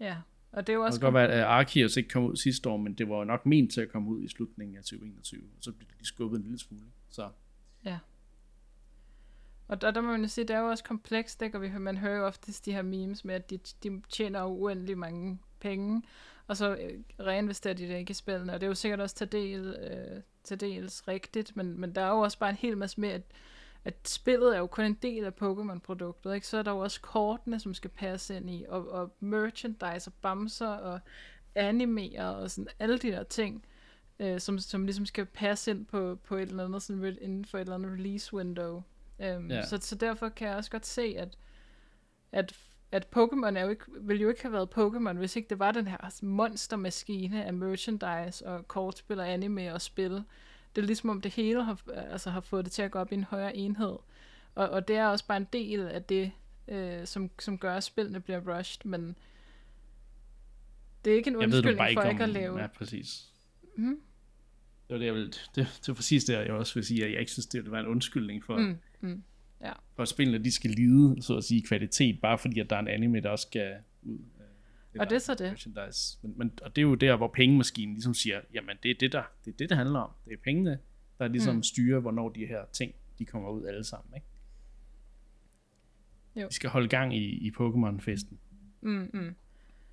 Ja. 0.00 0.16
Og 0.52 0.66
det 0.66 0.72
er 0.72 0.74
jo 0.74 0.80
Det 0.80 0.86
også 0.86 1.00
kan 1.00 1.06
godt 1.06 1.14
være, 1.14 1.28
at 1.28 1.42
Arceus 1.42 1.96
ikke 1.96 2.08
kom 2.08 2.24
ud 2.24 2.36
sidste 2.36 2.68
år, 2.68 2.76
men 2.76 2.94
det 2.94 3.08
var 3.08 3.16
jo 3.16 3.24
nok 3.24 3.46
ment 3.46 3.72
til 3.72 3.80
at 3.80 3.88
komme 3.88 4.10
ud 4.10 4.22
i 4.22 4.28
slutningen 4.28 4.76
af 4.76 4.82
2021, 4.82 5.42
og 5.56 5.62
så 5.62 5.72
blev 5.72 5.88
de 6.00 6.06
skubbet 6.06 6.36
en 6.36 6.42
lille 6.42 6.58
smule. 6.58 6.84
Så 7.10 7.28
Og 9.72 9.80
der, 9.80 9.90
der 9.90 10.00
må 10.00 10.10
man 10.10 10.20
jo 10.20 10.28
sige, 10.28 10.44
det 10.48 10.56
er 10.56 10.60
jo 10.60 10.66
også 10.66 10.84
komplekst, 10.84 11.42
ikke? 11.42 11.58
og 11.58 11.62
vi, 11.62 11.68
man 11.78 11.96
hører 11.96 12.16
jo 12.16 12.26
oftest 12.26 12.66
de 12.66 12.72
her 12.72 12.82
memes 12.82 13.24
med, 13.24 13.34
at 13.34 13.50
de, 13.50 13.58
de 13.82 14.02
tjener 14.08 14.44
uendelig 14.44 14.98
mange 14.98 15.38
penge, 15.60 16.02
og 16.46 16.56
så 16.56 16.76
øh, 16.76 17.26
reinvesterer 17.26 17.74
de 17.74 17.88
det 17.88 17.98
ikke 17.98 18.10
i 18.10 18.14
spillene, 18.14 18.52
og 18.52 18.60
det 18.60 18.66
er 18.66 18.70
jo 18.70 18.74
sikkert 18.74 19.00
også 19.00 19.16
til, 19.16 19.32
del, 19.32 19.76
øh, 19.90 20.20
til 20.44 20.60
dels 20.60 21.08
rigtigt, 21.08 21.56
men, 21.56 21.80
men 21.80 21.94
der 21.94 22.02
er 22.02 22.10
jo 22.10 22.18
også 22.18 22.38
bare 22.38 22.50
en 22.50 22.56
hel 22.56 22.76
masse 22.76 23.00
mere, 23.00 23.12
at, 23.12 23.22
at 23.84 23.94
spillet 24.04 24.54
er 24.54 24.58
jo 24.58 24.66
kun 24.66 24.84
en 24.84 24.98
del 25.02 25.24
af 25.24 25.32
Pokémon-produktet, 25.42 26.34
ikke? 26.34 26.46
så 26.46 26.58
er 26.58 26.62
der 26.62 26.70
jo 26.70 26.78
også 26.78 27.00
kortene, 27.00 27.60
som 27.60 27.74
skal 27.74 27.90
passe 27.90 28.36
ind 28.36 28.50
i, 28.50 28.64
og, 28.68 28.88
og 28.88 29.14
merchandise 29.20 30.08
og 30.08 30.12
bamser 30.22 30.68
og 30.68 31.00
animer 31.54 32.24
og 32.24 32.50
sådan 32.50 32.68
alle 32.78 32.98
de 32.98 33.08
der 33.08 33.22
ting, 33.22 33.64
øh, 34.18 34.40
som, 34.40 34.58
som 34.58 34.84
ligesom 34.84 35.06
skal 35.06 35.26
passe 35.26 35.70
ind 35.70 35.86
på, 35.86 36.18
på 36.24 36.36
et 36.36 36.48
eller 36.48 36.64
andet, 36.64 36.82
sådan, 36.82 37.18
inden 37.20 37.44
for 37.44 37.58
et 37.58 37.60
eller 37.60 37.74
andet 37.74 37.92
release 37.92 38.34
window. 38.34 38.82
Um, 39.18 39.50
Ja. 39.50 39.54
ja. 39.54 39.66
så, 39.66 39.78
så 39.80 39.94
derfor 39.94 40.28
kan 40.28 40.48
jeg 40.48 40.56
også 40.56 40.70
godt 40.70 40.86
se, 40.86 41.14
at, 41.18 41.36
at, 42.32 42.54
at 42.92 43.06
Pokémon 43.16 43.56
er 43.56 43.62
jo 43.62 43.68
ikke, 43.68 43.84
ville 44.00 44.22
jo 44.22 44.28
ikke 44.28 44.42
have 44.42 44.52
været 44.52 44.68
Pokémon, 44.78 45.12
hvis 45.12 45.36
ikke 45.36 45.48
det 45.50 45.58
var 45.58 45.72
den 45.72 45.86
her 45.86 46.20
monstermaskine 46.22 47.44
af 47.44 47.52
merchandise 47.52 48.46
og 48.46 48.68
kortspil 48.68 49.20
og 49.20 49.32
anime 49.32 49.74
og 49.74 49.80
spil. 49.80 50.12
Det 50.76 50.82
er 50.82 50.86
ligesom 50.86 51.10
om 51.10 51.20
det 51.20 51.30
hele 51.30 51.64
har, 51.64 51.80
altså, 51.94 52.30
har 52.30 52.40
fået 52.40 52.64
det 52.64 52.72
til 52.72 52.82
at 52.82 52.90
gå 52.90 52.98
op 52.98 53.12
i 53.12 53.14
en 53.14 53.24
højere 53.24 53.56
enhed. 53.56 53.96
Og, 54.54 54.68
og 54.68 54.88
det 54.88 54.96
er 54.96 55.06
også 55.06 55.26
bare 55.26 55.36
en 55.36 55.48
del 55.52 55.80
af 55.80 56.02
det, 56.02 56.32
øh, 56.68 57.06
som, 57.06 57.30
som 57.38 57.58
gør, 57.58 57.74
at 57.74 57.84
spillene 57.84 58.20
bliver 58.20 58.58
rushed, 58.58 58.84
men 58.84 59.16
det 61.04 61.12
er 61.12 61.16
ikke 61.16 61.30
en 61.30 61.40
jeg 61.40 61.48
ved 61.50 61.56
undskyldning 61.56 61.78
bare 61.78 61.90
ikke 61.90 62.00
for 62.00 62.08
om... 62.08 62.10
ikke 62.10 62.22
at 62.22 62.28
lave... 62.28 62.60
Ja, 62.60 62.66
præcis. 62.66 63.32
Mm. 63.76 64.00
Det 64.88 64.94
var 64.94 64.98
det, 64.98 65.06
jeg 65.06 65.14
ville, 65.14 65.26
det, 65.30 65.54
det 65.54 65.88
var 65.88 65.94
præcis 65.94 66.24
det, 66.24 66.32
jeg 66.32 66.50
også 66.50 66.74
vil 66.74 66.84
sige, 66.84 67.04
at 67.04 67.12
jeg 67.12 67.20
ikke 67.20 67.32
synes, 67.32 67.46
det 67.46 67.70
var 67.70 67.80
en 67.80 67.86
undskyldning 67.86 68.44
for, 68.44 68.56
Mm, 68.56 68.78
mm. 69.00 69.22
For 70.02 70.04
at 70.04 70.08
spillene, 70.08 70.44
de 70.44 70.52
skal 70.52 70.70
lide, 70.70 71.22
så 71.22 71.36
at 71.36 71.44
sige, 71.44 71.62
kvalitet, 71.62 72.20
bare 72.20 72.38
fordi, 72.38 72.60
at 72.60 72.70
der 72.70 72.76
er 72.76 72.80
en 72.80 72.88
anime, 72.88 73.20
der 73.20 73.28
også 73.28 73.46
skal 73.48 73.74
ud. 74.02 74.18
øh, 74.94 75.00
Og 75.00 75.10
det 75.10 75.16
er 75.16 75.18
så 75.20 75.34
det. 75.34 75.50
Merchandise. 75.50 76.18
Men, 76.22 76.34
men, 76.36 76.52
og 76.62 76.76
det 76.76 76.82
er 76.82 76.86
jo 76.86 76.94
der, 76.94 77.16
hvor 77.16 77.28
pengemaskinen 77.28 77.94
ligesom 77.94 78.14
siger, 78.14 78.40
jamen 78.54 78.76
det 78.82 78.90
er 78.90 78.94
det, 79.00 79.12
der, 79.12 79.22
det, 79.44 79.52
er 79.52 79.56
det, 79.56 79.68
det 79.68 79.76
handler 79.76 79.98
om. 80.00 80.10
Det 80.24 80.32
er 80.32 80.36
pengene, 80.44 80.78
der 81.18 81.28
ligesom 81.28 81.54
mm. 81.56 81.62
styrer, 81.62 82.00
hvornår 82.00 82.28
de 82.28 82.46
her 82.46 82.60
ting, 82.72 82.94
de 83.18 83.24
kommer 83.24 83.50
ud 83.50 83.66
alle 83.66 83.84
sammen. 83.84 84.14
Ikke? 84.14 84.26
Jo. 86.36 86.46
Vi 86.46 86.54
skal 86.54 86.70
holde 86.70 86.88
gang 86.88 87.16
i, 87.16 87.46
i 87.46 87.50
Pokémon-festen. 87.60 88.36
Mm, 88.80 89.10
mm. 89.14 89.34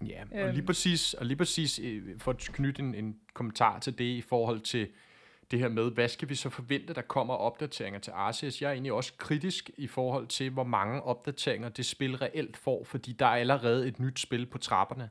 Ja, 0.07 0.23
og 0.31 0.39
Øhm. 0.47 0.53
lige 0.55 0.65
præcis, 0.65 1.13
og 1.13 1.25
lige 1.25 1.37
præcis 1.37 1.79
øh, 1.83 2.19
for 2.19 2.31
at 2.31 2.37
knytte 2.37 2.81
en, 2.81 2.95
en 2.95 3.15
kommentar 3.33 3.79
til 3.79 3.97
det 3.97 4.03
i 4.03 4.21
forhold 4.21 4.59
til 4.61 4.87
det 5.51 5.59
her 5.59 5.69
med, 5.69 5.91
hvad 5.91 6.07
skal 6.07 6.29
vi 6.29 6.35
så 6.35 6.49
forvente, 6.49 6.93
der 6.93 7.01
kommer 7.01 7.33
opdateringer 7.33 7.99
til 7.99 8.11
Arceus? 8.11 8.61
Jeg 8.61 8.67
er 8.67 8.71
egentlig 8.71 8.93
også 8.93 9.13
kritisk 9.17 9.69
i 9.77 9.87
forhold 9.87 10.27
til, 10.27 10.49
hvor 10.49 10.63
mange 10.63 11.01
opdateringer 11.03 11.69
det 11.69 11.85
spil 11.85 12.17
reelt 12.17 12.57
får, 12.57 12.83
fordi 12.83 13.13
der 13.13 13.25
er 13.25 13.35
allerede 13.35 13.87
et 13.87 13.99
nyt 13.99 14.19
spil 14.19 14.45
på 14.45 14.57
trapperne. 14.57 15.09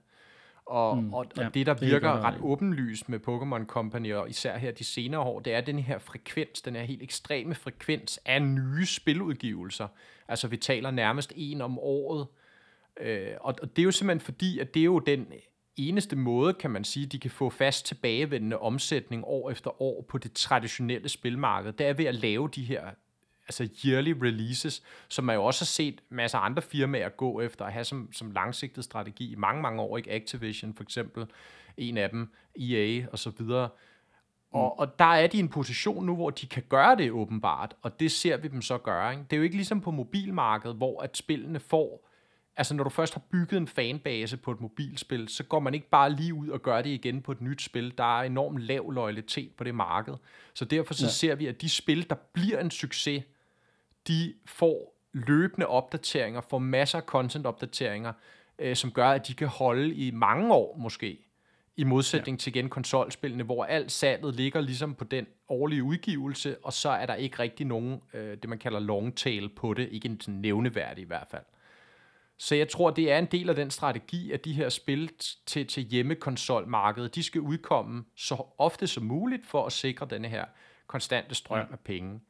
Og, 0.67 0.99
Mm, 0.99 1.15
og, 1.15 1.19
og 1.19 1.27
ja, 1.37 1.49
det, 1.55 1.67
der 1.67 1.75
det 1.75 1.83
er 1.83 1.87
virker 1.91 2.11
ret 2.11 2.35
ret. 2.35 2.41
åbenlyst 2.43 3.09
med 3.09 3.19
Pokémon 3.29 3.67
Company, 3.67 4.15
og 4.15 4.31
især 4.31 4.59
her 4.59 4.71
de 4.71 4.85
senere 4.85 5.21
år, 5.21 5.41
det 5.41 5.55
er 5.55 5.61
den 5.61 5.79
her 5.79 5.99
frekvens, 5.99 6.63
den 6.63 6.77
her 6.77 6.83
helt 6.83 7.03
ekstreme 7.03 7.55
frekvens 7.55 8.21
af 8.25 8.43
nye 8.43 8.87
spiludgivelser. 8.87 9.89
Altså 10.29 10.49
vi 10.49 10.57
taler 10.57 10.91
nærmest 10.91 11.33
en 11.37 11.61
om 11.61 11.79
året, 11.79 12.27
Øh, 13.01 13.35
og, 13.41 13.55
og 13.63 13.77
det 13.77 13.83
er 13.83 13.85
jo 13.85 13.91
simpelthen 13.91 14.21
fordi, 14.21 14.59
at 14.59 14.75
det 14.75 14.81
er 14.81 14.85
jo 14.85 14.99
den 14.99 15.27
eneste 15.79 16.17
måde, 16.17 16.55
kan 16.55 16.71
man 16.71 16.85
sige, 16.85 17.07
de 17.07 17.19
kan 17.19 17.31
få 17.31 17.51
fast 17.51 17.87
tilbagevendende 17.87 18.59
omsætning 18.59 19.25
år 19.27 19.51
efter 19.51 19.83
år 19.83 20.03
på 20.09 20.19
det 20.19 20.33
traditionelle 20.33 21.09
spilmarked. 21.09 21.73
Det 21.73 21.87
er 21.87 21.93
ved 21.95 22.05
at 22.05 22.15
lave 22.15 22.49
de 22.49 22.65
her 22.65 22.91
altså 23.49 23.69
yearly 23.87 24.15
releases, 24.23 24.83
som 25.09 25.25
man 25.25 25.37
jo 25.37 25.45
også 25.45 25.61
har 25.61 25.67
set 25.67 26.01
masser 26.09 26.39
af 26.39 26.45
andre 26.45 26.63
firmaer 26.63 27.09
gå 27.09 27.41
efter 27.41 27.65
at 27.65 27.73
have 27.73 27.85
som, 27.85 28.13
som 28.13 28.31
langsigtet 28.31 28.85
strategi 28.85 29.33
i 29.33 29.35
mange, 29.35 29.63
mange 29.63 29.83
år. 29.83 29.97
Ikke? 29.97 30.13
Activision 30.13 30.75
for 30.75 30.83
eksempel, 30.83 31.27
en 31.77 31.97
af 31.97 32.11
dem, 32.11 32.33
EA 32.61 33.07
og 33.13 33.19
så 33.19 33.31
videre. 33.39 33.69
Og, 34.53 34.79
og 34.79 34.99
der 34.99 35.05
er 35.05 35.27
de 35.27 35.37
i 35.37 35.41
en 35.41 35.49
position 35.49 36.07
nu, 36.07 36.15
hvor 36.15 36.31
de 36.31 36.47
kan 36.47 36.63
gøre 36.69 36.97
det 36.97 37.11
åbenbart, 37.11 37.77
og 37.83 38.01
det 38.01 38.13
ser 38.13 38.37
vi 38.37 38.49
dem 38.49 38.63
så 38.63 38.79
gøre. 38.79 39.11
Ikke? 39.13 39.25
Det 39.31 39.33
er 39.33 39.37
jo 39.37 39.43
ikke 39.43 39.57
ligesom 39.57 39.81
på 39.81 39.91
mobilmarkedet, 39.91 40.77
hvor 40.77 41.03
at 41.03 41.17
spillene 41.17 41.61
får 41.61 42.08
altså 42.59 42.75
når 42.75 42.85
du 42.85 42.91
først 42.91 43.15
har 43.15 43.23
bygget 43.33 43.57
en 43.59 43.69
fanbase 43.69 44.37
på 44.37 44.51
et 44.51 44.61
mobilspil, 44.61 45.29
så 45.29 45.45
går 45.45 45.61
man 45.61 45.75
ikke 45.75 45.89
bare 45.89 46.13
lige 46.13 46.35
ud 46.35 46.49
og 46.49 46.63
gør 46.63 46.83
det 46.83 46.91
igen 46.91 47.23
på 47.23 47.33
et 47.33 47.41
nyt 47.41 47.63
spil. 47.63 47.99
Der 47.99 48.19
er 48.19 48.23
enormt 48.23 48.59
lav 48.59 48.91
loyalitet 48.91 49.51
på 49.57 49.65
det 49.65 49.75
marked. 49.75 50.15
Så 50.55 50.65
derfor 50.65 50.95
så 50.95 51.07
Ja. 51.07 51.11
ser 51.11 51.35
vi, 51.35 51.47
at 51.47 51.61
de 51.61 51.69
spil, 51.69 52.11
der 52.11 52.17
bliver 52.33 52.61
en 52.61 52.71
succes, 52.71 53.23
de 54.09 54.35
får 54.47 54.95
løbende 55.13 55.67
opdateringer, 55.67 56.41
får 56.41 56.59
masser 56.59 56.99
af 56.99 57.05
content-opdateringer, 57.05 58.13
øh, 58.59 58.77
som 58.77 58.93
gør, 58.93 59.09
at 59.11 59.29
de 59.29 59.35
kan 59.35 59.49
holde 59.49 59.95
i 59.95 60.11
mange 60.11 60.55
år 60.55 60.77
måske, 60.77 61.19
i 61.77 61.85
modsætning 61.85 62.37
ja. 62.37 62.41
til 62.41 62.57
igen 62.57 62.69
konsolspillene, 62.69 63.45
hvor 63.45 63.65
alt 63.65 63.93
salget 63.93 64.35
ligger 64.35 64.61
ligesom 64.61 64.95
på 64.95 65.05
den 65.05 65.27
årlige 65.49 65.83
udgivelse, 65.83 66.57
og 66.63 66.73
så 66.73 66.89
er 66.91 67.07
der 67.07 67.15
ikke 67.15 67.39
rigtig 67.39 67.67
nogen, 67.67 68.01
øh, 68.15 68.37
det 68.37 68.49
man 68.49 68.59
kalder 68.59 68.79
long 68.81 69.17
tail 69.17 69.49
på 69.49 69.75
det, 69.75 69.89
ikke 69.93 70.09
en 70.09 70.21
nævneværdig 70.27 71.03
i 71.03 71.07
hvert 71.07 71.27
fald. 71.31 71.43
Så 72.39 72.55
jeg 72.55 72.69
tror, 72.69 72.91
det 72.91 73.13
er 73.13 73.19
en 73.19 73.27
del 73.27 73.49
af 73.49 73.55
den 73.55 73.71
strategi, 73.71 74.33
at 74.33 74.45
de 74.45 74.53
her 74.53 74.69
spil 74.69 75.11
til, 75.47 75.67
til 75.67 75.83
hjemmekonsolmarkedet, 75.83 77.15
de 77.15 77.23
skal 77.23 77.41
udkomme 77.41 78.05
så 78.17 78.45
ofte 78.59 78.87
som 78.87 79.05
muligt 79.05 79.47
for 79.47 79.67
at 79.67 79.73
sikre 79.73 80.07
denne 80.11 80.29
her 80.29 80.45
konstante 80.87 81.35
strøm 81.35 81.59
Ja. 81.59 81.73
af 81.73 81.79
penge. 81.85 82.21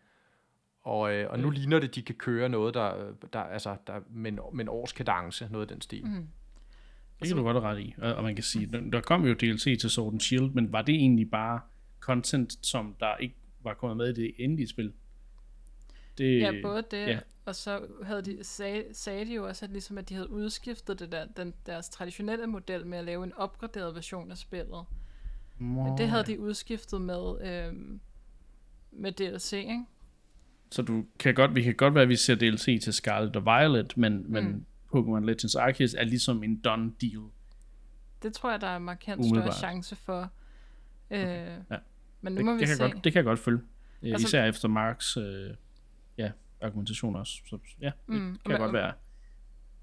Og, 0.83 1.15
øh, 1.15 1.31
og 1.31 1.39
nu 1.39 1.51
ligner 1.51 1.79
det, 1.79 1.89
at 1.89 1.95
de 1.95 2.03
kan 2.03 2.15
køre 2.15 2.49
noget, 2.49 2.75
der, 2.75 3.13
der, 3.33 3.41
altså, 3.41 3.77
der 3.87 4.01
med, 4.11 4.33
en, 4.33 4.39
med 4.53 4.65
en 4.65 4.69
års 4.69 4.93
kadence, 4.93 5.49
noget 5.51 5.71
af 5.71 5.75
den 5.75 5.81
stil. 5.81 6.05
Mm. 6.07 6.29
Det 7.21 7.29
kan 7.29 7.37
du 7.37 7.43
godt 7.43 7.57
have 7.63 7.67
ret 7.75 7.81
i. 7.81 7.95
Og, 7.99 8.23
man 8.23 8.35
kan 8.35 8.45
sige, 8.45 8.67
der, 8.67 8.81
der 8.81 9.01
kom 9.01 9.27
jo 9.27 9.35
DLC 9.35 9.81
til 9.81 9.91
Sword 9.91 10.13
and 10.13 10.21
Shield, 10.21 10.51
men 10.51 10.73
var 10.73 10.83
det 10.83 10.95
egentlig 10.95 11.31
bare 11.31 11.61
content, 12.01 12.67
som 12.67 12.97
der 13.01 13.17
ikke 13.17 13.35
var 13.61 13.75
kommet 13.75 13.97
med 13.97 14.09
i 14.09 14.13
det 14.23 14.35
endelige 14.39 14.69
spil? 14.69 14.93
Det, 16.19 16.41
Ja, 16.41 16.53
både 16.63 16.85
det, 16.91 17.07
ja. 17.07 17.19
Og 17.49 17.55
så 17.57 17.87
havde 18.03 18.23
de, 18.23 18.45
sag, 18.45 18.87
sagde 18.93 19.25
de 19.27 19.35
jo 19.35 19.47
også, 19.49 19.65
at, 19.65 19.71
ligesom, 19.71 19.99
at 19.99 20.09
de 20.09 20.15
havde 20.15 20.31
udskiftet 20.31 20.99
det 20.99 21.13
der, 21.13 21.25
den, 21.37 21.55
deres 21.67 21.89
traditionelle 21.89 22.47
model 22.47 22.87
med 22.87 22.99
at 22.99 23.05
lave 23.05 23.25
en 23.25 23.33
opgraderet 23.37 23.95
version 23.95 24.31
af 24.31 24.39
spillet. 24.39 24.85
Men 25.59 25.99
det 25.99 26.09
havde 26.09 26.25
de 26.25 26.41
udskiftet 26.41 27.01
med, 27.01 27.41
øhm, 27.43 28.01
med 28.93 29.13
DLC, 29.13 29.53
ikke? 29.53 29.85
Så 30.71 30.83
du 30.83 31.05
kan 31.19 31.35
godt, 31.35 31.55
vi 31.55 31.63
kan 31.63 31.75
godt 31.75 31.95
være, 31.95 32.03
at 32.03 32.09
vi 32.09 32.17
ser 32.17 32.35
DLC 32.35 32.83
til 32.83 32.93
Scarlet 32.93 33.37
og 33.37 33.45
Violet, 33.45 33.97
men, 33.97 34.33
men 34.33 34.45
Mm. 34.45 34.65
Pokémon 34.95 35.25
Legends 35.25 35.55
Arceus 35.55 35.95
er 35.95 36.05
ligesom 36.05 36.43
en 36.43 36.57
done 36.57 36.93
deal. 37.01 37.23
Det 38.23 38.33
tror 38.33 38.51
jeg, 38.51 38.61
der 38.61 38.67
er 38.67 38.79
markant 38.79 39.19
Umiddelbart. 39.21 39.55
større 39.55 39.71
chance 39.71 39.97
for. 39.97 40.31
Øh, 41.11 41.19
Ja. 41.21 41.77
Men 42.21 42.33
nu 42.33 42.37
Det, 42.37 42.45
må 42.45 42.53
vi 42.55 42.59
det, 42.59 42.67
kan 42.69 42.77
se. 42.77 42.83
godt, 42.83 43.05
det 43.05 43.13
kan 43.13 43.15
jeg 43.15 43.25
godt 43.25 43.39
følge. 43.39 43.59
Altså, 44.03 44.13
Altså- 44.15 44.27
Især 44.29 44.45
efter 44.45 44.69
Marks 44.69 45.17
øh, 45.17 45.51
ja, 46.19 46.31
argumentation 46.61 47.17
også. 47.17 47.33
Så, 47.47 47.59
ja, 47.81 47.87
det 47.87 47.95
Mm, 48.07 48.15
kan 48.21 48.39
jeg 48.45 48.53
man- 48.53 48.61
godt 48.61 48.73
være 48.73 48.93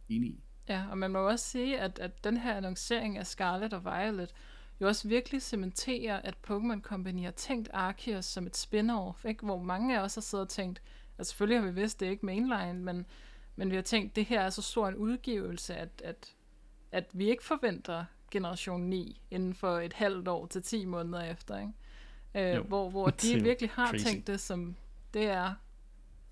enig 0.09 0.29
i. 0.29 0.43
Ja, 0.69 0.85
og 0.91 0.97
man 0.97 1.11
må 1.11 1.19
jo 1.19 1.27
også 1.27 1.45
sige, 1.49 1.79
at, 1.79 1.99
at 1.99 2.23
den 2.23 2.37
her 2.37 2.53
annoncering 2.57 3.17
af 3.17 3.27
Scarlet 3.27 3.73
og 3.73 3.83
Violet 3.85 4.33
jo 4.81 4.87
også 4.87 5.07
virkelig 5.07 5.41
cementerer, 5.41 6.17
at 6.21 6.35
Pokémon 6.47 6.81
Company 6.81 7.23
har 7.23 7.31
tænkt 7.31 7.69
Arceus 7.73 8.25
som 8.25 8.47
et 8.47 8.57
spin-off, 8.57 9.27
ikke? 9.27 9.45
hvor 9.45 9.61
mange 9.63 9.99
af 9.99 10.03
os 10.03 10.15
har 10.15 10.21
siddet 10.21 10.43
og 10.43 10.49
tænkt, 10.49 10.81
at 11.17 11.27
selvfølgelig 11.27 11.59
har 11.63 11.67
vi 11.71 11.73
vidst, 11.81 11.99
det 11.99 12.05
er 12.05 12.09
ikke 12.09 12.25
mainline, 12.25 12.73
men, 12.73 13.05
men 13.55 13.69
vi 13.71 13.75
har 13.75 13.81
tænkt, 13.81 14.15
det 14.15 14.25
her 14.25 14.41
er 14.41 14.49
så 14.49 14.61
stor 14.61 14.87
en 14.87 14.95
udgivelse, 14.95 15.75
at, 15.75 16.01
at, 16.03 16.35
at 16.91 17.05
vi 17.13 17.29
ikke 17.29 17.43
forventer 17.43 18.05
Generation 18.31 18.81
9 18.81 19.21
inden 19.31 19.53
for 19.53 19.79
et 19.79 19.93
halvt 19.93 20.27
år 20.27 20.45
til 20.45 20.63
10 20.63 20.85
måneder 20.85 21.21
efter. 21.23 21.59
Ikke? 21.59 21.71
Jo. 22.55 22.59
Øh, 22.61 22.67
hvor, 22.67 22.89
hvor 22.89 23.07
er 23.07 23.11
de 23.11 23.33
jo 23.37 23.43
virkelig 23.43 23.69
har 23.73 23.87
crazy. 23.89 24.05
tænkt 24.05 24.27
det 24.27 24.39
som, 24.39 24.75
det 25.13 25.23
er 25.25 25.53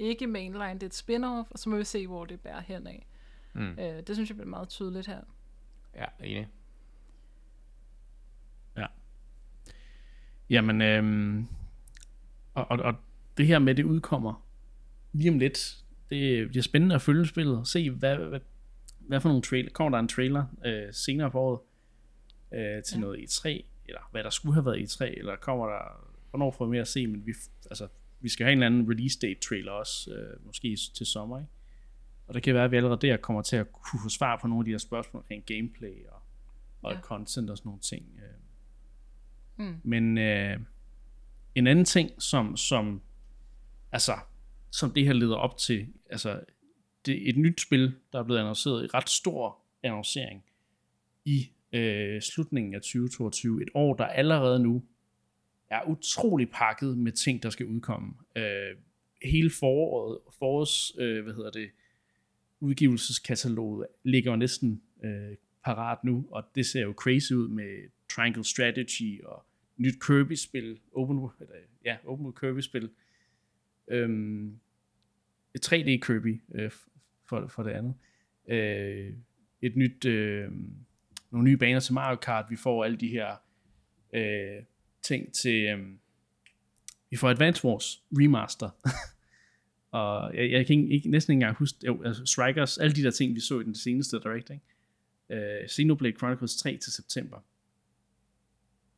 ikke 0.03 0.27
mainline, 0.27 0.73
det 0.73 0.83
er 0.83 0.87
et 0.87 0.93
spin-off, 0.93 1.51
og 1.51 1.59
så 1.59 1.69
må 1.69 1.77
vi 1.77 1.83
se, 1.83 2.07
hvor 2.07 2.25
det 2.25 2.39
bærer 2.41 2.61
hen 2.61 2.87
af. 2.87 3.07
Mm. 3.53 3.79
Øh, 3.79 4.03
det 4.07 4.15
synes 4.15 4.29
jeg 4.29 4.35
bliver 4.37 4.49
meget 4.49 4.69
tydeligt 4.69 5.07
her. 5.07 5.21
Ja, 5.95 6.05
enig. 6.23 6.47
Jamen, 10.49 10.81
øhm, 10.81 11.47
og, 12.53 12.71
og, 12.71 12.79
og 12.79 12.95
det 13.37 13.47
her 13.47 13.59
med, 13.59 13.75
det 13.75 13.83
udkommer 13.83 14.45
lige 15.13 15.31
om 15.31 15.39
lidt. 15.39 15.77
Det 16.09 16.49
bliver 16.49 16.63
spændende 16.63 16.95
at 16.95 17.01
følge 17.01 17.27
spillet 17.27 17.57
og 17.57 17.67
se, 17.67 17.89
hvad, 17.89 18.17
hvad, 18.17 18.39
hvad 18.99 19.21
for 19.21 19.29
nogle 19.29 19.41
trailer. 19.41 19.71
Kommer 19.71 19.97
der 19.97 20.01
en 20.01 20.07
trailer 20.07 20.45
øh, 20.65 20.93
senere 20.93 21.31
på 21.31 21.39
året 21.39 21.59
øh, 22.53 22.83
til 22.83 22.95
Ja. 22.95 22.99
ja. 22.99 22.99
noget 22.99 23.19
E3, 23.19 23.63
eller 23.85 24.09
hvad 24.11 24.23
der 24.23 24.29
skulle 24.29 24.53
have 24.53 24.65
været 24.65 24.77
E3, 24.77 25.05
eller 25.05 25.35
kommer 25.35 25.65
der, 25.65 26.07
hvornår 26.29 26.51
får 26.51 26.65
vi 26.65 26.71
mere 26.71 26.81
at 26.81 26.87
se, 26.87 27.07
men 27.07 27.25
vi, 27.25 27.33
altså, 27.69 27.87
vi 28.23 28.29
skal 28.29 28.43
have 28.45 28.51
en 28.51 28.63
eller 28.63 28.65
anden 28.65 28.91
release 28.91 29.19
date 29.19 29.39
trailer 29.39 29.71
også, 29.71 30.11
øh, 30.11 30.45
måske 30.45 30.77
til 30.95 31.05
sommer, 31.05 31.39
ikke? 31.39 31.51
Og 32.27 32.33
det 32.33 32.43
kan 32.43 32.53
være, 32.55 32.63
at 32.63 32.71
vi 32.71 32.77
allerede 32.77 33.07
der 33.07 33.17
kommer 33.17 33.41
til 33.41 33.55
at 33.55 33.71
kunne 33.71 33.99
få 34.03 34.09
svar 34.09 34.39
på 34.41 34.47
nogle 34.47 34.61
af 34.61 34.65
de 34.65 34.71
her 34.71 34.77
spørgsmål 34.77 35.21
omkring 35.21 35.45
gameplay 35.45 36.07
og 36.07 36.23
og 36.83 36.93
Ja. 36.93 36.99
content 36.99 37.49
og 37.49 37.57
sådan 37.57 37.67
nogle 37.67 37.81
ting. 37.81 38.05
Øh. 38.17 39.65
Mm. 39.67 39.75
Men 39.83 40.17
øh, 40.17 40.59
en 41.55 41.67
anden 41.67 41.85
ting, 41.85 42.21
som, 42.21 42.57
som, 42.57 43.01
altså, 43.91 44.13
som 44.71 44.91
det 44.91 45.05
her 45.05 45.13
leder 45.13 45.35
op 45.35 45.57
til, 45.57 45.87
altså, 46.09 46.39
det 47.05 47.25
er 47.25 47.29
et 47.29 47.37
nyt 47.37 47.61
spil, 47.61 47.93
der 48.13 48.19
er 48.19 48.23
blevet 48.23 48.39
annonceret, 48.39 48.85
et 48.85 48.93
ret 48.93 49.09
stor 49.09 49.57
annoncering 49.83 50.43
i 51.25 51.49
øh, 51.73 52.21
slutningen 52.21 52.73
af 52.75 52.81
2022. 52.81 53.61
Et 53.61 53.69
år, 53.73 53.93
der 53.93 54.05
allerede 54.05 54.59
nu 54.59 54.83
er 55.73 55.89
utrolig 55.89 56.49
pakket 56.49 56.97
med 56.97 57.11
ting, 57.11 57.43
der 57.43 57.49
skal 57.49 57.65
udkomme. 57.65 58.13
Øh, 58.35 58.77
hele 59.23 59.49
foråret, 59.49 60.19
forårs, 60.39 60.91
øh, 60.97 61.23
hvad 61.23 61.33
hedder 61.33 61.51
det, 61.51 61.69
udgivelseskataloget 62.59 63.87
ligger 64.03 64.31
jo 64.31 64.37
næsten 64.37 64.81
øh, 65.03 65.35
parat 65.65 66.03
nu, 66.03 66.25
og 66.31 66.43
det 66.55 66.65
ser 66.65 66.81
jo 66.81 66.93
crazy 66.97 67.31
ud 67.31 67.47
med 67.47 67.89
Triangle 68.09 68.43
Strategy 68.43 69.23
og 69.23 69.45
nyt 69.77 69.95
Kirby-spil, 70.07 70.79
open, 70.93 71.17
eller, 71.17 71.55
ja, 71.85 71.97
open 72.05 72.25
world 72.25 72.35
Kirby-spil, 72.35 72.89
øhm, 73.87 74.59
et 75.55 75.73
3D 75.73 75.99
Kirby 75.99 76.41
øh, 76.55 76.71
for, 77.29 77.47
for 77.47 77.63
det 77.63 77.71
andet, 77.71 77.95
øh, 78.47 79.13
et 79.61 79.75
nyt, 79.75 80.05
øh, 80.05 80.51
nogle 81.31 81.49
nye 81.49 81.57
baner 81.57 81.79
til 81.79 81.93
Mario 81.93 82.15
Kart, 82.15 82.45
vi 82.49 82.55
får 82.55 82.83
alle 82.83 82.97
de 82.97 83.07
her 83.07 83.35
øh, 84.13 84.63
ting 85.03 85.33
til, 85.33 85.63
øh, 85.63 85.87
vi 87.09 87.17
får 87.17 87.29
Advance 87.29 87.65
Wars 87.65 88.03
Remaster, 88.11 88.69
og 89.99 90.35
jeg, 90.35 90.51
jeg 90.51 90.67
kan 90.67 90.79
ikke, 90.79 90.93
ikke, 90.93 91.09
næsten 91.09 91.31
ikke 91.31 91.37
engang 91.37 91.57
huske, 91.57 91.77
jo, 91.85 92.03
altså 92.03 92.25
Strikers, 92.25 92.77
alle 92.77 92.95
de 92.95 93.03
der 93.03 93.11
ting, 93.11 93.35
vi 93.35 93.39
så 93.39 93.59
i 93.59 93.63
den 93.63 93.75
seneste 93.75 94.19
Direct, 94.19 94.49
ikke? 94.49 94.63
Øh, 95.29 95.69
Xenoblade 95.69 96.17
Chronicles 96.17 96.55
3 96.55 96.77
til 96.77 96.93
september. 96.93 97.37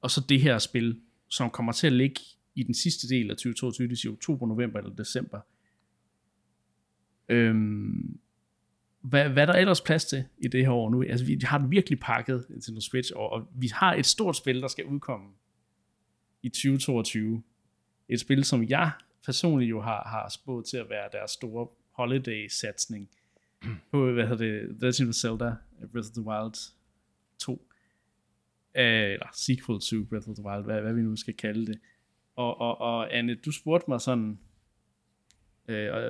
Og 0.02 0.12
så 0.12 0.26
det 0.30 0.42
her 0.42 0.58
spil, 0.58 1.02
som 1.30 1.50
kommer 1.50 1.72
til 1.72 1.88
at 1.88 1.94
ligge 1.94 2.22
i 2.56 2.64
den 2.64 2.74
sidste 2.74 3.10
del 3.10 3.32
af 3.32 3.38
2022, 3.38 3.88
det 3.88 3.98
siger 3.98 4.12
oktober, 4.12 4.48
november 4.48 4.80
eller 4.80 4.96
december. 4.96 5.40
Øhm, 7.30 8.20
hvad, 9.02 9.30
hvad 9.30 9.44
er 9.44 9.46
der 9.46 9.54
ellers 9.54 9.82
plads 9.82 10.06
til 10.06 10.24
i 10.38 10.48
det 10.48 10.62
her 10.66 10.72
år 10.72 10.90
nu? 10.90 11.04
Altså, 11.04 11.26
vi 11.26 11.40
har 11.44 11.58
den 11.58 11.72
virkelig 11.72 12.00
pakket 12.00 12.46
Nintendo 12.50 12.82
Switch, 12.82 13.12
og, 13.16 13.30
og 13.30 13.48
vi 13.56 13.68
har 13.68 13.94
et 13.94 14.06
stort 14.06 14.36
spil, 14.36 14.62
der 14.62 14.68
skal 14.68 14.86
udkomme 14.86 15.28
i 16.46 16.50
2022. 16.50 17.44
Et 18.10 18.20
spil, 18.20 18.44
som 18.44 18.70
jeg 18.70 18.92
personligt 19.26 19.70
jo 19.70 19.82
har, 19.82 20.04
har 20.08 20.30
spået 20.30 20.66
til 20.66 20.78
at 20.78 20.90
være 20.90 21.10
deres 21.12 21.32
store 21.32 21.68
holiday-satsning 21.92 23.10
på, 23.92 24.12
hvad 24.12 24.28
hedder 24.28 24.46
det, 24.46 24.82
Legend 24.82 25.10
of 25.10 25.16
Zelda, 25.16 25.56
Breath 25.92 26.10
of 26.10 26.14
the 26.14 26.22
Wild 26.22 26.72
2. 27.40 27.68
Øh, 28.76 29.12
eller 29.12 29.30
sequel 29.34 29.80
to 29.80 30.04
Breath 30.10 30.30
of 30.30 30.36
the 30.36 30.46
Wild, 30.46 30.64
hvad, 30.64 30.82
hvad 30.82 30.94
vi 30.94 31.02
nu 31.02 31.16
skal 31.16 31.34
kalde 31.34 31.66
det. 31.66 31.80
Og, 32.36 32.62
og, 32.62 32.82
og 32.82 33.16
Anne, 33.16 33.36
du 33.36 33.52
spurgte 33.52 33.86
mig 33.88 34.02
sådan, 34.02 34.40
øh, 35.68 35.94
og, 35.94 36.04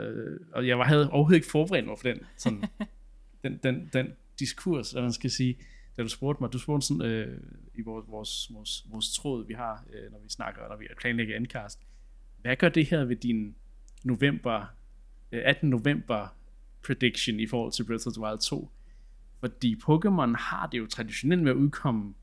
og 0.53 0.67
jeg 0.67 0.79
var, 0.79 0.85
havde 0.85 1.09
overhovedet 1.09 1.35
ikke 1.35 1.51
forberedt 1.51 1.85
mig 1.85 1.97
for 1.97 2.07
den, 2.07 2.19
sådan, 2.37 2.63
den, 3.43 3.59
den, 3.63 3.89
den 3.93 4.07
diskurs, 4.39 4.91
hvad 4.91 5.01
man 5.01 5.13
skal 5.13 5.31
sige, 5.31 5.57
da 5.97 6.03
du 6.03 6.09
spurgte 6.09 6.43
mig, 6.43 6.53
du 6.53 6.59
spurgte 6.59 6.87
sådan, 6.87 7.01
øh, 7.05 7.41
i 7.75 7.81
vores, 7.81 8.05
vores, 8.07 8.53
vores, 8.53 8.85
vores 8.91 9.13
tråd, 9.13 9.47
vi 9.47 9.53
har, 9.53 9.85
øh, 9.93 10.11
når 10.11 10.19
vi 10.19 10.29
snakker, 10.29 10.69
når 10.69 10.77
vi 10.77 10.87
planlægger 11.01 11.37
endcast, 11.37 11.79
hvad 12.41 12.55
gør 12.55 12.69
det 12.69 12.85
her 12.85 13.05
ved 13.05 13.15
din 13.15 13.55
november, 14.03 14.65
øh, 15.31 15.41
18. 15.45 15.69
november 15.69 16.27
prediction 16.85 17.39
i 17.39 17.47
forhold 17.47 17.71
til 17.71 17.83
Breath 17.83 18.07
of 18.07 18.13
the 18.13 18.21
Wild 18.21 18.39
2? 18.39 18.69
Fordi 19.39 19.75
Pokémon 19.83 20.37
har 20.37 20.69
det 20.71 20.77
jo 20.77 20.87
traditionelt 20.87 21.43
med 21.43 21.51
at 21.51 21.55
udkomme 21.57 22.13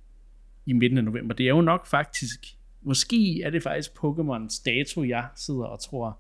i 0.66 0.73
midten 0.73 0.99
af 0.99 1.05
november. 1.05 1.35
Det 1.35 1.45
er 1.45 1.51
jo 1.51 1.61
nok 1.61 1.87
faktisk, 1.87 2.57
måske 2.83 3.43
er 3.43 3.51
det 3.51 3.62
faktisk 3.62 3.91
Pokémons 3.91 4.62
dato, 4.64 5.05
jeg 5.05 5.29
sidder 5.37 5.64
og 5.64 5.81
tror, 5.81 6.18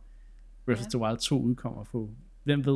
Breath 0.64 0.80
Ja. 0.80 0.86
of 0.86 0.90
the 0.90 0.98
Wild 0.98 1.18
2 1.18 1.42
udkommer 1.42 1.84
på. 1.84 2.14
Hvem 2.44 2.66
ved? 2.66 2.74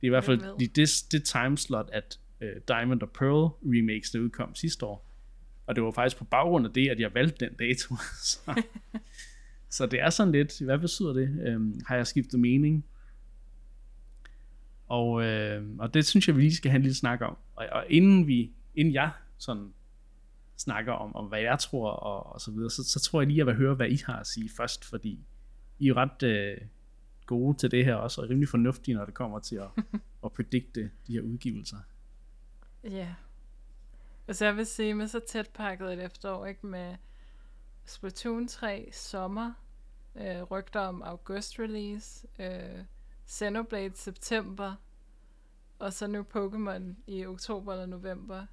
Det 0.00 0.02
er 0.02 0.06
i 0.06 0.08
hvert 0.08 0.24
fald 0.24 0.58
det, 0.58 0.76
det, 0.76 0.88
det 1.12 1.24
timeslot, 1.24 1.90
at 1.92 2.20
uh, 2.44 2.62
Diamond 2.68 3.02
og 3.02 3.10
Pearl 3.10 3.52
remakes, 3.62 4.10
der 4.10 4.20
udkom 4.20 4.54
sidste 4.54 4.86
år. 4.86 5.10
Og 5.66 5.76
det 5.76 5.84
var 5.84 5.90
faktisk 5.90 6.16
på 6.16 6.24
baggrund 6.24 6.66
af 6.66 6.72
det, 6.72 6.88
at 6.88 7.00
jeg 7.00 7.14
valgte 7.14 7.46
den 7.46 7.54
dato. 7.54 7.96
så, 8.30 8.62
så 9.68 9.86
det 9.86 10.00
er 10.00 10.10
sådan 10.10 10.32
lidt, 10.32 10.60
hvad 10.60 10.78
betyder 10.78 11.12
det? 11.12 11.54
Um, 11.54 11.80
har 11.86 11.96
jeg 11.96 12.06
skiftet 12.06 12.40
mening? 12.40 12.84
Og, 14.88 15.22
øh, 15.22 15.62
og 15.78 15.94
det 15.94 16.06
synes 16.06 16.28
jeg, 16.28 16.36
vi 16.36 16.40
lige 16.40 16.54
skal 16.54 16.70
have 16.70 16.76
en 16.76 16.82
lille 16.82 16.96
snak 16.96 17.20
om. 17.20 17.36
Og, 17.56 17.66
og 17.72 17.84
inden 17.88 18.26
vi, 18.26 18.52
inden 18.74 18.94
jeg 18.94 19.10
sådan 19.38 19.72
snakker 20.56 20.92
om, 20.92 21.16
om 21.16 21.26
hvad 21.26 21.40
jeg 21.40 21.58
tror 21.58 21.90
og, 21.90 22.32
og 22.32 22.40
så 22.40 22.50
videre, 22.50 22.70
så, 22.70 22.84
så 22.84 23.00
tror 23.00 23.20
jeg 23.20 23.28
lige, 23.28 23.36
at 23.36 23.38
jeg 23.38 23.46
vil 23.46 23.54
høre, 23.54 23.74
hvad 23.74 23.88
I 23.88 23.98
har 24.06 24.16
at 24.16 24.26
sige 24.26 24.50
først, 24.56 24.84
fordi 24.84 25.20
I 25.78 25.88
er 25.88 25.96
ret 25.96 26.22
øh, 26.22 26.56
gode 27.26 27.58
til 27.58 27.70
det 27.70 27.84
her 27.84 27.94
også, 27.94 28.22
og 28.22 28.30
rimelig 28.30 28.48
fornuftige, 28.48 28.94
når 28.94 29.04
det 29.04 29.14
kommer 29.14 29.38
til 29.38 29.56
at, 29.56 29.68
at 30.24 30.32
predikte 30.32 30.90
de 31.06 31.12
her 31.12 31.20
udgivelser. 31.20 31.76
Ja. 32.84 33.14
Altså 34.28 34.44
jeg 34.44 34.56
vil 34.56 34.66
sige, 34.66 34.94
med 34.94 35.08
så 35.08 35.20
tæt 35.20 35.50
pakket 35.50 35.92
et 35.92 36.04
efterår, 36.04 36.46
ikke? 36.46 36.66
Med 36.66 36.96
Splatoon 37.84 38.48
3 38.48 38.88
sommer, 38.92 39.52
øh, 40.14 40.42
rygter 40.42 40.80
om 40.80 41.02
august 41.02 41.58
release, 41.58 42.26
øh, 42.38 42.84
Xenoblade 43.28 43.96
september, 43.96 44.74
og 45.78 45.92
så 45.92 46.06
nu 46.06 46.26
Pokémon 46.34 46.94
i 47.06 47.26
oktober 47.26 47.72
eller 47.72 47.86
november. 47.86 48.46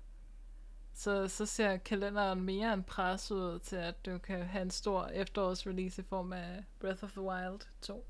Så, 0.94 1.28
så 1.28 1.46
ser 1.46 1.78
kalenderen 1.78 2.42
mere 2.42 2.74
end 2.74 2.84
pres 2.84 3.32
ud 3.32 3.60
til, 3.60 3.76
at 3.76 4.06
du 4.06 4.18
kan 4.18 4.46
have 4.46 4.62
en 4.62 4.72
stor 4.72 5.08
efterårsrelease 5.08 6.02
i 6.02 6.06
form 6.06 6.34
af 6.34 6.64
Breath 6.80 7.04
of 7.04 7.12
the 7.12 7.22
Wild 7.22 7.60
2. 7.82 8.06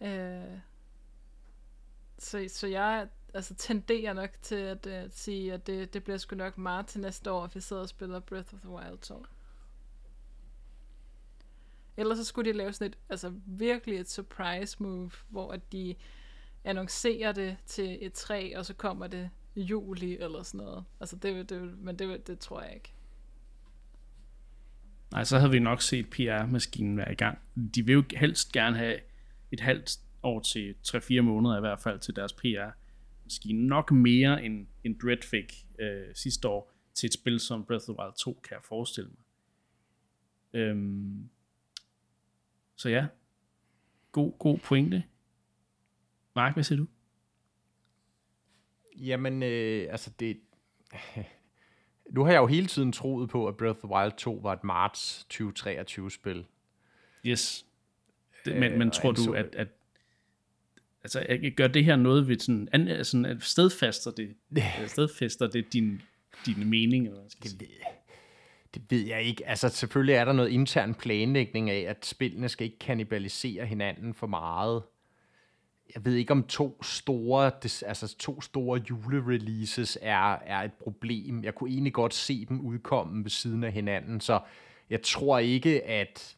Øh, 0.00 0.58
så, 2.18 2.46
så 2.48 2.66
jeg 2.66 3.08
altså, 3.34 3.54
tenderer 3.54 4.12
nok 4.12 4.30
til 4.42 4.54
at 4.54 4.86
øh, 4.86 4.94
at 4.94 5.18
sige, 5.18 5.52
at 5.52 5.66
det, 5.66 5.94
det 5.94 6.04
bliver 6.04 6.18
sgu 6.18 6.36
nok 6.36 6.58
meget 6.58 6.86
til 6.86 7.00
næste 7.00 7.30
år, 7.30 7.44
at 7.44 7.54
vi 7.54 7.60
sidder 7.60 7.82
og 7.82 7.88
spiller 7.88 8.20
Breath 8.20 8.54
of 8.54 8.60
the 8.60 8.68
Wild 8.68 8.98
2. 8.98 9.26
Ellers 11.96 12.18
så 12.18 12.24
skulle 12.24 12.52
de 12.52 12.56
lave 12.56 12.72
sådan 12.72 12.90
et, 12.92 12.98
altså 13.08 13.32
virkelig 13.46 13.98
et 13.98 14.10
surprise 14.10 14.82
move, 14.82 15.10
hvor 15.28 15.52
at 15.52 15.72
de 15.72 15.94
annoncerer 16.64 17.32
det 17.32 17.56
til 17.66 17.98
et 18.00 18.12
træ, 18.12 18.52
og 18.56 18.66
så 18.66 18.74
kommer 18.74 19.06
det 19.06 19.30
i 19.54 19.62
juli 19.62 20.16
eller 20.18 20.42
sådan 20.42 20.58
noget. 20.58 20.84
Altså 21.00 21.16
det, 21.16 21.50
det, 21.50 21.78
men 21.78 21.98
det, 21.98 22.26
det 22.26 22.38
tror 22.38 22.62
jeg 22.62 22.74
ikke. 22.74 22.92
Nej, 25.12 25.24
så 25.24 25.38
havde 25.38 25.50
vi 25.50 25.58
nok 25.58 25.82
set 25.82 26.10
PR-maskinen 26.10 26.96
være 26.96 27.12
i 27.12 27.14
gang. 27.14 27.38
De 27.74 27.86
vil 27.86 27.92
jo 27.92 28.04
helst 28.16 28.52
gerne 28.52 28.76
have 28.76 28.98
et 29.52 29.60
halvt 29.60 29.98
år 30.22 30.40
til 30.40 30.74
3-4 30.88 31.20
måneder 31.20 31.56
i 31.56 31.60
hvert 31.60 31.80
fald 31.80 31.98
til 31.98 32.16
deres 32.16 32.32
PR 32.32 32.70
PR-maskine. 33.26 33.66
Nok 33.66 33.92
mere 33.92 34.44
end, 34.44 34.66
end 34.84 34.98
Dread 34.98 35.22
fik 35.22 35.66
øh, 35.78 36.14
sidste 36.14 36.48
år 36.48 36.72
til 36.94 37.06
et 37.06 37.14
spil 37.14 37.40
som 37.40 37.64
Breath 37.64 37.90
of 37.90 37.94
the 37.94 38.02
Wild 38.02 38.14
2, 38.18 38.40
kan 38.44 38.54
jeg 38.54 38.64
forestille 38.64 39.10
mig. 39.10 39.18
Øhm, 40.60 41.28
så 42.76 42.88
ja, 42.88 43.06
god, 44.12 44.32
god 44.38 44.58
pointe. 44.58 45.04
Mark, 46.34 46.54
hvad 46.54 46.64
siger 46.64 46.78
du? 46.78 46.86
Jamen, 48.96 49.42
øh, 49.42 49.86
altså 49.90 50.10
det... 50.20 50.40
Nu 52.10 52.24
har 52.24 52.32
jeg 52.32 52.38
jo 52.38 52.46
hele 52.46 52.66
tiden 52.66 52.92
troet 52.92 53.30
på, 53.30 53.48
at 53.48 53.56
Breath 53.56 53.76
of 53.76 53.82
the 53.82 53.88
Wild 53.88 54.12
2 54.12 54.40
var 54.42 54.52
et 54.52 54.64
marts 54.64 55.26
2023-spil. 55.34 56.46
Yes. 57.26 57.66
Det, 58.44 58.56
men, 58.56 58.78
men 58.78 58.88
og 58.88 58.94
tror 58.94 59.12
du, 59.12 59.32
at, 59.32 59.54
at 59.54 59.68
altså, 61.06 61.26
jeg- 61.42 61.52
gør 61.56 61.66
det 61.66 61.84
her 61.84 61.96
noget 61.96 62.28
ved 62.28 62.38
sådan, 62.38 62.68
an, 62.72 63.04
sådan 63.04 63.24
at 63.24 63.42
stedfaster 63.42 64.10
det, 64.10 64.34
øh, 64.58 64.88
stedfæster 64.88 65.46
det 65.46 65.72
din, 65.72 66.02
din 66.46 66.70
mening, 66.70 67.04
eller 67.06 67.20
hvad 67.20 67.30
skal? 67.30 67.50
Det 67.50 67.60
ved, 67.60 67.66
det 68.74 68.82
ved 68.90 69.06
jeg 69.06 69.22
ikke. 69.22 69.48
Altså, 69.48 69.68
selvfølgelig 69.68 70.14
er 70.14 70.24
der 70.24 70.32
noget 70.32 70.48
intern 70.50 70.94
planlægning 70.94 71.70
af, 71.70 71.84
at 71.88 72.06
spillene 72.06 72.48
skal 72.48 72.64
ikke 72.64 72.78
kannibalisere 72.78 73.66
hinanden 73.66 74.14
for 74.14 74.26
meget. 74.26 74.82
Jeg 75.94 76.04
ved 76.04 76.14
ikke, 76.14 76.32
om 76.32 76.42
to 76.42 76.82
store, 76.82 77.50
altså 77.86 78.16
to 78.18 78.40
store 78.40 78.80
julereleases 78.90 79.98
er, 80.02 80.32
er 80.32 80.58
et 80.62 80.72
problem. 80.72 81.44
Jeg 81.44 81.54
kunne 81.54 81.70
egentlig 81.70 81.92
godt 81.92 82.14
se 82.14 82.44
dem 82.46 82.60
udkomme 82.60 83.24
ved 83.24 83.30
siden 83.30 83.64
af 83.64 83.72
hinanden, 83.72 84.20
så 84.20 84.40
jeg 84.90 85.02
tror 85.02 85.38
ikke, 85.38 85.82
at 85.84 86.36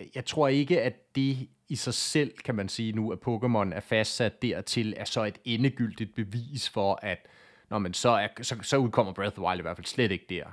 jeg- 0.00 0.08
jeg 0.14 0.24
tror 0.24 0.48
ikke, 0.48 0.82
at 0.82 1.14
det 1.16 1.48
i 1.68 1.76
sig 1.76 1.94
selv, 1.94 2.32
kan 2.44 2.54
man 2.54 2.68
sige 2.68 2.92
nu, 2.92 3.12
at 3.12 3.18
Pokémon 3.28 3.74
er 3.74 3.80
fastsat 3.80 4.42
dertil, 4.42 4.94
er 4.96 5.04
så 5.04 5.24
et 5.24 5.38
endegyldigt 5.44 6.14
bevis 6.14 6.68
for, 6.68 6.98
at 7.02 7.26
når 7.70 7.78
man 7.78 7.94
så, 7.94 8.08
er, 8.08 8.28
så, 8.42 8.56
så 8.62 8.76
udkommer 8.76 9.12
Breath 9.12 9.28
of 9.28 9.32
the 9.32 9.42
Wild 9.42 9.58
i 9.58 9.62
hvert 9.62 9.76
fald 9.76 9.86
slet 9.86 10.12
ikke 10.12 10.26
der. 10.28 10.44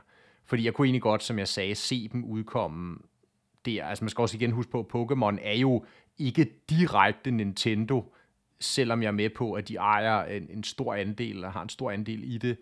Fordi 0.45 0.65
jeg 0.65 0.73
kunne 0.73 0.85
egentlig 0.85 1.01
godt, 1.01 1.23
som 1.23 1.39
jeg 1.39 1.47
sagde, 1.47 1.75
se 1.75 2.07
dem 2.07 2.23
udkomme 2.23 2.97
der. 3.65 3.85
Altså 3.85 4.03
man 4.03 4.09
skal 4.09 4.21
også 4.21 4.37
igen 4.37 4.51
huske 4.51 4.71
på, 4.71 4.79
at 4.79 4.95
Pokémon 4.95 5.37
er 5.41 5.57
jo 5.57 5.85
ikke 6.17 6.47
direkte 6.69 7.31
Nintendo 7.31 8.13
selvom 8.59 9.01
jeg 9.01 9.07
er 9.07 9.11
med 9.11 9.29
på, 9.29 9.53
at 9.53 9.67
de 9.67 9.75
ejer 9.75 10.23
en, 10.23 10.47
en 10.49 10.63
stor 10.63 10.93
andel, 10.93 11.45
og 11.45 11.53
har 11.53 11.61
en 11.63 11.69
stor 11.69 11.91
andel 11.91 12.33
i 12.33 12.37
det, 12.37 12.57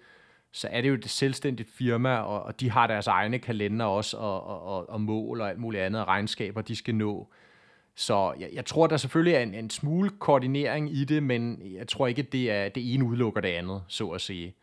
så 0.51 0.68
er 0.72 0.82
det 0.82 0.89
jo 0.89 0.93
et 0.93 1.10
selvstændigt 1.10 1.70
firma, 1.70 2.16
og, 2.18 2.43
og 2.43 2.60
de 2.60 2.72
har 2.72 2.88
deres 2.88 3.08
egne 3.08 3.39
kalender 3.39 3.86
også, 3.86 4.18
og, 4.18 4.43
og, 4.43 4.64
og, 4.64 4.89
og 4.89 5.01
mål 5.01 5.41
og 5.41 5.49
alt 5.49 5.60
muligt 5.60 5.84
andet, 5.84 6.01
og 6.01 6.08
regnskaber, 6.08 6.62
de 6.62 6.76
skal 6.76 6.95
nå. 6.95 7.34
Så 7.96 8.34
jeg, 8.39 8.50
jeg 8.54 8.66
tror, 8.66 8.88
der 8.88 8.98
selvfølgelig 8.98 9.34
er 9.34 9.39
en, 9.39 9.54
en 9.54 9.70
smule 9.70 10.10
koordinering 10.10 10.91
i 10.91 11.04
det, 11.04 11.24
men 11.24 11.62
jeg 11.74 11.88
tror 11.88 12.08
ikke, 12.08 12.22
at 12.22 12.32
det, 12.32 12.52
er, 12.52 12.70
det 12.70 12.94
ene 12.94 13.06
udelukker 13.06 13.41
det 13.41 13.50
andet, 13.50 13.84
så 13.88 14.10
at 14.10 14.22
sige. 14.22 14.56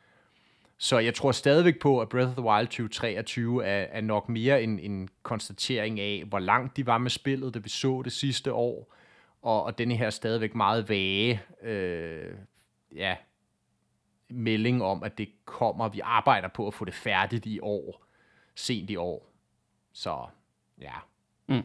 Så 0.78 0.99
jeg 0.99 1.14
tror 1.14 1.33
stadigvæk 1.33 1.78
på, 1.78 2.01
at 2.01 2.09
Breath 2.09 2.28
of 2.28 2.35
the 2.35 2.45
Wild 2.45 2.66
2023 2.66 3.64
er, 3.64 3.87
er 3.91 4.01
nok 4.01 4.28
mere 4.28 4.62
en, 4.62 4.78
en 4.78 5.09
konstatering 5.22 6.01
af, 6.01 6.24
hvor 6.26 6.39
langt 6.39 6.76
de 6.76 6.87
var 6.87 6.99
med 6.99 7.11
spillet, 7.11 7.55
det 7.55 7.64
vi 7.64 7.68
så 7.68 8.03
det 8.05 8.12
sidste 8.12 8.53
år, 8.53 8.95
og, 9.43 9.64
og 9.64 9.78
denne 9.78 9.97
her 9.97 10.11
stadigvæk 10.11 10.55
meget 10.55 10.89
vage 10.89 11.43
øh, 11.62 12.35
ja, 12.95 13.16
melding 14.28 14.83
om, 14.83 15.03
at 15.03 15.18
det 15.18 15.28
kommer, 15.45 15.89
vi 15.89 16.01
arbejder 16.05 16.49
på 16.49 16.66
at 16.66 16.74
få 16.74 16.85
det 16.85 16.95
færdigt 16.95 17.47
i 17.47 17.61
år, 17.62 18.05
sent 18.55 18.91
i 18.91 18.97
år. 18.97 19.33
Så 19.93 20.26
ja. 20.81 20.95
Mm. 21.47 21.62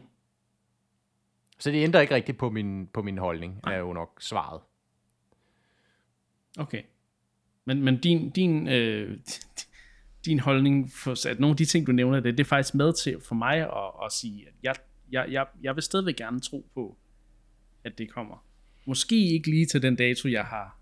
Så 1.58 1.70
det 1.70 1.82
ændrer 1.82 2.00
ikke 2.00 2.14
rigtigt 2.14 2.38
på 2.38 2.50
min, 2.50 2.86
på 2.86 3.02
min 3.02 3.18
holdning, 3.18 3.60
er 3.66 3.76
jo 3.76 3.92
nok 3.92 4.22
svaret. 4.22 4.60
Okay. 6.58 6.82
Men, 7.64 7.82
men 7.82 8.00
din, 8.00 8.30
din, 8.30 8.68
øh, 8.68 9.18
din 10.26 10.40
holdning, 10.40 10.92
for, 10.92 11.28
at 11.28 11.40
nogle 11.40 11.52
af 11.52 11.56
de 11.56 11.64
ting, 11.64 11.86
du 11.86 11.92
nævner, 11.92 12.20
det, 12.20 12.38
det 12.38 12.44
er 12.44 12.48
faktisk 12.48 12.74
med 12.74 12.92
til 12.92 13.20
for 13.20 13.34
mig 13.34 13.56
at, 13.56 14.04
at 14.04 14.12
sige, 14.12 14.46
at 14.48 14.54
jeg, 14.62 14.74
jeg, 15.12 15.26
jeg, 15.30 15.46
jeg 15.62 15.74
vil 15.74 15.82
stadigvæk 15.82 16.16
gerne 16.16 16.40
tro 16.40 16.66
på, 16.74 16.96
at 17.84 17.98
det 17.98 18.10
kommer. 18.10 18.44
Måske 18.84 19.32
ikke 19.32 19.50
lige 19.50 19.66
til 19.66 19.82
den 19.82 19.96
dato, 19.96 20.28
jeg 20.28 20.44
har, 20.44 20.78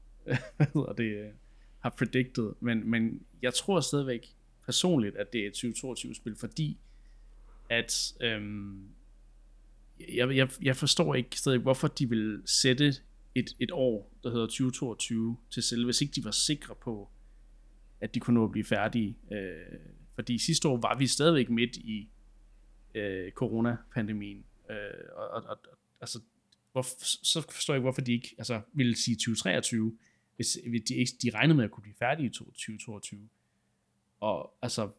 hvad 0.56 0.66
hedder 0.74 0.92
det, 0.92 1.16
øh, 1.16 1.30
har 1.80 1.90
predicted, 1.90 2.52
men, 2.60 2.90
men 2.90 3.22
jeg 3.42 3.54
tror 3.54 3.80
stadigvæk 3.80 4.26
personligt, 4.64 5.16
at 5.16 5.32
det 5.32 5.40
er 5.40 5.46
et 5.46 5.64
2022-spil, 5.64 6.36
fordi 6.36 6.78
at 7.68 8.12
øhm, 8.20 8.88
jeg, 10.14 10.36
jeg, 10.36 10.48
jeg 10.62 10.76
forstår 10.76 11.14
ikke 11.14 11.38
stadig, 11.38 11.60
hvorfor 11.60 11.88
de 11.88 12.08
vil 12.08 12.42
sætte 12.46 12.94
et, 13.34 13.56
et 13.60 13.70
år, 13.72 14.12
der 14.22 14.30
hedder 14.30 14.46
2022 14.46 15.36
til 15.50 15.62
selv, 15.62 15.84
hvis 15.84 16.00
ikke 16.00 16.12
de 16.14 16.24
var 16.24 16.30
sikre 16.30 16.74
på, 16.74 17.08
at 18.00 18.14
de 18.14 18.20
kunne 18.20 18.34
nå 18.34 18.44
at 18.44 18.50
blive 18.50 18.64
færdige. 18.64 19.16
Øh, 19.32 19.78
fordi 20.14 20.38
sidste 20.38 20.68
år 20.68 20.76
var 20.76 20.98
vi 20.98 21.06
stadigvæk 21.06 21.50
midt 21.50 21.76
i 21.76 22.08
øh, 22.94 23.32
coronapandemien. 23.32 24.44
Øh, 24.70 24.76
og, 25.16 25.28
og, 25.28 25.42
og, 25.42 25.58
altså, 26.00 26.20
hvor, 26.72 26.82
så 27.24 27.40
forstår 27.50 27.74
jeg 27.74 27.78
ikke, 27.78 27.84
hvorfor 27.84 28.00
de 28.00 28.12
ikke 28.12 28.34
altså, 28.38 28.60
ville 28.72 28.96
sige 28.96 29.14
2023, 29.14 29.98
hvis, 30.36 30.58
hvis 30.68 30.82
de, 30.82 30.94
ikke, 30.94 31.12
de 31.22 31.30
regnede 31.30 31.56
med 31.56 31.64
at 31.64 31.70
kunne 31.70 31.82
blive 31.82 31.96
færdige 31.98 32.26
i 32.26 32.30
2022. 32.30 33.28
Og 34.20 34.54
altså, 34.62 34.90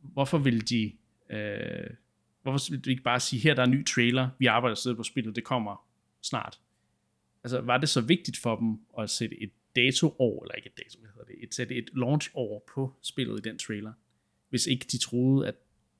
hvorfor 0.00 0.38
vil 0.38 0.68
de, 0.68 0.92
øh, 1.30 1.90
hvorfor 2.42 2.70
vil 2.70 2.80
du 2.80 2.90
ikke 2.90 3.02
bare 3.02 3.20
sige, 3.20 3.40
her 3.40 3.54
der 3.54 3.62
er 3.62 3.66
en 3.66 3.72
ny 3.72 3.86
trailer, 3.86 4.28
vi 4.38 4.46
arbejder 4.46 4.74
stadig 4.74 4.96
på 4.96 5.02
spillet, 5.02 5.36
det 5.36 5.44
kommer 5.44 5.86
snart 6.22 6.58
altså 7.44 7.60
var 7.60 7.78
det 7.78 7.88
så 7.88 8.00
vigtigt 8.00 8.38
for 8.38 8.56
dem 8.56 8.80
at 8.98 9.10
sætte 9.10 9.42
et 9.42 9.50
dato-år, 9.76 10.42
eller 10.42 10.54
ikke 10.54 10.66
et 10.66 10.78
dato, 10.78 11.00
hvad 11.00 11.10
hedder 11.10 11.24
det, 11.24 11.36
et, 11.42 11.54
sætte 11.54 11.74
et 11.74 11.90
launch-år 11.92 12.64
på 12.74 12.92
spillet 13.02 13.38
i 13.38 13.48
den 13.48 13.58
trailer, 13.58 13.92
hvis 14.50 14.66
ikke 14.66 14.86
de 14.92 14.98
troede, 14.98 15.48
at 15.48 15.54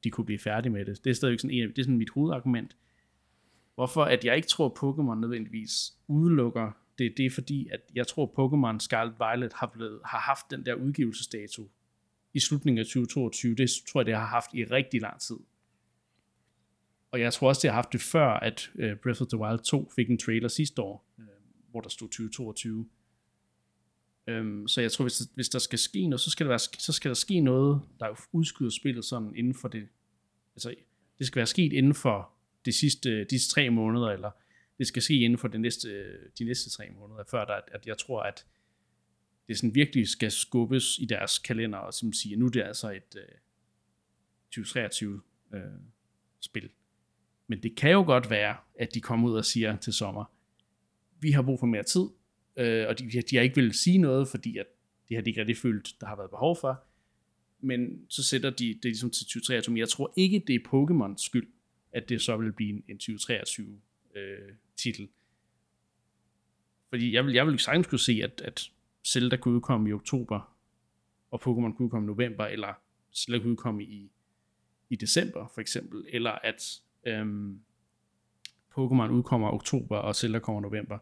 de 0.04 0.10
kunne 0.10 0.24
blive 0.24 0.38
færdige 0.38 0.72
med 0.72 0.84
det. 0.84 1.04
Det 1.04 1.10
er 1.10 1.14
stadigvæk 1.14 1.40
sådan, 1.40 1.56
en, 1.56 1.68
det 1.68 1.78
er 1.78 1.82
sådan 1.82 1.98
mit 1.98 2.10
hovedargument. 2.10 2.76
Hvorfor 3.74 4.04
at 4.04 4.24
jeg 4.24 4.36
ikke 4.36 4.48
tror, 4.48 4.66
at 4.66 4.72
Pokémon 4.72 5.20
nødvendigvis 5.20 5.92
udelukker 6.08 6.72
det, 6.98 7.14
det 7.16 7.26
er 7.26 7.30
fordi, 7.30 7.68
at 7.72 7.80
jeg 7.94 8.06
tror, 8.06 8.24
at 8.24 8.30
Pokémon 8.38 8.78
Scarlet 8.78 9.14
Violet 9.18 9.52
har, 9.52 9.66
blevet, 9.66 10.00
har 10.04 10.18
haft 10.18 10.50
den 10.50 10.66
der 10.66 10.74
udgivelsesdato 10.74 11.70
i 12.34 12.40
slutningen 12.40 12.78
af 12.78 12.84
2022. 12.84 13.54
Det 13.54 13.70
tror 13.88 14.00
jeg, 14.00 14.06
det 14.06 14.14
har 14.14 14.26
haft 14.26 14.54
i 14.54 14.64
rigtig 14.64 15.00
lang 15.00 15.20
tid. 15.20 15.36
Og 17.12 17.20
jeg 17.20 17.32
tror 17.32 17.48
også, 17.48 17.60
det 17.62 17.70
har 17.70 17.74
haft 17.74 17.92
det 17.92 18.00
før, 18.00 18.28
at 18.28 18.70
øh, 18.74 18.96
Breath 18.96 19.22
of 19.22 19.28
the 19.28 19.38
Wild 19.38 19.58
2 19.58 19.90
fik 19.96 20.10
en 20.10 20.18
trailer 20.18 20.48
sidste 20.48 20.82
år, 20.82 21.06
øh, 21.18 21.24
hvor 21.70 21.80
der 21.80 21.88
stod 21.88 22.08
2022. 22.08 22.88
Øhm, 24.26 24.68
så 24.68 24.80
jeg 24.80 24.92
tror, 24.92 25.04
hvis, 25.04 25.18
hvis 25.34 25.48
der 25.48 25.58
skal 25.58 25.78
ske 25.78 26.06
noget, 26.06 26.20
så 26.20 26.30
skal 26.30 26.46
der, 26.46 26.50
være, 26.50 26.58
så 26.58 26.92
skal 26.92 27.08
der 27.08 27.14
ske 27.14 27.40
noget, 27.40 27.82
der 28.00 28.26
udskyder 28.32 28.70
spillet 28.70 29.04
sådan 29.04 29.34
inden 29.36 29.54
for 29.54 29.68
det. 29.68 29.88
Altså, 30.54 30.74
det 31.18 31.26
skal 31.26 31.36
være 31.36 31.46
sket 31.46 31.72
inden 31.72 31.94
for 31.94 32.32
de 32.64 32.72
sidste, 32.72 33.24
de 33.24 33.48
tre 33.48 33.70
måneder, 33.70 34.08
eller 34.08 34.30
det 34.78 34.86
skal 34.86 35.02
ske 35.02 35.20
inden 35.20 35.38
for 35.38 35.48
de 35.48 35.58
næste, 35.58 35.88
de 36.38 36.44
næste 36.44 36.70
tre 36.70 36.90
måneder, 36.90 37.24
før 37.30 37.44
der, 37.44 37.60
at 37.72 37.86
jeg 37.86 37.98
tror, 37.98 38.22
at 38.22 38.46
det 39.48 39.58
sådan 39.58 39.74
virkelig 39.74 40.08
skal 40.08 40.30
skubbes 40.30 40.98
i 40.98 41.04
deres 41.04 41.38
kalender, 41.38 41.78
og 41.78 41.94
som 41.94 42.12
siger, 42.12 42.38
nu 42.38 42.46
er 42.46 42.50
det 42.50 42.62
altså 42.62 42.90
et 42.90 43.16
øh, 43.16 43.22
2023 44.50 45.22
øh, 45.54 45.60
spil. 46.40 46.70
Men 47.52 47.62
det 47.62 47.76
kan 47.76 47.90
jo 47.92 48.02
godt 48.02 48.30
være, 48.30 48.56
at 48.78 48.94
de 48.94 49.00
kommer 49.00 49.28
ud 49.28 49.34
og 49.36 49.44
siger 49.44 49.76
til 49.76 49.92
sommer, 49.92 50.24
vi 51.20 51.30
har 51.30 51.42
brug 51.42 51.58
for 51.60 51.66
mere 51.66 51.82
tid, 51.82 52.04
øh, 52.56 52.88
og 52.88 52.98
de, 52.98 53.22
de 53.22 53.36
har 53.36 53.42
ikke 53.42 53.54
vil 53.54 53.72
sige 53.72 53.98
noget, 53.98 54.28
fordi 54.28 54.58
at 54.58 54.66
det 55.08 55.16
har 55.16 55.22
de 55.22 55.30
ikke 55.30 55.40
rigtig 55.40 55.56
følt, 55.56 55.94
der 56.00 56.06
har 56.06 56.16
været 56.16 56.30
behov 56.30 56.56
for. 56.60 56.84
Men 57.60 58.06
så 58.08 58.24
sætter 58.24 58.50
de 58.50 58.68
det 58.74 58.84
ligesom 58.84 59.10
til 59.10 59.26
2023. 59.26 59.78
Jeg 59.78 59.88
tror 59.88 60.12
ikke, 60.16 60.44
det 60.46 60.54
er 60.54 60.58
Pokémons 60.58 61.24
skyld, 61.24 61.48
at 61.92 62.08
det 62.08 62.22
så 62.22 62.36
vil 62.36 62.52
blive 62.52 62.70
en, 62.70 62.84
en 62.88 62.98
2023 62.98 63.80
øh, 64.14 64.38
titel. 64.76 65.08
Fordi 66.88 67.14
jeg 67.14 67.26
vil, 67.26 67.34
jeg 67.34 67.46
vil 67.46 67.58
sagtens 67.58 67.86
kunne 67.86 67.98
se, 67.98 68.20
at, 68.22 68.40
at 68.44 68.70
Zelda 69.06 69.36
kunne 69.36 69.54
udkomme 69.54 69.90
i 69.90 69.92
oktober, 69.92 70.56
og 71.30 71.40
Pokémon 71.40 71.76
kunne 71.76 71.84
udkomme 71.84 72.06
i 72.06 72.12
november, 72.14 72.44
eller 72.44 72.74
Zelda 73.14 73.38
kunne 73.38 73.50
udkomme 73.50 73.84
i, 73.84 74.10
i 74.90 74.96
december 74.96 75.48
for 75.54 75.60
eksempel, 75.60 76.04
eller 76.08 76.30
at 76.30 76.82
Øhm, 77.06 77.60
Pokémon 78.78 79.10
udkommer 79.10 79.50
oktober, 79.52 79.96
og 79.96 80.16
Zelda 80.16 80.38
kommer 80.38 80.60
november. 80.60 80.98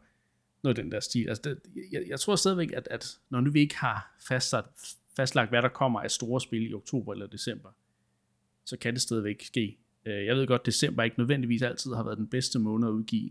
Noget 0.63 0.79
af 0.79 0.85
den 0.85 0.93
der 0.93 1.01
stil. 1.01 1.29
Altså 1.29 1.43
det, 1.43 1.59
jeg, 1.93 2.05
jeg 2.09 2.21
tror 2.21 2.37
stadigvæk, 2.37 2.73
at, 2.73 2.89
at 2.91 3.19
når 3.31 3.41
nu 3.41 3.51
vi 3.51 3.61
ikke 3.61 3.77
har 3.77 4.17
fastsat, 4.29 4.65
fastlagt, 5.17 5.51
hvad 5.51 5.63
der 5.63 5.69
kommer 5.69 6.01
af 6.01 6.11
store 6.11 6.41
spil 6.41 6.71
i 6.71 6.75
oktober 6.75 7.13
eller 7.13 7.27
december, 7.27 7.71
så 8.65 8.77
kan 8.77 8.95
det 8.95 9.03
stadigvæk 9.03 9.43
ske. 9.43 9.79
Øh, 10.07 10.27
jeg 10.27 10.37
ved 10.37 10.47
godt, 10.47 10.61
at 10.63 10.67
december 10.67 11.03
ikke 11.03 11.19
nødvendigvis 11.19 11.63
altid 11.63 11.95
har 11.95 12.03
været 12.03 12.19
den 12.19 12.27
bedste 12.27 12.59
måned 12.59 12.89
at 12.89 12.93
udgive 12.93 13.31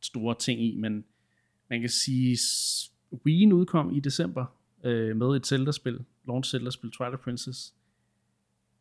store 0.00 0.34
ting 0.38 0.62
i, 0.62 0.76
men 0.76 1.04
man 1.70 1.80
kan 1.80 1.90
sige, 1.90 2.38
Wii 3.26 3.52
udkom 3.52 3.94
i 3.94 4.00
december 4.00 4.46
øh, 4.84 5.16
med 5.16 5.26
et 5.26 5.46
Zelda-spil, 5.46 6.04
launch 6.26 6.50
Zelda-spil, 6.50 6.90
Twilight 6.90 7.20
Princess. 7.20 7.74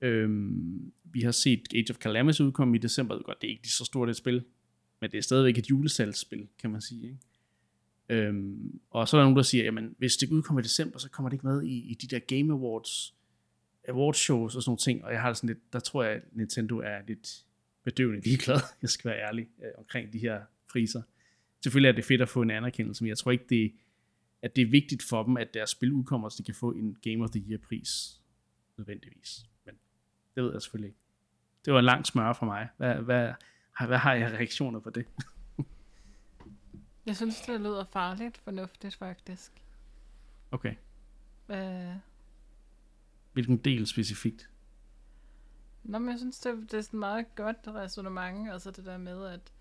Øhm, 0.02 0.91
vi 1.04 1.22
har 1.22 1.32
set 1.32 1.68
Age 1.76 1.86
of 1.89 1.95
Calamity 1.95 2.41
udkomme 2.41 2.76
i 2.76 2.80
december. 2.80 3.24
Godt, 3.24 3.41
det 3.41 3.48
er 3.48 3.52
ikke 3.52 3.70
så 3.70 3.86
stort 3.86 4.10
et 4.10 4.16
spil, 4.16 4.43
men 5.02 5.12
det 5.12 5.18
er 5.18 5.22
stadigvæk 5.22 5.58
et 5.58 5.70
julesalgsspil, 5.70 6.48
kan 6.60 6.70
man 6.70 6.82
sige. 6.82 7.04
Ikke? 7.04 7.18
Øhm, 8.10 8.80
og 8.89 9.08
så 9.08 9.18
er 9.18 9.20
der 9.20 9.26
nogen, 9.26 9.38
der 9.38 9.43
siger, 9.43 9.64
jamen 9.64 9.95
hvis 9.98 10.18
det 10.18 10.30
udkommer 10.30 10.60
i 10.60 10.64
december, 10.64 11.00
så 11.00 11.10
kommer 11.10 11.30
det 11.30 11.36
ikke 11.36 11.48
med 11.48 11.64
i, 11.64 11.91
i 11.91 11.93
de 11.93 12.08
der 12.08 12.20
Game 12.20 12.54
Awards, 12.54 13.16
awards 13.88 14.18
shows 14.18 14.56
og 14.56 14.64
sådan 14.64 14.70
nogle 14.70 14.78
ting. 14.78 15.06
Og 15.06 15.12
jeg 15.12 15.22
har 15.22 15.30
det 15.30 15.38
sådan 15.38 15.48
lidt, 15.48 15.74
der 15.74 15.80
tror 15.80 16.04
jeg, 16.04 16.14
at 16.14 16.22
Nintendo 16.34 16.78
er 16.78 17.02
lidt 17.08 17.45
bedøvende 17.84 18.22
ligeglad, 18.22 18.60
jeg 18.82 18.89
skal 18.89 19.12
være 19.12 19.20
ærlig, 19.20 19.48
øh, 19.64 19.72
omkring 19.78 20.14
de 20.14 20.20
her 20.20 20.41
priser. 20.72 21.02
Selvfølgelig 21.64 21.89
er 21.89 21.95
det 21.95 22.06
fedt 22.06 22.22
at 22.22 22.30
få 22.30 22.41
en 22.41 22.52
anerkendelse, 22.52 23.04
men 23.04 23.10
jeg 23.10 23.18
tror 23.18 23.32
ikke, 23.32 23.45
det, 23.50 23.74
at 24.41 24.56
det 24.56 24.62
er 24.62 24.70
vigtigt 24.70 25.04
for 25.04 25.24
dem, 25.24 25.38
at 25.38 25.54
deres 25.54 25.70
spil 25.70 25.91
udkommer, 25.91 26.30
så 26.30 26.36
de 26.38 26.43
kan 26.43 26.56
få 26.56 26.72
en 26.72 26.98
Game 27.02 27.24
of 27.24 27.30
the 27.30 27.43
Year 27.50 27.60
pris, 27.60 28.22
nødvendigvis. 28.78 29.45
Det 30.38 30.45
ved 30.45 30.51
jeg 30.53 30.61
selvfølgelig 30.61 30.88
ikke. 30.88 30.99
Det 31.65 31.73
var 31.73 31.79
en 31.79 31.85
lang 31.85 32.05
smør 32.05 32.33
for 32.33 32.45
mig. 32.45 32.69
Hvad, 32.77 32.95
hvad, 32.95 33.33
hvad 33.88 33.97
har 33.97 34.13
jeg 34.13 34.31
reaktioner 34.31 34.79
på 34.79 34.89
det? 34.89 35.05
jeg 37.05 37.15
synes, 37.15 37.41
det 37.41 37.61
lyder 37.61 37.85
farligt 37.85 38.38
fornuftigt, 38.38 38.95
faktisk. 38.95 39.51
Okay. 40.51 40.75
Hvad? 41.45 41.93
Hvilken 43.33 43.57
del 43.57 43.88
specifikt? 43.88 44.49
Nå, 45.83 45.99
men 45.99 46.09
jeg 46.09 46.19
synes, 46.19 46.39
det, 46.39 46.71
det 46.71 46.77
er 46.77 46.81
sådan 46.81 46.99
meget 46.99 47.35
godt 47.35 47.57
resonemang, 47.67 48.49
altså 48.49 48.71
det 48.71 48.85
der 48.85 48.97
med, 48.97 49.25
at 49.25 49.51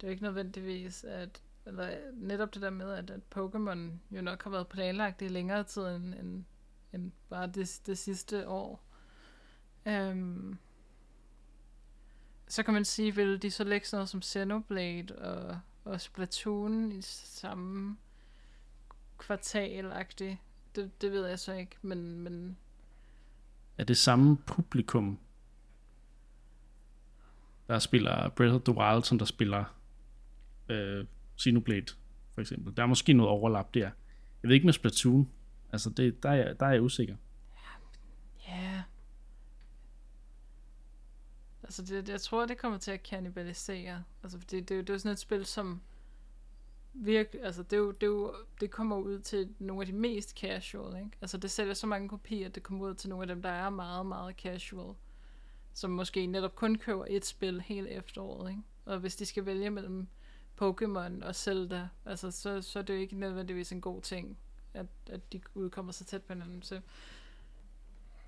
det 0.00 0.06
er 0.06 0.10
ikke 0.10 0.22
nødvendigvis, 0.22 1.04
at 1.04 1.42
eller 1.66 1.88
netop 2.14 2.54
det 2.54 2.62
der 2.62 2.70
med, 2.70 2.92
at, 2.92 3.10
at 3.10 3.20
Pokémon 3.36 3.78
jo 4.10 4.22
nok 4.22 4.42
har 4.42 4.50
været 4.50 4.68
planlagt 4.68 5.22
i 5.22 5.28
længere 5.28 5.64
tid 5.64 5.82
end, 5.82 6.14
end, 6.14 6.44
end 6.92 7.12
bare 7.28 7.46
det, 7.46 7.80
det 7.86 7.98
sidste 7.98 8.48
år. 8.48 8.91
Øhm, 9.86 10.58
så 12.48 12.62
kan 12.62 12.74
man 12.74 12.84
sige, 12.84 13.14
vil 13.14 13.42
de 13.42 13.50
så 13.50 13.64
lægge 13.64 13.86
sådan 13.86 13.98
noget 13.98 14.08
som 14.08 14.22
Xenoblade 14.22 15.18
og, 15.18 15.60
og 15.84 16.00
Splatoon 16.00 16.92
i 16.92 17.02
samme 17.02 17.96
kvartal 19.18 19.92
-agtigt? 19.92 20.36
det, 20.76 21.02
det 21.02 21.12
ved 21.12 21.26
jeg 21.26 21.38
så 21.38 21.52
ikke, 21.52 21.76
men, 21.82 22.20
men... 22.20 22.56
Er 23.78 23.84
det 23.84 23.96
samme 23.96 24.36
publikum, 24.36 25.18
der 27.68 27.78
spiller 27.78 28.28
Breath 28.28 28.54
of 28.54 28.62
the 28.62 28.76
Wild, 28.76 29.02
som 29.02 29.18
der 29.18 29.24
spiller 29.24 29.64
øh, 30.68 31.06
Xenoblade 31.40 31.86
for 32.34 32.40
eksempel. 32.40 32.76
Der 32.76 32.82
er 32.82 32.86
måske 32.86 33.12
noget 33.12 33.30
overlap 33.30 33.74
der. 33.74 33.90
Jeg 34.42 34.48
ved 34.48 34.54
ikke 34.54 34.66
med 34.66 34.72
Splatoon. 34.72 35.30
Altså, 35.72 35.90
det, 35.90 36.22
der, 36.22 36.30
er, 36.30 36.54
der 36.54 36.66
er 36.66 36.70
jeg 36.70 36.82
usikker. 36.82 37.16
Ja 38.48 38.82
så 41.72 41.82
det, 41.82 42.08
jeg 42.08 42.20
tror, 42.20 42.46
det 42.46 42.58
kommer 42.58 42.78
til 42.78 42.90
at 42.90 43.02
kannibalisere. 43.02 44.04
Altså, 44.22 44.38
for 44.38 44.46
det, 44.46 44.68
det, 44.68 44.78
er 44.78 44.82
det 44.82 44.90
er 44.90 44.94
jo 44.94 44.98
sådan 44.98 45.12
et 45.12 45.18
spil, 45.18 45.46
som 45.46 45.80
virkelig, 46.94 47.44
altså, 47.44 47.62
det, 47.62 47.72
er 47.72 47.80
jo, 47.80 47.90
det, 47.90 48.02
er 48.02 48.06
jo, 48.06 48.34
det 48.60 48.70
kommer 48.70 48.96
ud 48.96 49.18
til 49.18 49.54
nogle 49.58 49.82
af 49.82 49.86
de 49.86 49.92
mest 49.92 50.38
casual, 50.38 50.96
ikke? 50.96 51.10
Altså, 51.20 51.36
det 51.36 51.50
sælger 51.50 51.74
så 51.74 51.86
mange 51.86 52.08
kopier, 52.08 52.46
at 52.46 52.54
det 52.54 52.62
kommer 52.62 52.86
ud 52.86 52.94
til 52.94 53.10
nogle 53.10 53.22
af 53.22 53.28
dem, 53.28 53.42
der 53.42 53.48
er 53.48 53.70
meget, 53.70 54.06
meget 54.06 54.36
casual. 54.36 54.94
Som 55.74 55.90
måske 55.90 56.26
netop 56.26 56.54
kun 56.54 56.78
køber 56.78 57.04
et 57.08 57.24
spil 57.24 57.60
hele 57.60 57.90
efteråret, 57.90 58.50
ikke? 58.50 58.62
Og 58.84 58.98
hvis 58.98 59.16
de 59.16 59.26
skal 59.26 59.46
vælge 59.46 59.70
mellem 59.70 60.06
Pokémon 60.62 61.26
og 61.26 61.34
Zelda, 61.34 61.88
altså, 62.04 62.30
så, 62.30 62.62
så 62.62 62.78
er 62.78 62.82
det 62.82 62.94
jo 62.94 62.98
ikke 62.98 63.16
nødvendigvis 63.16 63.72
en 63.72 63.80
god 63.80 64.02
ting, 64.02 64.38
at, 64.74 64.86
at 65.10 65.32
de 65.32 65.40
udkommer 65.54 65.92
så 65.92 66.04
tæt 66.04 66.22
på 66.22 66.32
hinanden. 66.32 66.62
Så 66.62 66.80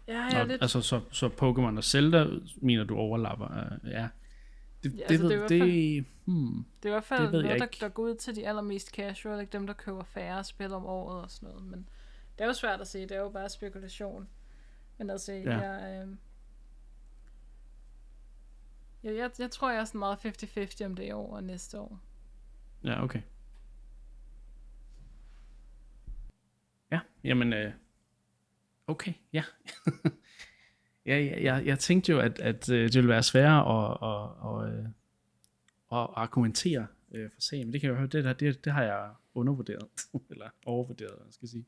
Ja, 0.09 0.21
jeg 0.23 0.33
er 0.33 0.39
Nå, 0.39 0.49
lidt... 0.49 0.63
Altså, 0.63 0.81
så, 0.81 1.01
så 1.11 1.27
Pokémon 1.29 1.77
og 1.77 1.85
Zelda, 1.85 2.27
mener 2.57 2.85
du 2.85 2.97
overlapper? 2.97 3.47
Uh, 3.47 3.91
ja. 3.91 4.09
Det, 4.83 4.99
Ja, 4.99 5.05
det, 5.09 5.11
altså, 5.11 5.29
ved, 5.29 5.49
det 5.49 5.61
er 5.61 5.65
i 5.65 5.97
det, 5.97 6.03
hvert 6.03 6.05
hmm. 6.25 6.65
Det 6.83 6.89
er 6.89 6.91
i 6.91 6.95
hvert 6.95 7.05
fald 7.05 7.23
Det 7.23 7.33
ved 7.33 7.43
noget, 7.43 7.61
der, 7.61 7.67
der 7.81 7.89
går 7.89 8.03
ud 8.03 8.15
til 8.15 8.37
de 8.37 8.49
allermest 8.49 8.91
casual, 8.91 9.41
ikke 9.41 9.53
dem, 9.53 9.67
der 9.67 9.75
køber 9.75 10.05
færre 10.05 10.45
spil 10.45 10.73
om 10.73 10.87
året 10.87 11.23
og 11.23 11.31
sådan 11.31 11.49
noget. 11.49 11.65
Men 11.65 11.89
det 12.39 12.45
er 12.45 12.47
jo 12.47 12.53
svært 12.53 12.81
at 12.81 12.89
se, 12.89 13.01
det 13.01 13.13
er 13.13 13.21
jo 13.21 13.29
bare 13.29 13.49
spekulation. 13.49 14.29
Men 14.99 15.11
altså, 15.11 15.33
ja. 15.33 15.41
Ja. 15.41 15.71
jeg, 15.71 16.07
øh, 16.07 16.17
jeg, 19.03 19.17
jeg, 19.17 19.31
jeg 19.39 19.51
tror, 19.51 19.71
jeg 19.71 19.81
er 19.81 19.85
sådan 19.85 19.99
meget 19.99 20.19
50-50 20.25 20.85
om 20.85 20.95
det 20.95 21.07
i 21.07 21.11
år 21.11 21.37
og 21.37 21.45
næste 21.45 21.81
år. 21.81 22.01
Ja, 22.85 23.05
okay. 23.05 23.21
Ja, 26.93 27.01
jamen, 27.25 27.53
øh, 27.53 27.73
okay, 28.87 29.13
ja. 29.33 29.45
ja, 31.07 31.19
ja 31.19 31.43
jeg, 31.45 31.67
jeg 31.67 31.79
tænkte 31.79 32.13
jo, 32.13 32.21
at, 32.21 32.39
at 32.41 32.69
øh, 32.69 32.85
det 32.85 32.95
ville 32.95 33.09
være 33.09 33.23
sværere 33.23 33.61
at, 33.61 33.99
at, 34.03 34.31
at, 34.51 34.79
øh, 34.79 34.85
at 35.93 36.09
argumentere 36.17 36.87
øh, 37.15 37.31
for 37.35 37.41
sagen, 37.41 37.67
men 37.67 37.73
det 37.73 37.81
kan 37.81 37.89
jeg 37.89 37.95
jo 37.95 37.99
høre, 37.99 38.09
det, 38.09 38.25
der, 38.25 38.33
det, 38.33 38.65
det 38.65 38.73
har 38.73 38.83
jeg 38.83 39.11
undervurderet, 39.35 39.89
eller 40.31 40.49
overvurderet, 40.67 41.19
skal 41.31 41.45
jeg 41.47 41.51
sige. 41.51 41.65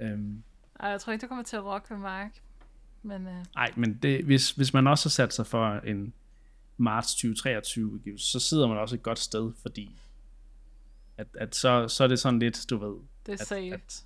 Øhm, 0.00 0.42
Ej, 0.80 0.88
jeg 0.88 1.00
tror 1.00 1.12
ikke, 1.12 1.20
det 1.20 1.28
kommer 1.28 1.44
til 1.44 1.56
at 1.56 1.64
rokke 1.64 1.90
ved 1.90 1.98
Mark. 1.98 2.42
Men 3.02 3.26
øh, 3.26 3.44
Nej, 3.54 3.72
men 3.76 3.94
det, 3.94 4.24
hvis, 4.24 4.50
hvis 4.50 4.74
man 4.74 4.86
også 4.86 5.08
har 5.08 5.10
sat 5.10 5.32
sig 5.34 5.46
for 5.46 5.74
en 5.74 6.14
marts 6.76 7.14
2023 7.14 7.86
udgivelse, 7.86 8.30
så 8.30 8.40
sidder 8.40 8.68
man 8.68 8.78
også 8.78 8.94
et 8.94 9.02
godt 9.02 9.18
sted, 9.18 9.52
fordi 9.62 9.98
at, 11.18 11.26
at 11.34 11.54
så, 11.54 11.88
så 11.88 12.04
er 12.04 12.08
det 12.08 12.18
sådan 12.18 12.38
lidt, 12.38 12.66
du 12.70 12.78
ved, 12.78 12.96
det 13.26 13.32
er 13.32 13.42
at, 13.42 13.46
safe. 13.46 13.74
At, 13.74 14.04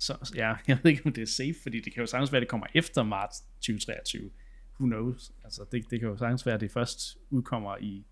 så, 0.00 0.32
ja, 0.36 0.54
jeg 0.68 0.78
ved 0.82 0.90
ikke, 0.90 1.06
om 1.06 1.12
det 1.12 1.22
er 1.22 1.26
safe, 1.26 1.54
fordi 1.62 1.80
det 1.80 1.92
kan 1.92 2.00
jo 2.00 2.06
sagtens 2.06 2.32
være, 2.32 2.38
at 2.38 2.42
det 2.42 2.48
kommer 2.48 2.66
efter 2.74 3.02
marts 3.02 3.40
2023. 3.40 4.30
Who 4.80 4.86
knows? 4.86 5.32
Altså, 5.44 5.64
det, 5.72 5.90
det 5.90 6.00
kan 6.00 6.08
jo 6.08 6.16
sagtens 6.16 6.46
være, 6.46 6.54
at 6.54 6.60
det 6.60 6.70
først 6.70 7.18
udkommer 7.30 7.76
i 7.76 8.06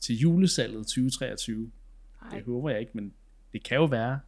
til 0.00 0.16
julesalget 0.16 0.86
2023. 0.86 1.72
Ej, 2.22 2.36
Det 2.36 2.44
håber 2.44 2.70
jeg 2.70 2.80
ikke, 2.80 2.92
men 2.94 3.14
det 3.52 3.64
kan 3.64 3.76
jo 3.76 3.84
være, 3.84 4.20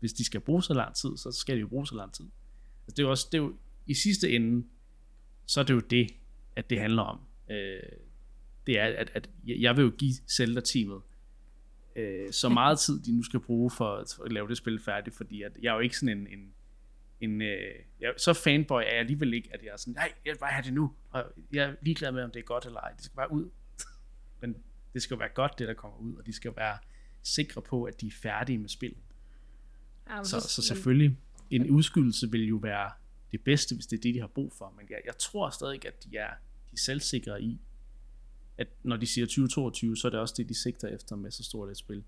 hvis 0.00 0.12
de 0.12 0.24
skal 0.24 0.40
bruge 0.40 0.62
så 0.62 0.74
lang 0.74 0.94
tid, 0.94 1.16
så 1.16 1.32
skal 1.32 1.56
de 1.56 1.60
jo 1.60 1.66
bruge 1.66 1.86
så 1.86 1.94
lang 1.94 2.14
tid. 2.14 2.24
Altså, 2.86 2.94
det 2.96 2.98
er 2.98 3.02
jo 3.02 3.10
også, 3.10 3.28
det 3.32 3.38
er 3.38 3.42
jo, 3.42 3.54
i 3.86 3.94
sidste 3.94 4.32
ende, 4.32 4.66
så 5.46 5.60
er 5.60 5.64
det 5.64 5.74
jo 5.74 5.80
det, 5.80 6.10
at 6.56 6.70
det 6.70 6.80
handler 6.80 7.02
om. 7.02 7.20
Øh, 7.50 7.82
det 8.66 8.80
er, 8.80 8.84
at, 8.84 9.10
at 9.14 9.30
jeg 9.46 9.76
vil 9.76 9.82
jo 9.82 9.92
give 9.98 10.14
Zelda-teamet 10.14 11.02
øh, 11.98 12.32
så 12.32 12.48
meget 12.48 12.78
tid, 12.78 13.00
de 13.00 13.16
nu 13.16 13.22
skal 13.22 13.40
bruge 13.40 13.70
for, 13.70 13.96
at 14.24 14.32
lave 14.32 14.48
det 14.48 14.56
spil 14.56 14.80
færdigt, 14.84 15.16
fordi 15.16 15.42
at 15.42 15.52
jeg 15.62 15.70
er 15.70 15.74
jo 15.74 15.80
ikke 15.80 15.98
sådan 15.98 16.18
en, 16.18 16.26
en, 16.26 16.52
en 17.20 17.42
øh, 17.42 17.74
jeg, 18.00 18.14
så 18.16 18.32
fanboy 18.32 18.80
er 18.80 18.86
jeg 18.86 18.98
alligevel 18.98 19.34
ikke, 19.34 19.48
at 19.54 19.62
jeg 19.62 19.68
er 19.72 19.76
sådan, 19.76 19.94
nej, 19.94 20.12
jeg 20.24 20.32
vil 20.32 20.38
bare 20.38 20.50
have 20.52 20.62
det 20.64 20.72
nu, 20.72 20.92
og 21.10 21.24
jeg 21.52 21.64
er 21.70 21.74
ligeglad 21.82 22.12
med, 22.12 22.22
om 22.22 22.30
det 22.30 22.40
er 22.40 22.44
godt 22.44 22.66
eller 22.66 22.80
ej, 22.80 22.92
det 22.92 23.04
skal 23.04 23.16
bare 23.16 23.32
ud. 23.32 23.50
Men 24.40 24.56
det 24.94 25.02
skal 25.02 25.14
jo 25.14 25.18
være 25.18 25.28
godt, 25.34 25.58
det 25.58 25.68
der 25.68 25.74
kommer 25.74 25.98
ud, 25.98 26.14
og 26.16 26.26
de 26.26 26.32
skal 26.32 26.52
være 26.56 26.78
sikre 27.22 27.62
på, 27.62 27.84
at 27.84 28.00
de 28.00 28.06
er 28.06 28.10
færdige 28.22 28.58
med 28.58 28.68
spillet. 28.68 28.98
ja, 30.10 30.24
Så, 30.24 30.40
så 30.40 30.60
men- 30.60 30.64
selvfølgelig, 30.64 31.16
en 31.50 31.70
udskydelse 31.70 32.30
vil 32.30 32.48
jo 32.48 32.56
være 32.56 32.90
det 33.32 33.40
bedste, 33.44 33.74
hvis 33.74 33.86
det 33.86 33.96
er 33.96 34.00
det, 34.00 34.14
de 34.14 34.20
har 34.20 34.26
brug 34.26 34.52
for. 34.52 34.74
Men 34.76 34.86
jeg, 34.90 34.98
jeg 35.06 35.18
tror 35.18 35.50
stadig, 35.50 35.86
at 35.86 36.04
de 36.04 36.16
er, 36.16 36.30
de 36.70 36.72
er 36.72 36.76
selvsikre 36.76 37.42
i, 37.42 37.60
at 38.58 38.68
når 38.82 38.96
de 38.96 39.06
siger 39.06 39.26
2022, 39.26 39.96
så 39.96 40.08
er 40.08 40.10
det 40.10 40.20
også 40.20 40.34
det, 40.36 40.48
de 40.48 40.54
sigter 40.54 40.88
efter 40.88 41.16
med 41.16 41.30
så 41.30 41.44
stort 41.44 41.70
et 41.70 41.76
spil. 41.76 42.04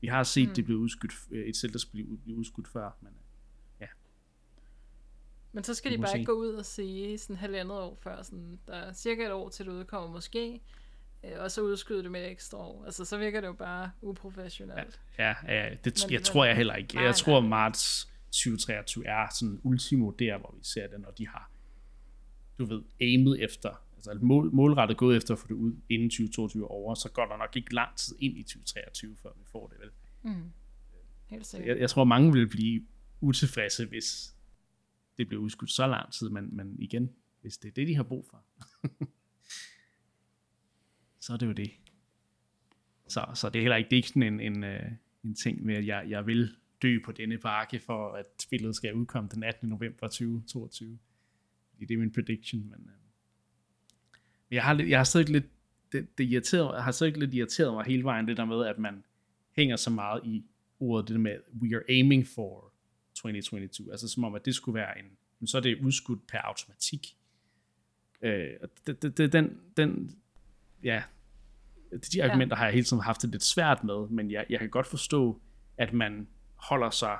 Vi 0.00 0.06
har 0.06 0.22
set, 0.22 0.48
mm. 0.48 0.54
det 0.54 0.64
blive 0.64 0.78
udskudt, 0.78 1.12
øh, 1.30 1.46
et 1.46 1.56
Zelda-spil 1.56 2.18
blive 2.24 2.36
udskudt 2.38 2.68
før, 2.68 2.90
men 3.00 3.12
øh, 3.80 3.88
Men 5.52 5.64
så 5.64 5.74
skal 5.74 5.92
de 5.92 5.98
bare 5.98 6.10
se. 6.18 6.24
gå 6.24 6.32
ud 6.32 6.48
og 6.48 6.64
sige 6.66 7.18
sådan 7.18 7.36
halvandet 7.36 7.78
år 7.78 7.98
før, 8.02 8.22
sådan, 8.22 8.58
der 8.66 8.74
er 8.74 8.92
cirka 8.92 9.24
et 9.26 9.32
år 9.32 9.48
til 9.48 9.66
det 9.66 9.72
udkommer 9.72 10.10
måske, 10.10 10.60
øh, 11.24 11.30
og 11.38 11.50
så 11.50 11.60
udskyde 11.60 12.02
det 12.02 12.10
med 12.10 12.20
et 12.24 12.30
ekstra 12.30 12.58
år. 12.58 12.84
Altså, 12.84 13.04
så 13.04 13.18
virker 13.18 13.40
det 13.40 13.48
jo 13.48 13.52
bare 13.52 13.90
uprofessionelt. 14.02 15.00
ja, 15.18 15.34
ja 15.48 15.76
det 15.84 16.04
Men- 16.06 16.12
jeg 16.12 16.22
tror 16.22 16.44
jeg 16.44 16.56
heller 16.56 16.74
ikke. 16.74 16.94
Nej, 16.94 17.04
Jeg 17.04 17.14
tror, 17.14 17.40
nej. 17.40 17.48
marts 17.48 18.08
2023 18.30 19.06
er 19.06 19.26
sådan 19.40 19.60
ultimo 19.62 20.10
der, 20.10 20.38
hvor 20.38 20.54
vi 20.58 20.64
ser 20.64 20.86
det, 20.86 21.00
når 21.00 21.10
de 21.10 21.28
har, 21.28 21.50
du 22.58 22.64
ved, 22.64 22.82
aimet 23.00 23.42
efter, 23.44 23.70
altså 24.08 24.24
mål, 24.24 24.54
målrettet 24.54 24.96
gået 24.96 25.16
efter 25.16 25.34
at 25.34 25.38
få 25.38 25.48
det 25.48 25.54
ud 25.54 25.76
inden 25.88 26.10
2022 26.10 26.62
er 26.62 26.68
over, 26.68 26.94
så 26.94 27.10
går 27.10 27.26
der 27.26 27.36
nok 27.36 27.56
ikke 27.56 27.74
lang 27.74 27.96
tid 27.96 28.16
ind 28.18 28.38
i 28.38 28.42
2023, 28.42 29.16
før 29.16 29.30
vi 29.38 29.44
får 29.44 29.68
det, 29.68 29.78
vel? 29.80 29.90
Mm. 30.22 30.50
Helt 31.26 31.46
sikkert. 31.46 31.68
Jeg, 31.68 31.78
jeg 31.78 31.90
tror, 31.90 32.04
mange 32.04 32.32
vil 32.32 32.48
blive 32.48 32.86
utilfredse, 33.20 33.86
hvis 33.86 34.34
det 35.18 35.28
bliver 35.28 35.42
udskudt 35.42 35.70
så 35.70 35.86
lang 35.86 36.12
tid, 36.12 36.28
men, 36.28 36.56
men 36.56 36.76
igen, 36.78 37.10
hvis 37.40 37.58
det 37.58 37.68
er 37.68 37.72
det, 37.72 37.88
de 37.88 37.96
har 37.96 38.02
brug 38.02 38.26
for, 38.30 38.44
så 41.24 41.32
er 41.32 41.36
det 41.36 41.46
jo 41.46 41.52
det. 41.52 41.70
Så, 43.08 43.26
så 43.34 43.48
det 43.48 43.58
er 43.58 43.62
heller 43.62 43.76
ikke, 43.76 43.90
det 43.90 43.96
er 43.96 43.98
ikke 43.98 44.08
sådan 44.08 44.22
en, 44.22 44.40
en, 44.40 44.64
øh, 44.64 44.92
en 45.24 45.34
ting 45.34 45.64
med, 45.64 45.74
at 45.74 45.86
jeg, 45.86 46.04
jeg 46.08 46.26
vil 46.26 46.56
dø 46.82 46.98
på 47.04 47.12
denne 47.12 47.38
bakke, 47.38 47.80
for 47.80 48.12
at 48.12 48.26
spillet 48.42 48.76
skal 48.76 48.94
udkomme 48.94 49.30
den 49.34 49.42
18. 49.42 49.68
november 49.68 50.06
2022. 50.06 50.98
Fordi 51.70 51.84
det 51.84 51.94
er 51.94 51.98
min 51.98 52.12
prediction, 52.12 52.60
men, 52.60 52.88
øh, 52.88 53.03
men 54.48 54.54
jeg 54.54 54.64
har, 54.64 54.84
jeg 54.88 54.98
har 54.98 55.04
stadig 55.04 55.28
lidt, 55.28 55.44
det, 55.92 56.18
det 56.18 56.24
irriteret, 56.24 56.82
har 56.82 56.92
stadig 56.92 57.16
lidt 57.16 57.34
irriteret 57.34 57.74
mig 57.74 57.84
hele 57.84 58.04
vejen, 58.04 58.28
det 58.28 58.36
der 58.36 58.44
med, 58.44 58.66
at 58.66 58.78
man 58.78 59.04
hænger 59.56 59.76
så 59.76 59.90
meget 59.90 60.20
i 60.24 60.44
ordet, 60.80 61.08
det 61.08 61.14
der 61.14 61.20
med, 61.20 61.36
we 61.62 61.76
are 61.76 61.82
aiming 61.88 62.26
for 62.26 62.72
2022, 63.14 63.90
altså 63.90 64.08
som 64.08 64.24
om, 64.24 64.34
at 64.34 64.44
det 64.44 64.54
skulle 64.54 64.74
være 64.74 64.98
en, 64.98 65.04
men 65.40 65.46
så 65.46 65.56
er 65.56 65.62
det 65.62 65.78
udskudt 65.82 66.26
per 66.26 66.38
automatik. 66.38 67.16
Øh, 68.22 68.50
og 68.62 68.68
det, 68.86 69.02
det, 69.02 69.18
det, 69.18 69.32
den, 69.32 69.60
den, 69.76 70.18
ja, 70.82 71.02
de 72.12 72.24
argumenter 72.24 72.56
har 72.56 72.64
jeg 72.64 72.74
hele 72.74 72.84
tiden 72.84 73.02
haft 73.02 73.22
det 73.22 73.30
lidt 73.30 73.42
svært 73.42 73.84
med, 73.84 74.08
men 74.08 74.30
jeg, 74.30 74.46
jeg 74.50 74.58
kan 74.58 74.70
godt 74.70 74.86
forstå, 74.86 75.40
at 75.76 75.92
man 75.92 76.28
holder 76.54 76.90
sig 76.90 77.18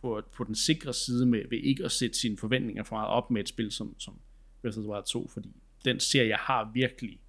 på, 0.00 0.22
på 0.32 0.44
den 0.44 0.54
sikre 0.54 0.94
side 0.94 1.26
med, 1.26 1.42
ved 1.50 1.58
ikke 1.58 1.84
at 1.84 1.90
sætte 1.92 2.18
sine 2.18 2.36
forventninger 2.36 2.82
for 2.82 2.96
meget 2.96 3.08
op 3.08 3.30
med 3.30 3.40
et 3.40 3.48
spil 3.48 3.72
som, 3.72 4.00
som 4.00 4.20
Breath 4.60 4.78
of 4.78 4.82
the 4.82 4.90
Wild 4.90 5.04
2, 5.04 5.28
fordi 5.28 5.61
den 5.84 6.00
serie 6.00 6.34
har 6.34 6.70
virkelig 6.74 7.20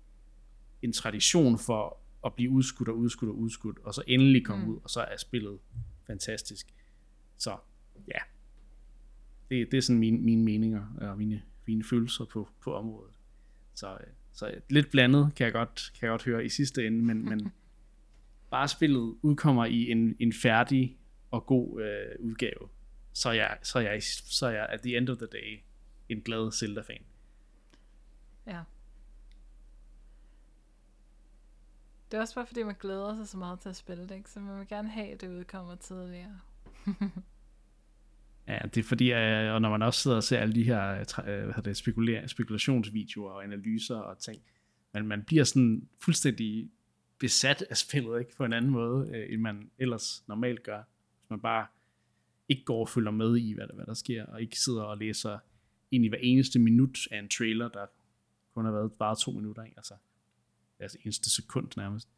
en 0.81 0.93
tradition 0.93 1.59
for 1.59 1.97
at 2.25 2.33
blive 2.33 2.49
udskudt 2.49 2.89
og 2.89 2.97
udskudt 2.97 3.29
og 3.29 3.37
udskudt, 3.37 3.79
og 3.79 3.93
så 3.93 4.03
endelig 4.07 4.45
komme 4.45 4.65
mm. 4.65 4.71
ud, 4.71 4.79
og 4.83 4.89
så 4.89 5.01
er 5.01 5.17
spillet 5.17 5.59
fantastisk. 6.07 6.73
Så 7.37 7.57
ja, 8.07 8.19
det, 9.49 9.71
det 9.71 9.77
er 9.77 9.81
sådan 9.81 9.99
mine, 9.99 10.17
mine 10.17 10.43
meninger 10.43 10.87
og 10.97 11.17
mine, 11.17 11.41
mine 11.67 11.83
følelser 11.83 12.25
på, 12.25 12.49
på 12.61 12.73
området. 12.75 13.13
Så, 13.73 13.93
øh, 13.93 14.07
så 14.33 14.55
lidt 14.69 14.91
blandet 14.91 15.31
kan 15.35 15.45
jeg 15.45 15.53
godt, 15.53 15.91
kan 15.99 16.07
jeg 16.07 16.11
godt 16.11 16.23
høre 16.23 16.45
i 16.45 16.49
sidste 16.49 16.87
ende, 16.87 17.05
men, 17.05 17.29
men 17.29 17.51
bare 18.51 18.67
spillet 18.67 19.15
udkommer 19.21 19.65
i 19.65 19.89
en, 19.89 20.15
en 20.19 20.33
færdig 20.33 20.97
og 21.31 21.45
god 21.45 21.81
øh, 21.81 22.25
udgave, 22.25 22.69
så 23.13 23.29
er, 23.29 23.33
jeg, 23.33 23.57
så, 23.63 23.79
er 23.79 23.83
jeg, 23.83 24.03
så 24.03 24.45
er 24.45 24.51
jeg 24.51 24.65
at 24.69 24.81
the 24.81 24.97
end 24.97 25.09
of 25.09 25.17
the 25.17 25.27
day 25.31 25.59
en 26.09 26.21
glad 26.21 26.51
Zelda-fan. 26.51 27.03
Ja. 28.47 28.61
Det 32.11 32.17
er 32.17 32.21
også 32.21 32.35
bare 32.35 32.47
fordi, 32.47 32.63
man 32.63 32.75
glæder 32.79 33.15
sig 33.15 33.27
så 33.27 33.37
meget 33.37 33.59
til 33.59 33.69
at 33.69 33.75
spille 33.75 34.03
det, 34.03 34.15
ikke? 34.15 34.29
Så 34.29 34.39
man 34.39 34.59
vil 34.59 34.67
gerne 34.67 34.89
have, 34.89 35.07
at 35.07 35.21
det 35.21 35.27
udkommer 35.27 35.75
tidligere. 35.75 36.39
Ja, 38.47 38.59
det 38.63 38.77
er 38.77 38.83
fordi, 38.83 39.09
og 39.09 39.61
når 39.61 39.69
man 39.69 39.81
også 39.81 39.99
sidder 39.99 40.17
og 40.17 40.23
ser 40.23 40.39
alle 40.39 40.55
de 40.55 40.63
her 40.63 40.91
øh, 40.91 41.25
hvad 41.25 41.45
hedder 41.45 41.61
det, 41.61 41.77
spekuler- 41.77 42.27
spekulationsvideoer 42.27 43.31
og 43.31 43.43
analyser 43.43 43.95
og 43.95 44.17
ting, 44.19 44.41
men 44.93 45.07
man 45.07 45.23
bliver 45.23 45.43
sådan 45.43 45.87
fuldstændig 45.99 46.69
besat 47.19 47.61
af 47.69 47.77
spillet, 47.77 48.19
ikke? 48.19 48.35
På 48.35 48.45
en 48.45 48.53
anden 48.53 48.71
måde, 48.71 49.09
øh, 49.15 49.33
end 49.33 49.41
man 49.41 49.71
ellers 49.77 50.23
normalt 50.27 50.63
gør. 50.63 50.81
Hvis 51.19 51.29
man 51.29 51.39
bare 51.39 51.67
ikke 52.49 52.63
går 52.63 52.79
og 52.79 52.89
følger 52.89 53.11
med 53.11 53.37
i, 53.37 53.53
hvad 53.53 53.67
der, 53.67 53.75
hvad 53.75 53.85
der 53.85 53.93
sker, 53.93 54.25
og 54.25 54.41
ikke 54.41 54.59
sidder 54.59 54.83
og 54.83 54.97
læser 54.97 55.39
ind 55.91 56.05
i 56.05 56.07
hver 56.07 56.17
eneste 56.21 56.59
minut 56.59 56.97
af 57.11 57.19
en 57.19 57.29
trailer, 57.29 57.67
der 57.69 57.85
kun 58.53 58.65
har 58.65 58.71
været 58.71 58.93
bare 58.99 59.15
to 59.15 59.31
minutter, 59.31 59.63
ikke? 59.63 59.77
Altså, 59.77 59.93
altså 60.79 60.97
eneste 61.03 61.29
sekund 61.29 61.67
nærmest. 61.77 62.09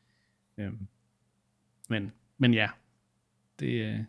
Øhm, 0.58 0.88
men 1.90 2.12
men 2.38 2.54
ja, 2.54 2.70
det, 3.60 3.86
øh, 3.86 4.00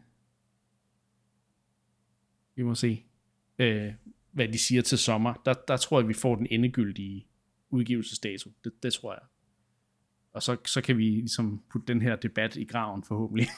vi 2.55 2.63
må 2.63 2.75
se, 2.75 3.05
øh, 3.59 3.95
hvad 4.33 4.49
de 4.49 4.59
siger 4.59 4.83
til 4.83 4.99
sommer. 4.99 5.35
Der, 5.45 5.55
der 5.69 5.77
tror 5.77 6.01
jeg, 6.01 6.09
vi 6.09 6.15
får 6.15 6.37
den 6.37 6.47
endegyldige 6.51 7.27
udgivelsesdato. 7.71 8.51
Det, 8.65 8.83
det 8.83 8.93
tror 8.93 9.13
jeg. 9.13 9.23
Og 10.33 10.43
så, 10.43 10.57
så 10.67 10.83
kan 10.83 10.99
vi 10.99 11.05
ligesom 11.05 11.63
putte 11.71 11.87
den 11.87 12.03
her 12.03 12.17
debat 12.17 12.57
i 12.57 12.65
graven 12.65 13.05
forhåbentlig. 13.05 13.49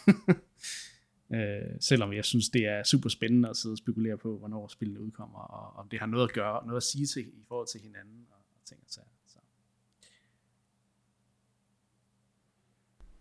øh, 1.35 1.77
selvom 1.81 2.13
jeg 2.13 2.25
synes, 2.25 2.49
det 2.49 2.67
er 2.67 2.83
super 2.83 3.09
spændende 3.09 3.49
at 3.49 3.57
sidde 3.57 3.73
og 3.73 3.79
spekulere 3.79 4.19
på, 4.19 4.39
hvornår 4.39 4.69
spillene 4.69 5.01
udkommer, 5.01 5.39
og 5.39 5.77
om 5.77 5.89
det 5.89 5.99
har 5.99 6.07
noget 6.07 6.29
at 6.29 6.35
gøre, 6.35 6.67
noget 6.67 6.77
at 6.77 6.83
sige 6.83 7.07
til 7.07 7.29
i 7.29 7.45
forhold 7.49 7.69
til 7.69 7.81
hinanden, 7.81 8.27
og, 8.31 8.38
og 8.38 8.38
ting 8.69 8.81
og 8.85 8.91
sager. 8.91 9.07
Så. 9.27 9.39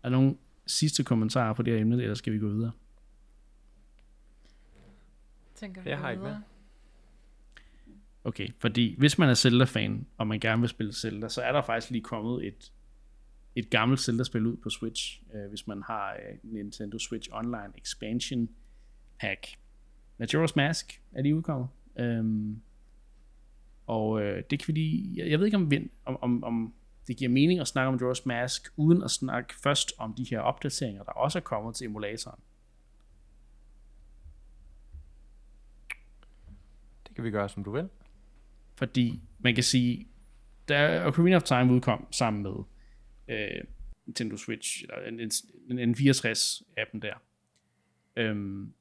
Er 0.02 0.08
der 0.08 0.16
nogle 0.16 0.36
sidste 0.66 1.04
kommentarer 1.04 1.52
på 1.52 1.62
det 1.62 1.72
her 1.72 1.80
emne, 1.80 2.02
eller 2.02 2.14
skal 2.14 2.32
vi 2.32 2.38
gå 2.38 2.48
videre? 2.48 2.72
Tænker 5.54 5.82
vi 5.82 5.90
Jeg 5.90 5.98
har 5.98 6.10
ikke 6.10 6.22
videre? 6.22 6.42
Okay, 8.24 8.48
fordi 8.58 8.94
hvis 8.98 9.18
man 9.18 9.28
er 9.28 9.34
Zelda-fan, 9.34 10.06
og 10.16 10.26
man 10.26 10.40
gerne 10.40 10.60
vil 10.60 10.68
spille 10.68 10.92
Zelda, 10.92 11.28
så 11.28 11.42
er 11.42 11.52
der 11.52 11.62
faktisk 11.62 11.90
lige 11.90 12.02
kommet 12.02 12.46
et, 12.46 12.72
et 13.56 13.70
gammelt 13.70 14.00
Zelda-spil 14.00 14.46
ud 14.46 14.56
på 14.56 14.70
Switch, 14.70 15.22
øh, 15.34 15.48
hvis 15.48 15.66
man 15.66 15.82
har 15.82 16.12
øh, 16.12 16.38
Nintendo 16.42 16.98
Switch 16.98 17.28
Online 17.32 17.72
Expansion 17.76 18.48
Pack. 19.20 19.46
Majora's 20.22 20.52
Mask 20.56 21.02
er 21.12 21.22
lige 21.22 21.36
udkommet. 21.36 21.68
Øhm, 21.96 22.62
og 23.88 24.22
øh, 24.22 24.42
det 24.50 24.58
kan 24.58 24.68
vi 24.68 24.72
lige, 24.72 25.12
jeg, 25.16 25.30
jeg 25.30 25.38
ved 25.38 25.46
ikke 25.46 25.56
om, 25.56 25.70
vi, 25.70 25.90
om, 26.04 26.18
om, 26.22 26.44
om 26.44 26.74
det 27.06 27.16
giver 27.16 27.30
mening 27.30 27.60
at 27.60 27.68
snakke 27.68 27.88
om 27.88 27.94
Majora's 27.94 28.22
Mask, 28.24 28.72
uden 28.76 29.02
at 29.02 29.10
snakke 29.10 29.54
først 29.62 29.92
om 29.98 30.14
de 30.14 30.24
her 30.30 30.40
opdateringer, 30.40 31.02
der 31.02 31.12
også 31.12 31.38
er 31.38 31.42
kommet 31.42 31.74
til 31.74 31.84
emulatoren. 31.84 32.40
Det 37.08 37.14
kan 37.14 37.24
vi 37.24 37.30
gøre, 37.30 37.48
som 37.48 37.64
du 37.64 37.70
vil. 37.70 37.88
Fordi 38.76 39.22
man 39.38 39.54
kan 39.54 39.64
sige, 39.64 40.08
da 40.68 41.06
Ocarina 41.06 41.36
of 41.36 41.42
Time 41.42 41.72
udkom 41.72 42.06
sammen 42.10 42.42
med 42.42 42.54
øh, 43.28 43.64
Nintendo 44.06 44.36
Switch, 44.36 44.82
eller 44.82 45.08
en, 45.08 45.20
en, 45.70 45.78
en 45.78 45.94
64-appen 45.94 47.00
der, 47.02 47.14
øhm, 48.16 48.72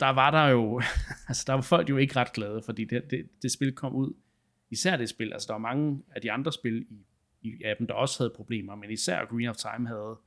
der 0.00 0.08
var 0.08 0.30
der 0.30 0.48
jo, 0.48 0.82
altså 1.28 1.44
der 1.46 1.52
var 1.52 1.62
folk 1.62 1.90
jo 1.90 1.96
ikke 1.96 2.16
ret 2.16 2.32
glade, 2.32 2.62
fordi 2.62 2.84
det, 2.84 3.10
det, 3.10 3.28
det 3.42 3.52
spil 3.52 3.72
kom 3.72 3.94
ud, 3.94 4.12
især 4.70 4.96
det 4.96 5.08
spil, 5.08 5.32
altså 5.32 5.46
der 5.46 5.54
var 5.54 5.58
mange 5.58 6.02
af 6.14 6.20
de 6.20 6.32
andre 6.32 6.52
spil 6.52 6.86
i, 6.90 7.04
i 7.42 7.62
appen, 7.64 7.88
der 7.88 7.94
også 7.94 8.22
havde 8.22 8.32
problemer, 8.36 8.74
men 8.74 8.90
især 8.90 9.24
Green 9.24 9.48
of 9.48 9.56
Time 9.56 9.88
havde 9.88 10.18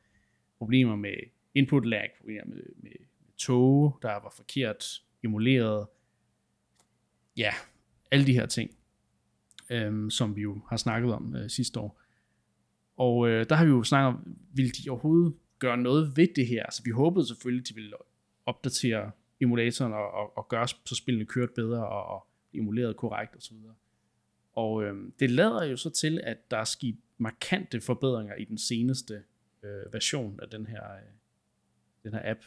problemer 0.58 0.96
med 0.96 1.16
input 1.56 1.86
lag, 1.86 2.12
problemer 2.18 2.46
med, 2.46 2.56
med, 2.56 2.64
med 2.78 2.92
tog, 3.38 4.00
der 4.02 4.12
var 4.12 4.34
forkert 4.36 5.02
emuleret, 5.24 5.88
ja, 7.38 7.54
alle 8.12 8.26
de 8.26 8.34
her 8.34 8.46
ting, 8.46 8.72
øhm, 9.70 10.10
som 10.10 10.36
vi 10.36 10.42
jo 10.42 10.62
har 10.70 10.78
snakket 10.78 11.14
om 11.14 11.36
øh, 11.36 11.50
sidste 11.50 11.80
år. 11.80 12.02
Og 12.98 13.30
øh, 13.30 13.46
der 13.50 13.56
har 13.56 13.66
vi 13.66 13.72
jo 13.72 13.84
snakket 13.84 14.08
om, 14.08 14.38
vil 14.54 14.78
de 14.78 14.90
overhovedet 14.90 15.36
gøre 15.60 15.78
noget 15.78 16.18
ved 16.18 16.28
det 16.36 16.48
her? 16.48 16.64
Altså 16.64 16.84
vi 16.84 16.92
håbede 16.92 17.28
selvfølgelig, 17.28 17.64
at 17.64 17.70
de 17.70 17.76
ville 17.76 17.94
opdatere 18.46 19.12
emulatoren 19.40 19.94
og, 19.94 20.12
og, 20.12 20.38
og 20.38 20.48
gøre 20.48 20.68
så 20.68 20.96
spillene 20.96 21.26
kørt 21.26 21.50
bedre 21.56 21.88
og, 21.88 22.06
og 22.06 22.28
emuleret 22.54 22.98
korrekt 22.98 23.36
osv. 23.36 23.56
Og 23.56 23.76
øh, 24.84 25.12
det 25.20 25.30
lader 25.30 25.64
jo 25.66 25.78
så 25.78 25.89
til, 25.89 26.22
at 26.24 26.51
der 26.51 26.57
er 26.57 26.64
sket 26.64 26.97
markante 27.18 27.82
forbedringer 27.82 28.36
i 28.36 28.45
den 28.45 28.57
seneste 28.57 29.24
øh, 29.64 29.93
version 29.93 30.39
af 30.41 30.49
den 30.49 30.66
her, 30.66 30.84
øh, 30.93 31.01
den 32.03 32.14
her 32.14 32.32
app. 32.32 32.39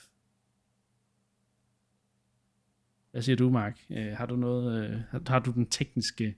Hvad 3.10 3.22
siger 3.22 3.36
du, 3.36 3.50
Mark? 3.50 3.80
Øh, 3.90 4.12
har 4.12 4.26
du 4.26 4.36
noget, 4.36 4.84
øh, 4.90 5.00
har, 5.10 5.22
har 5.26 5.38
du 5.38 5.50
den 5.50 5.66
tekniske, 5.66 6.36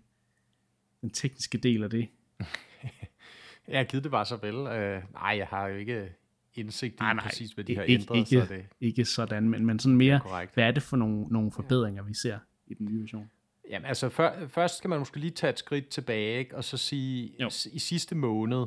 den 1.00 1.10
tekniske 1.10 1.58
del 1.58 1.82
af 1.82 1.90
det? 1.90 2.08
Jeg 3.68 3.78
har 3.78 3.84
givet 3.84 4.04
det 4.04 4.10
bare 4.10 4.24
så 4.26 4.36
vel. 4.36 4.54
Uh, 4.54 5.12
nej, 5.12 5.36
jeg 5.38 5.46
har 5.46 5.68
jo 5.68 5.76
ikke 5.76 6.12
indsigt 6.54 6.94
i 6.94 6.96
Nej, 7.00 7.14
nej, 7.14 7.24
præcis, 7.24 7.52
hvad 7.52 7.64
de 7.64 7.72
ikke- 7.72 7.80
har 7.80 7.86
ændret, 7.88 8.16
ikke- 8.32 8.46
så 8.46 8.54
det 8.54 8.66
Ikke 8.80 9.04
sådan, 9.04 9.48
men, 9.48 9.66
men 9.66 9.78
sådan 9.78 9.96
mere, 9.96 10.14
er 10.14 10.20
korrekt. 10.20 10.54
hvad 10.54 10.64
er 10.64 10.70
det 10.70 10.82
for 10.82 10.96
nogle, 10.96 11.26
nogle 11.30 11.52
forbedringer, 11.52 12.02
vi 12.02 12.14
ser 12.14 12.38
i 12.66 12.74
den 12.74 12.86
nye 12.86 13.00
version? 13.00 13.30
Jamen 13.70 13.86
altså, 13.86 14.08
før, 14.08 14.48
først 14.48 14.76
skal 14.78 14.90
man 14.90 14.98
måske 14.98 15.16
lige 15.20 15.30
tage 15.30 15.50
et 15.50 15.58
skridt 15.58 15.88
tilbage, 15.88 16.38
ikke? 16.38 16.56
og 16.56 16.64
så 16.64 16.76
sige, 16.76 17.34
Jo. 17.40 17.46
i 17.72 17.78
sidste 17.78 18.14
måned, 18.14 18.66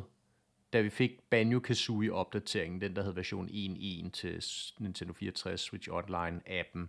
da 0.74 0.82
vi 0.82 0.90
fik 0.90 1.12
Banjo-Kazooie-opdateringen, 1.30 2.82
den 2.82 2.96
der 2.96 3.04
hed 3.04 3.14
version 3.14 3.50
1.1 3.50 4.10
til 4.12 4.44
Nintendo 4.80 5.14
64 5.14 5.62
Switch 5.62 5.90
Online-appen, 5.90 6.88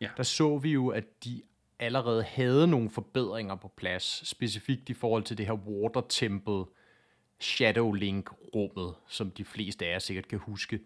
Ja. 0.00 0.10
der 0.16 0.22
så 0.22 0.58
vi 0.58 0.70
jo, 0.72 0.88
at 0.88 1.24
de 1.24 1.42
allerede 1.78 2.22
havde 2.22 2.66
nogle 2.66 2.90
forbedringer 2.90 3.54
på 3.54 3.68
plads, 3.76 4.28
specifikt 4.28 4.88
i 4.88 4.94
forhold 4.94 5.22
til 5.22 5.38
det 5.38 5.46
her 5.46 5.52
Water 5.54 6.00
Temple 6.08 6.64
Shadow 7.40 7.92
Link-rummet, 7.92 8.94
som 9.08 9.30
de 9.30 9.44
fleste 9.44 9.86
af 9.86 9.92
jer 9.92 9.98
sikkert 9.98 10.28
kan 10.28 10.38
huske. 10.38 10.80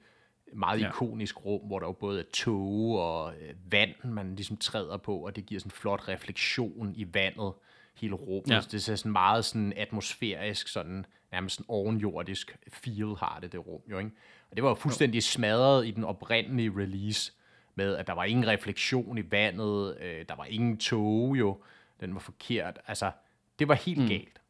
Meget 0.53 0.81
Ja. 0.81 0.89
ikonisk 0.89 1.45
rum, 1.45 1.61
hvor 1.61 1.79
der 1.79 1.87
jo 1.87 1.93
både 1.93 2.21
er 2.21 2.25
tog 2.33 2.99
og 2.99 3.35
øh, 3.35 3.55
vand, 3.73 3.95
man 4.05 4.35
ligesom 4.35 4.57
træder 4.57 4.97
på, 4.97 5.17
og 5.17 5.37
det 5.37 5.47
giver 5.47 5.59
sådan 5.59 5.69
en 5.69 5.73
flot 5.73 6.09
refleksion 6.09 6.93
i 6.97 7.07
vandet, 7.15 7.53
hele 7.95 8.15
rummet. 8.15 8.51
Ja. 8.51 8.55
Ja. 8.55 8.61
Det 8.61 8.83
ser 8.83 8.97
sådan 8.97 9.13
meget 9.13 9.45
sådan 9.45 9.73
atmosfærisk, 9.77 10.69
sådan 10.69 11.07
nærmest 11.33 11.57
sådan 11.57 11.67
ovenjordisk 11.69 12.57
feel 12.69 13.17
har 13.19 13.39
det, 13.43 13.53
det 13.53 13.67
rum 13.67 13.81
jo, 13.91 13.99
ikke? 13.99 14.11
Og 14.51 14.57
det 14.57 14.63
var 14.63 14.69
jo 14.71 14.75
fuldstændig 14.75 15.23
smadret 15.23 15.87
i 15.87 15.91
den 15.91 16.05
oprindelige 16.05 16.73
release, 16.77 17.33
med 17.75 17.97
at 17.97 18.07
der 18.07 18.13
var 18.13 18.25
ingen 18.25 18.47
refleksion 18.47 19.19
i 19.19 19.31
vandet, 19.31 19.97
øh, 20.01 20.25
der 20.29 20.37
var 20.37 20.45
ingen 20.45 20.77
tog 20.79 21.37
jo, 21.39 21.59
den 22.01 22.15
var 22.15 22.21
forkert. 22.21 22.79
Altså, 22.87 23.11
det 23.59 23.69
var 23.69 23.75
helt 23.75 24.01
mm. 24.01 24.09
galt. 24.09 24.41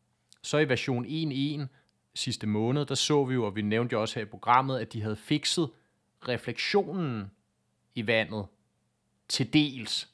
Så 0.43 0.59
i 0.59 0.69
version 0.69 1.07
1.1 1.07 1.67
sidste 2.15 2.47
måned, 2.47 2.87
der 2.87 2.95
så 2.95 3.25
vi 3.25 3.35
jo, 3.35 3.45
og 3.45 3.57
vi 3.57 3.63
nævnte 3.63 3.93
jo 3.93 4.01
også 4.01 4.15
her 4.15 4.23
i 4.23 4.29
programmet, 4.29 4.79
at 4.79 4.93
de 4.93 5.03
havde 5.03 5.17
fikset 5.17 5.71
refleksionen 6.29 7.31
i 7.95 8.07
vandet 8.07 8.47
til 9.29 9.53
dels. 9.53 10.09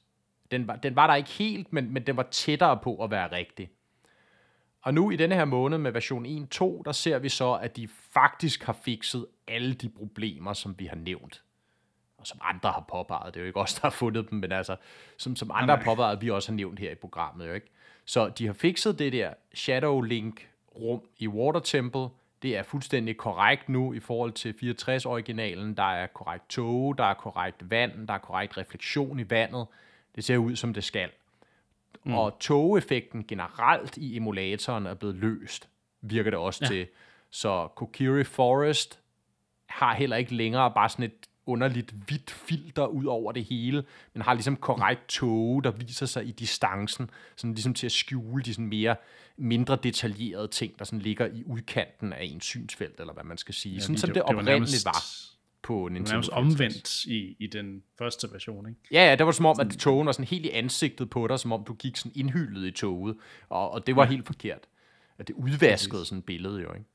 Den 0.50 0.68
var, 0.68 0.76
den 0.76 0.96
var 0.96 1.06
der 1.06 1.14
ikke 1.14 1.30
helt, 1.30 1.72
men, 1.72 1.92
men 1.92 2.06
den 2.06 2.16
var 2.16 2.22
tættere 2.22 2.76
på 2.82 3.04
at 3.04 3.10
være 3.10 3.32
rigtig. 3.32 3.70
Og 4.82 4.94
nu 4.94 5.10
i 5.10 5.16
denne 5.16 5.34
her 5.34 5.44
måned 5.44 5.78
med 5.78 5.92
version 5.92 6.26
1.2, 6.26 6.82
der 6.84 6.92
ser 6.92 7.18
vi 7.18 7.28
så, 7.28 7.52
at 7.52 7.76
de 7.76 7.88
faktisk 7.88 8.62
har 8.62 8.72
fikset 8.72 9.26
alle 9.48 9.74
de 9.74 9.88
problemer, 9.88 10.52
som 10.52 10.78
vi 10.78 10.86
har 10.86 10.96
nævnt. 10.96 11.42
Og 12.18 12.26
som 12.26 12.38
andre 12.42 12.70
har 12.70 12.84
påpeget. 12.88 13.34
Det 13.34 13.40
er 13.40 13.44
jo 13.44 13.46
ikke 13.46 13.60
os, 13.60 13.74
der 13.74 13.80
har 13.82 13.90
fundet 13.90 14.30
dem, 14.30 14.38
men 14.38 14.52
altså, 14.52 14.76
som, 15.16 15.36
som 15.36 15.50
andre 15.54 15.76
har 15.76 15.84
påpeget, 15.84 16.22
vi 16.22 16.30
også 16.30 16.52
har 16.52 16.56
nævnt 16.56 16.78
her 16.78 16.90
i 16.90 16.94
programmet. 16.94 17.48
Jo 17.48 17.52
ikke? 17.52 17.70
Så 18.04 18.28
de 18.28 18.46
har 18.46 18.52
fikset 18.52 18.98
det 18.98 19.12
der 19.12 19.34
Shadow 19.54 20.00
Link 20.00 20.48
rum 20.74 21.00
i 21.18 21.28
Water 21.28 21.60
Temple. 21.60 22.08
Det 22.42 22.56
er 22.56 22.62
fuldstændig 22.62 23.16
korrekt 23.16 23.68
nu 23.68 23.92
i 23.92 24.00
forhold 24.00 24.32
til 24.32 24.54
64-originalen. 24.62 25.74
Der 25.74 25.92
er 25.92 26.06
korrekt 26.06 26.48
tog, 26.48 26.98
der 26.98 27.04
er 27.04 27.14
korrekt 27.14 27.70
vand, 27.70 28.08
der 28.08 28.14
er 28.14 28.18
korrekt 28.18 28.58
refleksion 28.58 29.20
i 29.20 29.30
vandet. 29.30 29.66
Det 30.16 30.24
ser 30.24 30.36
ud, 30.36 30.56
som 30.56 30.74
det 30.74 30.84
skal. 30.84 31.10
Mm. 32.04 32.14
Og 32.14 32.38
togeffekten 32.38 33.24
generelt 33.26 33.96
i 33.96 34.16
emulatoren 34.16 34.86
er 34.86 34.94
blevet 34.94 35.16
løst, 35.16 35.68
virker 36.00 36.30
det 36.30 36.38
også 36.38 36.64
ja. 36.64 36.68
til. 36.68 36.86
Så 37.30 37.68
Kokiri 37.74 38.24
Forest 38.24 39.00
har 39.66 39.94
heller 39.94 40.16
ikke 40.16 40.34
længere 40.34 40.70
bare 40.70 40.88
sådan 40.88 41.04
et 41.04 41.25
underligt 41.46 41.90
hvidt 42.06 42.30
filter 42.30 42.86
ud 42.86 43.04
over 43.04 43.32
det 43.32 43.44
hele, 43.44 43.84
men 44.14 44.22
har 44.22 44.34
ligesom 44.34 44.56
korrekt 44.56 45.08
tog, 45.08 45.64
der 45.64 45.70
viser 45.70 46.06
sig 46.06 46.26
i 46.26 46.30
distancen, 46.30 47.10
sådan 47.36 47.54
ligesom 47.54 47.74
til 47.74 47.86
at 47.86 47.92
skjule 47.92 48.42
de 48.42 48.54
sådan 48.54 48.66
mere 48.66 48.96
mindre 49.36 49.78
detaljerede 49.82 50.48
ting, 50.48 50.78
der 50.78 50.84
sådan 50.84 50.98
ligger 50.98 51.26
i 51.26 51.44
udkanten 51.46 52.12
af 52.12 52.24
en 52.24 52.40
synsfelt, 52.40 53.00
eller 53.00 53.12
hvad 53.12 53.24
man 53.24 53.38
skal 53.38 53.54
sige. 53.54 53.74
Ja, 53.74 53.80
sådan 53.80 53.98
som 53.98 54.10
det, 54.10 54.22
oprindeligt 54.22 54.84
var 54.84 55.04
på 55.62 55.84
Det 55.84 55.92
Nintendo 55.92 56.16
var 56.16 56.40
nærmest 56.40 56.56
64. 56.56 56.60
omvendt 56.60 57.04
i, 57.04 57.36
i 57.38 57.46
den 57.46 57.82
første 57.98 58.28
version, 58.32 58.68
ikke? 58.68 58.80
Ja, 58.92 59.08
ja, 59.08 59.16
det 59.16 59.26
var 59.26 59.32
som 59.32 59.46
om, 59.46 59.60
at 59.60 59.68
togen 59.68 60.06
var 60.06 60.12
sådan 60.12 60.26
helt 60.26 60.46
i 60.46 60.50
ansigtet 60.50 61.10
på 61.10 61.26
dig, 61.26 61.40
som 61.40 61.52
om 61.52 61.64
du 61.64 61.74
gik 61.74 61.96
sådan 61.96 62.12
indhyldet 62.14 62.66
i 62.66 62.70
toget, 62.70 63.16
og, 63.48 63.70
og 63.70 63.86
det 63.86 63.96
var 63.96 64.04
ja. 64.04 64.10
helt 64.10 64.26
forkert. 64.26 64.60
At 65.18 65.28
det 65.28 65.34
udvaskede 65.34 66.04
sådan 66.04 66.18
et 66.18 66.24
billede 66.24 66.62
jo, 66.62 66.72
ikke? 66.72 66.86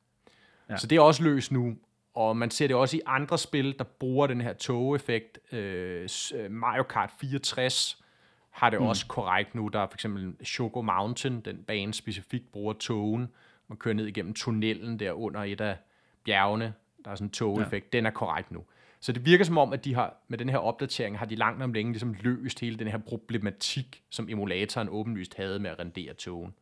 Ja. 0.70 0.78
Så 0.78 0.88
det 0.88 0.96
er 0.96 1.02
også 1.02 1.24
løst 1.24 1.52
nu, 1.52 1.76
og 2.14 2.38
man 2.38 2.52
ser 2.52 2.68
det 2.68 2.76
også 2.76 2.98
i 2.98 3.02
andre 3.06 3.38
spil, 3.38 3.76
der 3.78 3.84
bruger 3.84 4.28
den 4.28 4.42
her 4.42 4.54
togeffekt. 4.54 5.54
Øh, 5.54 6.10
øh, 6.36 6.52
Mario 6.52 6.84
Kart 6.84 7.12
64 7.20 8.04
har 8.50 8.70
det 8.70 8.80
mm. 8.82 8.86
også 8.86 9.08
korrekt 9.08 9.56
nu. 9.56 9.68
Der 9.68 9.80
er 9.80 9.88
for 9.88 9.94
eksempel 9.94 10.46
Choco 10.46 10.82
Mountain, 10.82 11.42
den 11.42 11.64
bane 11.64 11.94
specifikt 11.94 12.52
bruger 12.52 12.74
togen. 12.74 13.28
Man 13.68 13.78
kører 13.78 13.96
ned 13.96 14.06
igennem 14.08 14.34
tunnelen 14.34 15.00
der 15.00 15.12
under 15.12 15.44
et 15.44 15.62
af 15.62 15.78
bjergene. 16.24 16.74
Der 17.06 17.12
er 17.12 17.16
sådan 17.16 17.28
en 17.28 17.32
togeffekt. 17.32 17.94
Ja. 17.94 17.98
Den 17.98 18.06
er 18.06 18.12
korrekt 18.12 18.52
nu. 18.52 18.64
Så 19.00 19.12
det 19.12 19.26
virker 19.26 19.46
som 19.46 19.58
om, 19.58 19.74
at 19.74 19.86
de 19.86 19.96
har, 19.96 20.16
med 20.28 20.38
den 20.38 20.50
her 20.50 20.58
opdatering, 20.58 21.20
har 21.20 21.26
de 21.26 21.36
langt 21.36 21.64
om 21.64 21.74
længe 21.74 21.92
ligesom 21.92 22.16
løst 22.20 22.60
hele 22.60 22.78
den 22.78 22.88
her 22.88 22.98
problematik, 22.98 24.04
som 24.10 24.30
emulatoren 24.30 24.90
åbenlyst 24.90 25.36
havde 25.36 25.60
med 25.60 25.70
at 25.70 25.80
rendere 25.80 26.14
togen. 26.14 26.54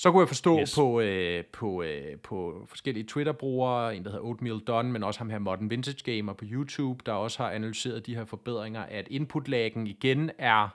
Så 0.00 0.10
kunne 0.10 0.20
jeg 0.20 0.28
forstå 0.28 0.60
yes. 0.60 0.74
på, 0.74 1.00
øh, 1.00 1.44
på, 1.44 1.82
øh, 1.82 2.18
på 2.18 2.66
forskellige 2.68 3.04
Twitter-brugere, 3.04 3.96
en 3.96 4.04
der 4.04 4.10
hedder 4.10 4.24
Oatmeal 4.24 4.58
Don, 4.58 4.92
men 4.92 5.02
også 5.02 5.20
ham 5.20 5.30
her 5.30 5.38
Modern 5.38 5.70
Vintage 5.70 6.14
Gamer 6.16 6.32
på 6.32 6.44
YouTube, 6.48 7.02
der 7.06 7.12
også 7.12 7.42
har 7.42 7.50
analyseret 7.50 8.06
de 8.06 8.14
her 8.14 8.24
forbedringer, 8.24 8.80
at 8.80 9.08
input-laggen 9.08 9.86
igen 9.86 10.30
er 10.38 10.68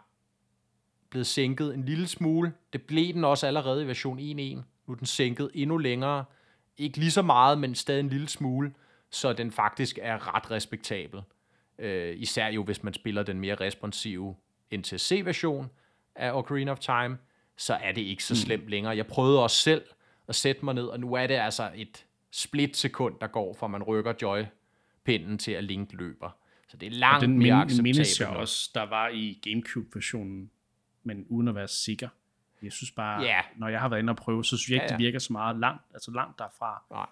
blevet 1.10 1.28
sænket 1.28 1.74
en 1.74 1.86
lille 1.86 2.08
smule. 2.08 2.54
Det 2.74 2.82
blev 2.82 3.14
den 3.14 3.24
også 3.24 3.48
allerede 3.48 3.84
i 3.84 3.88
version 3.88 4.20
1.1. 4.20 4.24
Nu 4.88 4.94
er 4.94 4.96
den 4.96 5.06
sænket 5.06 5.52
endnu 5.54 5.78
længere. 5.78 6.26
Ikke 6.78 6.98
lige 6.98 7.12
så 7.12 7.22
meget, 7.22 7.60
men 7.60 7.76
stadig 7.76 8.00
en 8.00 8.10
lille 8.10 8.30
smule, 8.30 8.74
så 9.10 9.34
den 9.34 9.52
faktisk 9.52 10.00
er 10.02 10.36
ret 10.36 10.52
respektabel. 10.52 11.22
Øh, 11.80 12.16
især 12.18 12.48
jo, 12.48 12.64
hvis 12.64 12.84
man 12.84 12.94
spiller 12.94 13.24
den 13.24 13.40
mere 13.40 13.56
responsive 13.56 14.36
NTSC-version 14.76 15.70
af 16.16 16.32
Ocarina 16.34 16.72
of 16.72 16.80
Time, 16.80 17.18
så 17.58 17.74
er 17.74 17.92
det 17.92 18.02
ikke 18.02 18.24
så 18.24 18.34
mm. 18.34 18.36
slemt 18.36 18.68
længere. 18.68 18.98
Jeg 18.98 19.08
prøvede 19.08 19.44
også 19.44 19.58
selv 19.58 19.84
at 20.28 20.36
sætte 20.36 20.66
mig 20.66 20.74
ned, 20.74 20.84
og 20.84 21.00
nu 21.00 21.14
er 21.14 21.28
det 21.28 21.34
altså 21.34 21.72
et 21.76 22.06
split-sekund, 22.32 23.16
der 23.22 23.28
går, 23.28 23.54
fra 23.54 23.68
man 23.68 23.84
rykker 23.84 24.14
joy-pinden 24.22 25.38
til 25.38 25.52
at 25.52 25.64
Link 25.64 25.94
løber. 25.94 26.38
Så 26.68 26.78
det 26.78 26.88
er 26.88 26.92
langt 26.92 27.22
den 27.22 27.40
mere 27.40 27.54
acceptabelt. 27.54 27.84
mindes 27.84 28.20
jeg 28.20 28.28
også, 28.30 28.72
der 28.74 28.84
var 28.84 29.10
i 29.10 29.40
Gamecube-versionen, 29.42 30.52
men 31.04 31.26
uden 31.30 31.48
at 31.48 31.56
være 31.56 31.68
sikker. 31.68 32.10
Jeg 32.62 32.72
synes 32.72 32.92
bare, 32.92 33.24
yeah. 33.24 33.44
når 33.58 33.68
jeg 33.68 33.80
har 33.80 33.90
været 33.90 34.00
inde 34.00 34.12
og 34.12 34.18
prøve, 34.18 34.46
så 34.46 34.58
synes 34.58 34.70
jeg 34.70 34.76
ikke, 34.76 34.84
ja, 34.84 34.92
ja. 34.92 34.98
det 34.98 35.06
virker 35.06 35.20
så 35.20 35.34
meget 35.34 35.60
langt, 35.60 35.82
altså 35.94 36.12
langt 36.12 36.40
derfra. 36.40 36.84
Nej. 36.92 37.08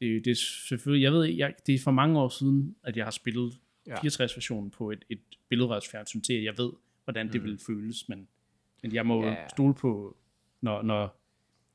Det, 0.00 0.24
det 0.24 0.30
er 0.30 0.34
selvfølgelig, 0.68 1.02
jeg 1.02 1.12
ved, 1.12 1.24
jeg, 1.24 1.54
det 1.66 1.74
er 1.74 1.78
for 1.84 1.90
mange 1.90 2.20
år 2.20 2.28
siden, 2.28 2.76
at 2.84 2.96
jeg 2.96 3.06
har 3.06 3.10
spillet 3.10 3.58
ja. 3.86 3.94
64-versionen 3.94 4.70
på 4.70 4.90
et, 4.90 5.04
et 5.08 5.20
billedretsfjernsyn 5.48 6.20
til, 6.20 6.32
at 6.32 6.44
jeg 6.44 6.58
ved, 6.58 6.72
hvordan 7.04 7.32
det 7.32 7.40
mm. 7.40 7.46
vil 7.46 7.58
føles, 7.66 8.08
men 8.08 8.28
men 8.86 8.94
jeg 8.94 9.06
må 9.06 9.24
ja. 9.24 9.48
stole 9.48 9.74
på, 9.74 10.16
når, 10.60 10.82
når, 10.82 11.20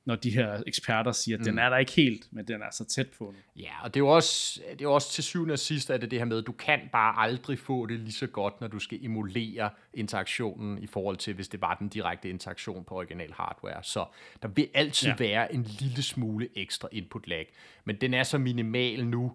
når 0.06 0.16
de 0.16 0.30
her 0.30 0.64
eksperter 0.68 1.12
siger, 1.12 1.38
at 1.38 1.40
mm. 1.40 1.46
den 1.46 1.60
er 1.60 1.70
der 1.70 1.78
ikke 1.78 1.92
helt, 1.92 2.28
men 2.32 2.48
den 2.48 2.62
er 2.62 2.72
så 2.72 2.86
tæt 2.86 3.08
på 3.18 3.26
nu. 3.26 3.62
Ja, 3.62 3.84
og 3.84 3.94
det 3.94 4.00
er 4.00 4.04
jo 4.04 4.08
også, 4.08 4.62
det 4.72 4.82
er 4.82 4.88
også 4.88 5.12
til 5.12 5.24
syvende 5.24 5.52
og 5.52 5.60
sidst, 5.60 5.92
at 5.92 6.02
det 6.02 6.12
det 6.12 6.20
her 6.20 6.26
med, 6.26 6.38
at 6.38 6.48
du 6.48 6.52
kan 6.52 6.80
bare 6.92 7.20
aldrig 7.20 7.60
få 7.60 7.86
det 7.86 8.00
lige 8.00 8.12
så 8.12 8.28
godt, 8.28 8.62
når 8.62 8.68
du 8.68 8.80
skal 8.80 9.06
emulere 9.06 9.70
interaktionen 9.94 10.84
i 10.84 10.88
forhold 10.88 11.18
til, 11.18 11.34
hvis 11.34 11.48
det 11.48 11.62
var 11.62 11.76
den 11.76 11.90
direkte 11.90 12.30
interaktion 12.30 12.84
på 12.84 12.96
original 12.96 13.34
hardware. 13.34 13.84
Så 13.84 14.06
der 14.42 14.48
vil 14.48 14.70
altid 14.74 15.10
ja. 15.10 15.16
være 15.20 15.54
en 15.54 15.64
lille 15.64 16.04
smule 16.04 16.48
ekstra 16.56 16.88
input 16.92 17.28
lag, 17.28 17.54
men 17.86 17.96
den 17.96 18.14
er 18.14 18.24
så 18.24 18.38
minimal 18.38 19.08
nu, 19.08 19.34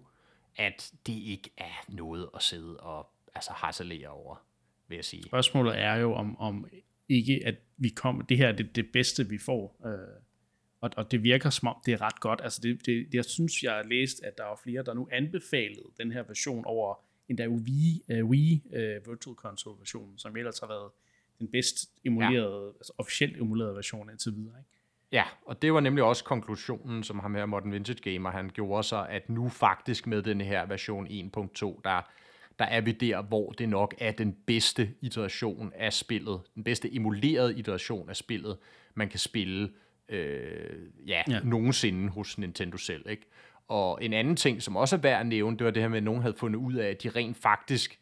at 0.55 0.91
det 1.07 1.13
ikke 1.13 1.49
er 1.57 1.85
noget 1.87 2.29
at 2.35 2.43
sidde 2.43 2.77
og 2.77 3.09
altså 3.35 3.51
harcelere 3.51 4.07
over, 4.07 4.35
vil 4.87 4.95
jeg 4.95 5.05
sige. 5.05 5.23
Spørgsmålet 5.23 5.79
er 5.79 5.95
jo, 5.95 6.13
om, 6.13 6.39
om 6.39 6.67
ikke, 7.09 7.41
at 7.45 7.55
vi 7.77 7.89
kommer, 7.89 8.23
det 8.23 8.37
her 8.37 8.47
er 8.47 8.51
det, 8.51 8.75
det 8.75 8.91
bedste, 8.93 9.29
vi 9.29 9.37
får. 9.37 9.81
Øh, 9.85 10.21
og, 10.81 10.89
og 10.97 11.11
det 11.11 11.23
virker 11.23 11.49
som 11.49 11.67
om, 11.67 11.75
det 11.85 11.93
er 11.93 12.01
ret 12.01 12.19
godt. 12.19 12.41
Altså 12.43 12.59
det, 12.63 12.85
det, 12.85 13.07
jeg 13.13 13.25
synes, 13.25 13.63
jeg 13.63 13.73
har 13.73 13.83
læst, 13.83 14.23
at 14.23 14.37
der 14.37 14.43
er 14.43 14.55
flere, 14.63 14.83
der 14.83 14.93
nu 14.93 15.07
anbefalede 15.11 15.85
den 15.97 16.11
her 16.11 16.23
version 16.23 16.65
over 16.65 16.95
endda 17.29 17.47
Wii, 17.47 18.03
uh, 18.13 18.29
Wii 18.29 18.63
uh, 18.65 19.09
Virtual 19.11 19.35
Console 19.35 19.79
versionen, 19.79 20.17
som 20.17 20.37
ellers 20.37 20.59
har 20.59 20.67
været 20.67 20.91
den 21.39 21.47
bedst 21.47 21.89
emulerede, 22.05 22.65
ja. 22.65 22.77
altså 22.77 22.93
officielt 22.97 23.37
emulerede 23.37 23.75
version 23.75 24.09
indtil 24.09 24.35
videre. 24.35 24.59
Ikke? 24.59 24.69
Ja, 25.11 25.23
og 25.45 25.61
det 25.61 25.73
var 25.73 25.79
nemlig 25.79 26.03
også 26.03 26.23
konklusionen, 26.23 27.03
som 27.03 27.19
ham 27.19 27.35
her 27.35 27.45
Modern 27.45 27.71
Vintage 27.71 28.11
Gamer, 28.11 28.29
han 28.29 28.49
gjorde 28.49 28.83
sig, 28.83 29.09
at 29.09 29.29
nu 29.29 29.49
faktisk 29.49 30.07
med 30.07 30.21
den 30.21 30.41
her 30.41 30.65
version 30.65 31.07
1.2, 31.07 31.81
der 31.83 32.11
der 32.59 32.65
er 32.65 32.81
vi 32.81 32.91
der, 32.91 33.21
hvor 33.21 33.51
det 33.51 33.69
nok 33.69 33.95
er 33.97 34.11
den 34.11 34.37
bedste 34.45 34.89
iteration 35.01 35.73
af 35.75 35.93
spillet, 35.93 36.41
den 36.55 36.63
bedste 36.63 36.95
emulerede 36.95 37.59
iteration 37.59 38.09
af 38.09 38.15
spillet, 38.15 38.57
man 38.95 39.09
kan 39.09 39.19
spille 39.19 39.69
øh, 40.09 40.79
ja, 41.07 41.23
ja. 41.29 41.39
nogensinde 41.43 42.09
hos 42.09 42.37
Nintendo 42.37 42.77
selv. 42.77 43.09
Ikke? 43.09 43.25
Og 43.67 44.03
en 44.03 44.13
anden 44.13 44.35
ting, 44.35 44.63
som 44.63 44.75
også 44.75 44.95
er 44.95 44.99
værd 44.99 45.19
at 45.19 45.27
nævne, 45.27 45.57
det 45.57 45.65
var 45.65 45.71
det 45.71 45.81
her 45.81 45.89
med, 45.89 45.97
at 45.97 46.03
nogen 46.03 46.21
havde 46.21 46.35
fundet 46.37 46.59
ud 46.59 46.73
af, 46.73 46.89
at 46.89 47.03
de 47.03 47.09
rent 47.09 47.37
faktisk 47.37 47.99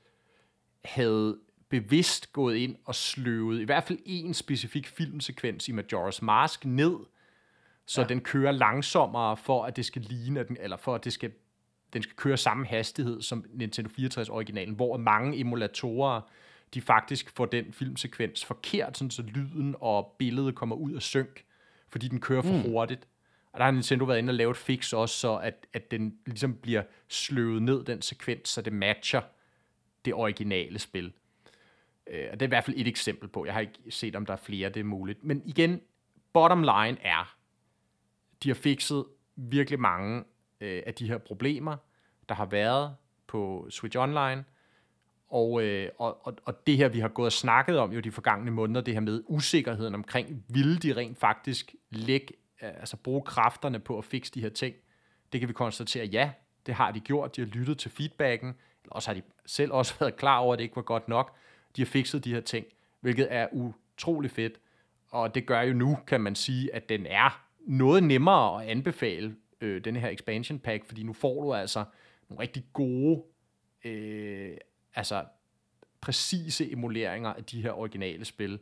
havde 0.86 1.38
bevidst 1.70 2.34
gået 2.34 2.56
ind 2.56 2.76
og 2.86 2.96
sløvet 2.96 3.62
i 3.62 3.64
hvert 3.64 3.84
fald 3.84 4.00
en 4.06 4.34
specifik 4.34 4.88
filmsekvens 4.88 5.68
i 5.68 5.72
Majora's 5.72 6.20
Mask 6.22 6.66
ned, 6.66 6.96
så 7.86 8.02
ja. 8.02 8.08
den 8.08 8.22
kører 8.22 8.52
langsommere 8.52 9.38
for 9.38 9.64
at 9.64 9.76
det 9.76 9.86
skal 9.86 10.02
ligne, 10.02 10.40
at 10.40 10.48
den, 10.48 10.58
eller 10.60 10.78
for 10.78 10.96
at 10.96 11.04
det 11.04 11.14
skal 11.14 11.32
den 11.96 12.04
skal 12.04 12.16
køre 12.16 12.38
samme 12.38 12.66
hastighed 12.66 13.22
som 13.22 13.46
Nintendo 13.54 13.90
64-originalen, 13.90 14.76
hvor 14.76 14.98
mange 14.98 15.40
emulatorer, 15.40 16.22
de 16.74 16.82
faktisk 16.82 17.36
får 17.36 17.46
den 17.46 17.74
filmsekvens 17.74 18.46
forkert, 18.46 18.98
sådan 18.98 19.12
så 19.12 19.22
lyden 19.22 19.76
og 19.80 20.16
billedet 20.20 20.56
kommer 20.56 20.76
ud 20.76 20.94
af 20.94 21.02
synk, 21.02 21.46
fordi 21.90 22.08
den 22.08 22.20
kører 22.20 22.42
for 22.42 22.54
mm. 22.54 22.62
hurtigt. 22.62 23.08
Og 23.52 23.60
der 23.60 23.66
har 23.66 23.72
Nintendo 23.72 24.06
været 24.06 24.18
inde 24.18 24.32
og 24.32 24.36
lave 24.36 24.52
et 24.52 24.58
fix 24.58 24.94
også, 24.94 25.18
så 25.18 25.38
at, 25.38 25.68
at 25.74 25.92
den 25.92 26.18
ligesom 26.26 26.56
bliver 26.56 26.84
sløvet 27.08 27.62
ned, 27.62 27.84
den 27.84 28.02
sekvens, 28.02 28.50
så 28.50 28.62
det 28.62 28.74
matcher 28.74 29.22
det 30.06 30.14
originale 30.14 30.80
spil. 30.80 31.14
Øh, 32.08 32.28
og 32.32 32.40
det 32.40 32.42
er 32.42 32.48
i 32.48 32.56
hvert 32.56 32.64
fald 32.64 32.78
et 32.78 32.88
eksempel 32.88 33.30
på. 33.30 33.46
Jeg 33.46 33.54
har 33.54 33.62
ikke 33.62 33.80
set, 33.90 34.16
om 34.16 34.26
der 34.26 34.34
er 34.34 34.38
flere, 34.38 34.70
det 34.70 34.80
er 34.80 34.84
muligt. 34.84 35.24
Men 35.24 35.42
igen, 35.46 35.82
bottom 36.34 36.62
line 36.62 36.98
er, 37.02 37.36
de 38.44 38.50
har 38.50 38.56
fikset 38.56 39.06
virkelig 39.36 39.80
mange 39.80 40.24
øh, 40.62 40.84
af 40.86 40.94
de 40.94 41.08
her 41.08 41.18
problemer, 41.18 41.78
der 42.30 42.36
har 42.36 42.46
været 42.46 42.96
på 43.28 43.68
Switch 43.70 43.98
Online. 43.98 44.46
Og, 45.30 45.64
øh, 45.64 45.90
og, 46.00 46.28
og, 46.28 46.38
og 46.46 46.68
det 46.68 46.78
her, 46.78 46.90
vi 46.90 47.00
har 47.00 47.08
gået 47.08 47.26
og 47.26 47.32
snakket 47.32 47.78
om 47.78 47.92
jo 47.92 48.00
de 48.00 48.12
forgangne 48.12 48.52
måneder, 48.52 48.82
det 48.82 48.94
her 48.94 49.02
med 49.02 49.24
usikkerheden 49.28 49.96
omkring, 49.96 50.46
ville 50.48 50.78
de 50.78 50.94
rent 50.94 51.18
faktisk 51.18 51.76
lægge, 51.90 52.34
øh, 52.62 52.70
altså 52.70 52.98
bruge 52.98 53.22
kræfterne 53.22 53.80
på 53.80 53.98
at 53.98 54.06
fikse 54.06 54.32
de 54.32 54.42
her 54.42 54.50
ting? 54.50 54.76
Det 55.34 55.40
kan 55.40 55.50
vi 55.50 55.54
konstatere, 55.54 56.06
ja, 56.06 56.32
det 56.66 56.74
har 56.74 56.92
de 56.92 57.00
gjort. 57.00 57.36
De 57.36 57.42
har 57.42 57.48
lyttet 57.48 57.78
til 57.78 57.92
feedbacken, 57.92 58.50
eller 58.84 58.94
også 58.94 59.10
har 59.10 59.14
de 59.14 59.22
selv 59.46 59.72
også 59.72 59.96
været 60.00 60.16
klar 60.16 60.38
over, 60.38 60.54
at 60.54 60.60
det 60.60 60.64
ikke 60.64 60.76
var 60.76 60.82
godt 60.82 61.08
nok. 61.08 61.36
De 61.76 61.82
har 61.82 61.86
fikset 61.86 62.24
de 62.24 62.34
her 62.34 62.42
ting, 62.42 62.66
hvilket 63.02 63.28
er 63.30 63.48
utrolig 63.52 64.32
fedt. 64.32 64.60
Og 65.12 65.36
det 65.36 65.46
gør 65.46 65.62
jo 65.62 65.74
nu, 65.74 65.98
kan 66.08 66.22
man 66.22 66.36
sige, 66.36 66.76
at 66.76 66.90
den 66.90 67.06
er 67.06 67.46
noget 67.60 68.04
nemmere 68.04 68.64
at 68.64 68.70
anbefale 68.70 69.36
øh, 69.66 69.86
den 69.86 69.96
her 69.96 70.10
expansion 70.10 70.60
pack, 70.60 70.86
fordi 70.86 71.04
nu 71.04 71.14
får 71.14 71.44
du 71.44 71.54
altså 71.54 71.86
nogle 72.30 72.42
rigtig 72.42 72.66
gode, 72.74 73.24
øh, 73.86 74.58
altså 74.96 75.26
præcise 76.02 76.72
emuleringer 76.72 77.30
af 77.30 77.44
de 77.44 77.62
her 77.62 77.72
originale 77.72 78.26
spil. 78.26 78.60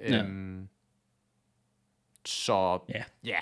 Ja. 0.00 0.24
Øhm, 0.24 0.68
så 2.24 2.78
ja, 2.88 3.04
ja 3.24 3.38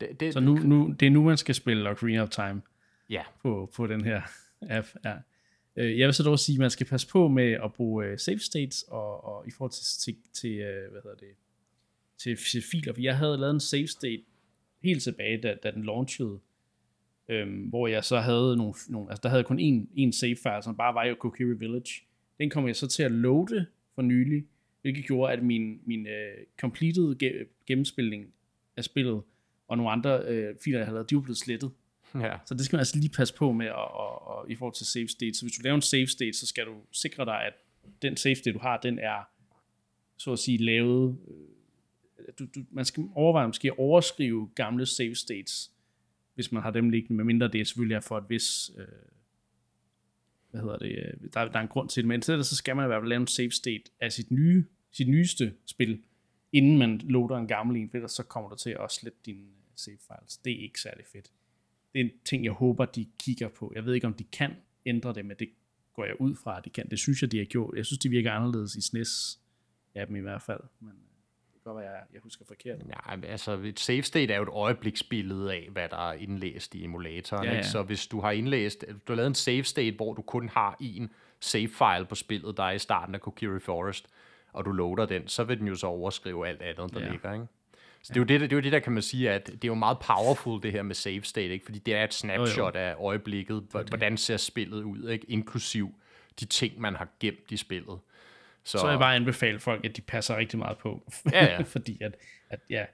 det, 0.00 0.20
det, 0.20 0.32
så 0.32 0.40
nu, 0.40 0.54
nu, 0.54 0.94
det 1.00 1.06
er 1.06 1.10
nu, 1.10 1.22
man 1.22 1.36
skal 1.36 1.54
spille 1.54 1.90
Ocarina 1.90 2.22
of 2.22 2.28
Time 2.28 2.62
ja. 3.10 3.22
på, 3.42 3.72
på 3.76 3.86
den 3.86 4.04
her 4.04 4.22
app. 4.78 4.88
Ja. 5.04 5.16
Øh, 5.76 5.98
jeg 5.98 6.06
vil 6.06 6.14
så 6.14 6.22
dog 6.22 6.38
sige, 6.38 6.56
at 6.56 6.60
man 6.60 6.70
skal 6.70 6.86
passe 6.86 7.08
på 7.08 7.28
med 7.28 7.52
at 7.52 7.72
bruge 7.72 8.12
uh, 8.12 8.18
save 8.18 8.38
states 8.38 8.82
og, 8.82 9.24
og 9.24 9.48
i 9.48 9.50
forhold 9.50 9.72
til, 9.72 9.84
til, 9.84 10.16
til 10.32 10.50
uh, 10.50 10.92
hvad 10.92 11.02
hedder 11.02 11.16
det, 11.16 11.34
til, 12.18 12.36
til 12.36 12.62
filer. 12.70 12.92
For 12.92 13.00
jeg 13.00 13.16
havde 13.16 13.38
lavet 13.38 13.54
en 13.54 13.60
save 13.60 13.86
state 13.86 14.22
helt 14.82 15.02
tilbage, 15.02 15.40
da, 15.40 15.54
da 15.62 15.70
den 15.70 15.84
launchede, 15.84 16.38
øhm, 17.28 17.62
hvor 17.62 17.86
jeg 17.86 18.04
så 18.04 18.18
havde 18.18 18.56
nogle, 18.56 18.74
nogle, 18.88 19.10
altså 19.10 19.20
der 19.22 19.28
havde 19.28 19.44
kun 19.44 19.58
en, 19.58 19.88
en 19.94 20.12
save 20.12 20.36
file, 20.36 20.62
som 20.62 20.76
bare 20.76 20.94
var 20.94 21.04
i 21.04 21.14
Kokiri 21.14 21.56
Village. 21.58 22.02
Den 22.38 22.50
kom 22.50 22.66
jeg 22.66 22.76
så 22.76 22.86
til 22.86 23.02
at 23.02 23.12
loade 23.12 23.66
for 23.94 24.02
nylig, 24.02 24.44
hvilket 24.82 25.04
gjorde, 25.04 25.32
at 25.32 25.42
min, 25.42 25.80
min 25.84 26.06
uh, 26.06 26.44
completed 26.60 27.22
ge- 27.22 27.64
gennemspilning 27.66 28.32
af 28.76 28.84
spillet, 28.84 29.22
og 29.68 29.76
nogle 29.76 29.92
andre 29.92 30.20
uh, 30.20 30.56
filer, 30.64 30.78
jeg 30.78 30.86
havde 30.86 30.94
lavet, 30.94 31.10
de 31.10 31.14
var 31.14 31.22
blevet 31.22 31.38
slettet. 31.38 31.70
Ja. 32.14 32.36
Så 32.46 32.54
det 32.54 32.64
skal 32.64 32.76
man 32.76 32.80
altså 32.80 32.98
lige 32.98 33.10
passe 33.16 33.34
på 33.34 33.52
med, 33.52 33.70
og, 33.70 33.94
og, 33.94 34.28
og, 34.28 34.50
i 34.50 34.54
forhold 34.54 34.74
til 34.74 34.86
save 34.86 35.08
state. 35.08 35.34
Så 35.34 35.44
hvis 35.44 35.56
du 35.56 35.62
laver 35.62 35.74
en 35.74 35.82
save 35.82 36.06
state, 36.06 36.32
så 36.32 36.46
skal 36.46 36.66
du 36.66 36.74
sikre 36.92 37.24
dig, 37.24 37.42
at 37.46 37.52
den 38.02 38.16
save 38.16 38.34
state, 38.34 38.52
du 38.52 38.58
har, 38.58 38.76
den 38.76 38.98
er, 38.98 39.28
så 40.16 40.32
at 40.32 40.38
sige, 40.38 40.58
lavet, 40.58 41.18
øh, 41.28 41.34
du, 42.38 42.46
du, 42.54 42.64
man 42.70 42.84
skal 42.84 43.04
overveje 43.14 43.46
måske 43.46 43.68
at 43.68 43.78
overskrive 43.78 44.50
gamle 44.54 44.86
save 44.86 45.14
states, 45.14 45.70
hvis 46.34 46.52
man 46.52 46.62
har 46.62 46.70
dem 46.70 46.90
liggende, 46.90 47.16
medmindre 47.16 47.48
det 47.48 47.66
selvfølgelig 47.66 47.94
er 47.94 48.00
for 48.00 48.18
et 48.18 48.24
vis, 48.28 48.70
øh, 48.78 48.86
hvad 50.50 50.60
hedder 50.60 50.78
det, 50.78 50.90
øh, 50.90 51.32
der, 51.34 51.44
der 51.44 51.58
er 51.58 51.62
en 51.62 51.68
grund 51.68 51.88
til 51.88 52.02
det, 52.02 52.08
men 52.08 52.20
til 52.20 52.34
det, 52.34 52.46
så 52.46 52.56
skal 52.56 52.76
man 52.76 52.84
i 52.84 52.86
hvert 52.86 53.00
fald 53.00 53.08
lave 53.08 53.20
en 53.20 53.26
save 53.26 53.50
state 53.50 53.90
af 54.00 54.12
sit 54.12 54.30
nye, 54.30 54.64
sit 54.92 55.08
nyeste 55.08 55.54
spil, 55.66 56.02
inden 56.52 56.78
man 56.78 56.98
loader 56.98 57.36
en 57.36 57.48
gammel 57.48 57.76
en, 57.76 57.90
for 57.90 58.06
så 58.06 58.22
kommer 58.22 58.50
du 58.50 58.56
til 58.56 58.76
at 58.84 58.92
slette 58.92 59.18
dine 59.26 59.40
øh, 59.40 59.72
save 59.76 59.98
files. 59.98 60.36
Det 60.36 60.52
er 60.52 60.62
ikke 60.62 60.80
særlig 60.80 61.04
fedt. 61.06 61.30
Det 61.92 62.00
er 62.00 62.04
en 62.04 62.10
ting, 62.24 62.44
jeg 62.44 62.52
håber, 62.52 62.84
de 62.84 63.06
kigger 63.18 63.48
på. 63.48 63.72
Jeg 63.74 63.84
ved 63.84 63.94
ikke, 63.94 64.06
om 64.06 64.14
de 64.14 64.24
kan 64.24 64.52
ændre 64.86 65.14
det, 65.14 65.26
men 65.26 65.36
det 65.38 65.48
går 65.94 66.04
jeg 66.04 66.20
ud 66.20 66.34
fra, 66.34 66.58
at 66.58 66.64
de 66.64 66.70
kan. 66.70 66.90
Det 66.90 66.98
synes 66.98 67.22
jeg, 67.22 67.32
de 67.32 67.38
har 67.38 67.44
gjort. 67.44 67.76
Jeg 67.76 67.86
synes, 67.86 67.98
de 67.98 68.08
virker 68.08 68.32
anderledes 68.32 68.74
i 68.74 68.80
SNES 68.80 69.40
af 69.94 70.06
dem 70.06 70.16
i 70.16 70.20
hvert 70.20 70.42
fald. 70.42 70.60
Men, 70.80 70.90
øh, 70.90 71.09
godt 71.72 71.82
være, 71.82 71.92
jeg, 71.92 72.02
jeg 72.12 72.20
husker 72.22 72.44
forkert. 72.44 72.78
Ja, 72.88 73.26
altså 73.26 73.52
et 73.52 73.80
save 73.80 74.02
state 74.02 74.32
er 74.32 74.36
jo 74.36 74.42
et 74.42 74.48
øjebliksbillede 74.48 75.52
af, 75.52 75.68
hvad 75.72 75.88
der 75.88 76.10
er 76.10 76.12
indlæst 76.12 76.74
i 76.74 76.84
emulatoren. 76.84 77.44
Ja, 77.44 77.50
ja. 77.50 77.56
Ikke? 77.56 77.68
Så 77.68 77.82
hvis 77.82 78.06
du 78.06 78.20
har 78.20 78.30
indlæst, 78.30 78.84
du 78.88 79.12
har 79.12 79.14
lavet 79.14 79.26
en 79.26 79.34
save 79.34 79.64
state, 79.64 79.96
hvor 79.96 80.14
du 80.14 80.22
kun 80.22 80.48
har 80.48 80.76
en 80.80 81.10
save 81.40 81.68
file 81.68 82.06
på 82.08 82.14
spillet, 82.14 82.56
der 82.56 82.62
er 82.62 82.70
i 82.70 82.78
starten 82.78 83.14
af 83.14 83.20
Kokiri 83.20 83.60
Forest, 83.60 84.06
og 84.52 84.64
du 84.64 84.72
loader 84.72 85.06
den, 85.06 85.28
så 85.28 85.44
vil 85.44 85.58
den 85.58 85.68
jo 85.68 85.74
så 85.74 85.86
overskrive 85.86 86.48
alt 86.48 86.62
andet, 86.62 86.94
der 86.94 87.00
ja. 87.00 87.10
ligger. 87.10 87.32
Ikke? 87.32 87.46
Så 88.02 88.12
det 88.12 88.16
er, 88.16 88.20
jo 88.20 88.24
det, 88.24 88.40
det 88.40 88.52
er 88.52 88.56
jo 88.56 88.62
det, 88.62 88.72
der 88.72 88.78
kan 88.78 88.92
man 88.92 89.02
sige, 89.02 89.30
at 89.30 89.46
det 89.46 89.64
er 89.64 89.68
jo 89.68 89.74
meget 89.74 89.98
powerful, 89.98 90.62
det 90.62 90.72
her 90.72 90.82
med 90.82 90.94
save 90.94 91.22
state, 91.22 91.52
ikke? 91.52 91.64
fordi 91.64 91.78
det 91.78 91.94
er 91.94 92.04
et 92.04 92.14
snapshot 92.14 92.74
jo. 92.74 92.80
af 92.80 92.94
øjeblikket, 92.98 93.66
hvordan 93.70 94.16
ser 94.16 94.36
spillet 94.36 94.82
ud, 94.82 95.08
ikke? 95.08 95.30
inklusiv 95.30 95.94
de 96.40 96.44
ting, 96.44 96.80
man 96.80 96.96
har 96.96 97.08
gemt 97.20 97.50
i 97.50 97.56
spillet. 97.56 97.98
Så, 98.64 98.78
så 98.78 98.88
jeg 98.88 98.98
bare 98.98 99.16
anbefale 99.16 99.60
folk, 99.60 99.84
at 99.84 99.96
de 99.96 100.02
passer 100.02 100.36
rigtig 100.36 100.58
meget 100.58 100.78
på. 100.78 101.12
Ja, 101.32 101.44
ja. 101.44 101.62
fordi 101.76 102.02
at, 102.02 102.16
at 102.50 102.60
ja, 102.70 102.86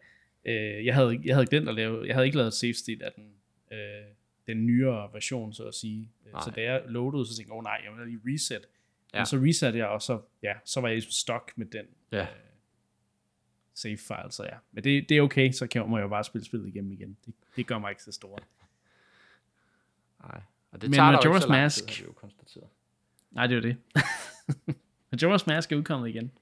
øh, 0.45 0.87
jeg, 0.87 0.95
havde, 0.95 1.21
jeg 1.25 1.35
havde 1.35 1.47
glemt 1.47 1.69
at 1.69 1.75
lave, 1.75 2.07
jeg 2.07 2.15
havde 2.15 2.27
ikke 2.27 2.37
lavet 2.37 2.55
save 2.55 2.75
state 2.75 3.05
af 3.05 3.13
den, 3.17 3.33
øh, 3.73 4.05
den 4.47 4.67
nyere 4.67 5.11
version, 5.13 5.53
så 5.53 5.65
at 5.65 5.75
sige. 5.75 6.11
Nej. 6.33 6.43
Så 6.45 6.51
da 6.51 6.63
jeg 6.63 6.83
loadede, 6.87 7.27
så 7.27 7.37
tænkte 7.37 7.51
jeg, 7.51 7.53
åh 7.53 7.59
oh, 7.59 7.65
nej, 7.65 7.81
jeg 7.85 7.93
vil 7.99 8.07
lige 8.07 8.35
reset. 8.35 8.67
Ja. 9.15 9.21
Og 9.21 9.27
så 9.27 9.37
resatte 9.37 9.79
jeg, 9.79 9.87
og 9.87 10.03
så, 10.03 10.21
ja, 10.43 10.53
så 10.65 10.81
var 10.81 10.89
jeg 10.89 11.03
stuck 11.03 11.53
med 11.57 11.67
den 11.67 11.87
ja. 12.13 12.21
øh, 12.23 12.27
save 13.75 13.97
file, 13.97 14.31
så 14.31 14.45
ja. 14.45 14.57
Men 14.73 14.85
det, 14.85 15.09
det 15.09 15.17
er 15.17 15.23
okay, 15.23 15.51
så 15.53 15.67
kan 15.67 15.93
jeg 15.93 16.03
jo 16.03 16.09
bare 16.09 16.25
spille 16.25 16.45
spillet 16.45 16.69
igennem 16.69 16.93
igen. 16.93 17.17
Det, 17.27 17.35
det 17.57 17.67
gør 17.67 17.79
mig 17.79 17.91
ikke 17.91 18.03
så 18.03 18.13
stort. 18.13 18.43
Nej, 20.23 20.41
og 20.71 20.83
det 20.83 20.91
Men 20.91 20.97
tager 20.97 21.17
Majora's 21.17 21.49
Mask... 21.49 21.89
Tid, 21.89 22.07
konstateret. 22.15 22.69
Nej, 23.31 23.47
det 23.47 23.57
er 23.57 23.61
det. 23.61 23.77
Majora's 25.15 25.45
Mask 25.47 25.73
er 25.73 25.77
udkommet 25.77 26.09
igen. 26.09 26.33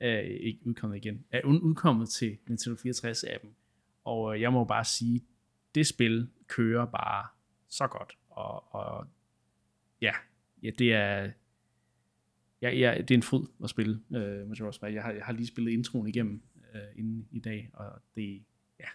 Uh, 0.00 0.06
ikke 0.40 0.60
udkommet 0.64 0.96
igen. 0.96 1.24
Er 1.30 1.44
udkommet 1.44 2.08
til 2.08 2.38
Nintendo 2.48 2.76
64-appen. 2.76 3.48
Og 4.04 4.24
uh, 4.24 4.40
jeg 4.40 4.52
må 4.52 4.64
bare 4.64 4.84
sige, 4.84 5.24
det 5.74 5.86
spil 5.86 6.28
kører 6.46 6.86
bare 6.86 7.26
så 7.68 7.86
godt. 7.86 8.18
Og, 8.30 8.74
og 8.74 9.06
ja, 10.00 10.12
ja, 10.62 10.70
det 10.78 10.92
er 10.92 11.30
ja, 12.62 12.70
ja, 12.70 12.94
det 12.98 13.10
er 13.10 13.14
en 13.14 13.22
fryd 13.22 13.46
at 13.64 13.70
spille 13.70 14.00
øh, 14.14 14.42
uh, 14.42 14.50
Majora's 14.50 14.78
Mask. 14.82 14.82
Jeg 14.82 15.02
har, 15.02 15.12
jeg 15.12 15.24
har 15.24 15.32
lige 15.32 15.46
spillet 15.46 15.72
introen 15.72 16.08
igennem 16.08 16.42
uh, 16.74 16.98
inden 16.98 17.28
i 17.30 17.40
dag, 17.40 17.70
og 17.72 18.02
det, 18.16 18.42
ja, 18.80 18.88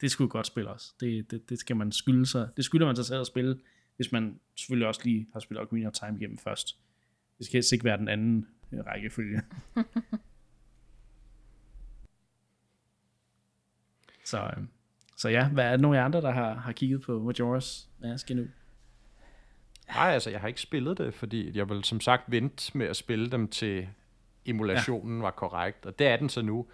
det 0.00 0.10
skulle 0.10 0.30
godt 0.30 0.46
spil 0.46 0.68
også. 0.68 0.92
Det, 1.00 1.30
det, 1.30 1.50
det 1.50 1.58
skal 1.58 1.76
man 1.76 1.92
skylde 1.92 2.26
sig, 2.26 2.48
det 2.56 2.64
skylder 2.64 2.86
man 2.86 2.96
sig 2.96 3.04
selv 3.04 3.20
at 3.20 3.26
spille, 3.26 3.60
hvis 3.96 4.12
man 4.12 4.40
selvfølgelig 4.56 4.88
også 4.88 5.00
lige 5.04 5.28
har 5.32 5.40
spillet 5.40 5.62
Ocarina 5.62 5.86
of 5.86 5.92
Time 5.92 6.16
igennem 6.16 6.38
først. 6.38 6.78
Det 7.42 7.46
skal 7.46 7.56
helst 7.56 7.72
ikke 7.72 7.84
være 7.84 7.96
den 7.96 8.08
anden 8.08 8.48
øh, 8.72 8.86
rækkefølge. 8.86 9.42
så, 14.24 14.42
øh, 14.42 14.64
så 15.16 15.28
ja, 15.28 15.48
hvad 15.48 15.64
er 15.64 15.70
det 15.70 15.80
nogle 15.80 16.00
andre, 16.00 16.20
der 16.20 16.30
har, 16.30 16.54
har 16.54 16.72
kigget 16.72 17.02
på 17.02 17.30
Majora's 17.30 17.86
Mask 17.98 18.30
endnu? 18.30 18.46
Nej, 19.88 20.10
altså 20.12 20.30
jeg 20.30 20.40
har 20.40 20.48
ikke 20.48 20.60
spillet 20.60 20.98
det, 20.98 21.14
fordi 21.14 21.56
jeg 21.58 21.68
vil 21.68 21.84
som 21.84 22.00
sagt 22.00 22.30
vente 22.30 22.78
med 22.78 22.86
at 22.86 22.96
spille 22.96 23.30
dem 23.30 23.48
til 23.48 23.88
emulationen 24.44 25.16
ja. 25.18 25.22
var 25.22 25.30
korrekt, 25.30 25.86
og 25.86 25.98
det 25.98 26.06
er 26.06 26.16
den 26.16 26.28
så 26.28 26.42
nu. 26.42 26.66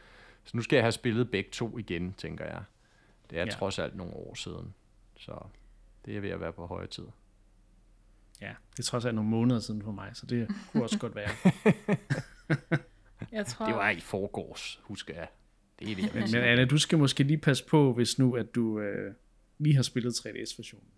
Så 0.44 0.56
nu 0.56 0.62
skal 0.62 0.76
jeg 0.76 0.84
have 0.84 0.92
spillet 0.92 1.30
begge 1.30 1.50
to 1.50 1.78
igen, 1.78 2.12
tænker 2.12 2.44
jeg. 2.44 2.62
Det 3.30 3.38
er 3.38 3.44
ja. 3.44 3.50
trods 3.50 3.78
alt 3.78 3.96
nogle 3.96 4.14
år 4.14 4.34
siden, 4.34 4.74
så 5.16 5.46
det 6.04 6.16
er 6.16 6.20
ved 6.20 6.30
at 6.30 6.40
være 6.40 6.52
på 6.52 6.66
høje 6.66 6.86
tid. 6.86 7.06
Ja, 8.40 8.54
det 8.70 8.78
er 8.78 8.82
trods 8.82 9.04
alt 9.04 9.14
nogle 9.14 9.30
måneder 9.30 9.60
siden 9.60 9.82
for 9.82 9.92
mig, 9.92 10.10
så 10.14 10.26
det 10.26 10.48
kunne 10.72 10.82
også 10.82 10.98
godt 10.98 11.14
være. 11.14 11.30
jeg 13.32 13.46
tror... 13.46 13.66
Det 13.66 13.74
var 13.74 13.90
i 13.90 14.00
forgårs, 14.00 14.80
husker 14.82 15.14
jeg. 15.14 15.28
Det 15.78 15.90
er 15.90 15.96
det, 15.96 16.14
men, 16.14 16.22
men 16.32 16.42
Anna, 16.42 16.64
du 16.64 16.78
skal 16.78 16.98
måske 16.98 17.24
lige 17.24 17.38
passe 17.38 17.64
på, 17.66 17.92
hvis 17.92 18.18
nu, 18.18 18.36
at 18.36 18.54
du 18.54 18.80
øh, 18.80 19.14
lige 19.58 19.74
har 19.74 19.82
spillet 19.82 20.12
3DS-versionen. 20.12 20.88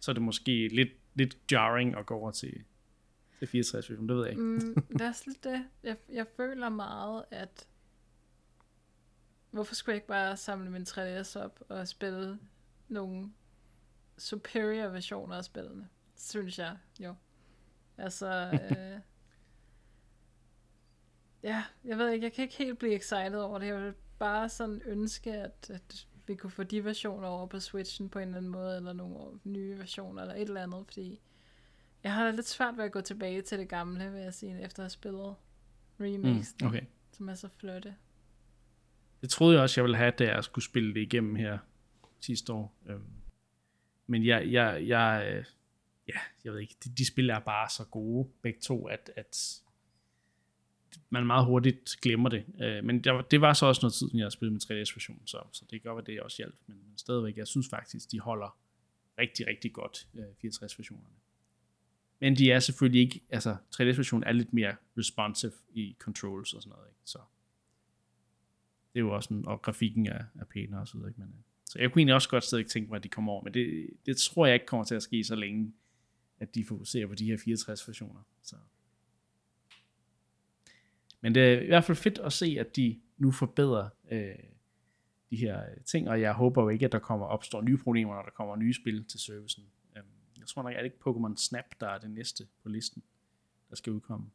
Så 0.00 0.10
er 0.10 0.12
det 0.12 0.22
måske 0.22 0.68
lidt, 0.68 0.88
lidt 1.14 1.38
jarring 1.52 1.96
at 1.96 2.06
gå 2.06 2.14
over 2.14 2.30
til, 2.30 2.64
til 3.38 3.46
64-versionen, 3.46 4.08
det 4.08 4.16
ved 4.16 4.24
jeg 4.24 4.30
ikke. 4.30 4.42
mm, 4.42 4.74
det 4.98 5.00
er 5.00 5.22
lidt 5.26 5.44
det. 5.44 5.64
Jeg, 5.82 5.96
jeg 6.12 6.26
føler 6.36 6.68
meget, 6.68 7.24
at 7.30 7.68
hvorfor 9.50 9.74
skulle 9.74 9.92
jeg 9.92 9.96
ikke 9.96 10.08
bare 10.08 10.36
samle 10.36 10.70
min 10.70 10.82
3DS 10.82 11.38
op 11.38 11.62
og 11.68 11.88
spille 11.88 12.38
nogle 12.88 13.30
superior 14.18 14.88
versioner 14.88 15.36
af 15.36 15.44
spillene? 15.44 15.88
Synes 16.16 16.58
jeg 16.58 16.76
jo. 17.00 17.14
Altså, 17.98 18.50
øh, 18.52 19.00
ja, 21.42 21.64
jeg 21.84 21.98
ved 21.98 22.10
ikke, 22.10 22.24
jeg 22.24 22.32
kan 22.32 22.42
ikke 22.42 22.56
helt 22.56 22.78
blive 22.78 22.94
excited 22.94 23.38
over 23.38 23.58
det. 23.58 23.66
Jeg 23.66 23.82
vil 23.82 23.94
bare 24.18 24.48
sådan 24.48 24.82
ønske, 24.86 25.32
at, 25.32 25.70
at 25.70 26.06
vi 26.26 26.34
kunne 26.34 26.50
få 26.50 26.62
de 26.62 26.84
versioner 26.84 27.28
over 27.28 27.46
på 27.46 27.60
Switchen 27.60 28.08
på 28.08 28.18
en 28.18 28.24
eller 28.24 28.36
anden 28.36 28.52
måde, 28.52 28.76
eller 28.76 28.92
nogle 28.92 29.40
nye 29.44 29.78
versioner, 29.78 30.22
eller 30.22 30.34
et 30.34 30.42
eller 30.42 30.62
andet, 30.62 30.84
fordi 30.86 31.20
jeg 32.02 32.14
har 32.14 32.24
da 32.24 32.30
lidt 32.30 32.48
svært 32.48 32.76
ved 32.76 32.84
at 32.84 32.92
gå 32.92 33.00
tilbage 33.00 33.42
til 33.42 33.58
det 33.58 33.68
gamle, 33.68 34.12
vil 34.12 34.20
jeg 34.20 34.34
sige, 34.34 34.62
efter 34.62 34.82
at 34.82 34.84
have 34.84 34.90
spillet 34.90 35.34
remakes, 36.00 36.54
mm, 36.60 36.66
okay. 36.66 36.82
som 37.12 37.28
er 37.28 37.34
så 37.34 37.48
flotte. 37.48 37.94
Det 39.20 39.30
troede 39.30 39.54
jeg 39.54 39.62
også, 39.62 39.80
jeg 39.80 39.84
ville 39.84 39.96
have, 39.96 40.10
da 40.10 40.24
jeg 40.24 40.44
skulle 40.44 40.64
spille 40.64 40.94
det 40.94 41.00
igennem 41.00 41.34
her 41.34 41.58
sidste 42.20 42.52
år. 42.52 42.74
Øhm, 42.86 43.02
men 44.06 44.26
jeg, 44.26 44.52
jeg, 44.52 44.88
jeg, 44.88 45.32
øh, 45.32 45.44
ja, 46.08 46.18
jeg 46.44 46.52
ved 46.52 46.60
ikke, 46.60 46.76
de, 46.84 46.90
de 46.98 47.06
spil 47.06 47.30
er 47.30 47.38
bare 47.38 47.68
så 47.70 47.84
gode, 47.84 48.28
begge 48.42 48.60
to, 48.60 48.86
at, 48.86 49.10
at 49.16 49.62
man 51.10 51.26
meget 51.26 51.46
hurtigt 51.46 51.96
glemmer 52.02 52.28
det. 52.28 52.44
Øh, 52.60 52.84
men 52.84 53.04
det 53.04 53.30
det 53.30 53.40
var 53.40 53.52
så 53.52 53.66
også 53.66 53.80
noget 53.82 53.94
tid, 53.94 54.08
jeg 54.14 54.24
har 54.24 54.30
spillet 54.30 54.52
med 54.52 54.60
3DS-version, 54.60 55.22
så, 55.26 55.42
så 55.52 55.64
det 55.70 55.82
gør, 55.82 55.94
at 55.94 56.06
det 56.06 56.20
også 56.20 56.36
hjalp. 56.36 56.54
Men, 56.66 56.76
men 56.76 56.98
stadigvæk, 56.98 57.36
jeg 57.36 57.46
synes 57.46 57.68
faktisk, 57.70 58.12
de 58.12 58.20
holder 58.20 58.58
rigtig, 59.18 59.46
rigtig 59.46 59.72
godt, 59.72 60.08
øh, 60.14 60.24
64-versionerne. 60.44 61.16
Men 62.20 62.36
de 62.36 62.52
er 62.52 62.60
selvfølgelig 62.60 63.00
ikke, 63.00 63.20
altså 63.30 63.56
3DS-versionen 63.74 64.24
er 64.24 64.32
lidt 64.32 64.52
mere 64.52 64.76
responsive 64.98 65.52
i 65.74 65.96
controls 65.98 66.52
og 66.54 66.62
sådan 66.62 66.76
noget, 66.76 66.88
ikke? 66.88 67.00
så 67.04 67.18
det 68.92 69.00
er 69.00 69.04
jo 69.04 69.14
også 69.14 69.26
sådan, 69.26 69.46
og 69.46 69.62
grafikken 69.62 70.06
er, 70.06 70.24
er 70.40 70.44
pænere 70.44 70.80
og 70.80 70.88
så 70.88 70.94
videre, 70.94 71.10
ikke? 71.10 71.20
Men, 71.20 71.28
øh, 71.28 71.42
så 71.64 71.78
jeg 71.78 71.92
kunne 71.92 72.00
egentlig 72.00 72.14
også 72.14 72.28
godt 72.28 72.44
stadig 72.44 72.66
tænke 72.66 72.88
mig, 72.88 72.96
at 72.96 73.04
de 73.04 73.08
kommer 73.08 73.32
over, 73.32 73.44
men 73.44 73.54
det, 73.54 73.90
det 74.06 74.16
tror 74.16 74.46
jeg 74.46 74.54
ikke 74.54 74.66
kommer 74.66 74.84
til 74.84 74.94
at 74.94 75.02
ske 75.02 75.24
så 75.24 75.34
længe, 75.34 75.72
at 76.38 76.54
de 76.54 76.64
fokuserer 76.64 77.06
på 77.06 77.14
de 77.14 77.24
her 77.24 77.36
64 77.44 77.88
versioner. 77.88 78.20
Så. 78.42 78.56
Men 81.20 81.34
det 81.34 81.42
er 81.42 81.60
i 81.60 81.66
hvert 81.66 81.84
fald 81.84 81.96
fedt 81.96 82.18
at 82.18 82.32
se, 82.32 82.56
at 82.60 82.76
de 82.76 83.00
nu 83.18 83.30
forbedrer 83.30 83.88
øh, 84.10 84.34
de 85.30 85.36
her 85.36 85.62
ting, 85.84 86.08
og 86.08 86.20
jeg 86.20 86.32
håber 86.32 86.62
jo 86.62 86.68
ikke, 86.68 86.84
at 86.84 86.92
der 86.92 86.98
kommer 86.98 87.26
opstår 87.26 87.62
nye 87.62 87.78
problemer, 87.78 88.14
når 88.14 88.22
der 88.22 88.30
kommer 88.30 88.56
nye 88.56 88.74
spil 88.74 89.04
til 89.04 89.20
servicen. 89.20 89.64
Øhm, 89.96 90.06
jeg 90.38 90.46
tror 90.46 90.62
nok, 90.62 90.72
at 90.72 90.78
det 90.78 90.84
ikke 90.84 90.96
Pokémon 91.06 91.36
Snap, 91.36 91.64
der 91.80 91.88
er 91.88 91.98
det 91.98 92.10
næste 92.10 92.46
på 92.62 92.68
listen, 92.68 93.02
der 93.70 93.76
skal 93.76 93.92
udkomme. 93.92 94.26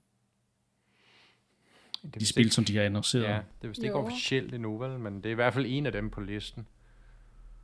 Det 2.04 2.16
de 2.20 2.26
spil, 2.26 2.46
ikke, 2.46 2.56
som 2.56 2.66
de 2.66 2.78
har 2.78 2.84
annonceret. 2.84 3.24
Ja, 3.24 3.42
det 3.62 3.64
er 3.64 3.68
vist 3.68 3.84
ikke 3.84 3.98
jo. 3.98 4.06
officielt 4.06 4.54
endnu, 4.54 4.78
vel, 4.78 5.00
men 5.00 5.16
det 5.16 5.26
er 5.26 5.32
i 5.32 5.34
hvert 5.34 5.54
fald 5.54 5.66
en 5.68 5.86
af 5.86 5.92
dem 5.92 6.10
på 6.10 6.22
listen. 6.22 6.68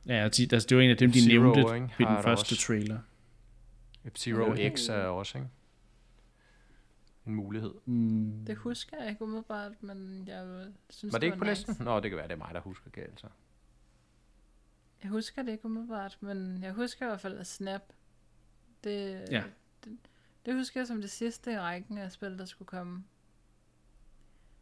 Ja, 0.06 0.12
altså, 0.12 0.42
det 0.42 0.72
er 0.72 0.76
jo 0.76 0.80
en 0.80 0.90
af 0.90 0.96
dem, 0.96 1.12
de 1.12 1.20
Zero, 1.20 1.42
nævnte 1.42 1.60
i 2.00 2.04
den 2.04 2.22
første 2.22 2.52
også. 2.52 2.66
trailer. 2.66 2.98
F-Zero 4.08 4.74
X 4.76 4.88
er 4.88 4.94
også, 4.94 5.38
ikke? 5.38 5.50
En 7.26 7.34
mulighed. 7.34 7.74
Mm. 7.84 8.44
Det 8.46 8.56
husker 8.56 8.96
jeg 9.00 9.08
ikke 9.10 9.22
umiddelbart, 9.22 9.82
men 9.82 10.24
jeg 10.26 10.66
synes, 10.90 11.12
var 11.12 11.18
det, 11.18 11.22
det 11.22 11.26
ikke 11.26 11.38
på 11.38 11.44
nice. 11.44 11.66
listen? 11.68 11.84
Nå, 11.84 12.00
det 12.00 12.10
kan 12.10 12.16
være, 12.16 12.28
det 12.28 12.32
er 12.32 12.38
mig, 12.38 12.54
der 12.54 12.60
husker 12.60 12.90
galt, 12.90 13.20
så. 13.20 13.26
Jeg 15.02 15.10
husker 15.10 15.42
det 15.42 15.52
ikke 15.52 15.64
umiddelbart, 15.64 16.18
men 16.20 16.62
jeg 16.62 16.72
husker 16.72 17.06
i 17.06 17.08
hvert 17.08 17.20
fald, 17.20 17.38
at 17.38 17.46
Snap, 17.46 17.82
det, 18.84 19.24
ja. 19.30 19.44
det, 19.84 19.98
det 20.46 20.54
husker 20.54 20.80
jeg 20.80 20.86
som 20.86 21.00
det 21.00 21.10
sidste 21.10 21.52
i 21.52 21.58
rækken 21.58 21.98
af 21.98 22.12
spil, 22.12 22.38
der 22.38 22.44
skulle 22.44 22.66
komme. 22.66 23.04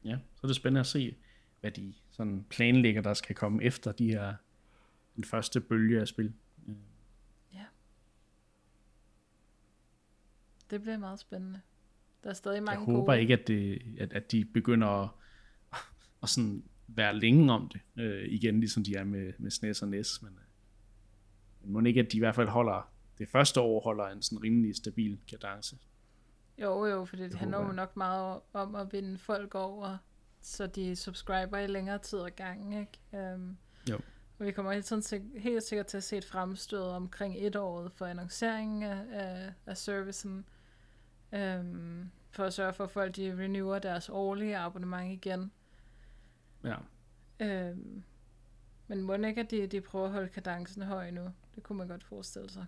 Ja, 0.05 0.19
så 0.35 0.41
er 0.43 0.47
det 0.47 0.57
spændende 0.57 0.81
at 0.81 0.87
se, 0.87 1.17
hvad 1.61 1.71
de 1.71 1.95
sådan 2.11 2.47
planlægger, 2.51 3.03
der 3.03 3.15
skal 3.15 3.37
komme 3.37 3.63
efter 3.63 3.93
de 3.93 4.09
her, 4.09 4.35
den 5.17 5.25
første 5.25 5.61
bølge 5.61 6.01
af 6.01 6.09
spil. 6.09 6.35
Det 10.71 10.83
bliver 10.83 10.99
meget 10.99 11.19
spændende. 11.19 11.61
Der 12.25 12.31
er 12.31 12.35
stadig 12.35 12.63
mange 12.63 12.81
Jeg 12.81 12.95
håber 12.95 13.13
gode... 13.13 13.21
ikke, 13.21 13.33
at, 13.33 13.47
det, 13.47 13.83
at, 14.01 14.13
at 14.13 14.33
de 14.33 14.45
begynder 14.45 14.89
at, 14.89 15.09
at 16.23 16.29
sådan 16.29 16.65
være 16.89 17.19
længe 17.19 17.53
om 17.53 17.69
det 17.69 17.81
øh, 17.97 18.25
igen, 18.29 18.61
ligesom 18.61 18.85
de 18.85 18.97
er 18.97 19.05
med, 19.05 19.33
med 19.39 19.51
SNES 19.51 19.83
og 19.83 19.89
NES. 19.89 20.23
Men, 20.23 20.33
øh, 20.33 20.39
men 21.63 21.73
må 21.73 21.81
ikke, 21.81 22.01
at 22.01 22.13
de 22.13 22.17
i 22.17 22.21
hvert 22.21 22.35
fald 22.35 22.49
holder, 22.49 22.93
det 23.19 23.29
første 23.29 23.61
år 23.61 23.81
holder 23.81 24.07
en 24.07 24.23
sådan 24.23 24.43
rimelig 24.43 24.77
stabil 24.77 25.19
kadence. 25.29 25.79
Jo, 26.59 26.87
jo, 26.87 27.05
for 27.05 27.17
det, 27.17 27.31
det 27.31 27.39
handler 27.39 27.67
jo 27.67 27.73
nok 27.73 27.97
meget 27.97 28.41
om 28.53 28.75
at 28.75 28.93
vinde 28.93 29.19
folk 29.19 29.55
over, 29.55 29.99
så 30.41 30.67
de 30.67 30.97
subscriber 30.97 31.59
i 31.59 31.67
længere 31.67 31.99
tid 31.99 32.19
ad 32.19 32.31
gangen, 32.37 32.73
ikke? 32.81 33.35
Um, 33.35 33.57
jo. 33.91 33.99
Og 34.39 34.47
vi 34.47 34.53
kommer 34.53 34.73
helt, 34.73 34.87
sådan, 34.87 35.31
helt 35.37 35.63
sikkert 35.63 35.87
til 35.87 35.97
at 35.97 36.05
se 36.05 36.17
et 36.17 36.25
fremstød 36.25 36.83
omkring 36.83 37.35
et 37.39 37.57
år 37.57 37.89
for 37.89 38.07
annonceringen 38.07 38.83
af, 38.83 39.05
af, 39.13 39.53
af 39.67 39.77
servicen 39.77 40.45
øhm, 41.33 42.11
for 42.31 42.45
at 42.45 42.55
sørge 42.55 42.73
for, 42.73 42.85
at 42.85 42.91
folk 42.91 43.17
de 43.17 43.43
renewer 43.43 43.79
deres 43.79 44.09
årlige 44.09 44.59
abonnement 44.59 45.13
igen. 45.13 45.53
Ja. 46.65 46.77
Øhm, 47.41 48.03
men 48.89 49.03
må 49.03 49.15
ikke, 49.15 49.41
at 49.41 49.51
de, 49.51 49.67
de 49.67 49.81
prøver 49.81 50.07
at 50.07 50.13
holde 50.13 50.29
kadencen 50.29 50.83
høj 50.83 51.11
nu? 51.11 51.33
Det 51.55 51.63
kunne 51.63 51.79
man 51.79 51.89
godt 51.89 52.05
forestille 52.05 52.51
sig. 52.51 52.67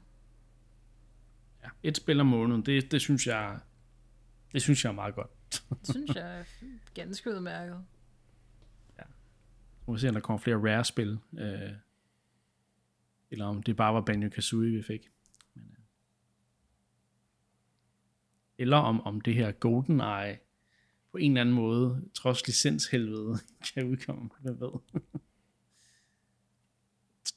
Ja, 1.62 1.68
et 1.82 1.96
spil 1.96 2.20
om 2.20 2.26
måneden, 2.26 2.62
det, 2.62 2.92
det 2.92 3.00
synes 3.00 3.26
jeg 3.26 3.58
det 4.52 4.62
synes 4.62 4.84
jeg 4.84 4.90
er 4.90 4.94
meget 4.94 5.14
godt. 5.14 5.30
det 5.70 5.88
synes 5.90 6.14
jeg 6.14 6.40
er 6.40 6.44
ganske 6.94 7.30
udmærket. 7.30 7.84
Ja. 8.98 9.02
må 9.86 9.94
vi 9.94 10.00
se, 10.00 10.08
om 10.08 10.14
der 10.14 10.20
kommer 10.20 10.38
flere 10.38 10.56
rare-spil. 10.56 11.18
Øh, 11.38 11.72
eller 13.30 13.46
om 13.46 13.62
det 13.62 13.76
bare 13.76 13.94
var 13.94 14.00
Banjo-Kazooie, 14.00 14.70
vi 14.70 14.82
fik. 14.82 15.10
Men, 15.54 15.64
øh. 15.70 15.84
Eller 18.58 18.76
om, 18.76 19.00
om 19.00 19.20
det 19.20 19.34
her 19.34 19.52
GoldenEye 19.52 20.38
på 21.12 21.18
en 21.18 21.30
eller 21.30 21.40
anden 21.40 21.54
måde, 21.54 22.08
trods 22.14 22.46
licenshelvede, 22.46 23.36
kan 23.74 23.84
udkomme. 23.84 24.30
Hvem 24.40 24.60
ved? 24.60 24.70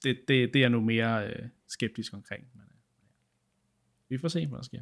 det, 0.03 0.17
det, 0.27 0.53
det 0.53 0.55
er 0.55 0.59
jeg 0.59 0.69
nu 0.69 0.81
mere 0.81 1.27
øh, 1.27 1.49
skeptisk 1.67 2.13
omkring. 2.13 2.47
Men, 2.53 2.63
øh, 2.63 2.77
vi 4.09 4.17
får 4.17 4.27
se, 4.27 4.47
hvad 4.47 4.57
der 4.57 4.63
sker. 4.63 4.81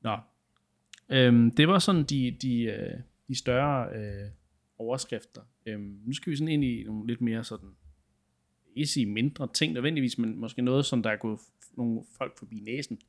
Nå. 0.00 0.18
Øhm, 1.08 1.50
det 1.50 1.68
var 1.68 1.78
sådan 1.78 2.04
de, 2.04 2.36
de, 2.42 2.62
øh, 2.62 3.00
de 3.28 3.34
større 3.34 3.96
øh, 3.96 4.30
overskrifter. 4.78 5.42
Øhm, 5.66 6.00
nu 6.04 6.12
skal 6.12 6.30
vi 6.30 6.36
sådan 6.36 6.52
ind 6.52 6.64
i 6.64 6.82
nogle 6.82 7.06
lidt 7.06 7.20
mere 7.20 7.44
sådan, 7.44 7.76
ikke 8.74 8.86
sige 8.86 9.06
mindre 9.06 9.48
ting 9.54 9.72
nødvendigvis, 9.72 10.18
men 10.18 10.36
måske 10.40 10.62
noget, 10.62 10.84
som 10.84 11.02
der 11.02 11.10
er 11.10 11.16
gået 11.16 11.40
nogle 11.76 12.04
folk 12.18 12.38
forbi 12.38 12.60
næsen. 12.60 13.00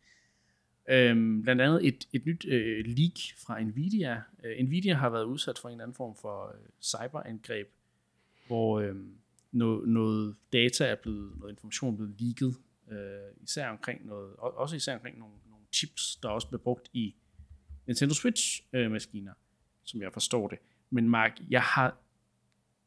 Øhm, 0.89 1.43
blandt 1.43 1.61
andet 1.61 1.87
et, 1.87 2.07
et 2.13 2.25
nyt 2.25 2.45
øh, 2.45 2.85
leak 2.85 3.19
fra 3.45 3.61
Nvidia. 3.63 4.21
Øh, 4.43 4.65
Nvidia 4.65 4.93
har 4.93 5.09
været 5.09 5.23
udsat 5.23 5.59
for 5.59 5.69
en 5.69 5.73
eller 5.73 5.83
anden 5.83 5.95
form 5.95 6.15
for 6.15 6.47
øh, 6.47 6.69
cyberangreb, 6.81 7.67
hvor 8.47 8.79
øh, 8.79 8.95
noget, 9.51 9.89
noget 9.89 10.35
data 10.53 10.85
er 10.85 10.95
blevet, 10.95 11.37
noget 11.39 11.51
information 11.51 11.93
er 11.93 11.97
blevet 11.97 12.21
leaget, 12.21 12.55
øh, 12.91 13.43
især 13.43 13.69
omkring 13.69 14.05
noget, 14.05 14.35
også 14.35 14.75
især 14.75 14.95
omkring 14.95 15.19
nogle, 15.19 15.35
nogle 15.49 15.65
chips, 15.73 16.15
der 16.15 16.29
også 16.29 16.47
bliver 16.47 16.61
brugt 16.61 16.89
i 16.93 17.15
Nintendo 17.87 18.13
Switch-maskiner, 18.13 19.31
øh, 19.31 19.83
som 19.83 20.01
jeg 20.01 20.13
forstår 20.13 20.47
det. 20.47 20.59
Men 20.89 21.09
Mark, 21.09 21.39
jeg 21.49 21.61
har 21.61 21.97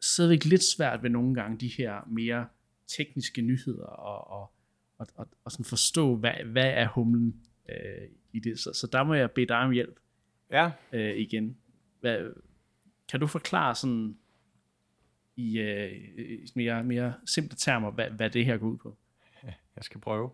stadigvæk 0.01 0.45
lidt 0.45 0.63
svært 0.63 1.03
ved 1.03 1.11
nogle 1.11 1.35
gange 1.35 1.59
de 1.59 1.69
her 1.69 2.09
mere 2.09 2.47
tekniske 2.87 3.43
nyheder 3.43 3.87
og, 3.87 4.41
og, 4.41 4.53
og, 4.99 5.07
og, 5.15 5.29
og 5.45 5.53
sådan 5.53 5.65
forstå, 5.65 6.17
hvad, 6.17 6.45
hvad 6.45 6.71
er 6.71 6.89
humlen 6.89 7.41
øh, 7.71 8.09
i 8.33 8.41
det. 8.41 8.59
Så, 8.59 8.73
så 8.73 8.87
der 8.87 9.03
må 9.03 9.15
jeg 9.15 9.31
bede 9.31 9.47
dig 9.47 9.59
om 9.59 9.71
hjælp 9.71 10.01
ja. 10.51 10.71
øh, 10.93 11.17
igen. 11.17 11.57
Hvad, 12.01 12.33
kan 13.09 13.21
du 13.21 13.27
forklare 13.27 13.75
sådan 13.75 14.17
i 15.37 15.59
øh, 15.59 15.93
mere, 16.55 16.85
mere 16.85 17.15
simple 17.27 17.57
termer, 17.57 17.91
hvad, 17.91 18.11
hvad 18.11 18.31
det 18.31 18.45
her 18.45 18.57
går 18.57 18.67
ud 18.67 18.77
på? 18.77 18.97
Jeg 19.77 19.85
skal 19.85 20.01
prøve. 20.01 20.31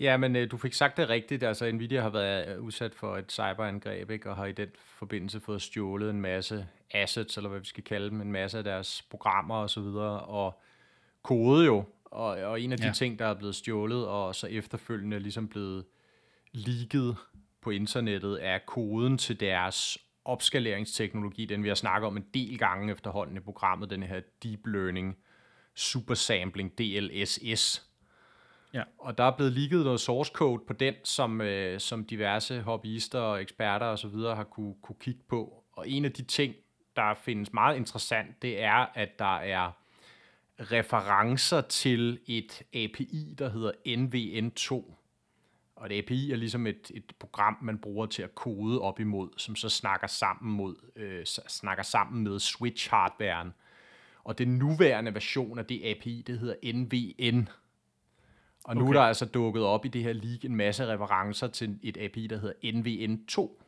Ja, 0.00 0.16
men 0.16 0.36
øh, 0.36 0.50
du 0.50 0.56
fik 0.56 0.72
sagt 0.72 0.96
det 0.96 1.08
rigtigt. 1.08 1.42
Altså, 1.42 1.72
Nvidia 1.72 2.00
har 2.00 2.10
været 2.10 2.56
øh, 2.56 2.62
udsat 2.62 2.94
for 2.94 3.16
et 3.16 3.32
cyberangreb, 3.32 4.10
ikke? 4.10 4.30
og 4.30 4.36
har 4.36 4.46
i 4.46 4.52
den 4.52 4.68
forbindelse 4.74 5.40
fået 5.40 5.62
stjålet 5.62 6.10
en 6.10 6.20
masse 6.20 6.66
assets, 6.90 7.36
eller 7.36 7.50
hvad 7.50 7.60
vi 7.60 7.66
skal 7.66 7.84
kalde 7.84 8.10
dem, 8.10 8.20
en 8.20 8.32
masse 8.32 8.58
af 8.58 8.64
deres 8.64 9.02
programmer 9.10 9.54
og 9.54 9.70
så 9.70 9.80
videre, 9.80 10.20
og 10.20 10.60
kode 11.22 11.66
jo. 11.66 11.84
Og, 12.10 12.26
og 12.26 12.60
en 12.60 12.72
af 12.72 12.78
de 12.78 12.86
ja. 12.86 12.92
ting, 12.92 13.18
der 13.18 13.26
er 13.26 13.34
blevet 13.34 13.54
stjålet, 13.54 14.06
og 14.06 14.34
så 14.34 14.46
efterfølgende 14.46 15.18
ligesom 15.18 15.48
blevet 15.48 15.84
leaget 16.52 17.16
på 17.62 17.70
internettet, 17.70 18.38
er 18.46 18.58
koden 18.66 19.18
til 19.18 19.40
deres 19.40 19.98
opskaleringsteknologi, 20.24 21.44
den 21.46 21.62
vi 21.62 21.68
har 21.68 21.74
snakket 21.74 22.06
om 22.06 22.16
en 22.16 22.26
del 22.34 22.58
gange 22.58 22.92
efterhånden 22.92 23.36
i 23.36 23.40
programmet, 23.40 23.90
den 23.90 24.02
her 24.02 24.20
Deep 24.42 24.66
Learning 24.66 25.16
Super 25.74 26.14
Sampling, 26.14 26.78
DLSS, 26.78 27.90
Ja. 28.74 28.82
Og 28.98 29.18
der 29.18 29.24
er 29.24 29.36
blevet 29.36 29.52
ligget 29.52 29.84
noget 29.84 30.00
source 30.00 30.32
code 30.34 30.62
på 30.66 30.72
den, 30.72 30.94
som, 31.04 31.40
øh, 31.40 31.80
som 31.80 32.04
diverse 32.04 32.60
hobbyister 32.60 33.18
og 33.18 33.42
eksperter 33.42 33.86
osv. 33.86 34.16
har 34.16 34.44
kunne, 34.44 34.74
kunne 34.82 34.96
kigge 35.00 35.20
på. 35.28 35.64
Og 35.72 35.88
en 35.88 36.04
af 36.04 36.12
de 36.12 36.22
ting, 36.22 36.54
der 36.96 37.14
findes 37.14 37.52
meget 37.52 37.76
interessant, 37.76 38.42
det 38.42 38.62
er, 38.62 38.86
at 38.94 39.18
der 39.18 39.36
er 39.36 39.70
referencer 40.60 41.60
til 41.60 42.20
et 42.26 42.62
API, 42.72 43.34
der 43.38 43.48
hedder 43.48 43.72
NVN2. 43.86 44.94
Og 45.76 45.86
et 45.86 45.98
API 45.98 46.30
er 46.30 46.36
ligesom 46.36 46.66
et, 46.66 46.90
et 46.94 47.12
program, 47.18 47.56
man 47.62 47.78
bruger 47.78 48.06
til 48.06 48.22
at 48.22 48.34
kode 48.34 48.80
op 48.80 49.00
imod, 49.00 49.28
som 49.36 49.56
så 49.56 49.68
snakker 49.68 50.06
sammen, 50.06 50.52
mod, 50.56 50.76
øh, 50.96 51.24
snakker 51.48 51.82
sammen 51.82 52.24
med 52.24 52.38
switch-hardwaren. 52.40 53.52
Og 54.24 54.38
den 54.38 54.48
nuværende 54.58 55.14
version 55.14 55.58
af 55.58 55.66
det 55.66 55.80
API, 55.84 56.24
det 56.26 56.38
hedder 56.38 56.72
NVN. 56.74 57.48
Og 58.64 58.76
nu 58.76 58.82
okay. 58.82 58.88
er 58.88 59.00
der 59.00 59.08
altså 59.08 59.24
dukket 59.24 59.62
op 59.62 59.84
i 59.84 59.88
det 59.88 60.02
her 60.02 60.12
leak 60.12 60.44
en 60.44 60.56
masse 60.56 60.86
referencer 60.86 61.46
til 61.46 61.78
et 61.82 61.96
API, 61.96 62.26
der 62.26 62.38
hedder 62.38 62.54
NVN2. 62.64 63.62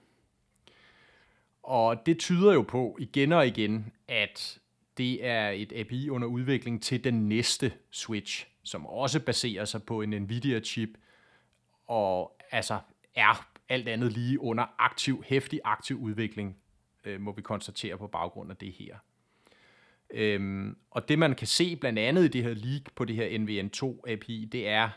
Og 1.63 2.07
det 2.07 2.19
tyder 2.19 2.53
jo 2.53 2.63
på 2.63 2.97
igen 3.01 3.33
og 3.33 3.47
igen, 3.47 3.93
at 4.09 4.59
det 4.97 5.27
er 5.27 5.49
et 5.49 5.73
API 5.73 6.09
under 6.09 6.29
udvikling 6.29 6.83
til 6.83 7.05
den 7.05 7.29
næste 7.29 7.73
Switch, 7.91 8.47
som 8.63 8.87
også 8.87 9.21
baserer 9.21 9.65
sig 9.65 9.83
på 9.83 10.03
en 10.03 10.23
Nvidia-chip, 10.23 10.91
og 11.87 12.37
altså 12.51 12.79
er 13.15 13.49
alt 13.69 13.89
andet 13.89 14.13
lige 14.13 14.41
under 14.41 14.67
aktiv, 14.79 15.25
hæftig 15.27 15.61
aktiv 15.65 16.01
udvikling, 16.01 16.57
øh, 17.05 17.21
må 17.21 17.33
vi 17.33 17.43
konstatere 17.43 17.99
på 17.99 18.07
baggrund 18.07 18.51
af 18.51 18.57
det 18.57 18.73
her. 18.73 18.97
Øhm, 20.11 20.77
og 20.91 21.09
det 21.09 21.19
man 21.19 21.35
kan 21.35 21.47
se 21.47 21.77
blandt 21.77 21.99
andet 21.99 22.25
i 22.25 22.29
det 22.29 22.43
her 22.43 22.55
leak 22.55 22.83
på 22.95 23.05
det 23.05 23.17
her 23.17 23.39
NVN2 23.39 24.11
API, 24.11 24.49
det 24.53 24.69
er 24.69 24.91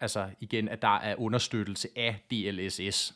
altså 0.00 0.30
igen, 0.40 0.68
at 0.68 0.82
der 0.82 0.98
er 0.98 1.14
understøttelse 1.16 1.88
af 1.96 2.20
DLSS. 2.30 3.14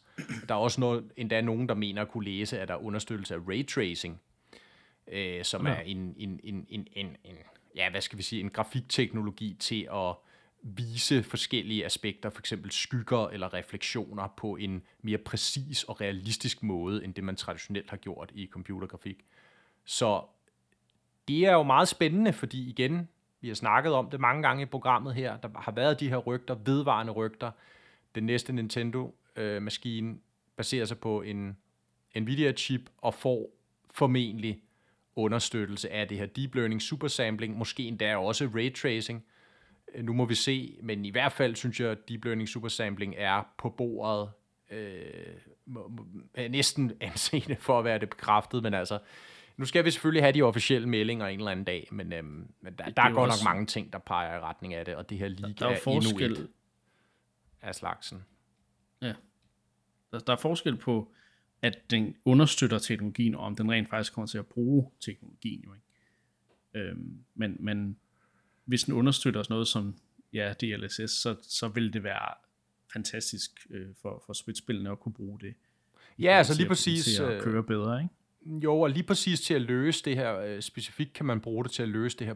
Der 0.49 0.55
er 0.55 0.59
også 0.59 0.80
noget, 0.80 1.12
endda 1.16 1.41
nogen, 1.41 1.68
der 1.68 1.74
mener 1.74 2.03
at 2.03 2.09
kunne 2.09 2.24
læse, 2.24 2.61
at 2.61 2.68
der 2.68 2.74
er 2.74 2.78
understøttelse 2.78 3.34
af 3.34 3.39
ray 3.39 3.66
tracing, 3.66 4.20
øh, 5.09 5.44
som 5.44 5.66
ja. 5.66 5.72
er 5.72 5.80
en, 5.80 6.14
en, 6.18 6.40
en, 6.44 6.66
en, 6.68 6.88
en, 6.92 7.16
en, 7.24 7.36
ja, 7.76 7.90
hvad 7.90 8.00
skal 8.00 8.18
vi 8.18 8.22
sige, 8.22 8.40
en 8.40 8.50
grafikteknologi 8.50 9.57
til 9.59 9.88
at 9.92 10.14
vise 10.62 11.22
forskellige 11.22 11.84
aspekter, 11.84 12.30
for 12.30 12.40
eksempel 12.40 12.70
skygger 12.70 13.28
eller 13.28 13.54
refleksioner 13.54 14.28
på 14.36 14.57
en 14.57 14.82
mere 15.02 15.18
præcis 15.18 15.84
og 15.84 16.00
realistisk 16.00 16.62
måde, 16.62 17.04
end 17.04 17.14
det 17.14 17.24
man 17.24 17.36
traditionelt 17.36 17.90
har 17.90 17.96
gjort 17.96 18.32
i 18.34 18.46
computergrafik. 18.46 19.24
Så 19.84 20.24
det 21.28 21.46
er 21.46 21.52
jo 21.52 21.62
meget 21.62 21.88
spændende, 21.88 22.32
fordi 22.32 22.68
igen, 22.68 23.08
vi 23.41 23.49
har 23.49 23.54
snakket 23.54 23.92
om 23.92 24.11
det 24.11 24.20
mange 24.20 24.42
gange 24.42 24.62
i 24.62 24.66
programmet 24.66 25.14
her, 25.14 25.37
der 25.37 25.49
har 25.57 25.72
været 25.72 26.00
de 26.00 26.08
her 26.08 26.16
rygter, 26.16 26.54
vedvarende 26.54 27.12
rygter. 27.12 27.50
Den 28.14 28.26
næste 28.26 28.53
Nintendo-maskine 28.53 30.18
baserer 30.57 30.84
sig 30.84 30.99
på 30.99 31.22
en 31.22 31.57
Nvidia-chip 32.16 32.91
og 32.99 33.14
får 33.14 33.50
formentlig 33.91 34.61
understøttelse 35.17 35.93
af 35.93 36.09
det 36.09 36.18
her 36.18 36.26
deep 36.26 36.55
learning 36.55 36.83
super 36.83 37.09
sampling, 37.09 37.59
måske 37.59 37.83
endda 37.83 38.17
også 38.17 38.51
ray 38.55 38.75
tracing. 38.75 39.25
Øh, 39.95 40.05
nu 40.05 40.13
må 40.13 40.25
vi 40.25 40.34
se, 40.34 40.79
men 40.83 41.05
i 41.05 41.11
hvert 41.11 41.33
fald 41.33 41.57
synes 41.57 41.80
jeg, 41.80 41.91
at 41.91 42.09
deep 42.09 42.25
learning 42.25 42.49
super 42.49 42.68
sampling 42.68 43.14
er 43.18 43.43
på 43.59 43.71
bordet 43.71 44.30
øh, 44.71 45.37
må, 45.67 45.88
må, 45.88 46.07
næsten 46.37 46.93
anseende 47.01 47.57
for 47.57 47.79
at 47.79 47.84
være 47.84 47.99
det 47.99 48.11
bekræftet, 48.11 48.63
men 48.63 48.75
altså 48.75 48.99
nu 49.57 49.64
skal 49.64 49.84
vi 49.84 49.91
selvfølgelig 49.91 50.22
have 50.22 50.33
de 50.33 50.43
officielle 50.43 50.88
meldinger 50.88 51.26
en 51.26 51.38
eller 51.38 51.51
anden 51.51 51.64
dag, 51.64 51.88
men, 51.91 52.13
øhm, 52.13 52.49
men 52.61 52.75
der, 52.79 52.88
der 52.88 53.03
er 53.03 53.13
godt 53.13 53.30
også... 53.30 53.45
nok 53.45 53.53
mange 53.55 53.67
ting, 53.67 53.93
der 53.93 53.99
peger 53.99 54.37
i 54.37 54.41
retning 54.41 54.75
af 54.75 54.84
det, 54.84 54.95
og 54.97 55.11
det 55.11 55.18
her 55.18 55.29
league 55.29 55.49
der, 55.49 55.55
der 55.55 55.67
er, 55.67 55.76
er 55.76 55.80
forskel... 55.84 56.30
endnu 56.30 56.43
et 56.43 56.49
af 57.63 57.75
slagsen. 57.75 58.25
Ja. 59.03 59.13
Der, 60.13 60.18
der 60.18 60.33
er 60.33 60.37
forskel 60.37 60.76
på, 60.76 61.13
at 61.62 61.91
den 61.91 62.16
understøtter 62.24 62.78
teknologien, 62.78 63.34
og 63.34 63.41
om 63.41 63.57
den 63.57 63.70
rent 63.70 63.91
faktisk 63.91 64.12
kommer 64.12 64.26
til 64.26 64.38
at 64.38 64.46
bruge 64.46 64.91
teknologien. 65.00 65.64
Jo, 65.64 65.74
ikke? 65.74 66.91
Øhm, 66.91 67.18
men, 67.34 67.57
men 67.61 67.96
hvis 68.64 68.84
den 68.84 68.95
understøtter 68.95 69.41
os 69.41 69.50
noget 69.50 69.68
som 69.68 69.95
ja, 70.33 70.53
DLSS, 70.53 71.11
så, 71.11 71.37
så 71.42 71.68
vil 71.68 71.92
det 71.92 72.03
være 72.03 72.34
fantastisk 72.92 73.66
øh, 73.70 73.87
for, 74.03 74.22
for 74.26 74.33
Switch-spillene 74.33 74.91
at 74.91 75.00
kunne 75.00 75.12
bruge 75.12 75.41
det. 75.41 75.54
Ja, 76.18 76.38
altså 76.38 76.54
lige 76.57 76.68
præcis. 76.68 77.04
Til 77.04 77.22
at 77.22 77.33
øh, 77.33 77.42
køre 77.42 77.62
bedre, 77.62 78.03
ikke? 78.03 78.14
Jo, 78.64 78.80
og 78.80 78.91
lige 78.91 79.03
præcis 79.03 79.41
til 79.41 79.54
at 79.54 79.62
løse 79.62 80.04
det 80.04 80.16
her, 80.16 80.38
øh, 80.38 80.62
specifikt 80.62 81.12
kan 81.12 81.26
man 81.26 81.41
bruge 81.41 81.64
det 81.64 81.72
til 81.72 81.83
at 81.83 81.88
løse 81.88 82.16
det 82.16 82.26
her 82.26 82.34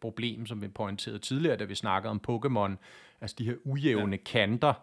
problem, 0.00 0.46
som 0.46 0.62
vi 0.62 0.68
pointerede 0.68 1.18
tidligere, 1.18 1.56
da 1.56 1.64
vi 1.64 1.74
snakkede 1.74 2.10
om 2.10 2.20
Pokémon. 2.28 2.76
Altså 3.20 3.36
de 3.38 3.44
her 3.44 3.54
ujævne 3.64 4.16
ja. 4.16 4.22
kanter 4.22 4.74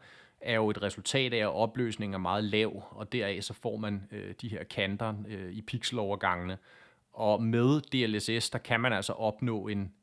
er 0.46 0.56
jo 0.56 0.70
et 0.70 0.82
resultat 0.82 1.34
af, 1.34 1.38
at 1.38 1.54
opløsningen 1.54 2.14
er 2.14 2.20
meget 2.20 2.44
lav, 2.44 2.84
og 2.92 3.12
deraf 3.12 3.44
så 3.44 3.54
får 3.54 3.78
man 3.78 4.08
øh, 4.12 4.34
de 4.42 4.48
her 4.48 4.64
kanter 4.64 5.14
øh, 5.28 5.52
i 5.52 5.62
pixelovergangene. 5.62 6.58
Og 7.14 7.44
med 7.44 7.82
DLSS, 7.82 8.50
der 8.50 8.60
kan 8.60 8.80
man 8.80 8.94
altså 8.94 9.14
opnå 9.14 9.68
en 9.68 9.94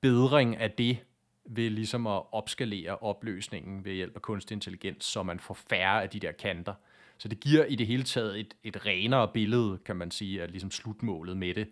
bedring 0.00 0.56
af 0.56 0.70
det, 0.70 0.98
ved 1.44 1.70
ligesom 1.70 2.06
at 2.06 2.22
opskalere 2.32 2.96
opløsningen 2.96 3.84
ved 3.84 3.92
hjælp 3.92 4.16
af 4.16 4.22
kunstig 4.22 4.54
intelligens, 4.54 5.04
så 5.04 5.22
man 5.22 5.40
får 5.40 5.54
færre 5.54 6.02
af 6.02 6.10
de 6.10 6.20
der 6.20 6.32
kanter. 6.32 6.74
Så 7.18 7.28
det 7.28 7.40
giver 7.40 7.64
i 7.64 7.74
det 7.74 7.86
hele 7.86 8.02
taget 8.02 8.40
et, 8.40 8.54
et 8.64 8.86
renere 8.86 9.28
billede, 9.28 9.78
kan 9.84 9.96
man 9.96 10.10
sige, 10.10 10.42
er 10.42 10.46
ligesom 10.46 10.70
slutmålet 10.70 11.36
med 11.36 11.54
det. 11.54 11.68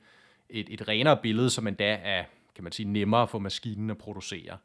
Et, 0.49 0.66
et 0.70 0.89
renere 0.89 1.19
billede, 1.23 1.51
som 1.51 1.66
endda 1.66 2.01
er, 2.03 2.24
kan 2.55 2.65
man 2.65 2.73
sige, 2.73 2.89
nemmere 2.89 3.28
for 3.28 3.39
maskinen 3.39 3.91
at 3.91 3.99
producere. 3.99 4.59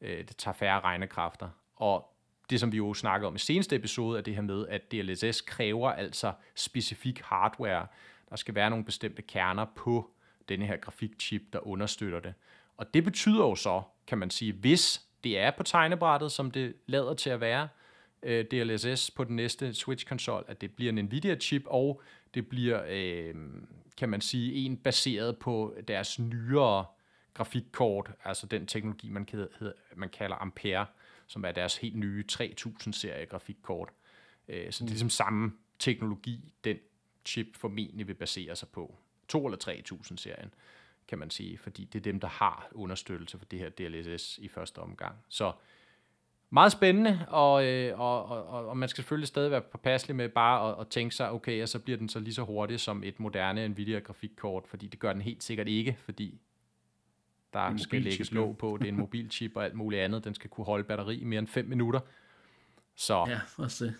Øh, 0.00 0.18
det 0.18 0.36
tager 0.36 0.54
færre 0.54 0.80
regnekræfter. 0.80 1.48
Og 1.76 2.13
det, 2.50 2.60
som 2.60 2.72
vi 2.72 2.76
jo 2.76 2.94
snakkede 2.94 3.26
om 3.26 3.34
i 3.34 3.38
seneste 3.38 3.76
episode, 3.76 4.18
er 4.18 4.22
det 4.22 4.34
her 4.34 4.42
med, 4.42 4.66
at 4.68 4.92
DLSS 4.92 5.40
kræver 5.40 5.90
altså 5.90 6.32
specifik 6.54 7.20
hardware. 7.20 7.86
Der 8.30 8.36
skal 8.36 8.54
være 8.54 8.70
nogle 8.70 8.84
bestemte 8.84 9.22
kerner 9.22 9.66
på 9.76 10.10
denne 10.48 10.66
her 10.66 10.76
grafikchip, 10.76 11.42
der 11.52 11.66
understøtter 11.66 12.20
det. 12.20 12.34
Og 12.76 12.94
det 12.94 13.04
betyder 13.04 13.44
jo 13.44 13.54
så, 13.54 13.82
kan 14.06 14.18
man 14.18 14.30
sige, 14.30 14.52
hvis 14.52 15.06
det 15.24 15.38
er 15.38 15.50
på 15.50 15.62
tegnebrættet, 15.62 16.32
som 16.32 16.50
det 16.50 16.74
lader 16.86 17.14
til 17.14 17.30
at 17.30 17.40
være, 17.40 17.68
øh, 18.22 18.44
DLSS 18.44 19.10
på 19.10 19.24
den 19.24 19.36
næste 19.36 19.74
Switch-konsol, 19.74 20.44
at 20.48 20.60
det 20.60 20.74
bliver 20.74 20.92
en 20.92 20.98
Nvidia-chip, 20.98 21.62
og 21.66 22.02
det 22.34 22.48
bliver, 22.48 22.82
øh, 22.88 23.34
kan 23.96 24.08
man 24.08 24.20
sige, 24.20 24.54
en 24.54 24.76
baseret 24.76 25.38
på 25.38 25.74
deres 25.88 26.18
nyere 26.18 26.84
grafikkort, 27.34 28.10
altså 28.24 28.46
den 28.46 28.66
teknologi, 28.66 29.08
man, 29.08 29.28
man 29.96 30.08
kalder 30.08 30.36
Ampere, 30.36 30.86
som 31.26 31.44
er 31.44 31.52
deres 31.52 31.76
helt 31.76 31.96
nye 31.96 32.24
3000-serie 32.32 33.26
grafikkort. 33.26 33.88
Øh, 34.48 34.72
så 34.72 34.84
det 34.84 34.88
er 34.88 34.92
ligesom 34.92 35.10
samme 35.10 35.52
teknologi, 35.78 36.52
den 36.64 36.76
chip 37.24 37.46
formentlig 37.56 38.08
vil 38.08 38.14
basere 38.14 38.56
sig 38.56 38.68
på. 38.68 38.98
2 39.28 39.46
eller 39.46 39.58
3000-serien, 39.68 40.54
kan 41.08 41.18
man 41.18 41.30
sige, 41.30 41.58
fordi 41.58 41.84
det 41.84 41.98
er 41.98 42.02
dem, 42.02 42.20
der 42.20 42.28
har 42.28 42.68
understøttelse 42.72 43.38
for 43.38 43.44
det 43.44 43.58
her 43.58 43.68
DLSS 43.68 44.38
i 44.38 44.48
første 44.48 44.78
omgang. 44.78 45.16
Så 45.28 45.52
meget 46.50 46.72
spændende, 46.72 47.26
og, 47.28 47.64
øh, 47.64 48.00
og, 48.00 48.24
og, 48.24 48.68
og 48.68 48.76
man 48.76 48.88
skal 48.88 49.02
selvfølgelig 49.02 49.28
stadig 49.28 49.50
være 49.50 49.60
påpasselig 49.60 50.16
med 50.16 50.28
bare 50.28 50.72
at, 50.72 50.80
at 50.80 50.88
tænke 50.88 51.14
sig, 51.14 51.30
okay, 51.30 51.62
og 51.62 51.68
så 51.68 51.78
bliver 51.78 51.96
den 51.98 52.08
så 52.08 52.20
lige 52.20 52.34
så 52.34 52.42
hurtig 52.42 52.80
som 52.80 53.04
et 53.04 53.20
moderne 53.20 53.68
Nvidia-grafikkort, 53.68 54.66
fordi 54.66 54.86
det 54.86 55.00
gør 55.00 55.12
den 55.12 55.22
helt 55.22 55.42
sikkert 55.42 55.68
ikke, 55.68 55.96
fordi 55.98 56.40
der 57.54 57.76
skal 57.76 58.02
lægges 58.02 58.32
låg 58.32 58.58
på, 58.58 58.76
det 58.80 58.84
er 58.84 58.92
en 58.92 58.98
mobilchip 58.98 59.56
og 59.56 59.64
alt 59.64 59.74
muligt 59.74 60.02
andet, 60.02 60.24
den 60.24 60.34
skal 60.34 60.50
kunne 60.50 60.64
holde 60.64 60.84
batteri 60.84 61.18
i 61.18 61.24
mere 61.24 61.38
end 61.38 61.48
5 61.48 61.66
minutter. 61.66 62.00
Så 62.94 63.24
ja, 63.28 63.40
også 63.56 63.84
det. 63.84 63.94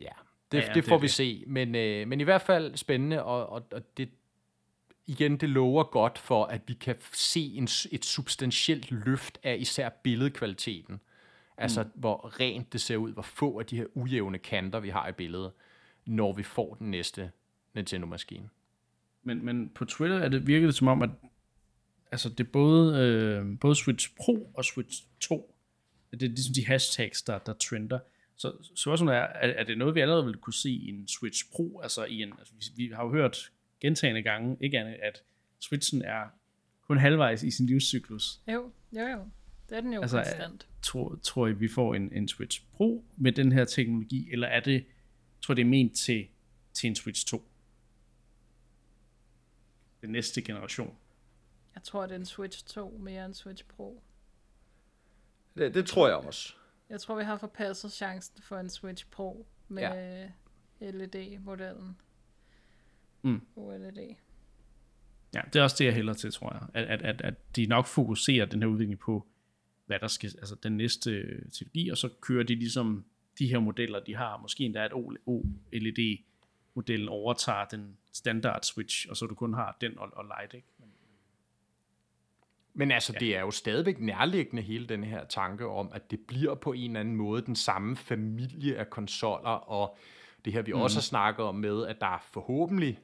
Ja, 0.00 0.08
det, 0.52 0.58
ja, 0.58 0.66
ja, 0.66 0.74
det 0.74 0.84
får 0.84 0.96
det, 0.96 1.02
vi 1.02 1.06
det. 1.06 1.14
se, 1.14 1.44
men, 1.46 1.74
øh, 1.74 2.08
men 2.08 2.20
i 2.20 2.24
hvert 2.24 2.42
fald 2.42 2.76
spændende, 2.76 3.22
og, 3.22 3.48
og, 3.48 3.66
og 3.72 3.96
det, 3.96 4.08
igen, 5.06 5.36
det 5.36 5.48
lover 5.48 5.84
godt 5.84 6.18
for, 6.18 6.44
at 6.44 6.60
vi 6.66 6.74
kan 6.74 6.96
se 7.12 7.40
en, 7.40 7.68
et 7.92 8.04
substantielt 8.04 8.90
løft 8.90 9.38
af 9.42 9.56
især 9.60 9.88
billedkvaliteten. 9.88 11.00
Altså, 11.56 11.82
mm. 11.82 11.90
hvor 11.94 12.40
rent 12.40 12.72
det 12.72 12.80
ser 12.80 12.96
ud, 12.96 13.12
hvor 13.12 13.22
få 13.22 13.58
af 13.58 13.66
de 13.66 13.76
her 13.76 13.86
ujævne 13.94 14.38
kanter, 14.38 14.80
vi 14.80 14.88
har 14.88 15.08
i 15.08 15.12
billedet, 15.12 15.52
når 16.06 16.32
vi 16.32 16.42
får 16.42 16.74
den 16.74 16.90
næste 16.90 17.30
Nintendo-maskine. 17.74 18.48
Men, 19.22 19.44
men 19.44 19.68
på 19.68 19.84
Twitter 19.84 20.18
er 20.18 20.28
det, 20.28 20.46
virker 20.46 20.66
det 20.66 20.74
som 20.74 20.88
om, 20.88 21.02
at 21.02 21.10
altså 22.12 22.28
det 22.28 22.40
er 22.40 22.50
både, 22.52 22.98
øh, 22.98 23.58
både 23.58 23.74
Switch 23.74 24.16
Pro 24.16 24.50
og 24.54 24.64
Switch 24.64 25.04
2, 25.20 25.54
det 26.12 26.22
er 26.22 26.28
ligesom 26.28 26.54
de 26.54 26.66
hashtags, 26.66 27.22
der, 27.22 27.38
der 27.38 27.52
trender. 27.52 27.98
Så 28.36 28.52
spørgsmålet 28.74 29.16
er, 29.16 29.20
er, 29.20 29.48
er 29.48 29.64
det 29.64 29.78
noget, 29.78 29.94
vi 29.94 30.00
allerede 30.00 30.24
vil 30.24 30.36
kunne 30.36 30.54
se 30.54 30.70
i 30.70 30.88
en 30.88 31.08
Switch 31.08 31.44
Pro? 31.52 31.80
Altså, 31.80 32.04
i 32.04 32.22
en, 32.22 32.32
altså 32.38 32.54
vi, 32.54 32.84
vi 32.84 32.92
har 32.94 33.04
jo 33.04 33.10
hørt 33.10 33.52
gentagende 33.80 34.22
gange, 34.22 34.56
ikke 34.60 34.78
andet, 34.78 34.94
at 35.02 35.22
Switchen 35.60 36.02
er 36.02 36.24
kun 36.82 36.98
halvvejs 36.98 37.42
i 37.42 37.50
sin 37.50 37.66
livscyklus. 37.66 38.40
Jo, 38.52 38.72
jo, 38.92 39.00
jo. 39.00 39.28
Det 39.68 39.76
er 39.76 39.80
den 39.80 39.92
jo 39.92 40.00
altså, 40.00 40.16
konstant. 40.16 40.68
Tror, 40.82 41.18
tror 41.22 41.46
I, 41.46 41.52
vi 41.52 41.68
får 41.68 41.94
en, 41.94 42.12
en 42.12 42.28
Switch 42.28 42.62
Pro 42.72 43.04
med 43.16 43.32
den 43.32 43.52
her 43.52 43.64
teknologi, 43.64 44.28
eller 44.32 44.46
er 44.46 44.60
det, 44.60 44.84
tror 45.42 45.54
det 45.54 45.62
er 45.62 45.66
ment 45.66 45.96
til, 45.96 46.26
til 46.72 46.88
en 46.88 46.94
Switch 46.94 47.26
2? 47.26 47.50
Den 50.00 50.10
næste 50.10 50.42
generation. 50.42 50.96
Jeg 51.78 51.84
tror, 51.84 52.02
det 52.02 52.12
er 52.12 52.16
en 52.16 52.26
Switch 52.26 52.66
2 52.66 52.98
mere 53.00 53.24
end 53.24 53.34
Switch 53.34 53.64
Pro. 53.64 54.02
Det, 55.56 55.74
det 55.74 55.86
tror 55.86 56.08
jeg 56.08 56.16
også. 56.16 56.54
Jeg 56.88 57.00
tror, 57.00 57.16
vi 57.16 57.24
har 57.24 57.36
forpasset 57.36 57.92
chancen 57.92 58.42
for 58.42 58.56
en 58.56 58.70
Switch 58.70 59.06
Pro 59.10 59.46
med 59.68 59.82
ja. 60.80 60.90
LED-modellen. 60.90 61.96
Mm. 63.22 63.40
OLED. 63.56 64.14
Ja, 65.34 65.40
det 65.52 65.58
er 65.58 65.62
også 65.62 65.76
det, 65.78 65.84
jeg 65.84 65.94
hælder 65.94 66.14
til, 66.14 66.32
tror 66.32 66.52
jeg. 66.52 66.62
At, 66.74 66.88
at, 66.88 67.02
at, 67.02 67.20
at 67.20 67.56
de 67.56 67.66
nok 67.66 67.86
fokuserer 67.86 68.46
den 68.46 68.62
her 68.62 68.68
udvikling 68.68 69.00
på, 69.00 69.26
hvad 69.86 69.98
der 69.98 70.08
skal, 70.08 70.28
altså 70.38 70.54
den 70.54 70.76
næste 70.76 71.10
teknologi, 71.50 71.88
og 71.88 71.98
så 71.98 72.08
kører 72.20 72.44
de 72.44 72.54
ligesom 72.54 73.04
de 73.38 73.48
her 73.48 73.58
modeller, 73.58 74.00
de 74.00 74.16
har. 74.16 74.36
Måske 74.36 74.64
endda 74.64 74.84
et 74.84 74.92
OLED-modellen 75.26 77.08
overtager 77.08 77.64
den 77.64 77.96
standard 78.12 78.62
Switch, 78.62 79.06
og 79.10 79.16
så 79.16 79.26
du 79.26 79.34
kun 79.34 79.54
har 79.54 79.76
den 79.80 79.98
og, 79.98 80.08
og 80.12 80.24
light, 80.24 80.54
ikke? 80.54 80.68
Men, 82.78 82.90
altså, 82.90 83.12
ja. 83.12 83.18
det 83.18 83.36
er 83.36 83.40
jo 83.40 83.50
stadigvæk 83.50 84.00
nærliggende 84.00 84.62
hele 84.62 84.86
den 84.86 85.04
her 85.04 85.24
tanke 85.24 85.66
om, 85.66 85.90
at 85.94 86.10
det 86.10 86.20
bliver 86.20 86.54
på 86.54 86.72
en 86.72 86.90
eller 86.90 87.00
anden 87.00 87.16
måde 87.16 87.42
den 87.42 87.56
samme 87.56 87.96
familie 87.96 88.76
af 88.76 88.90
konsoller, 88.90 89.50
og 89.50 89.98
det 90.44 90.52
her 90.52 90.62
vi 90.62 90.72
mm. 90.72 90.80
også 90.80 90.96
har 90.96 91.02
snakket 91.02 91.44
om 91.44 91.54
med, 91.54 91.86
at 91.86 92.00
der 92.00 92.06
er 92.06 92.24
forhåbentlig, 92.32 92.98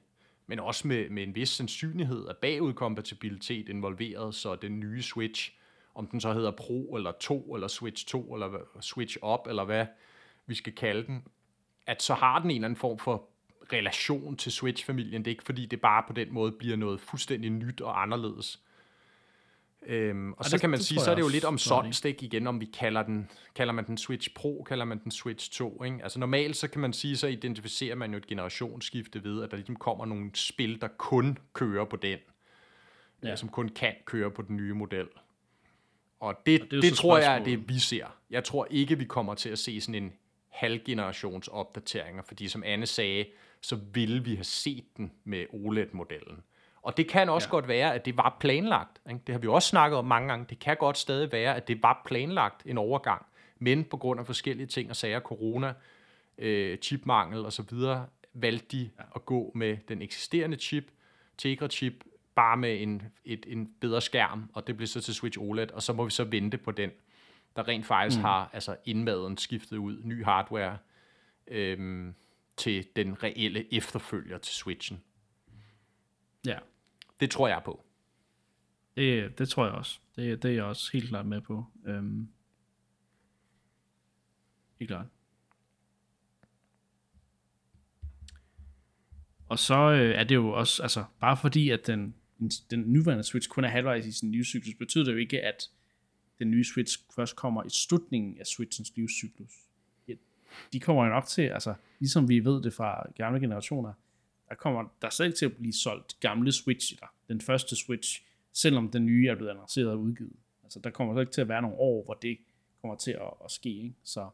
men 0.47 0.61
også 0.61 0.89
med, 0.89 1.11
med 1.11 1.23
en 1.23 1.35
vis 1.35 1.49
sandsynlighed 1.49 2.27
af 2.27 2.37
bagudkompatibilitet 2.37 3.69
involveret, 3.69 4.35
så 4.35 4.55
den 4.55 4.81
nye 4.81 5.03
Switch, 5.03 5.53
om 5.95 6.07
den 6.07 6.21
så 6.21 6.33
hedder 6.33 6.51
Pro 6.51 6.97
eller 6.97 7.13
2, 7.13 7.55
eller 7.55 7.69
Switch 7.69 8.07
2, 8.07 8.35
eller 8.35 8.59
Switch 8.81 9.17
Up, 9.23 9.41
eller 9.49 9.65
hvad 9.65 9.87
vi 10.47 10.55
skal 10.55 10.75
kalde 10.75 11.07
den, 11.07 11.25
at 11.87 12.03
så 12.03 12.15
har 12.15 12.39
den 12.39 12.51
en 12.51 12.57
eller 12.57 12.69
anden 12.69 12.81
form 12.81 12.99
for 12.99 13.29
relation 13.73 14.37
til 14.37 14.53
Switch-familien. 14.53 15.25
Det 15.25 15.31
er 15.31 15.33
ikke 15.33 15.45
fordi, 15.45 15.67
det 15.67 15.81
bare 15.81 16.05
på 16.07 16.13
den 16.13 16.33
måde 16.33 16.53
bliver 16.53 16.77
noget 16.77 17.01
fuldstændig 17.01 17.51
nyt 17.51 17.81
og 17.81 18.03
anderledes. 18.03 18.61
Øhm, 19.87 20.33
og, 20.33 20.39
og 20.39 20.45
så 20.45 20.51
det, 20.51 20.61
kan 20.61 20.71
man 20.71 20.79
det 20.79 20.87
sige, 20.87 21.01
så 21.01 21.11
er 21.11 21.15
det 21.15 21.23
jo 21.23 21.29
lidt 21.29 21.45
om 21.45 21.59
sondstik 21.59 22.23
igen, 22.23 22.47
om 22.47 22.61
vi 22.61 22.65
kalder 22.65 23.03
den, 23.03 23.31
kalder 23.55 23.73
man 23.73 23.87
den 23.87 23.99
Switch 23.99 24.35
Pro, 24.35 24.65
kalder 24.69 24.85
man 24.85 24.99
den 25.05 25.11
Switch 25.11 25.51
2. 25.53 25.85
Ikke? 25.85 25.99
Altså 26.03 26.19
normalt, 26.19 26.57
så 26.57 26.69
kan 26.69 26.81
man 26.81 26.93
sige, 26.93 27.17
så 27.17 27.27
identificerer 27.27 27.95
man 27.95 28.11
jo 28.11 28.17
et 28.17 28.27
generationsskifte 28.27 29.25
ved, 29.25 29.43
at 29.43 29.51
der 29.51 29.57
ligesom 29.57 29.77
kommer 29.77 30.07
nogle 30.07 30.31
spil, 30.35 30.81
der 30.81 30.89
kun 30.89 31.39
kører 31.53 31.85
på 31.85 31.97
den. 31.97 32.19
Ja. 33.23 33.37
som 33.37 33.49
kun 33.49 33.69
kan 33.69 33.95
køre 34.05 34.31
på 34.31 34.43
den 34.43 34.57
nye 34.57 34.75
model. 34.75 35.07
Og 36.21 36.41
det, 36.47 36.63
og 36.63 36.71
det, 36.71 36.83
det 36.83 36.95
tror 36.95 37.19
jeg 37.19 37.41
er 37.41 37.45
det, 37.45 37.69
vi 37.69 37.79
ser. 37.79 38.07
Jeg 38.31 38.45
tror 38.45 38.67
ikke, 38.71 38.99
vi 38.99 39.05
kommer 39.05 39.35
til 39.35 39.49
at 39.49 39.59
se 39.59 39.81
sådan 39.81 40.03
en 40.03 40.13
halvgenerations 40.49 41.49
opdateringer, 41.49 42.23
fordi 42.23 42.49
som 42.49 42.63
Anne 42.67 42.87
sagde, 42.87 43.27
så 43.61 43.79
ville 43.93 44.25
vi 44.25 44.35
have 44.35 44.45
set 44.45 44.85
den 44.97 45.13
med 45.25 45.47
OLED-modellen. 45.51 46.43
Og 46.85 46.97
det 46.97 47.09
kan 47.09 47.29
også 47.29 47.49
ja. 47.49 47.51
godt 47.51 47.69
være, 47.69 47.95
at 47.95 48.05
det 48.05 48.17
var 48.17 48.37
planlagt. 48.41 49.01
Ikke? 49.11 49.21
Det 49.27 49.33
har 49.33 49.41
vi 49.41 49.47
også 49.47 49.69
snakket 49.69 49.99
om 49.99 50.05
mange 50.05 50.29
gange. 50.29 50.47
Det 50.51 50.59
kan 50.59 50.77
godt 50.77 50.99
stadig 50.99 51.33
være, 51.33 51.57
at 51.57 51.69
det 51.69 51.83
var 51.83 52.03
planlagt 52.07 52.63
en 52.67 52.79
overgang, 52.79 53.27
men 53.59 53.85
på 53.85 53.97
grund 53.97 54.21
af 54.21 54.27
forskellige 54.27 54.67
ting 54.67 54.91
og 54.91 54.97
sager, 54.97 55.21
corona, 55.21 55.75
øh, 56.39 56.79
chipmangel 56.79 57.47
osv., 57.47 57.79
valgte 58.33 58.77
de 58.77 58.91
ja. 58.99 59.03
at 59.15 59.25
gå 59.25 59.53
med 59.55 59.77
den 59.89 60.03
eksisterende 60.03 60.57
chip, 60.57 60.85
Tegra-chip, 61.39 62.05
bare 62.35 62.57
med 62.57 62.83
en, 62.83 63.03
et, 63.25 63.47
en 63.49 63.75
bedre 63.81 64.01
skærm, 64.01 64.51
og 64.55 64.67
det 64.67 64.77
blev 64.77 64.87
så 64.87 65.01
til 65.01 65.15
Switch 65.15 65.39
OLED, 65.41 65.71
og 65.71 65.83
så 65.83 65.93
må 65.93 66.05
vi 66.05 66.11
så 66.11 66.25
vente 66.25 66.59
på 66.59 66.71
den, 66.71 66.91
der 67.57 67.69
rent 67.69 67.87
faktisk 67.87 68.19
mm. 68.19 68.25
har 68.25 68.51
altså 68.53 68.77
indmaden 68.85 69.39
skiftet 69.39 69.77
ud, 69.77 70.01
ny 70.03 70.25
hardware, 70.25 70.79
øhm, 71.47 72.15
til 72.57 72.87
den 72.97 73.23
reelle 73.23 73.75
efterfølger 73.75 74.39
til 74.39 74.55
Switchen. 74.55 75.03
Ja. 76.47 76.59
Det 77.25 77.31
tror 77.31 77.49
jeg 77.49 77.63
på. 77.65 77.85
Det, 78.97 79.39
det 79.39 79.49
tror 79.49 79.65
jeg 79.65 79.75
også. 79.75 79.99
Det, 80.17 80.43
det 80.43 80.51
er 80.51 80.55
jeg 80.55 80.65
også 80.65 80.91
helt 80.93 81.09
klart 81.09 81.27
med 81.27 81.41
på. 81.41 81.65
Øhm, 81.87 82.29
helt 84.79 84.89
klart. 84.89 85.07
Og 89.49 89.59
så 89.59 89.75
øh, 89.75 90.11
er 90.11 90.25
det 90.25 90.35
jo 90.35 90.49
også, 90.49 90.83
altså 90.83 91.05
bare 91.21 91.37
fordi, 91.37 91.71
at 91.71 91.87
den, 91.87 92.15
den 92.71 92.81
nuværende 92.81 93.25
Switch 93.25 93.49
kun 93.49 93.65
er 93.65 93.69
halvvejs 93.69 94.07
i 94.07 94.13
sin 94.13 94.33
livscyklus, 94.33 94.75
betyder 94.75 95.05
det 95.05 95.13
jo 95.13 95.19
ikke, 95.19 95.43
at 95.43 95.71
den 96.39 96.51
nye 96.51 96.65
Switch 96.65 96.99
først 97.17 97.37
kommer 97.37 97.65
i 97.65 97.71
slutningen 97.71 98.39
af 98.41 98.47
Switchens 98.47 98.93
livscyklus. 98.97 99.53
De 100.73 100.81
kommer 100.81 101.05
jo 101.05 101.11
nok 101.11 101.27
til, 101.27 101.43
altså 101.43 101.75
ligesom 101.99 102.29
vi 102.29 102.45
ved 102.45 102.63
det 102.63 102.75
fra 102.75 103.07
gamle 103.17 103.41
generationer, 103.41 103.93
der 104.49 104.55
kommer 104.55 104.85
der 105.03 105.11
slet 105.11 105.27
ikke 105.27 105.39
til 105.39 105.47
at 105.47 105.57
blive 105.57 105.73
solgt 105.73 106.21
gamle 106.21 106.53
Switch, 106.53 106.95
den 107.29 107.41
første 107.41 107.77
Switch, 107.77 108.23
selvom 108.53 108.91
den 108.91 109.07
nye 109.07 109.29
er 109.29 109.35
blevet 109.35 109.51
annonceret 109.51 109.91
og 109.91 110.01
udgivet. 110.01 110.33
Altså, 110.65 110.79
der 110.79 110.91
kommer 110.91 111.15
slet 111.15 111.23
ikke 111.23 111.33
til 111.33 111.41
at 111.41 111.49
være 111.49 111.63
nogle 111.63 111.77
år, 111.77 112.05
hvor 112.05 112.15
det 112.15 112.39
kommer 112.81 112.97
til 112.97 113.11
at, 113.11 113.31
at 113.45 113.51
ske, 113.51 113.69
ikke? 113.69 113.95
Så. 114.05 114.29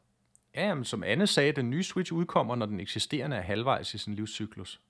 Ja, 0.54 0.74
men 0.74 0.84
som 0.84 1.02
Anne 1.02 1.26
sagde, 1.26 1.52
den 1.52 1.70
nye 1.70 1.82
Switch 1.82 2.12
udkommer, 2.12 2.54
når 2.54 2.66
den 2.66 2.80
eksisterende 2.80 3.36
er 3.36 3.40
halvvejs 3.40 3.94
i 3.94 3.98
sin 3.98 4.14
livscyklus. 4.14 4.80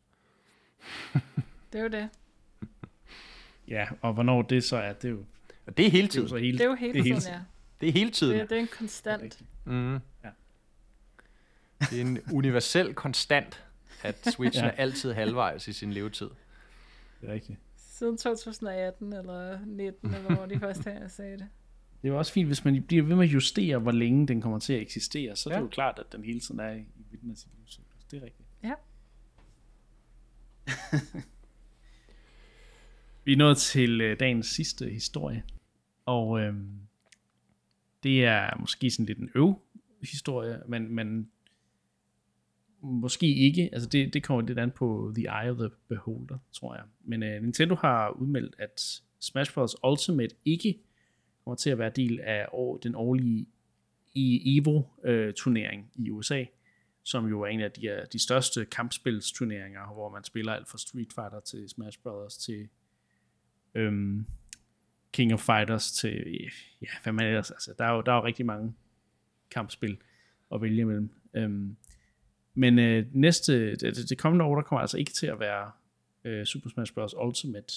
det 1.72 1.78
er 1.78 1.82
jo 1.82 1.89
det. 1.89 2.09
ja, 3.68 3.89
og 4.01 4.12
hvornår 4.12 4.43
det 4.43 4.64
så 4.64 4.77
er, 4.77 4.93
det 4.93 5.09
er 5.09 5.12
jo... 5.12 5.24
Og 5.66 5.77
det 5.77 5.86
er 5.86 5.90
hele 5.90 6.09
tiden. 6.09 6.28
Det 6.28 6.32
er 6.32 6.36
jo, 6.36 6.43
hele, 6.44 6.59
det 6.59 6.64
er 6.64 6.68
jo 6.68 6.74
hele 6.74 6.93
tiden, 6.93 7.05
hele 7.05 7.20
tiden, 7.20 7.35
ja. 7.35 7.40
Det 7.81 7.89
er 7.89 7.93
hele 7.93 8.10
tiden. 8.10 8.39
Det, 8.39 8.51
det 8.51 8.56
er 8.56 8.60
en 8.60 8.68
konstant. 8.78 9.43
Mm. 9.64 9.94
Ja. 9.94 10.31
Det 11.81 11.93
er 11.93 12.01
en 12.01 12.18
universel 12.32 12.94
konstant 12.94 13.64
at 14.02 14.27
Switchen 14.35 14.64
ja. 14.64 14.70
er 14.70 14.74
altid 14.74 15.12
halvvejs 15.12 15.68
i 15.68 15.72
sin 15.72 15.93
levetid. 15.93 16.31
Det 17.20 17.28
er 17.28 17.32
rigtigt. 17.32 17.59
Siden 18.01 18.16
2018 18.16 19.12
eller 19.12 19.59
19, 19.66 20.14
eller 20.14 20.35
hvor 20.36 20.47
de 20.47 20.59
første 20.59 20.90
her 20.98 21.09
sagde 21.09 21.32
det. 21.32 21.48
Det 22.02 22.09
er 22.09 22.12
jo 22.12 22.18
også 22.18 22.32
fint, 22.32 22.47
hvis 22.47 22.64
man 22.64 22.82
bliver 22.82 23.02
ved 23.02 23.16
med 23.16 23.24
at 23.24 23.32
justere, 23.32 23.78
hvor 23.78 23.90
længe 23.90 24.28
den 24.28 24.40
kommer 24.40 24.59
til 24.59 24.72
at 24.72 24.81
eksistere, 24.81 25.36
så 25.36 25.51
ja. 25.51 25.55
er 25.55 25.59
det 25.59 25.64
jo 25.64 25.68
klart, 25.68 25.98
at 25.98 26.12
den 26.12 26.24
hele 26.24 26.40
tiden 26.40 26.60
er 26.60 26.70
i 26.70 26.85
midten 27.10 27.31
af 27.31 27.36
sin 27.36 27.51
livscyklus. 27.59 28.05
Det 28.10 28.22
er 28.22 28.24
rigtigt. 28.24 28.48
Ja. 28.62 28.74
Vi 33.24 33.32
er 33.32 33.36
nået 33.36 33.56
til 33.56 34.01
øh, 34.01 34.20
dagens 34.20 34.47
sidste 34.47 34.90
historie, 34.90 35.43
og 36.06 36.40
øh, 36.40 36.55
det 38.02 38.24
er 38.24 38.60
måske 38.60 38.90
sådan 38.90 39.06
lidt 39.06 39.18
en 39.18 39.31
øv 39.35 39.55
historie, 40.02 40.62
men, 40.68 40.94
men 40.94 41.31
måske 42.82 43.35
ikke. 43.35 43.70
Altså 43.73 43.89
det, 43.89 44.15
det 44.15 44.23
kommer 44.23 44.43
lidt 44.43 44.59
an 44.59 44.70
på 44.70 45.12
The 45.16 45.24
Eye 45.24 45.51
of 45.51 45.57
the 45.57 45.70
Beholder, 45.89 46.39
tror 46.52 46.74
jeg. 46.74 46.85
Men 47.05 47.23
øh, 47.23 47.43
Nintendo 47.43 47.74
har 47.74 48.11
udmeldt, 48.11 48.55
at 48.59 49.02
Smash 49.20 49.55
Bros. 49.55 49.77
Ultimate 49.85 50.36
ikke 50.44 50.78
kommer 51.44 51.57
til 51.57 51.70
at 51.70 51.78
være 51.78 51.90
del 51.97 52.20
af 52.20 52.47
år, 52.52 52.77
den 52.77 52.94
årlige 52.94 53.47
e, 54.16 54.57
EVO-turnering 54.57 55.90
øh, 55.98 56.05
i 56.05 56.11
USA, 56.11 56.44
som 57.02 57.27
jo 57.27 57.43
er 57.43 57.47
en 57.47 57.61
af 57.61 57.73
de, 57.73 57.86
øh, 57.86 58.07
de 58.12 58.19
største 58.19 58.65
kampspilsturneringer, 58.65 59.93
hvor 59.93 60.11
man 60.11 60.24
spiller 60.24 60.52
alt 60.52 60.69
fra 60.69 60.78
Street 60.78 61.12
Fighter 61.15 61.40
til 61.40 61.69
Smash 61.69 61.98
Bros. 62.02 62.36
til 62.36 62.69
øhm, 63.74 64.27
King 65.12 65.32
of 65.32 65.40
Fighters 65.40 65.93
til, 65.93 66.51
ja, 66.82 66.89
hvad 67.02 67.12
man 67.12 67.27
ellers, 67.27 67.51
altså, 67.51 67.74
der 67.78 67.85
er 67.85 67.93
jo, 67.93 68.01
der 68.01 68.12
er 68.12 68.16
jo 68.16 68.24
rigtig 68.24 68.47
mange 68.47 68.74
kampspil 69.51 69.98
at 70.55 70.62
vælge 70.62 70.81
imellem. 70.81 71.11
Øhm, 71.35 71.77
men 72.61 72.78
øh, 72.78 73.07
næste, 73.12 73.77
det, 73.77 74.09
det 74.09 74.19
kommende 74.19 74.45
år, 74.45 74.55
der 74.55 74.62
kommer 74.62 74.81
altså 74.81 74.99
ikke 74.99 75.12
til 75.12 75.27
at 75.27 75.41
være 75.41 75.70
øh, 76.24 76.47
Super 76.47 76.70
Smash 76.70 76.95
Bros. 76.95 77.15
Ultimate. 77.15 77.74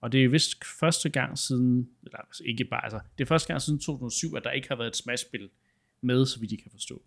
Og 0.00 0.12
det 0.12 0.24
er 0.24 0.28
vist 0.28 0.64
første 0.64 1.08
gang 1.08 1.38
siden, 1.38 1.90
eller 2.04 2.18
altså 2.18 2.42
ikke 2.46 2.64
bare, 2.64 2.84
altså, 2.84 3.00
det 3.18 3.24
er 3.24 3.28
første 3.28 3.48
gang 3.48 3.62
siden 3.62 3.78
2007, 3.78 4.36
at 4.36 4.44
der 4.44 4.50
ikke 4.50 4.68
har 4.68 4.76
været 4.76 4.88
et 4.88 4.96
Smash-spil 4.96 5.50
med, 6.00 6.26
så 6.26 6.40
vidt 6.40 6.52
I 6.52 6.56
kan 6.56 6.70
forstå. 6.70 7.02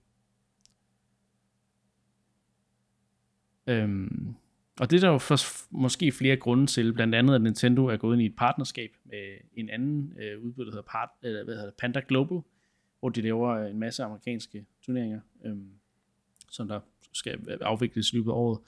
Øhm, 3.68 4.36
og 4.80 4.92
det 4.92 4.98
er 4.98 5.02
der 5.02 5.10
jo 5.10 5.18
for, 5.18 5.38
måske 5.78 6.12
flere 6.12 6.38
grunde 6.38 6.68
til, 6.68 6.94
blandt 6.94 7.16
andet 7.16 7.36
at 7.36 7.42
Nintendo 7.42 7.86
er 7.86 7.98
gået 7.98 8.16
ind 8.16 8.22
i 8.22 8.26
et 8.26 8.36
partnerskab 8.36 8.92
med 9.06 9.38
en 9.56 9.70
anden 9.70 10.14
øh, 10.20 10.44
udbyder, 10.44 10.66
der 10.66 10.72
hedder, 10.72 10.90
Part, 10.92 11.10
eller, 11.24 11.44
hvad 11.44 11.54
hedder 11.54 11.70
det, 11.70 11.78
Panda 11.80 12.02
Global, 12.08 12.42
hvor 13.00 13.10
de 13.10 13.22
laver 13.22 13.58
en 13.58 13.80
masse 13.80 14.04
amerikanske 14.04 14.66
turneringer, 14.82 15.20
øhm, 15.46 15.70
som 16.54 16.68
der 16.68 16.80
skal 17.14 17.58
afvikles 17.62 18.14
i 18.14 18.16
løbet 18.16 18.32
af 18.32 18.36
året. 18.36 18.60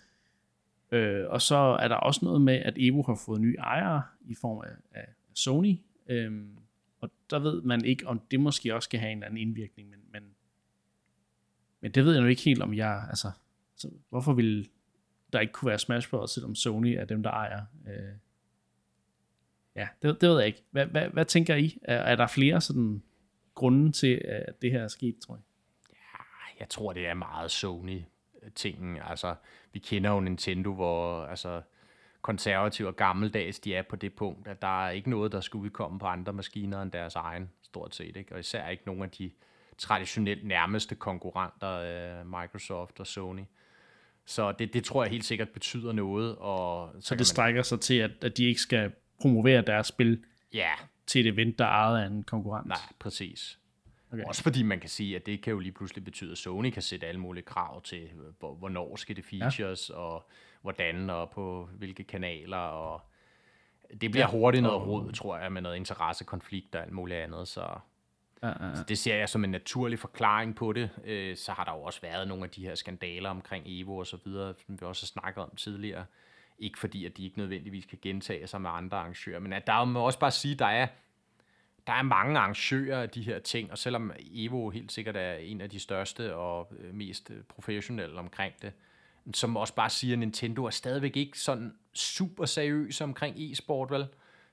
Øh, 0.92 1.26
og 1.30 1.42
så 1.42 1.56
er 1.56 1.88
der 1.88 1.96
også 1.96 2.26
noget 2.26 2.42
med, 2.42 2.54
at 2.54 2.74
Evo 2.78 3.04
har 3.04 3.22
fået 3.26 3.42
nye 3.42 3.56
ejere 3.56 4.04
i 4.26 4.36
form 4.36 4.64
af, 4.68 5.02
af 5.02 5.08
Sony, 5.34 5.80
Øh, 6.08 6.46
og 7.00 7.12
der 7.30 7.40
ved 7.40 7.62
man 7.62 7.86
ikke, 7.86 8.08
om 8.08 8.20
det 8.32 8.40
måske 8.40 8.76
også 8.76 8.88
skal 8.88 9.00
have 9.00 9.12
en 9.12 9.18
eller 9.18 9.26
anden 9.26 9.42
indvirkning, 9.42 9.90
men, 9.90 10.00
men, 10.12 10.24
men 11.82 11.92
det 11.92 12.06
ved 12.06 12.14
jeg 12.14 12.22
nu 12.22 12.28
ikke 12.28 12.42
helt, 12.42 12.62
om 12.62 12.74
jeg, 12.74 13.06
altså, 13.10 13.32
så 13.76 13.90
hvorfor 14.10 14.34
vil 14.34 14.70
der 15.34 15.40
ikke 15.40 15.54
kunne 15.54 15.70
være 15.70 15.80
Smash 15.80 16.10
Bros., 16.10 16.32
selvom 16.32 16.56
Sony 16.56 16.88
er 16.88 17.06
dem, 17.06 17.24
der 17.24 17.30
ejer. 17.30 17.66
Øh, 17.88 18.14
ja, 19.76 19.88
det, 20.02 20.22
det 20.22 20.30
ved 20.30 20.38
jeg 20.38 20.48
ikke. 20.48 20.64
Hvad, 20.72 20.86
hvad, 20.86 21.10
hvad 21.10 21.26
tænker 21.26 21.56
I? 21.56 21.78
Er, 21.82 21.98
er 21.98 22.16
der 22.16 22.28
flere 22.28 22.62
sådan 22.62 23.04
grunde 23.56 23.92
til, 23.92 24.22
at 24.26 24.62
det 24.62 24.72
her 24.72 24.84
er 24.84 24.88
sket, 24.88 25.16
tror 25.20 25.36
jeg? 25.36 25.44
Jeg 26.60 26.70
tror, 26.70 26.94
det 26.94 27.08
er 27.08 27.14
meget 27.14 27.52
Sony-tingen. 27.52 29.00
Altså, 29.10 29.36
vi 29.74 29.80
kender 29.80 30.12
jo 30.12 30.20
Nintendo, 30.20 30.74
hvor 30.74 31.26
altså, 31.26 31.62
konservativ 32.22 32.86
og 32.86 32.96
gammeldags 32.96 33.60
de 33.60 33.76
er 33.76 33.82
på 33.82 33.96
det 33.96 34.14
punkt, 34.14 34.48
at 34.48 34.62
der 34.62 34.86
er 34.86 34.90
ikke 34.90 35.10
noget, 35.10 35.32
der 35.32 35.42
skal 35.42 35.58
udkomme 35.58 36.00
på 36.00 36.06
andre 36.06 36.34
maskiner 36.34 36.82
end 36.82 36.92
deres 36.92 37.16
egen, 37.16 37.52
stort 37.62 37.96
set. 37.96 38.18
Ikke? 38.18 38.34
Og 38.34 38.40
især 38.40 38.70
ikke 38.70 38.84
nogen 38.86 39.04
af 39.04 39.10
de 39.10 39.32
traditionelt 39.78 40.48
nærmeste 40.48 40.96
konkurrenter, 40.96 41.72
øh, 41.72 42.26
Microsoft 42.26 43.00
og 43.00 43.08
Sony. 43.08 43.44
Så 44.26 44.52
det, 44.52 44.74
det 44.74 44.84
tror 44.84 45.04
jeg 45.04 45.12
helt 45.12 45.26
sikkert 45.26 45.50
betyder 45.50 45.92
noget. 45.92 46.36
Og 46.36 46.92
så, 46.94 47.08
så 47.08 47.16
det 47.16 47.20
man... 47.20 47.26
strækker 47.26 47.62
sig 47.62 47.80
til, 47.80 47.96
at, 47.96 48.12
at 48.22 48.38
de 48.38 48.46
ikke 48.46 48.62
skal 48.62 48.92
promovere 49.22 49.62
deres 49.62 49.88
spil 49.88 50.24
ja. 50.54 50.70
til 51.08 51.28
et 51.28 51.34
event, 51.34 51.60
der 51.60 51.66
er 51.66 51.70
ejet 51.70 52.04
af 52.04 52.08
en 52.08 52.24
konkurrent? 52.24 52.68
Nej, 52.68 52.78
præcis. 53.00 53.60
Okay. 54.22 54.28
Også 54.28 54.44
fordi 54.44 54.64
man 54.64 54.80
kan 54.80 54.90
sige, 54.90 55.16
at 55.16 55.26
det 55.26 55.42
kan 55.42 55.54
jo 55.54 55.60
lige 55.60 55.72
pludselig 55.72 56.04
betyde, 56.04 56.32
at 56.32 56.38
Sony 56.38 56.70
kan 56.70 56.82
sætte 56.82 57.08
alle 57.08 57.22
mulige 57.22 57.44
krav 57.44 57.82
til, 57.82 58.10
hvornår 58.40 58.96
skal 58.96 59.16
det 59.16 59.26
features, 59.26 59.90
ja. 59.90 59.96
og 59.96 60.30
hvordan, 60.62 61.10
og 61.10 61.30
på 61.30 61.70
hvilke 61.78 62.04
kanaler, 62.04 62.58
og 62.58 63.02
det 64.02 64.12
bliver 64.12 64.26
ja. 64.26 64.32
hurtigt 64.32 64.64
noget 64.64 64.88
råd, 64.88 65.12
tror 65.12 65.38
jeg, 65.38 65.52
med 65.52 65.62
noget 65.62 65.76
interessekonflikt 65.76 66.76
og 66.76 66.82
alt 66.82 66.92
muligt 66.92 67.20
andet, 67.20 67.48
så 67.48 67.80
Ja, 68.44 68.48
ja, 68.48 68.68
ja. 68.70 68.76
Så 68.76 68.84
det 68.84 68.98
ser 68.98 69.16
jeg 69.16 69.30
som 69.30 69.44
en 69.44 69.50
naturlig 69.50 70.00
forklaring 70.00 70.56
på 70.56 70.74
det. 70.74 70.90
Øh, 71.06 71.38
så 71.38 71.52
har 71.52 71.64
der 71.64 71.72
jo 71.72 71.82
også 71.82 72.02
været 72.02 72.28
nogle 72.28 72.44
af 72.44 72.50
de 72.50 72.62
her 72.62 72.76
skandaler 72.76 73.30
omkring 73.30 73.66
Evo 73.68 73.98
og 73.98 74.08
så 74.08 74.18
videre, 74.26 74.54
som 74.66 74.82
vi 74.82 74.86
også 74.86 75.04
har 75.04 75.22
snakket 75.22 75.44
om 75.44 75.56
tidligere. 75.56 76.06
Ikke 76.60 76.80
fordi, 76.80 77.06
at 77.06 77.18
de 77.18 77.24
ikke 77.26 77.38
nødvendigvis 77.38 77.86
kan 77.86 78.00
gentage 78.02 78.48
sig 78.48 78.62
med 78.62 78.70
andre 78.74 78.98
arrangører, 78.98 79.40
men 79.40 79.54
at 79.54 79.68
der 79.68 79.86
må 79.86 80.00
også 80.00 80.20
bare 80.20 80.32
sige, 80.32 80.54
at 80.54 80.60
der 80.60 80.66
er, 80.66 80.88
der 81.88 81.94
er 81.94 82.04
mange 82.04 82.40
arrangører 82.40 83.02
af 83.02 83.10
de 83.10 83.22
her 83.22 83.40
ting, 83.40 83.72
og 83.72 83.78
selvom 83.78 84.12
Evo 84.34 84.70
helt 84.70 84.92
sikkert 84.92 85.16
er 85.16 85.34
en 85.34 85.62
af 85.62 85.70
de 85.70 85.80
største 85.80 86.36
og 86.36 86.74
øh, 86.80 86.94
mest 86.94 87.32
professionelle 87.50 88.20
omkring 88.20 88.54
det, 88.62 88.74
som 89.34 89.58
også 89.58 89.76
bare 89.76 89.90
siger, 89.90 90.14
at 90.14 90.20
Nintendo 90.20 90.66
er 90.66 90.70
stadigvæk 90.70 91.18
ikke 91.18 91.40
sådan 91.40 91.76
super 91.94 92.46
seriøs 92.46 93.02
omkring 93.02 93.36
e-sport, 93.38 93.92
vel? 93.92 94.08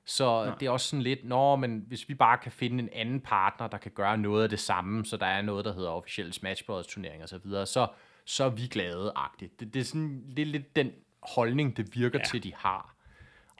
Så 0.04 0.44
Nej. 0.44 0.54
det 0.60 0.66
er 0.66 0.70
også 0.70 0.88
sådan 0.88 1.02
lidt, 1.02 1.24
nå, 1.24 1.56
men 1.56 1.84
hvis 1.88 2.08
vi 2.08 2.14
bare 2.14 2.38
kan 2.38 2.52
finde 2.52 2.82
en 2.82 2.88
anden 2.92 3.20
partner, 3.20 3.66
der 3.66 3.78
kan 3.78 3.90
gøre 3.94 4.18
noget 4.18 4.42
af 4.42 4.48
det 4.48 4.60
samme, 4.60 5.04
så 5.04 5.16
der 5.16 5.26
er 5.26 5.42
noget, 5.42 5.64
der 5.64 5.74
hedder 5.74 5.90
officielle 5.90 6.32
Smash 6.32 6.64
Bros. 6.64 6.86
turneringer 6.86 7.24
osv., 7.24 7.50
så, 7.50 7.64
så, 7.64 7.86
så 8.24 8.44
er 8.44 8.50
vi 8.50 8.66
glade-agtigt. 8.66 9.60
Det, 9.60 9.74
det 9.74 9.80
er 9.80 9.84
sådan 9.84 10.24
det 10.36 10.42
er 10.42 10.46
lidt 10.46 10.76
den 10.76 10.90
holdning, 11.22 11.76
det 11.76 11.96
virker 11.96 12.18
ja. 12.18 12.24
til, 12.24 12.42
de 12.42 12.54
har. 12.54 12.94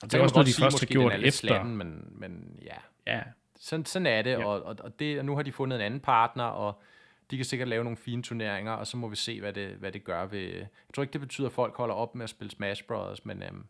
Og 0.02 0.12
det 0.12 0.18
er 0.18 0.22
også 0.22 0.34
noget, 0.34 0.46
de 0.46 0.62
først 0.62 0.80
har 0.80 0.86
gjort 0.86 1.12
efter. 1.12 1.30
Slatten, 1.30 1.76
men, 1.76 2.08
men 2.10 2.58
ja. 2.62 2.76
ja. 3.06 3.22
Sådan, 3.62 3.84
sådan 3.84 4.06
er 4.06 4.22
det, 4.22 4.30
ja. 4.30 4.44
og, 4.44 4.62
og, 4.62 4.76
og, 4.80 4.98
det, 4.98 5.18
og 5.18 5.24
nu 5.24 5.36
har 5.36 5.42
de 5.42 5.52
fundet 5.52 5.76
en 5.76 5.82
anden 5.82 6.00
partner, 6.00 6.44
og 6.44 6.82
de 7.30 7.36
kan 7.36 7.44
sikkert 7.44 7.68
lave 7.68 7.84
nogle 7.84 7.96
fine 7.96 8.22
turneringer, 8.22 8.72
og 8.72 8.86
så 8.86 8.96
må 8.96 9.08
vi 9.08 9.16
se, 9.16 9.40
hvad 9.40 9.52
det, 9.52 9.68
hvad 9.68 9.92
det 9.92 10.04
gør 10.04 10.26
ved... 10.26 10.40
Jeg 10.40 10.94
tror 10.94 11.02
ikke, 11.02 11.12
det 11.12 11.20
betyder, 11.20 11.46
at 11.46 11.52
folk 11.52 11.76
holder 11.76 11.94
op 11.94 12.14
med 12.14 12.24
at 12.24 12.30
spille 12.30 12.50
Smash 12.50 12.84
Bros., 12.84 13.24
men... 13.24 13.42
Øhm, 13.42 13.64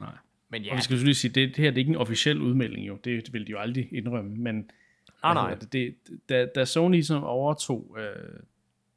Nej. 0.00 0.12
Men 0.48 0.62
ja. 0.62 0.70
Og 0.70 0.76
vi 0.76 0.82
skal 0.82 0.94
selvfølgelig 0.94 1.16
sige, 1.16 1.32
det, 1.32 1.48
det 1.48 1.56
her 1.56 1.70
det 1.70 1.76
er 1.76 1.78
ikke 1.78 1.90
en 1.90 1.96
officiel 1.96 2.42
udmelding 2.42 2.86
jo, 2.86 2.98
det, 3.04 3.32
vil 3.32 3.46
de 3.46 3.50
jo 3.50 3.58
aldrig 3.58 3.88
indrømme, 3.92 4.36
men 4.36 4.70
ah, 5.22 5.34
nej. 5.34 5.54
Det, 5.54 5.72
det, 5.72 5.96
da, 6.28 6.46
da 6.54 6.64
Sony 6.64 7.00
som 7.00 7.24
overtog 7.24 7.96
øh, 7.98 8.40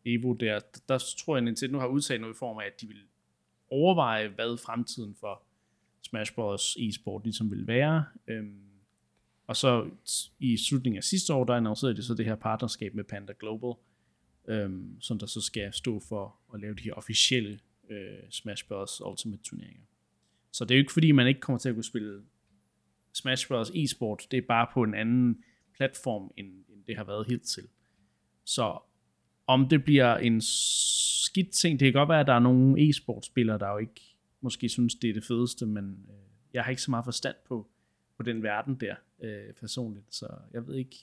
Evo 0.06 0.34
der, 0.34 0.60
der 0.90 0.98
tror 1.18 1.36
jeg, 1.36 1.38
at 1.38 1.44
Nintendo 1.44 1.80
har 1.80 1.88
udtalt 1.88 2.22
noget 2.22 2.34
i 2.34 2.38
form 2.38 2.58
af, 2.58 2.66
at 2.66 2.82
de 2.82 2.88
vil 2.88 3.02
overveje, 3.70 4.28
hvad 4.28 4.58
fremtiden 4.66 5.16
for 5.20 5.42
Smash 6.02 6.34
Bros. 6.34 6.78
e-sport 6.80 7.24
ligesom 7.24 7.52
vil 7.52 7.68
være. 7.68 8.06
Øhm, 8.28 8.67
og 9.48 9.56
så 9.56 9.90
i 10.40 10.58
slutningen 10.58 10.98
af 10.98 11.04
sidste 11.04 11.34
år, 11.34 11.44
der 11.44 11.54
annoncerede 11.54 11.96
de 11.96 12.04
så 12.04 12.14
det 12.14 12.26
her 12.26 12.36
partnerskab 12.36 12.96
med 12.96 13.04
Panda 13.04 13.34
Global, 13.40 13.74
øhm, 14.48 15.02
som 15.02 15.20
der 15.20 15.26
så 15.26 15.42
skal 15.42 15.74
stå 15.74 16.00
for 16.10 16.36
at 16.54 16.62
lave 16.62 16.76
de 16.76 16.84
her 16.84 16.94
officielle 16.94 17.60
øh, 17.90 18.30
Smash 18.30 18.68
Bros. 18.68 19.02
Ultimate 19.02 19.44
turneringer. 19.44 19.84
Så 20.52 20.66
det 20.66 20.72
er 20.72 20.76
jo 20.76 20.82
ikke 20.82 20.94
fordi, 20.94 21.12
man 21.12 21.28
ikke 21.28 21.40
kommer 21.40 21.60
til 21.60 21.70
at 21.70 21.76
kunne 21.76 21.84
spille 21.84 22.22
Smash 23.14 23.48
Bros. 23.48 23.70
e-sport, 23.70 24.28
det 24.32 24.38
er 24.38 24.48
bare 24.48 24.68
på 24.74 24.84
en 24.84 24.94
anden 24.94 25.44
platform, 25.76 26.32
end, 26.38 26.48
end 26.48 26.84
det 26.88 26.98
har 26.98 27.04
været 27.04 27.28
hidtil. 27.28 27.68
Så 28.44 28.80
om 29.48 29.70
det 29.70 29.84
bliver 29.84 30.18
en 30.18 30.42
skidt 31.26 31.52
ting, 31.52 31.80
det 31.80 31.86
kan 31.86 31.94
godt 31.94 32.10
være, 32.10 32.20
at 32.20 32.28
der 32.28 32.34
er 32.34 32.40
nogle 32.40 32.90
e-sportspillere, 32.90 33.58
der 33.58 33.72
jo 33.72 33.78
ikke 33.78 34.02
måske 34.42 34.70
synes, 34.70 34.96
det 34.96 35.10
er 35.10 35.14
det 35.14 35.24
fedeste, 35.24 35.66
men 35.66 36.08
øh, 36.10 36.16
jeg 36.54 36.64
har 36.64 36.70
ikke 36.70 36.82
så 36.82 36.92
meget 36.92 37.06
forstand 37.06 37.36
på, 37.48 37.70
på 38.18 38.24
den 38.24 38.44
verden 38.44 38.76
der 38.76 38.96
øh, 39.20 39.54
personligt, 39.54 40.16
så 40.16 40.28
jeg 40.54 40.68
ved 40.68 40.76
ikke, 40.76 40.96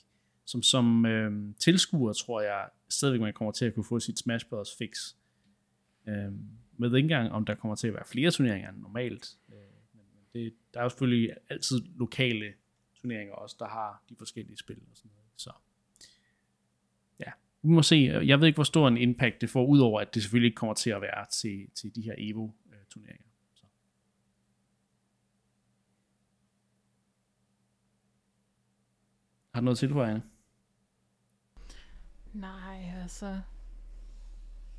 som, 0.45 0.63
som 0.63 1.05
øh, 1.05 1.53
tilskuer 1.59 2.13
tror 2.13 2.41
jeg 2.41 2.69
stadigvæk, 2.89 3.21
man 3.21 3.33
kommer 3.33 3.51
til 3.51 3.65
at 3.65 3.73
kunne 3.73 3.83
få 3.83 3.99
sit 3.99 4.19
Smash 4.19 4.45
Bros. 4.49 4.75
fix. 4.77 5.15
Øh, 6.07 6.33
med 6.77 6.87
ikke 6.87 6.97
engang, 6.97 7.31
om 7.31 7.45
der 7.45 7.55
kommer 7.55 7.75
til 7.75 7.87
at 7.87 7.93
være 7.93 8.05
flere 8.05 8.31
turneringer 8.31 8.69
end 8.69 8.77
normalt. 8.77 9.37
Øh, 9.49 9.57
men 9.93 10.03
det, 10.33 10.53
der 10.73 10.79
er 10.79 10.83
jo 10.83 10.89
selvfølgelig 10.89 11.35
altid 11.49 11.81
lokale 11.95 12.53
turneringer 13.01 13.33
også, 13.33 13.55
der 13.59 13.67
har 13.67 14.03
de 14.09 14.15
forskellige 14.17 14.57
spil 14.57 14.77
og 14.91 14.97
sådan 14.97 15.11
noget. 15.15 15.25
Så 15.35 15.51
ja, 17.19 17.31
vi 17.61 17.69
må 17.69 17.81
se. 17.81 17.95
Jeg 18.25 18.39
ved 18.39 18.47
ikke, 18.47 18.57
hvor 18.57 18.63
stor 18.63 18.87
en 18.87 18.97
impact 18.97 19.41
det 19.41 19.49
får, 19.49 19.65
udover 19.65 20.01
at 20.01 20.13
det 20.13 20.21
selvfølgelig 20.21 20.47
ikke 20.47 20.55
kommer 20.55 20.73
til 20.73 20.89
at 20.89 21.01
være 21.01 21.25
til, 21.31 21.67
til 21.75 21.95
de 21.95 22.01
her 22.01 22.15
Evo-turneringer. 22.17 23.25
Øh, 23.25 23.31
Så. 23.53 23.65
Har 29.55 29.61
du 29.61 29.65
noget 29.65 29.77
til, 29.77 29.97
Anne? 29.97 30.23
Nej, 32.33 32.91
altså... 33.01 33.41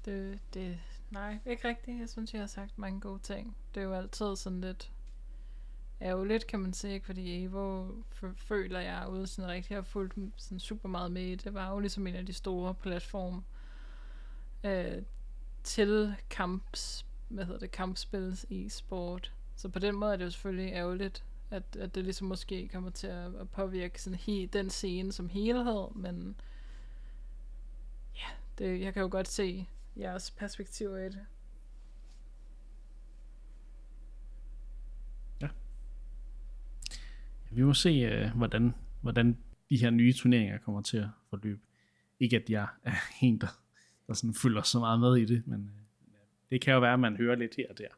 Det, 0.05 0.41
det, 0.55 0.79
Nej, 1.11 1.39
ikke 1.47 1.69
rigtigt. 1.69 2.01
Jeg 2.01 2.09
synes, 2.09 2.33
jeg 2.33 2.43
har 2.43 2.47
sagt 2.47 2.79
mange 2.79 3.01
gode 3.01 3.19
ting. 3.19 3.57
Det 3.75 3.81
er 3.81 3.85
jo 3.85 3.93
altid 3.95 4.37
sådan 4.37 4.61
lidt 4.61 4.93
ærgerligt, 6.01 6.47
kan 6.47 6.61
man 6.61 6.73
sige, 6.73 7.01
fordi 7.01 7.45
Evo 7.45 7.93
føler 8.37 8.81
jeg 8.81 9.09
ude 9.09 9.27
sådan 9.27 9.51
rigtig 9.51 9.77
har 9.77 9.83
fulgt 9.83 10.15
sådan 10.37 10.61
super 10.61 10.89
meget 10.89 11.13
med. 11.13 11.37
Det 11.37 11.55
var 11.55 11.71
jo 11.71 11.79
ligesom 11.79 12.07
en 12.07 12.15
af 12.15 12.27
de 12.27 12.33
store 12.33 12.75
platforme 12.75 13.43
øh, 14.65 15.03
til 15.63 16.15
kamps, 16.31 17.07
hvad 17.29 17.45
hedder 17.45 17.61
det, 17.61 17.71
kampspils 17.71 18.47
e-sport. 18.51 19.33
Så 19.57 19.69
på 19.69 19.79
den 19.79 19.95
måde 19.95 20.13
er 20.13 20.17
det 20.17 20.25
jo 20.25 20.31
selvfølgelig 20.31 20.73
ærgerligt, 20.73 21.25
at, 21.51 21.77
at 21.77 21.95
det 21.95 22.05
ligesom 22.05 22.29
måske 22.29 22.69
kommer 22.69 22.91
til 22.91 23.07
at, 23.07 23.35
at 23.35 23.51
påvirke 23.51 24.03
sådan 24.03 24.19
he, 24.19 24.47
den 24.47 24.71
scene 24.71 25.13
som 25.13 25.29
helhed, 25.29 25.95
men 25.95 26.37
ja, 28.17 28.29
det, 28.59 28.81
jeg 28.81 28.93
kan 28.93 29.03
jo 29.03 29.09
godt 29.11 29.29
se 29.29 29.69
jeres 29.97 30.31
perspektiv 30.31 30.89
i 30.89 31.05
det. 31.05 31.27
Ja. 35.41 35.49
Vi 37.51 37.63
må 37.63 37.75
se, 37.75 37.89
øh, 37.89 38.37
hvordan, 38.37 38.75
hvordan 39.01 39.39
de 39.71 39.77
her 39.77 39.91
nye 39.91 40.13
turneringer 40.13 40.59
kommer 40.59 40.83
til 40.83 40.97
at 40.97 41.09
forløbe. 41.31 41.61
Ikke 42.21 42.37
at 42.37 42.51
jeg 42.51 42.69
er 42.83 42.97
en, 43.23 43.39
der, 43.41 43.61
der 44.07 44.15
sådan 44.15 44.35
følger 44.35 44.63
så 44.63 44.79
meget 44.79 45.01
med 45.01 45.17
i 45.17 45.25
det, 45.25 45.47
men 45.47 45.71
øh, 46.09 46.15
det 46.51 46.61
kan 46.61 46.75
jo 46.75 46.81
være, 46.81 46.93
at 46.93 47.01
man 47.01 47.17
hører 47.17 47.37
lidt 47.37 47.57
her 47.57 47.67
og 47.71 47.79
der 47.79 47.89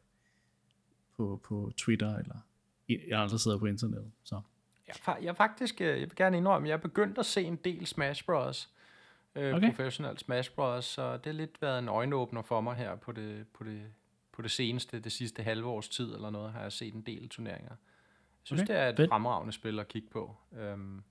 på, 1.17 1.41
på 1.43 1.71
Twitter 1.77 2.17
eller 2.17 2.35
i 2.89 3.11
andre 3.11 3.39
steder 3.39 3.57
på 3.57 3.65
internettet. 3.65 4.11
Så. 4.23 4.41
Jeg, 4.87 5.17
jeg 5.21 5.35
faktisk, 5.35 5.81
øh, 5.81 5.87
jeg 5.87 5.99
vil 5.99 6.15
gerne 6.15 6.37
indrømme, 6.37 6.67
jeg 6.67 6.73
er 6.73 6.77
begyndt 6.77 7.17
at 7.17 7.25
se 7.25 7.43
en 7.43 7.55
del 7.55 7.85
Smash 7.85 8.25
Bros. 8.25 8.69
Øh, 9.35 9.55
okay. 9.55 9.69
Professional 9.69 10.17
Smash 10.17 10.51
Bros. 10.55 10.85
Så 10.85 11.13
det 11.13 11.25
har 11.25 11.33
lidt 11.33 11.61
været 11.61 11.79
en 11.79 11.87
øjenåbner 11.87 12.41
for 12.41 12.61
mig 12.61 12.75
her 12.75 12.95
på 12.95 13.11
det, 13.11 13.47
på 13.53 13.63
det, 13.63 13.81
på 14.31 14.41
det 14.41 14.51
seneste, 14.51 14.99
det 14.99 15.11
sidste 15.11 15.43
halve 15.43 15.65
års 15.65 15.89
tid 15.89 16.13
eller 16.13 16.29
noget, 16.29 16.51
har 16.51 16.61
jeg 16.61 16.71
set 16.71 16.93
en 16.93 17.01
del 17.01 17.29
turneringer. 17.29 17.69
Jeg 17.69 17.77
synes, 18.43 18.61
okay. 18.61 18.73
det 18.73 18.81
er 18.81 18.89
et 18.89 18.95
Fedt. 18.95 19.09
fremragende 19.09 19.53
spil 19.53 19.79
at 19.79 19.87
kigge 19.87 20.07
på. 20.11 20.35
Um, 20.73 21.03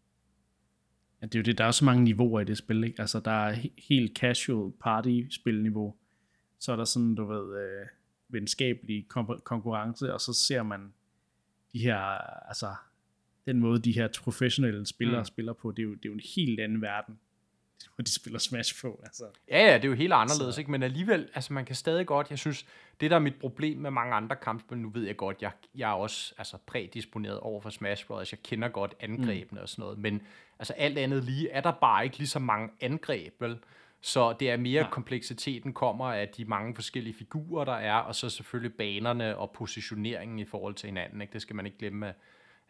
ja, 1.20 1.26
det 1.26 1.34
er 1.34 1.38
jo 1.38 1.42
det, 1.42 1.58
der 1.58 1.64
er 1.64 1.70
så 1.70 1.84
mange 1.84 2.04
niveauer 2.04 2.40
i 2.40 2.44
det 2.44 2.58
spil, 2.58 2.84
ikke? 2.84 3.00
Altså, 3.00 3.20
der 3.20 3.30
er 3.46 3.56
helt 3.88 4.18
casual 4.18 4.72
party-spilniveau. 4.80 5.94
Så 6.58 6.72
er 6.72 6.76
der 6.76 6.84
sådan, 6.84 7.14
du 7.14 7.24
ved, 7.24 7.60
øh, 7.60 7.86
venskabelig 8.28 9.08
konkurrence, 9.44 10.14
og 10.14 10.20
så 10.20 10.32
ser 10.32 10.62
man 10.62 10.92
de 11.72 11.78
her, 11.78 11.98
altså, 12.48 12.74
den 13.46 13.60
måde, 13.60 13.78
de 13.78 13.92
her 13.92 14.08
professionelle 14.22 14.86
spillere 14.86 15.20
mm. 15.20 15.24
spiller 15.24 15.52
på, 15.52 15.70
det 15.70 15.78
er, 15.78 15.82
jo, 15.84 15.94
det 15.94 16.04
er 16.04 16.08
jo 16.08 16.14
en 16.14 16.22
helt 16.36 16.60
anden 16.60 16.82
verden, 16.82 17.18
hvor 17.94 18.02
de 18.02 18.12
spiller 18.12 18.38
Smash 18.38 18.82
på. 18.82 19.00
Altså. 19.04 19.24
Ja, 19.48 19.66
ja, 19.66 19.74
det 19.74 19.84
er 19.84 19.88
jo 19.88 19.94
helt 19.94 20.12
anderledes, 20.12 20.54
så. 20.54 20.60
ikke? 20.60 20.70
men 20.70 20.82
alligevel, 20.82 21.28
altså 21.34 21.52
man 21.52 21.64
kan 21.64 21.76
stadig 21.76 22.06
godt, 22.06 22.30
jeg 22.30 22.38
synes, 22.38 22.66
det 23.00 23.10
der 23.10 23.16
er 23.16 23.20
mit 23.20 23.36
problem 23.40 23.78
med 23.78 23.90
mange 23.90 24.14
andre 24.14 24.36
kampspil, 24.36 24.78
nu 24.78 24.90
ved 24.90 25.06
jeg 25.06 25.16
godt, 25.16 25.42
jeg, 25.42 25.52
jeg 25.74 25.90
er 25.90 25.94
også 25.94 26.34
altså, 26.38 26.56
prædisponeret 26.66 27.40
over 27.40 27.60
for 27.60 27.70
Smash 27.70 28.06
Bros., 28.06 28.32
jeg 28.32 28.42
kender 28.42 28.68
godt 28.68 28.94
angrebene 29.00 29.58
mm. 29.58 29.62
og 29.62 29.68
sådan 29.68 29.82
noget, 29.82 29.98
men 29.98 30.22
altså 30.58 30.72
alt 30.72 30.98
andet 30.98 31.24
lige, 31.24 31.50
er 31.50 31.60
der 31.60 31.72
bare 31.72 32.04
ikke 32.04 32.18
lige 32.18 32.28
så 32.28 32.38
mange 32.38 32.70
angreb, 32.80 33.40
vel? 33.40 33.58
Så 34.00 34.32
det 34.40 34.50
er 34.50 34.56
mere, 34.56 34.82
ja. 34.82 34.90
kompleksiteten 34.90 35.72
kommer 35.72 36.04
af 36.04 36.28
de 36.28 36.44
mange 36.44 36.74
forskellige 36.74 37.14
figurer, 37.14 37.64
der 37.64 37.72
er, 37.72 37.94
og 37.94 38.14
så 38.14 38.30
selvfølgelig 38.30 38.74
banerne 38.74 39.36
og 39.36 39.50
positioneringen 39.50 40.38
i 40.38 40.44
forhold 40.44 40.74
til 40.74 40.86
hinanden. 40.86 41.20
Ikke? 41.20 41.32
Det 41.32 41.42
skal 41.42 41.56
man 41.56 41.66
ikke 41.66 41.78
glemme, 41.78 42.08
at 42.08 42.14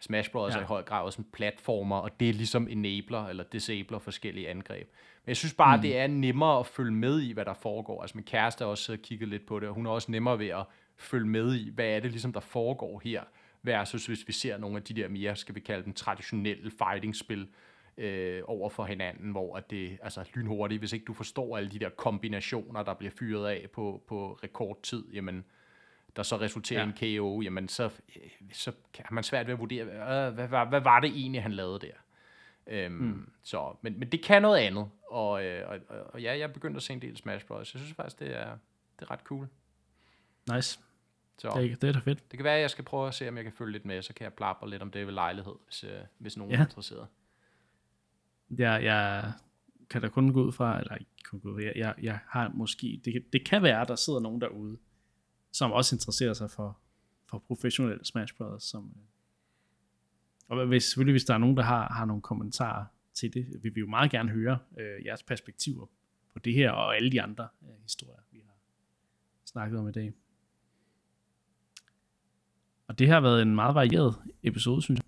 Smash 0.01 0.31
Bros. 0.31 0.53
Ja. 0.53 0.59
er 0.59 0.63
i 0.63 0.67
høj 0.67 0.83
grad 0.83 1.05
også 1.05 1.21
en 1.21 1.27
platformer, 1.33 1.97
og 1.97 2.21
det 2.21 2.29
er 2.29 2.33
ligesom 2.33 2.69
enabler 2.71 3.27
eller 3.27 3.45
disabler 3.45 3.99
forskellige 3.99 4.49
angreb. 4.49 4.89
Men 5.25 5.29
jeg 5.29 5.37
synes 5.37 5.55
bare, 5.55 5.77
mm. 5.77 5.83
det 5.83 5.99
er 5.99 6.07
nemmere 6.07 6.59
at 6.59 6.67
følge 6.67 6.93
med 6.93 7.21
i, 7.21 7.33
hvad 7.33 7.45
der 7.45 7.55
foregår. 7.55 8.03
Altså 8.03 8.17
min 8.17 8.25
kæreste 8.25 8.65
har 8.65 8.71
også 8.71 8.97
kigget 9.03 9.29
lidt 9.29 9.47
på 9.47 9.61
det, 9.61 9.69
og 9.69 9.75
hun 9.75 9.87
er 9.87 9.91
også 9.91 10.11
nemmere 10.11 10.39
ved 10.39 10.49
at 10.49 10.65
følge 10.97 11.29
med 11.29 11.55
i, 11.55 11.71
hvad 11.71 11.87
er 11.87 12.01
det 12.01 12.11
ligesom, 12.11 12.33
der 12.33 12.41
foregår 12.41 13.01
her, 13.05 13.23
versus 13.63 14.07
hvis 14.07 14.29
vi 14.29 14.33
ser 14.33 14.59
nogle 14.59 14.77
af 14.77 14.83
de 14.83 14.95
der 14.95 15.09
mere, 15.09 15.37
skal 15.37 15.55
vi 15.55 15.61
kalde 15.61 15.85
dem, 15.85 15.93
traditionelle 15.93 16.71
fighting-spil, 16.71 17.49
øh, 17.99 18.43
over 18.45 18.69
for 18.69 18.85
hinanden, 18.85 19.31
hvor 19.31 19.57
at 19.57 19.71
det 19.71 19.99
altså 20.03 20.25
lynhurtigt, 20.35 20.81
hvis 20.81 20.93
ikke 20.93 21.05
du 21.05 21.13
forstår 21.13 21.57
alle 21.57 21.71
de 21.71 21.79
der 21.79 21.89
kombinationer, 21.89 22.83
der 22.83 22.95
bliver 22.95 23.11
fyret 23.19 23.49
af 23.49 23.67
på, 23.73 24.03
på 24.07 24.39
rekordtid, 24.43 25.05
jamen, 25.13 25.45
der 26.17 26.23
så 26.23 26.41
resulterer 26.41 26.81
ja. 26.81 26.87
i 26.87 27.13
en 27.13 27.21
KO, 27.21 27.41
jamen 27.41 27.69
så, 27.69 27.91
så 28.53 28.73
har 28.95 29.15
man 29.15 29.25
svært 29.25 29.47
ved 29.47 29.55
at 29.55 29.61
vurdere, 29.61 29.85
øh, 29.85 30.35
hvad, 30.35 30.49
hvad, 30.49 30.67
hvad 30.67 30.81
var 30.81 31.01
det 31.01 31.11
egentlig, 31.11 31.43
han 31.43 31.53
lavede 31.53 31.79
der? 31.79 31.93
Øhm, 32.67 32.95
mm. 32.95 33.33
så, 33.43 33.77
men, 33.83 33.99
men 33.99 34.13
det 34.13 34.23
kan 34.23 34.43
noget 34.43 34.59
andet, 34.59 34.91
og, 35.11 35.45
øh, 35.45 35.69
og, 35.69 35.79
og, 35.89 36.23
ja, 36.23 36.33
jeg 36.33 36.41
er 36.41 36.53
begyndt 36.53 36.77
at 36.77 36.83
se 36.83 36.93
en 36.93 37.03
del 37.03 37.17
Smash 37.17 37.47
Bros. 37.47 37.75
Jeg 37.75 37.81
synes 37.81 37.95
faktisk, 37.95 38.19
det 38.21 38.37
er, 38.37 38.59
det 38.99 39.07
er 39.07 39.11
ret 39.11 39.21
cool. 39.21 39.49
Nice. 40.53 40.81
Så, 41.39 41.53
det, 41.57 41.73
er, 41.73 41.77
det 41.77 41.89
er 41.89 41.93
da 41.93 41.99
fedt. 41.99 42.31
Det 42.31 42.39
kan 42.39 42.45
være, 42.45 42.55
at 42.55 42.61
jeg 42.61 42.71
skal 42.71 42.85
prøve 42.85 43.09
at 43.09 43.15
se, 43.15 43.29
om 43.29 43.37
jeg 43.37 43.45
kan 43.45 43.53
følge 43.53 43.73
lidt 43.73 43.85
med, 43.85 44.03
så 44.03 44.15
kan 44.15 44.25
jeg 44.25 44.33
plapre 44.33 44.71
lidt 44.71 44.83
om 44.83 44.91
det 44.91 45.07
ved 45.07 45.15
lejlighed, 45.15 45.55
hvis, 45.65 45.85
øh, 45.85 45.91
hvis 46.19 46.37
nogen 46.37 46.53
ja. 46.53 46.59
er 46.59 46.65
interesseret 46.65 47.07
jeg, 48.51 48.85
jeg 48.85 49.33
kan 49.91 50.03
da 50.03 50.09
kun 50.09 50.33
gå 50.33 50.45
ud 50.45 50.53
fra, 50.53 50.81
eller 50.81 50.95
ikke 50.95 51.11
kun 51.25 51.41
gå 51.41 51.51
ud, 51.51 51.63
jeg, 51.63 51.73
jeg, 51.77 51.95
jeg 52.03 52.19
har 52.27 52.49
måske, 52.49 53.01
det, 53.05 53.25
det 53.33 53.45
kan 53.45 53.63
være, 53.63 53.81
at 53.81 53.89
der 53.89 53.97
sidder 53.97 54.21
nogen 54.21 54.41
derude, 54.41 54.79
som 55.53 55.73
også 55.73 55.97
interesserer 55.97 56.33
sig 56.33 56.51
for, 56.51 56.79
for 57.27 57.39
professionelle 57.39 58.05
Smash 58.05 58.35
Brothers, 58.35 58.63
som, 58.63 58.95
øh, 58.97 59.03
og 60.49 60.67
hvis, 60.67 60.85
selvfølgelig 60.85 61.13
hvis 61.13 61.25
der 61.25 61.35
er 61.35 61.39
nogen, 61.39 61.57
der 61.57 61.63
har, 61.63 61.93
har 61.93 62.05
nogle 62.05 62.23
kommentarer 62.23 62.85
til 63.15 63.35
det, 63.35 63.63
vil 63.63 63.75
vi 63.75 63.81
jo 63.81 63.87
meget 63.87 64.11
gerne 64.11 64.31
høre 64.31 64.59
øh, 64.79 65.07
jeres 65.07 65.23
perspektiver 65.23 65.87
på 66.33 66.39
det 66.39 66.55
her, 66.55 66.71
og 66.71 66.97
alle 66.97 67.13
de 67.13 67.23
andre 67.23 67.49
øh, 67.63 67.83
historier, 67.83 68.21
vi 68.33 68.39
har 68.45 68.57
snakket 69.45 69.79
om 69.79 69.89
i 69.89 69.93
dag. 69.93 70.13
Og 72.87 72.99
det 72.99 73.09
har 73.09 73.21
været 73.21 73.43
en 73.43 73.55
meget 73.55 73.75
varieret 73.75 74.15
episode, 74.43 74.83
synes 74.83 75.01
jeg. 75.01 75.08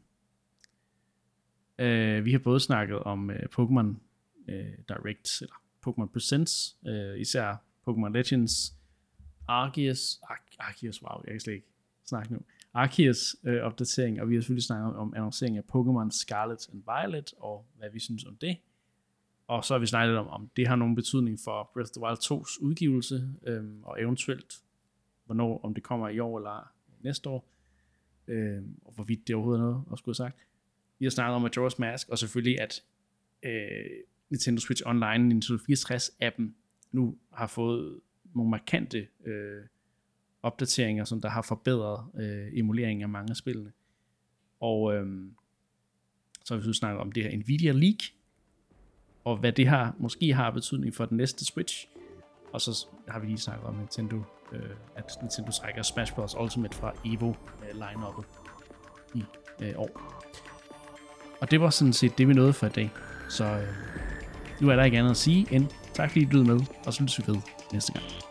Øh, 1.80 2.24
vi 2.24 2.32
har 2.32 2.38
både 2.38 2.60
snakket 2.60 2.98
om 2.98 3.30
øh, 3.30 3.42
Pokémon 3.58 3.94
øh, 4.48 4.72
Direct, 4.88 5.42
eller 5.42 5.54
Pokémon 5.86 6.12
Presents, 6.12 6.76
øh, 6.86 7.20
især 7.20 7.54
Pokémon 7.88 8.08
Legends, 8.08 8.74
Arceus, 9.48 10.20
Ar- 10.22 10.56
Arceus, 10.58 11.02
wow, 11.02 11.22
jeg 11.24 11.32
kan 11.32 11.40
slet 11.40 11.54
ikke 11.54 11.66
snakke 12.04 12.32
nu, 12.32 12.40
Arceus 12.74 13.36
øh, 13.44 13.62
opdatering, 13.62 14.20
og 14.20 14.28
vi 14.28 14.34
har 14.34 14.40
selvfølgelig 14.40 14.64
snakket 14.64 14.96
om, 14.96 15.14
annoncering 15.16 15.56
af 15.56 15.62
Pokémon 15.62 16.10
Scarlet 16.10 16.68
and 16.72 16.82
Violet, 16.86 17.34
og 17.38 17.66
hvad 17.78 17.90
vi 17.90 17.98
synes 17.98 18.24
om 18.24 18.36
det. 18.36 18.56
Og 19.46 19.64
så 19.64 19.74
har 19.74 19.78
vi 19.78 19.86
snakket 19.86 20.16
om, 20.16 20.28
om 20.28 20.50
det 20.56 20.68
har 20.68 20.76
nogen 20.76 20.94
betydning 20.94 21.38
for 21.44 21.70
Breath 21.74 21.90
of 21.90 21.94
the 21.94 22.02
Wild 22.02 22.18
2's 22.18 22.62
udgivelse, 22.62 23.34
øh, 23.46 23.64
og 23.82 24.02
eventuelt, 24.02 24.62
hvornår, 25.24 25.60
om 25.64 25.74
det 25.74 25.82
kommer 25.82 26.08
i 26.08 26.18
år 26.18 26.38
eller 26.38 26.72
næste 27.00 27.28
år, 27.28 27.48
øh, 28.26 28.62
og 28.84 28.92
hvorvidt 28.92 29.26
det 29.26 29.36
overhovedet 29.36 29.60
er 29.60 29.64
noget 29.64 29.84
at 29.92 29.98
skulle 29.98 30.16
have 30.18 30.30
sagt. 30.30 30.49
Vi 31.00 31.06
har 31.06 31.10
snakket 31.10 31.34
om 31.34 31.46
Majora's 31.46 31.74
Mask, 31.78 32.08
og 32.08 32.18
selvfølgelig 32.18 32.60
at 32.60 32.82
øh, 33.42 33.52
Nintendo 34.30 34.60
Switch 34.60 34.82
Online, 34.86 35.28
Nintendo 35.28 35.62
64-appen, 35.62 36.42
nu 36.92 37.18
har 37.32 37.46
fået 37.46 38.00
nogle 38.34 38.50
markante 38.50 39.08
øh, 39.26 39.62
opdateringer, 40.42 41.04
som 41.04 41.20
der 41.20 41.28
har 41.28 41.42
forbedret 41.42 42.04
øh, 42.20 42.58
emuleringen 42.58 43.02
af 43.02 43.08
mange 43.08 43.30
af 43.30 43.36
spillene. 43.36 43.72
Og 44.60 44.94
øh, 44.94 45.06
så 46.44 46.54
har 46.54 46.58
vi 46.58 46.64
så 46.64 46.72
snakket 46.72 47.00
om 47.00 47.12
det 47.12 47.22
her 47.22 47.36
Nvidia 47.36 47.72
Leak, 47.72 47.98
og 49.24 49.36
hvad 49.36 49.52
det 49.52 49.66
har 49.66 49.96
måske 49.98 50.34
har 50.34 50.50
betydning 50.50 50.94
for 50.94 51.04
den 51.04 51.16
næste 51.16 51.44
Switch. 51.44 51.88
Og 52.52 52.60
så 52.60 52.86
har 53.08 53.20
vi 53.20 53.26
lige 53.26 53.38
snakket 53.38 53.66
om 53.66 53.74
Nintendo, 53.74 54.22
øh, 54.52 54.70
at 54.96 55.12
Nintendo 55.22 55.50
trækker 55.50 55.82
Smash 55.82 56.14
Bros. 56.14 56.36
Ultimate 56.40 56.76
fra 56.76 56.92
Evo 57.04 57.28
øh, 57.28 57.74
line 57.74 58.06
i 59.14 59.24
øh, 59.62 59.74
år. 59.76 60.20
Og 61.40 61.50
det 61.50 61.60
var 61.60 61.70
sådan 61.70 61.92
set 61.92 62.18
det, 62.18 62.28
vi 62.28 62.34
nåede 62.34 62.52
for 62.52 62.66
i 62.66 62.70
dag. 62.70 62.90
Så 63.28 63.44
øh, 63.44 63.66
nu 64.60 64.70
er 64.70 64.76
der 64.76 64.84
ikke 64.84 64.98
andet 64.98 65.10
at 65.10 65.16
sige 65.16 65.46
end 65.50 65.66
tak 65.94 66.10
fordi 66.10 66.20
I 66.20 66.24
lyttede 66.24 66.44
med, 66.44 66.60
og 66.86 66.94
så 66.94 67.02
lyttes 67.02 67.18
vi 67.18 67.32
ved 67.32 67.36
næste 67.72 67.92
gang. 67.92 68.29